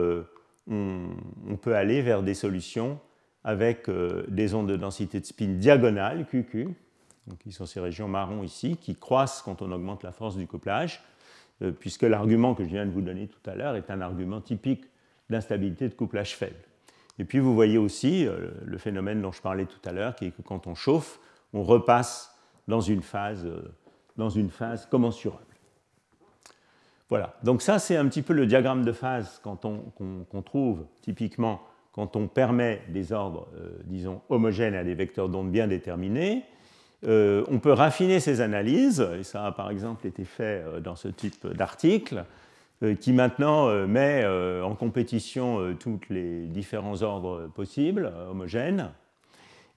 on, 0.67 1.57
peut 1.61 1.75
aller 1.75 2.01
vers 2.01 2.23
des 2.23 2.33
solutions 2.33 2.99
avec 3.43 3.87
des 4.29 4.55
ondes 4.55 4.69
de 4.69 4.77
densité 4.77 5.19
de 5.19 5.25
spin 5.25 5.57
diagonales, 5.57 6.25
QQ, 6.25 6.69
qui 7.39 7.51
sont 7.51 7.65
ces 7.65 7.79
régions 7.79 8.07
marron 8.07 8.43
ici, 8.43 8.77
qui 8.77 8.95
croissent 8.95 9.43
quand 9.43 9.61
on 9.61 9.71
augmente 9.71 10.03
la 10.03 10.11
force 10.11 10.37
du 10.37 10.47
couplage, 10.47 11.03
euh, 11.61 11.71
puisque 11.71 12.03
l'argument 12.03 12.53
que 12.53 12.63
je 12.63 12.69
viens 12.69 12.85
de 12.85 12.91
vous 12.91 13.01
donner 13.01 13.27
tout 13.27 13.49
à 13.49 13.55
l'heure 13.55 13.75
est 13.75 13.89
un 13.89 14.01
argument 14.01 14.41
typique 14.41 14.85
d'instabilité 15.29 15.87
de 15.87 15.93
couplage 15.93 16.35
faible. 16.35 16.59
Et 17.17 17.23
puis 17.23 17.39
vous 17.39 17.55
voyez 17.55 17.77
aussi 17.77 18.27
euh, 18.27 18.51
le 18.65 18.77
phénomène 18.77 19.21
dont 19.21 19.31
je 19.31 19.41
parlais 19.41 19.65
tout 19.65 19.79
à 19.85 19.93
l'heure, 19.93 20.15
qui 20.15 20.25
est 20.25 20.31
que 20.31 20.41
quand 20.41 20.67
on 20.67 20.75
chauffe, 20.75 21.19
on 21.53 21.63
repasse 21.63 22.37
dans 22.67 22.81
une 22.81 23.01
phase, 23.01 23.45
euh, 23.45 23.73
dans 24.17 24.29
une 24.29 24.49
phase 24.49 24.85
commensurable. 24.85 25.43
Voilà, 27.09 27.37
donc 27.43 27.61
ça 27.61 27.79
c'est 27.79 27.95
un 27.95 28.07
petit 28.07 28.23
peu 28.23 28.33
le 28.33 28.47
diagramme 28.47 28.83
de 28.83 28.91
phase 28.91 29.39
qu'on 29.43 30.41
trouve 30.41 30.85
typiquement 31.01 31.61
quand 31.91 32.15
on 32.15 32.27
permet 32.27 32.81
des 32.89 33.13
ordres, 33.13 33.47
disons, 33.85 34.21
homogènes 34.29 34.73
à 34.73 34.83
des 34.83 34.95
vecteurs 34.95 35.29
d'onde 35.29 35.51
bien 35.51 35.67
déterminés. 35.67 36.43
Euh, 37.03 37.43
on 37.49 37.59
peut 37.59 37.73
raffiner 37.73 38.19
ces 38.19 38.41
analyses, 38.41 39.07
et 39.19 39.23
ça 39.23 39.45
a 39.45 39.51
par 39.51 39.69
exemple 39.69 40.07
été 40.07 40.23
fait 40.23 40.63
euh, 40.65 40.79
dans 40.79 40.95
ce 40.95 41.07
type 41.07 41.47
d'article, 41.47 42.25
qui 42.99 43.13
maintenant 43.13 43.69
met 43.87 44.25
en 44.61 44.75
compétition 44.75 45.73
tous 45.79 45.97
les 46.09 46.45
différents 46.45 47.03
ordres 47.03 47.49
possibles, 47.55 48.11
homogènes, 48.29 48.91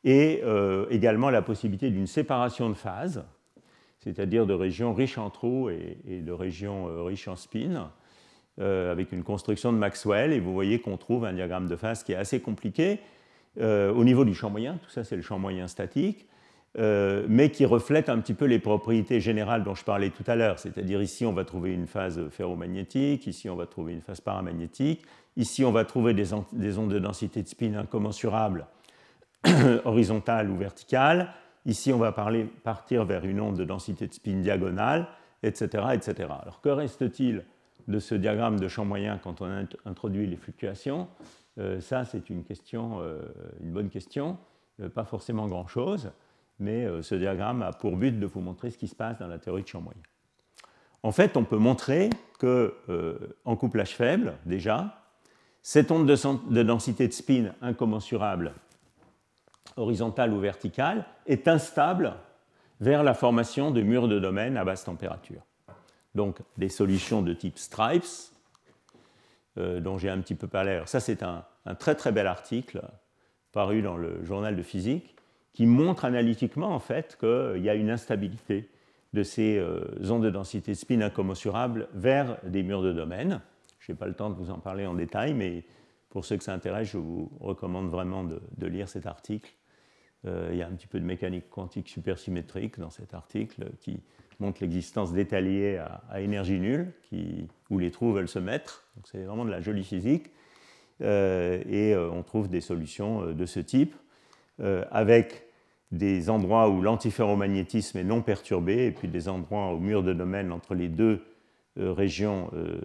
et 0.02 0.42
également 0.90 1.30
la 1.30 1.40
possibilité 1.40 1.90
d'une 1.90 2.08
séparation 2.08 2.68
de 2.68 2.74
phases, 2.74 3.24
c'est-à-dire 4.00 4.46
de 4.46 4.52
régions 4.52 4.94
riches 4.94 5.16
en 5.16 5.30
trous 5.30 5.70
et, 5.70 6.20
de 6.20 6.32
régions 6.32 7.04
riches 7.04 7.28
en 7.28 7.36
spin, 7.36 7.88
avec 8.60 9.12
une 9.12 9.22
construction 9.22 9.72
de 9.72 9.78
Maxwell. 9.78 10.32
Et 10.32 10.40
vous 10.40 10.52
voyez 10.52 10.80
qu'on 10.80 10.96
trouve 10.96 11.24
un 11.24 11.32
diagramme 11.32 11.68
de 11.68 11.76
phase 11.76 12.02
qui 12.02 12.12
est 12.12 12.16
assez 12.16 12.40
compliqué 12.40 12.98
au 13.60 14.04
niveau 14.04 14.24
du 14.24 14.34
champ 14.34 14.50
moyen. 14.50 14.76
Tout 14.82 14.90
ça, 14.90 15.04
c'est 15.04 15.16
le 15.16 15.22
champ 15.22 15.38
moyen 15.38 15.68
statique. 15.68 16.26
Euh, 16.78 17.26
mais 17.28 17.50
qui 17.50 17.64
reflète 17.64 18.08
un 18.08 18.20
petit 18.20 18.34
peu 18.34 18.44
les 18.44 18.60
propriétés 18.60 19.20
générales 19.20 19.64
dont 19.64 19.74
je 19.74 19.82
parlais 19.82 20.10
tout 20.10 20.22
à 20.28 20.36
l'heure. 20.36 20.60
C'est-à-dire 20.60 21.02
ici, 21.02 21.26
on 21.26 21.32
va 21.32 21.44
trouver 21.44 21.72
une 21.72 21.88
phase 21.88 22.28
ferromagnétique, 22.30 23.26
ici, 23.26 23.50
on 23.50 23.56
va 23.56 23.66
trouver 23.66 23.94
une 23.94 24.00
phase 24.00 24.20
paramagnétique, 24.20 25.02
ici, 25.36 25.64
on 25.64 25.72
va 25.72 25.84
trouver 25.84 26.14
des, 26.14 26.32
ondes 26.34 26.46
de 26.52 26.98
densité 27.00 27.42
de 27.42 27.48
spin 27.48 27.74
incommensurables, 27.74 28.66
horizontales 29.84 30.48
ou 30.50 30.56
verticales. 30.56 31.32
Ici, 31.66 31.92
on 31.92 31.98
va 31.98 32.12
partir 32.12 33.04
vers 33.04 33.24
une 33.24 33.40
onde 33.40 33.56
de 33.56 33.64
densité 33.64 34.06
de 34.06 34.14
spin 34.14 34.36
diagonale, 34.36 35.08
etc. 35.42 35.84
etc. 35.94 36.28
Alors, 36.42 36.60
que 36.60 36.68
reste-t-il 36.68 37.44
de 37.88 37.98
ce 37.98 38.14
diagramme 38.14 38.60
de 38.60 38.68
champ 38.68 38.84
moyen 38.84 39.18
quand 39.18 39.40
on 39.40 39.66
introduit 39.84 40.28
les 40.28 40.36
fluctuations? 40.36 41.08
Euh, 41.58 41.80
Ça, 41.80 42.04
c'est 42.04 42.30
une, 42.30 42.44
question, 42.44 43.00
euh, 43.00 43.20
une 43.60 43.72
bonne 43.72 43.88
question. 43.88 44.38
pas 44.94 45.04
forcément 45.04 45.48
grand-chose 45.48 46.12
mais 46.58 46.84
euh, 46.84 47.02
ce 47.02 47.14
diagramme 47.14 47.62
a 47.62 47.72
pour 47.72 47.96
but 47.96 48.18
de 48.18 48.26
vous 48.26 48.40
montrer 48.40 48.70
ce 48.70 48.78
qui 48.78 48.88
se 48.88 48.94
passe 48.94 49.18
dans 49.18 49.28
la 49.28 49.38
théorie 49.38 49.62
de 49.62 49.68
champ 49.68 49.80
moyen. 49.80 50.00
En 51.02 51.12
fait, 51.12 51.36
on 51.36 51.44
peut 51.44 51.58
montrer 51.58 52.10
que 52.38 52.74
euh, 52.88 53.36
en 53.44 53.56
couplage 53.56 53.94
faible, 53.94 54.34
déjà, 54.46 55.04
cette 55.62 55.90
onde 55.90 56.06
de, 56.06 56.62
densité 56.62 57.06
de 57.06 57.12
spin 57.12 57.52
incommensurable, 57.62 58.52
horizontale 59.76 60.32
ou 60.32 60.40
verticale, 60.40 61.04
est 61.26 61.46
instable 61.46 62.14
vers 62.80 63.02
la 63.02 63.14
formation 63.14 63.70
de 63.70 63.82
murs 63.82 64.08
de 64.08 64.18
domaine 64.18 64.56
à 64.56 64.64
basse 64.64 64.84
température. 64.84 65.42
Donc 66.14 66.38
des 66.56 66.68
solutions 66.68 67.22
de 67.22 67.32
type 67.32 67.58
stripes, 67.58 68.04
euh, 69.58 69.80
dont 69.80 69.98
j'ai 69.98 70.10
un 70.10 70.20
petit 70.20 70.34
peu 70.34 70.48
parlé. 70.48 70.82
ça, 70.86 71.00
c'est 71.00 71.22
un, 71.22 71.44
très 71.78 71.94
très 71.94 72.12
bel 72.12 72.26
article 72.26 72.82
paru 73.52 73.82
dans 73.82 73.96
le 73.96 74.24
journal 74.24 74.56
de 74.56 74.62
physique 74.62 75.17
qui 75.58 75.66
montre 75.66 76.04
analytiquement 76.04 76.72
en 76.72 76.78
fait 76.78 77.18
qu'il 77.18 77.64
y 77.64 77.68
a 77.68 77.74
une 77.74 77.90
instabilité 77.90 78.68
de 79.12 79.24
ces 79.24 79.58
euh, 79.58 79.80
ondes 80.08 80.22
de 80.22 80.30
densité 80.30 80.70
de 80.70 80.76
spin 80.76 81.00
incommensurables 81.00 81.88
vers 81.94 82.38
des 82.44 82.62
murs 82.62 82.80
de 82.80 82.92
domaine. 82.92 83.40
Je 83.80 83.90
n'ai 83.90 83.98
pas 83.98 84.06
le 84.06 84.14
temps 84.14 84.30
de 84.30 84.36
vous 84.36 84.52
en 84.52 84.60
parler 84.60 84.86
en 84.86 84.94
détail, 84.94 85.34
mais 85.34 85.64
pour 86.10 86.24
ceux 86.24 86.36
que 86.36 86.44
ça 86.44 86.52
intéresse, 86.52 86.92
je 86.92 86.98
vous 86.98 87.32
recommande 87.40 87.88
vraiment 87.88 88.22
de, 88.22 88.66
lire 88.68 88.88
cet 88.88 89.06
article. 89.06 89.52
Euh, 90.26 90.50
il 90.52 90.58
y 90.58 90.62
a 90.62 90.68
un 90.68 90.70
petit 90.70 90.86
peu 90.86 91.00
de 91.00 91.04
mécanique 91.04 91.50
quantique 91.50 91.88
supersymétrique 91.88 92.78
dans 92.78 92.90
cet 92.90 93.12
article 93.12 93.70
qui 93.80 94.00
montre 94.38 94.60
l'existence 94.60 95.12
d'étaliers 95.12 95.82
à, 96.08 96.20
énergie 96.20 96.60
nulle, 96.60 96.92
où 97.68 97.80
les 97.80 97.90
trous 97.90 98.12
veulent 98.12 98.28
se 98.28 98.38
mettre. 98.38 98.88
c'est 99.06 99.24
vraiment 99.24 99.44
de 99.44 99.50
la 99.50 99.60
jolie 99.60 99.82
physique. 99.82 100.30
Euh, 101.00 101.60
et 101.68 101.96
on 101.96 102.22
trouve 102.22 102.48
des 102.48 102.60
solutions 102.60 103.32
de 103.32 103.44
ce 103.44 103.58
type, 103.58 103.96
avec 104.92 105.47
des 105.90 106.28
endroits 106.28 106.68
où 106.68 106.82
l'antiferromagnétisme 106.82 107.98
est 107.98 108.04
non 108.04 108.22
perturbé, 108.22 108.86
et 108.86 108.90
puis 108.90 109.08
des 109.08 109.28
endroits 109.28 109.72
au 109.72 109.78
mur 109.78 110.02
de 110.02 110.12
domaine 110.12 110.52
entre 110.52 110.74
les 110.74 110.88
deux 110.88 111.22
euh, 111.78 111.92
régions 111.92 112.50
euh, 112.54 112.80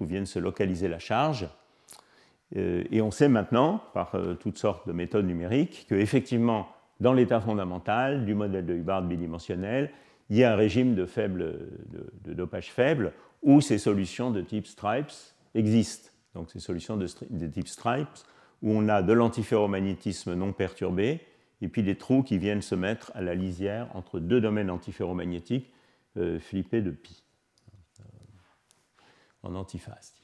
où 0.00 0.04
viennent 0.04 0.26
se 0.26 0.38
localiser 0.38 0.88
la 0.88 0.98
charge. 0.98 1.48
Euh, 2.56 2.84
et 2.90 3.00
on 3.00 3.10
sait 3.10 3.28
maintenant, 3.28 3.82
par 3.94 4.14
toutes 4.40 4.58
sortes 4.58 4.86
de 4.86 4.92
méthodes 4.92 5.26
numériques, 5.26 5.86
qu'effectivement, 5.88 6.68
dans 7.00 7.14
l'état 7.14 7.40
fondamental 7.40 8.26
du 8.26 8.34
modèle 8.34 8.66
de 8.66 8.74
Hubbard 8.74 9.02
bidimensionnel, 9.02 9.90
il 10.28 10.36
y 10.36 10.44
a 10.44 10.52
un 10.52 10.56
régime 10.56 10.94
de, 10.94 11.06
faible, 11.06 11.58
de, 12.24 12.34
dopage 12.34 12.70
faible 12.70 13.12
où 13.42 13.60
ces 13.60 13.78
solutions 13.78 14.30
de 14.30 14.42
type 14.42 14.66
stripes 14.66 15.12
existent. 15.54 16.10
Donc 16.34 16.50
ces 16.50 16.60
solutions 16.60 16.96
de, 16.96 17.06
de 17.30 17.46
type 17.46 17.68
stripes 17.68 18.06
où 18.62 18.70
on 18.72 18.88
a 18.88 19.02
de 19.02 19.12
l'antiferromagnétisme 19.12 20.34
non 20.34 20.52
perturbé 20.52 21.20
et 21.62 21.68
puis 21.68 21.82
des 21.82 21.96
trous 21.96 22.22
qui 22.22 22.38
viennent 22.38 22.62
se 22.62 22.74
mettre 22.74 23.12
à 23.14 23.20
la 23.20 23.34
lisière 23.34 23.88
entre 23.94 24.18
deux 24.18 24.40
domaines 24.40 24.70
antiferromagnétiques 24.70 25.72
euh, 26.16 26.38
flippés 26.38 26.82
de 26.82 26.90
pi, 26.90 27.22
euh, 28.00 28.04
en 29.42 29.54
antiphase, 29.54 30.14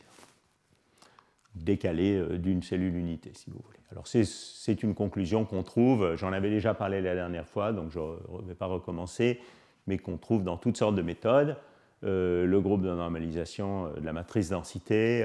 décalés 1.54 2.16
euh, 2.16 2.38
d'une 2.38 2.62
cellule 2.62 2.96
unité, 2.96 3.32
si 3.34 3.50
vous 3.50 3.60
voulez. 3.64 3.78
Alors 3.90 4.06
c'est 4.06 4.82
une 4.82 4.94
conclusion 4.94 5.44
qu'on 5.44 5.62
trouve, 5.62 6.16
j'en 6.16 6.32
avais 6.32 6.50
déjà 6.50 6.74
parlé 6.74 7.00
la 7.00 7.14
dernière 7.14 7.46
fois, 7.46 7.72
donc 7.72 7.90
je 7.92 8.00
ne 8.00 8.48
vais 8.48 8.56
pas 8.56 8.66
recommencer, 8.66 9.40
mais 9.86 9.98
qu'on 9.98 10.16
trouve 10.16 10.42
dans 10.42 10.56
toutes 10.56 10.76
sortes 10.76 10.96
de 10.96 11.02
méthodes. 11.02 11.56
le 12.02 12.58
groupe 12.58 12.82
de 12.82 12.92
normalisation 12.92 13.92
de 13.92 14.04
la 14.04 14.12
matrice 14.12 14.48
densité, 14.48 15.24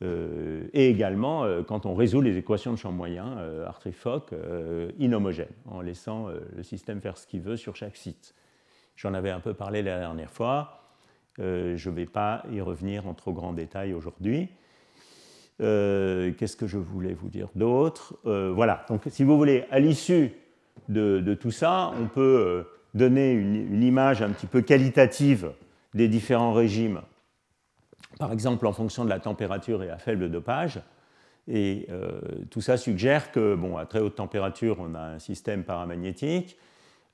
euh, 0.00 0.68
et 0.74 0.88
également 0.88 1.44
euh, 1.44 1.62
quand 1.64 1.84
on 1.84 1.94
résout 1.94 2.20
les 2.20 2.36
équations 2.36 2.70
de 2.72 2.78
champ 2.78 2.92
moyen, 2.92 3.36
euh, 3.38 3.66
Hartree-Fock, 3.66 4.32
inhomogènes, 4.98 5.48
en 5.66 5.80
laissant 5.80 6.28
le 6.28 6.62
système 6.62 7.00
faire 7.00 7.18
ce 7.18 7.26
qu'il 7.26 7.40
veut 7.40 7.56
sur 7.56 7.76
chaque 7.76 7.96
site. 7.96 8.34
J'en 8.96 9.14
avais 9.14 9.30
un 9.30 9.40
peu 9.40 9.54
parlé 9.54 9.82
la 9.82 9.98
dernière 9.98 10.30
fois. 10.30 10.82
je 11.38 11.90
ne 11.90 11.94
vais 11.94 12.06
pas 12.06 12.44
y 12.52 12.60
revenir 12.60 13.06
en 13.06 13.14
trop 13.14 13.32
grand 13.32 13.52
détail 13.52 13.94
aujourd'hui. 13.94 14.48
Qu'est-ce 15.58 16.56
que 16.56 16.66
je 16.66 16.78
voulais 16.78 17.14
vous 17.14 17.28
dire 17.28 17.48
d'autre? 17.54 18.16
Voilà, 18.24 18.84
donc 18.88 19.02
si 19.08 19.22
vous 19.22 19.36
voulez, 19.36 19.64
à 19.70 19.78
l'issue 19.78 20.32
de, 20.88 21.34
tout 21.34 21.52
ça, 21.52 21.92
on 22.00 22.06
peut 22.06 22.66
donner 22.94 23.32
une, 23.32 23.82
image 23.82 24.20
un 24.20 24.30
petit 24.30 24.46
peu 24.46 24.62
qualitative 24.62 25.52
des 25.94 26.08
différents 26.08 26.52
régimes 26.52 27.00
par 28.18 28.32
exemple 28.32 28.66
en 28.66 28.72
fonction 28.72 29.04
de 29.04 29.10
la 29.10 29.20
température 29.20 29.82
et 29.82 29.90
à 29.90 29.98
faible 29.98 30.30
dopage. 30.30 30.80
Et 31.46 31.86
euh, 31.90 32.20
tout 32.50 32.60
ça 32.60 32.76
suggère 32.76 33.32
que, 33.32 33.54
bon, 33.54 33.78
à 33.78 33.86
très 33.86 34.00
haute 34.00 34.16
température, 34.16 34.76
on 34.80 34.94
a 34.94 35.00
un 35.00 35.18
système 35.18 35.64
paramagnétique. 35.64 36.58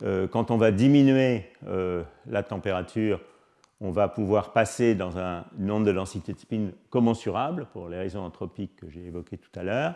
Euh, 0.02 0.26
quand 0.26 0.50
on 0.50 0.56
va 0.56 0.72
diminuer 0.72 1.46
euh, 1.68 2.02
la 2.26 2.42
température, 2.42 3.20
on 3.80 3.92
va 3.92 4.08
pouvoir 4.08 4.52
passer 4.52 4.96
dans 4.96 5.18
un, 5.18 5.44
une 5.58 5.70
onde 5.70 5.86
de 5.86 5.92
densité 5.92 6.32
de 6.32 6.38
spin 6.38 6.70
commensurable, 6.90 7.66
pour 7.72 7.88
les 7.88 7.98
raisons 7.98 8.22
anthropiques 8.22 8.74
que 8.76 8.90
j'ai 8.90 9.06
évoquées 9.06 9.38
tout 9.38 9.56
à 9.58 9.62
l'heure. 9.62 9.94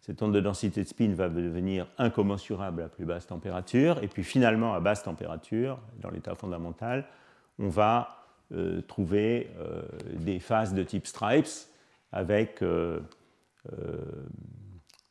Cette 0.00 0.22
onde 0.22 0.34
de 0.34 0.40
densité 0.40 0.82
de 0.82 0.88
spin 0.88 1.14
va 1.14 1.28
devenir 1.28 1.86
incommensurable 1.96 2.82
à 2.82 2.88
plus 2.88 3.06
basse 3.06 3.26
température. 3.26 4.02
Et 4.02 4.08
puis 4.08 4.22
finalement, 4.22 4.74
à 4.74 4.80
basse 4.80 5.02
température, 5.02 5.78
dans 6.00 6.10
l'état 6.10 6.34
fondamental, 6.34 7.06
on 7.58 7.68
va 7.68 8.17
euh, 8.54 8.80
trouver 8.80 9.50
euh, 9.58 9.82
des 10.14 10.40
phases 10.40 10.72
de 10.72 10.82
type 10.82 11.06
stripes 11.06 11.44
avec 12.12 12.62
euh, 12.62 12.98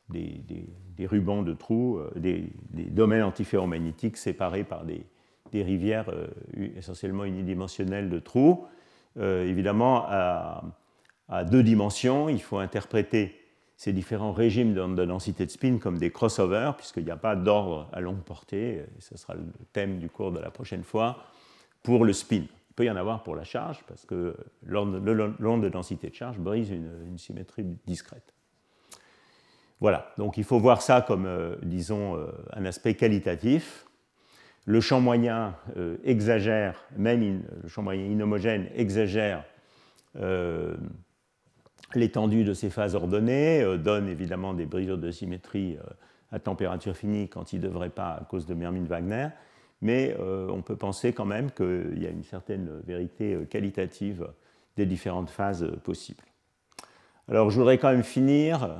des, 0.08 1.06
rubans 1.06 1.44
de 1.44 1.52
trous, 1.52 2.00
des, 2.16 2.50
domaines 2.72 3.22
antiferromagnétiques 3.22 4.16
séparés 4.16 4.64
par 4.64 4.84
des, 4.84 5.06
rivières 5.52 6.10
essentiellement 6.76 7.24
unidimensionnelles 7.24 8.10
de 8.10 8.18
trous. 8.18 8.66
évidemment, 9.16 10.04
à, 10.08 10.64
deux 11.48 11.62
dimensions, 11.62 12.28
il 12.28 12.42
faut 12.42 12.58
interpréter 12.58 13.36
ces 13.76 13.92
différents 13.92 14.32
régimes 14.32 14.74
de 14.74 15.04
densité 15.04 15.46
de 15.46 15.50
spin 15.52 15.78
comme 15.78 15.98
des 15.98 16.10
crossovers, 16.10 16.74
puisqu'il 16.76 17.04
n'y 17.04 17.12
a 17.12 17.16
pas 17.16 17.36
d'ordre 17.36 17.88
à 17.92 18.00
longue 18.00 18.22
portée, 18.22 18.78
et 18.78 18.86
ce 18.98 19.16
sera 19.16 19.34
le 19.34 19.46
thème 19.72 20.00
du 20.00 20.10
cours 20.10 20.32
de 20.32 20.40
la 20.40 20.50
prochaine 20.50 20.82
fois, 20.82 21.22
pour 21.84 22.04
le 22.04 22.12
spin 22.12 22.42
peut 22.78 22.84
y 22.84 22.90
en 22.90 22.96
avoir 22.96 23.24
pour 23.24 23.34
la 23.34 23.42
charge, 23.42 23.82
parce 23.88 24.06
que 24.06 24.36
l'onde 24.64 25.02
de 25.02 25.68
densité 25.68 26.10
de 26.10 26.14
charge 26.14 26.38
brise 26.38 26.70
une, 26.70 27.18
symétrie 27.18 27.64
discrète. 27.88 28.32
Voilà, 29.80 30.12
donc 30.16 30.36
il 30.36 30.44
faut 30.44 30.60
voir 30.60 30.80
ça 30.80 31.02
comme, 31.02 31.26
euh, 31.26 31.56
disons, 31.62 32.14
euh, 32.14 32.30
un 32.52 32.64
aspect 32.66 32.94
qualitatif. 32.94 33.84
Le 34.64 34.80
champ 34.80 35.00
moyen 35.00 35.56
euh, 35.76 35.96
exagère, 36.04 36.84
même 36.96 37.42
le 37.62 37.68
champ 37.68 37.82
moyen 37.82 38.04
inhomogène 38.04 38.68
exagère 38.76 39.44
l'étendue 41.94 42.44
de 42.44 42.54
ces 42.54 42.70
phases 42.70 42.94
ordonnées, 42.94 43.64
donne 43.78 44.08
évidemment 44.08 44.54
des 44.54 44.66
brisures 44.66 44.98
de 44.98 45.10
symétrie 45.10 45.78
à 46.30 46.38
température 46.38 46.96
finie 46.96 47.28
quand 47.28 47.52
il 47.52 47.60
ne 47.60 47.66
devrait 47.66 47.90
pas 47.90 48.18
à 48.20 48.24
cause 48.24 48.46
de 48.46 48.54
Mermin-Wagner 48.54 49.28
mais 49.80 50.16
euh, 50.18 50.48
on 50.50 50.62
peut 50.62 50.76
penser 50.76 51.12
quand 51.12 51.24
même 51.24 51.50
qu'il 51.50 51.98
y 52.02 52.06
a 52.06 52.10
une 52.10 52.24
certaine 52.24 52.80
vérité 52.86 53.34
euh, 53.34 53.44
qualitative 53.44 54.28
des 54.76 54.86
différentes 54.86 55.30
phases 55.30 55.62
euh, 55.62 55.76
possibles. 55.76 56.24
Alors 57.28 57.50
je 57.50 57.58
voudrais 57.58 57.78
quand 57.78 57.90
même 57.90 58.04
finir, 58.04 58.74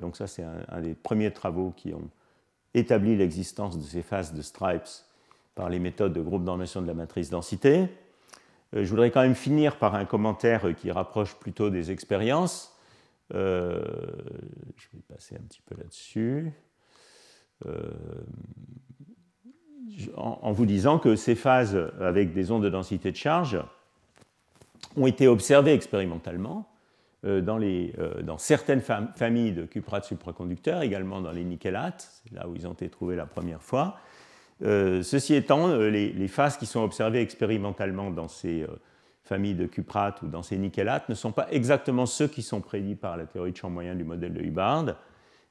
donc 0.00 0.16
ça 0.16 0.28
c'est 0.28 0.44
un, 0.44 0.80
des 0.80 0.94
premiers 0.94 1.32
travaux 1.32 1.72
qui 1.76 1.92
ont 1.92 2.08
établi 2.72 3.16
l'existence 3.16 3.76
de 3.76 3.82
ces 3.82 4.02
phases 4.02 4.32
de 4.32 4.42
stripes 4.42 4.86
par 5.56 5.68
les 5.68 5.80
méthodes 5.80 6.12
de 6.12 6.20
groupe 6.20 6.44
d'ormation 6.44 6.82
de 6.82 6.86
la 6.86 6.94
matrice 6.94 7.30
densité. 7.30 7.88
je 8.72 8.84
voudrais 8.84 9.10
quand 9.10 9.22
même 9.22 9.34
finir 9.34 9.76
par 9.76 9.96
un 9.96 10.04
commentaire 10.04 10.72
qui 10.76 10.92
rapproche 10.92 11.34
plutôt 11.34 11.68
des 11.68 11.90
expériences. 11.90 12.78
je 13.32 13.36
vais 14.92 15.02
passer 15.08 15.34
un 15.34 15.42
petit 15.42 15.62
peu 15.66 15.74
là-dessus. 15.76 16.52
En, 20.16 20.52
vous 20.52 20.66
disant 20.66 20.98
que 20.98 21.16
ces 21.16 21.34
phases 21.34 21.78
avec 22.00 22.32
des 22.32 22.50
ondes 22.50 22.62
de 22.62 22.68
densité 22.68 23.10
de 23.10 23.16
charge 23.16 23.58
ont 24.96 25.06
été 25.06 25.28
observées 25.28 25.72
expérimentalement 25.72 26.66
euh, 27.26 27.42
dans, 27.42 27.58
les, 27.58 27.92
euh, 27.98 28.22
dans, 28.22 28.38
certaines 28.38 28.80
familles 28.80 29.52
de 29.52 29.66
cuprates 29.66 30.06
supraconducteurs, 30.06 30.80
également 30.80 31.20
dans 31.20 31.32
les 31.32 31.44
nickelates, 31.44 32.22
là 32.32 32.48
où 32.48 32.56
ils 32.56 32.66
ont 32.66 32.72
été 32.72 32.88
trouvés 32.88 33.14
la 33.14 33.26
première 33.26 33.62
fois. 33.62 33.98
Euh, 34.62 35.02
ceci 35.02 35.34
étant, 35.34 35.76
les, 35.76 36.28
phases 36.28 36.56
qui 36.56 36.64
sont 36.64 36.82
observées 36.82 37.20
expérimentalement 37.20 38.10
dans 38.10 38.28
ces 38.28 38.66
familles 39.22 39.54
de 39.54 39.66
cuprates 39.66 40.22
ou 40.22 40.28
dans 40.28 40.42
ces 40.42 40.56
nickelates 40.56 41.10
ne 41.10 41.14
sont 41.14 41.32
pas 41.32 41.46
exactement 41.50 42.06
ceux 42.06 42.26
qui 42.26 42.42
sont 42.42 42.62
prédits 42.62 42.96
par 42.96 43.18
la 43.18 43.26
théorie 43.26 43.52
de 43.52 43.56
champ 43.56 43.70
moyen 43.70 43.94
du 43.94 44.04
modèle 44.04 44.32
de 44.32 44.40
Hubbard. 44.40 44.96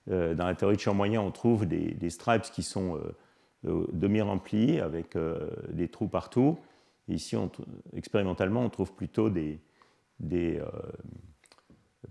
dans 0.07 0.47
la 0.47 0.55
théorie 0.55 0.75
de 0.75 0.81
champ 0.81 0.95
moyen, 0.95 1.21
on 1.21 1.31
trouve 1.31 1.67
des, 1.67 2.09
stripes 2.09 2.49
qui 2.51 2.63
sont 2.63 2.99
demi-remplis 3.63 4.79
avec 4.79 5.17
des 5.69 5.87
trous 5.89 6.07
partout. 6.07 6.57
ici, 7.07 7.35
expérimentalement, 7.93 8.61
on 8.61 8.69
trouve 8.69 8.93
plutôt 8.93 9.29
des, 9.29 9.59
des, 10.19 10.61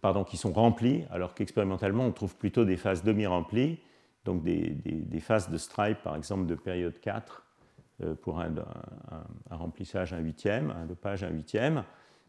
pardon, 0.01 0.25
qui 0.25 0.37
sont 0.37 0.53
remplis, 0.53 1.05
alors 1.11 1.35
qu'expérimentalement, 1.35 2.05
on 2.05 2.12
trouve 2.12 2.37
plutôt 2.37 2.65
des 2.65 2.77
phases 2.77 3.03
demi-remplies, 3.03 3.79
donc 4.25 4.43
des, 4.43 5.20
phases 5.20 5.51
de 5.51 5.57
stripe, 5.57 6.03
par 6.03 6.16
exemple, 6.16 6.47
de 6.47 6.55
période 6.55 6.99
4 7.01 7.45
euh, 8.03 8.15
pour 8.15 8.41
un, 8.41 8.55
remplissage 9.51 10.12
un 10.12 10.19
huitième, 10.19 10.70
un 10.70 10.87
dopage 10.87 11.25
un 11.25 11.31
huitième, 11.31 11.85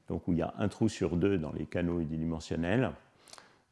donc 0.08 0.28
où 0.28 0.34
il 0.34 0.40
y 0.40 0.42
a 0.42 0.54
un 0.58 0.68
trou 0.68 0.90
sur 0.90 1.16
deux 1.16 1.38
dans 1.38 1.52
les 1.52 1.66
canaux 1.66 2.00
unidimensionnels. 2.00 2.92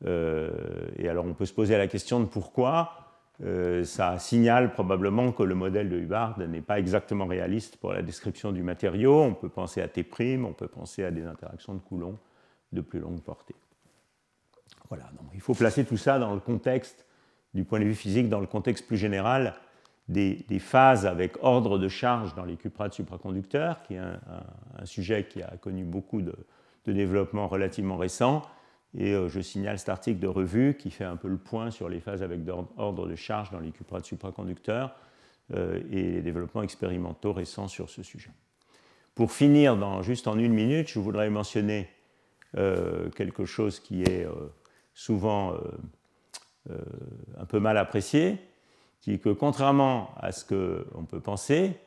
Euh, 0.05 0.51
et 0.97 1.09
alors 1.09 1.25
on 1.25 1.33
peut 1.33 1.45
se 1.45 1.53
poser 1.53 1.77
la 1.77 1.87
question 1.87 2.19
de 2.19 2.25
pourquoi 2.25 3.06
euh, 3.43 3.83
ça 3.83 4.17
signale 4.17 4.71
probablement 4.71 5.31
que 5.31 5.43
le 5.43 5.53
modèle 5.53 5.89
de 5.89 5.97
Hubbard 5.97 6.39
n'est 6.39 6.61
pas 6.61 6.79
exactement 6.79 7.27
réaliste 7.27 7.77
pour 7.77 7.93
la 7.93 8.01
description 8.01 8.51
du 8.51 8.63
matériau. 8.63 9.21
On 9.21 9.33
peut 9.33 9.49
penser 9.49 9.81
à 9.81 9.87
T', 9.87 10.05
on 10.43 10.53
peut 10.53 10.67
penser 10.67 11.03
à 11.03 11.11
des 11.11 11.25
interactions 11.25 11.75
de 11.75 11.79
Coulomb 11.79 12.17
de 12.71 12.81
plus 12.81 12.99
longue 12.99 13.21
portée. 13.21 13.55
Voilà, 14.89 15.05
il 15.33 15.41
faut 15.41 15.53
placer 15.53 15.85
tout 15.85 15.97
ça 15.97 16.17
dans 16.17 16.33
le 16.33 16.39
contexte, 16.39 17.05
du 17.53 17.63
point 17.63 17.79
de 17.79 17.85
vue 17.85 17.95
physique, 17.95 18.29
dans 18.29 18.39
le 18.39 18.47
contexte 18.47 18.87
plus 18.87 18.97
général 18.97 19.55
des, 20.07 20.59
phases 20.59 21.05
avec 21.05 21.37
ordre 21.43 21.77
de 21.77 21.87
charge 21.87 22.33
dans 22.35 22.45
les 22.45 22.55
cuprates 22.55 22.93
supraconducteurs, 22.93 23.83
qui 23.83 23.95
est 23.95 23.99
un, 23.99 24.85
sujet 24.85 25.25
qui 25.25 25.41
a 25.41 25.57
connu 25.57 25.83
beaucoup 25.83 26.21
de, 26.21 26.33
développement 26.85 27.49
relativement 27.49 27.97
récent. 27.97 28.43
Et 28.95 29.13
euh, 29.13 29.27
je 29.27 29.41
signale 29.41 29.79
cet 29.79 29.89
article 29.89 30.19
de 30.19 30.27
revue 30.27 30.75
qui 30.77 30.91
fait 30.91 31.03
un 31.03 31.17
peu 31.17 31.27
le 31.27 31.37
point 31.37 31.71
sur 31.71 31.89
les 31.89 31.99
phases 31.99 32.23
avec 32.23 32.39
ordre 32.77 33.07
de 33.07 33.15
charge 33.15 33.51
dans 33.51 33.59
les 33.59 33.71
cuprates 33.71 34.05
supraconducteurs 34.05 34.95
euh, 35.53 35.81
et 35.91 36.03
les 36.11 36.21
développements 36.21 36.63
expérimentaux 36.63 37.33
récents 37.33 37.67
sur 37.67 37.89
ce 37.89 38.03
sujet. 38.03 38.31
Pour 39.15 39.31
finir, 39.31 39.77
dans, 39.77 40.01
juste 40.03 40.27
en 40.27 40.37
une 40.37 40.53
minute, 40.53 40.89
je 40.89 40.99
voudrais 40.99 41.29
mentionner 41.29 41.89
euh, 42.55 43.09
quelque 43.11 43.45
chose 43.45 43.79
qui 43.79 44.03
est 44.03 44.27
souvent 44.93 45.55
un 46.69 47.45
peu 47.45 47.59
mal 47.59 47.77
apprécié, 47.77 48.39
qui 48.99 49.13
est 49.13 49.17
que 49.19 49.29
contrairement 49.29 50.11
à 50.17 50.31
ce 50.31 50.43
qu'on 50.43 51.05
peut 51.05 51.19
penser, 51.19 51.79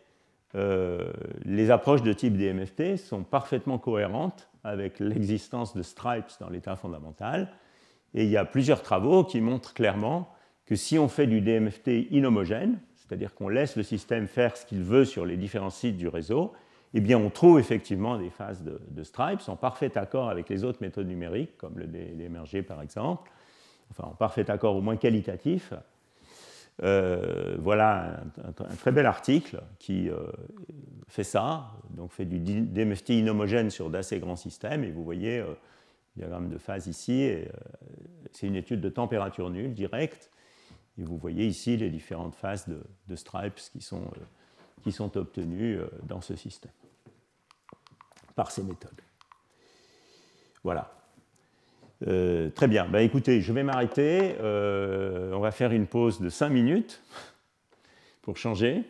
les 0.54 1.70
approches 1.70 2.02
de 2.02 2.12
type 2.12 2.36
DMFT 2.36 2.96
sont 2.96 3.22
parfaitement 3.22 3.78
cohérentes 3.78 4.49
avec 4.64 4.98
l'existence 5.00 5.74
de 5.74 5.82
stripes 5.82 6.30
dans 6.40 6.48
l'état 6.48 6.76
fondamental. 6.76 7.52
Et 8.14 8.24
il 8.24 8.30
y 8.30 8.36
a 8.36 8.44
plusieurs 8.44 8.82
travaux 8.82 9.24
qui 9.24 9.40
montrent 9.40 9.74
clairement 9.74 10.32
que 10.66 10.76
si 10.76 10.98
on 10.98 11.08
fait 11.08 11.26
du 11.26 11.40
DMFT 11.40 12.10
inhomogène, 12.10 12.78
c'est-à-dire 12.96 13.34
qu'on 13.34 13.48
laisse 13.48 13.76
le 13.76 13.82
système 13.82 14.26
faire 14.26 14.56
ce 14.56 14.64
qu'il 14.66 14.82
veut 14.82 15.04
sur 15.04 15.26
les 15.26 15.36
différents 15.36 15.70
sites 15.70 15.96
du 15.96 16.08
réseau, 16.08 16.52
eh 16.92 17.00
bien, 17.00 17.18
on 17.18 17.30
trouve 17.30 17.58
effectivement 17.58 18.18
des 18.18 18.30
phases 18.30 18.62
de, 18.64 19.02
stripes 19.02 19.40
en 19.48 19.56
parfait 19.56 19.96
accord 19.96 20.28
avec 20.28 20.48
les 20.48 20.64
autres 20.64 20.78
méthodes 20.80 21.06
numériques, 21.06 21.56
comme 21.56 21.78
le 21.78 21.86
DMRG 21.86 22.62
par 22.62 22.82
exemple, 22.82 23.30
enfin 23.90 24.08
en 24.08 24.14
parfait 24.14 24.50
accord 24.50 24.76
au 24.76 24.80
moins 24.80 24.96
qualitatif. 24.96 25.72
Euh, 26.82 27.56
voilà 27.58 28.20
un, 28.44 28.76
très 28.76 28.90
bel 28.90 29.06
article 29.06 29.60
qui 29.78 30.08
euh, 30.08 30.16
fait 31.10 31.24
ça, 31.24 31.72
donc 31.90 32.12
fait 32.12 32.24
du 32.24 32.38
DMFT 32.38 33.10
inhomogène 33.10 33.70
sur 33.70 33.90
d'assez 33.90 34.18
grands 34.18 34.36
systèmes, 34.36 34.84
et 34.84 34.90
vous 34.90 35.04
voyez 35.04 35.38
le 35.38 35.44
euh, 35.44 35.54
diagramme 36.16 36.48
de 36.48 36.58
phase 36.58 36.86
ici, 36.86 37.30
c'est 38.32 38.46
une 38.46 38.56
étude 38.56 38.80
de 38.80 38.88
température 38.88 39.50
nulle 39.50 39.74
directe, 39.74 40.30
et 40.98 41.04
vous 41.04 41.16
voyez 41.16 41.46
ici 41.46 41.76
les 41.76 41.90
différentes 41.90 42.34
phases 42.34 42.66
de, 42.68 43.16
stripes 43.16 43.60
qui 43.72 43.80
sont, 43.80 44.10
qui 44.82 44.92
sont 44.92 45.16
obtenues 45.16 45.78
dans 46.02 46.20
ce 46.20 46.36
système 46.36 46.72
par 48.34 48.50
ces 48.50 48.62
méthodes. 48.62 49.00
Voilà. 50.64 50.92
Euh, 52.06 52.48
très 52.50 52.68
bien. 52.68 52.86
Ben, 52.86 53.00
écoutez, 53.00 53.40
je 53.40 53.52
vais 53.52 53.62
m'arrêter. 53.62 54.36
Euh, 54.40 55.32
on 55.34 55.40
va 55.40 55.50
faire 55.50 55.72
une 55.72 55.86
pause 55.86 56.20
de 56.20 56.28
5 56.28 56.48
minutes 56.48 57.02
pour 58.22 58.36
changer. 58.36 58.84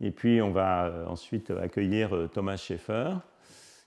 Et 0.00 0.10
puis, 0.10 0.40
on 0.40 0.50
va 0.50 0.86
euh, 0.86 1.06
ensuite 1.06 1.50
accueillir 1.50 2.10
Thomas 2.32 2.56
Schaeffer, 2.56 3.10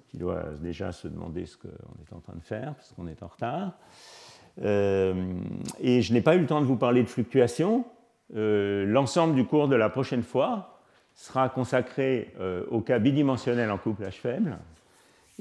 qui 0.10 0.18
doit 0.18 0.44
déjà 0.62 0.92
se 0.92 1.08
demander 1.08 1.46
ce 1.46 1.58
qu'on 1.58 1.68
est 1.68 2.14
en 2.14 2.20
train 2.20 2.36
de 2.36 2.44
faire, 2.44 2.76
parce 2.76 2.92
qu'on 2.94 3.08
est 3.08 3.24
en 3.24 3.28
retard. 3.28 3.74
et 4.60 6.02
je 6.02 6.14
n'ai 6.14 6.22
pas 6.22 6.36
eu 6.36 6.40
le 6.40 6.46
temps 6.46 6.62
de 6.62 6.66
vous 6.66 6.76
parler 6.76 7.02
de 7.02 7.10
fluctuation. 7.10 7.86
L'ensemble 8.30 9.34
du 9.34 9.46
cours 9.46 9.68
de 9.68 9.76
la 9.76 9.90
prochaine 9.90 10.22
fois 10.22 10.82
sera 11.16 11.50
consacré 11.50 12.32
au 12.70 12.82
cas 12.82 13.00
bidimensionnel 13.00 13.72
en 13.72 13.80
couplage 13.80 14.20
faible, 14.20 14.60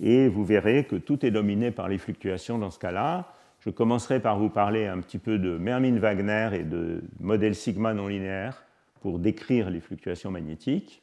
et 0.01 0.29
vous 0.29 0.45
verrez 0.45 0.85
que 0.85 0.97
tout 0.97 1.27
est 1.27 1.31
dominé 1.31 1.71
par 1.71 1.89
les 1.89 1.99
fluctuations 1.99 2.59
dans 2.59 2.71
ce 2.71 2.79
cas-là. 2.79 3.27
Je 3.61 3.71
commencerai 3.71 4.21
par 4.21 4.39
vous 4.39 4.49
parler 4.49 4.87
un 4.87 5.01
petit 5.01 5.19
peu 5.19 5.39
de 5.39 5.57
Mermin-Wagner 5.57 6.51
et 6.55 6.65
de 6.65 7.03
modèle 7.21 7.55
sigma 7.55 7.95
non 7.95 8.09
linéaire 8.09 8.65
pour 9.03 9.19
décrire 9.19 9.69
les 9.69 9.81
fluctuations 9.81 10.31
magnétiques. 10.31 11.03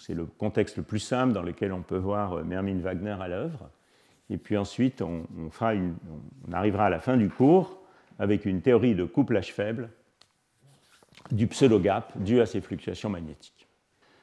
c'est 0.00 0.14
le 0.14 0.26
contexte 0.26 0.76
le 0.76 0.82
plus 0.82 0.98
simple 0.98 1.32
dans 1.32 1.42
lequel 1.42 1.72
on 1.72 1.82
peut 1.82 1.96
voir 1.96 2.44
Mermin-Wagner 2.44 3.16
à 3.20 3.28
l'œuvre. 3.28 3.70
Et 4.28 4.36
puis 4.36 4.58
ensuite, 4.58 5.00
on, 5.00 5.26
on 5.32 6.52
arrivera 6.52 6.86
à 6.86 6.90
la 6.90 7.00
fin 7.00 7.16
du 7.16 7.30
cours 7.30 7.80
avec 8.18 8.44
une 8.44 8.60
théorie 8.60 8.94
de 8.94 9.04
couplage 9.04 9.54
faible 9.54 9.88
du 11.30 11.46
pseudo-gap 11.46 12.12
dû 12.16 12.40
à 12.40 12.46
ces 12.46 12.60
fluctuations 12.60 13.10
magnétiques. 13.10 13.68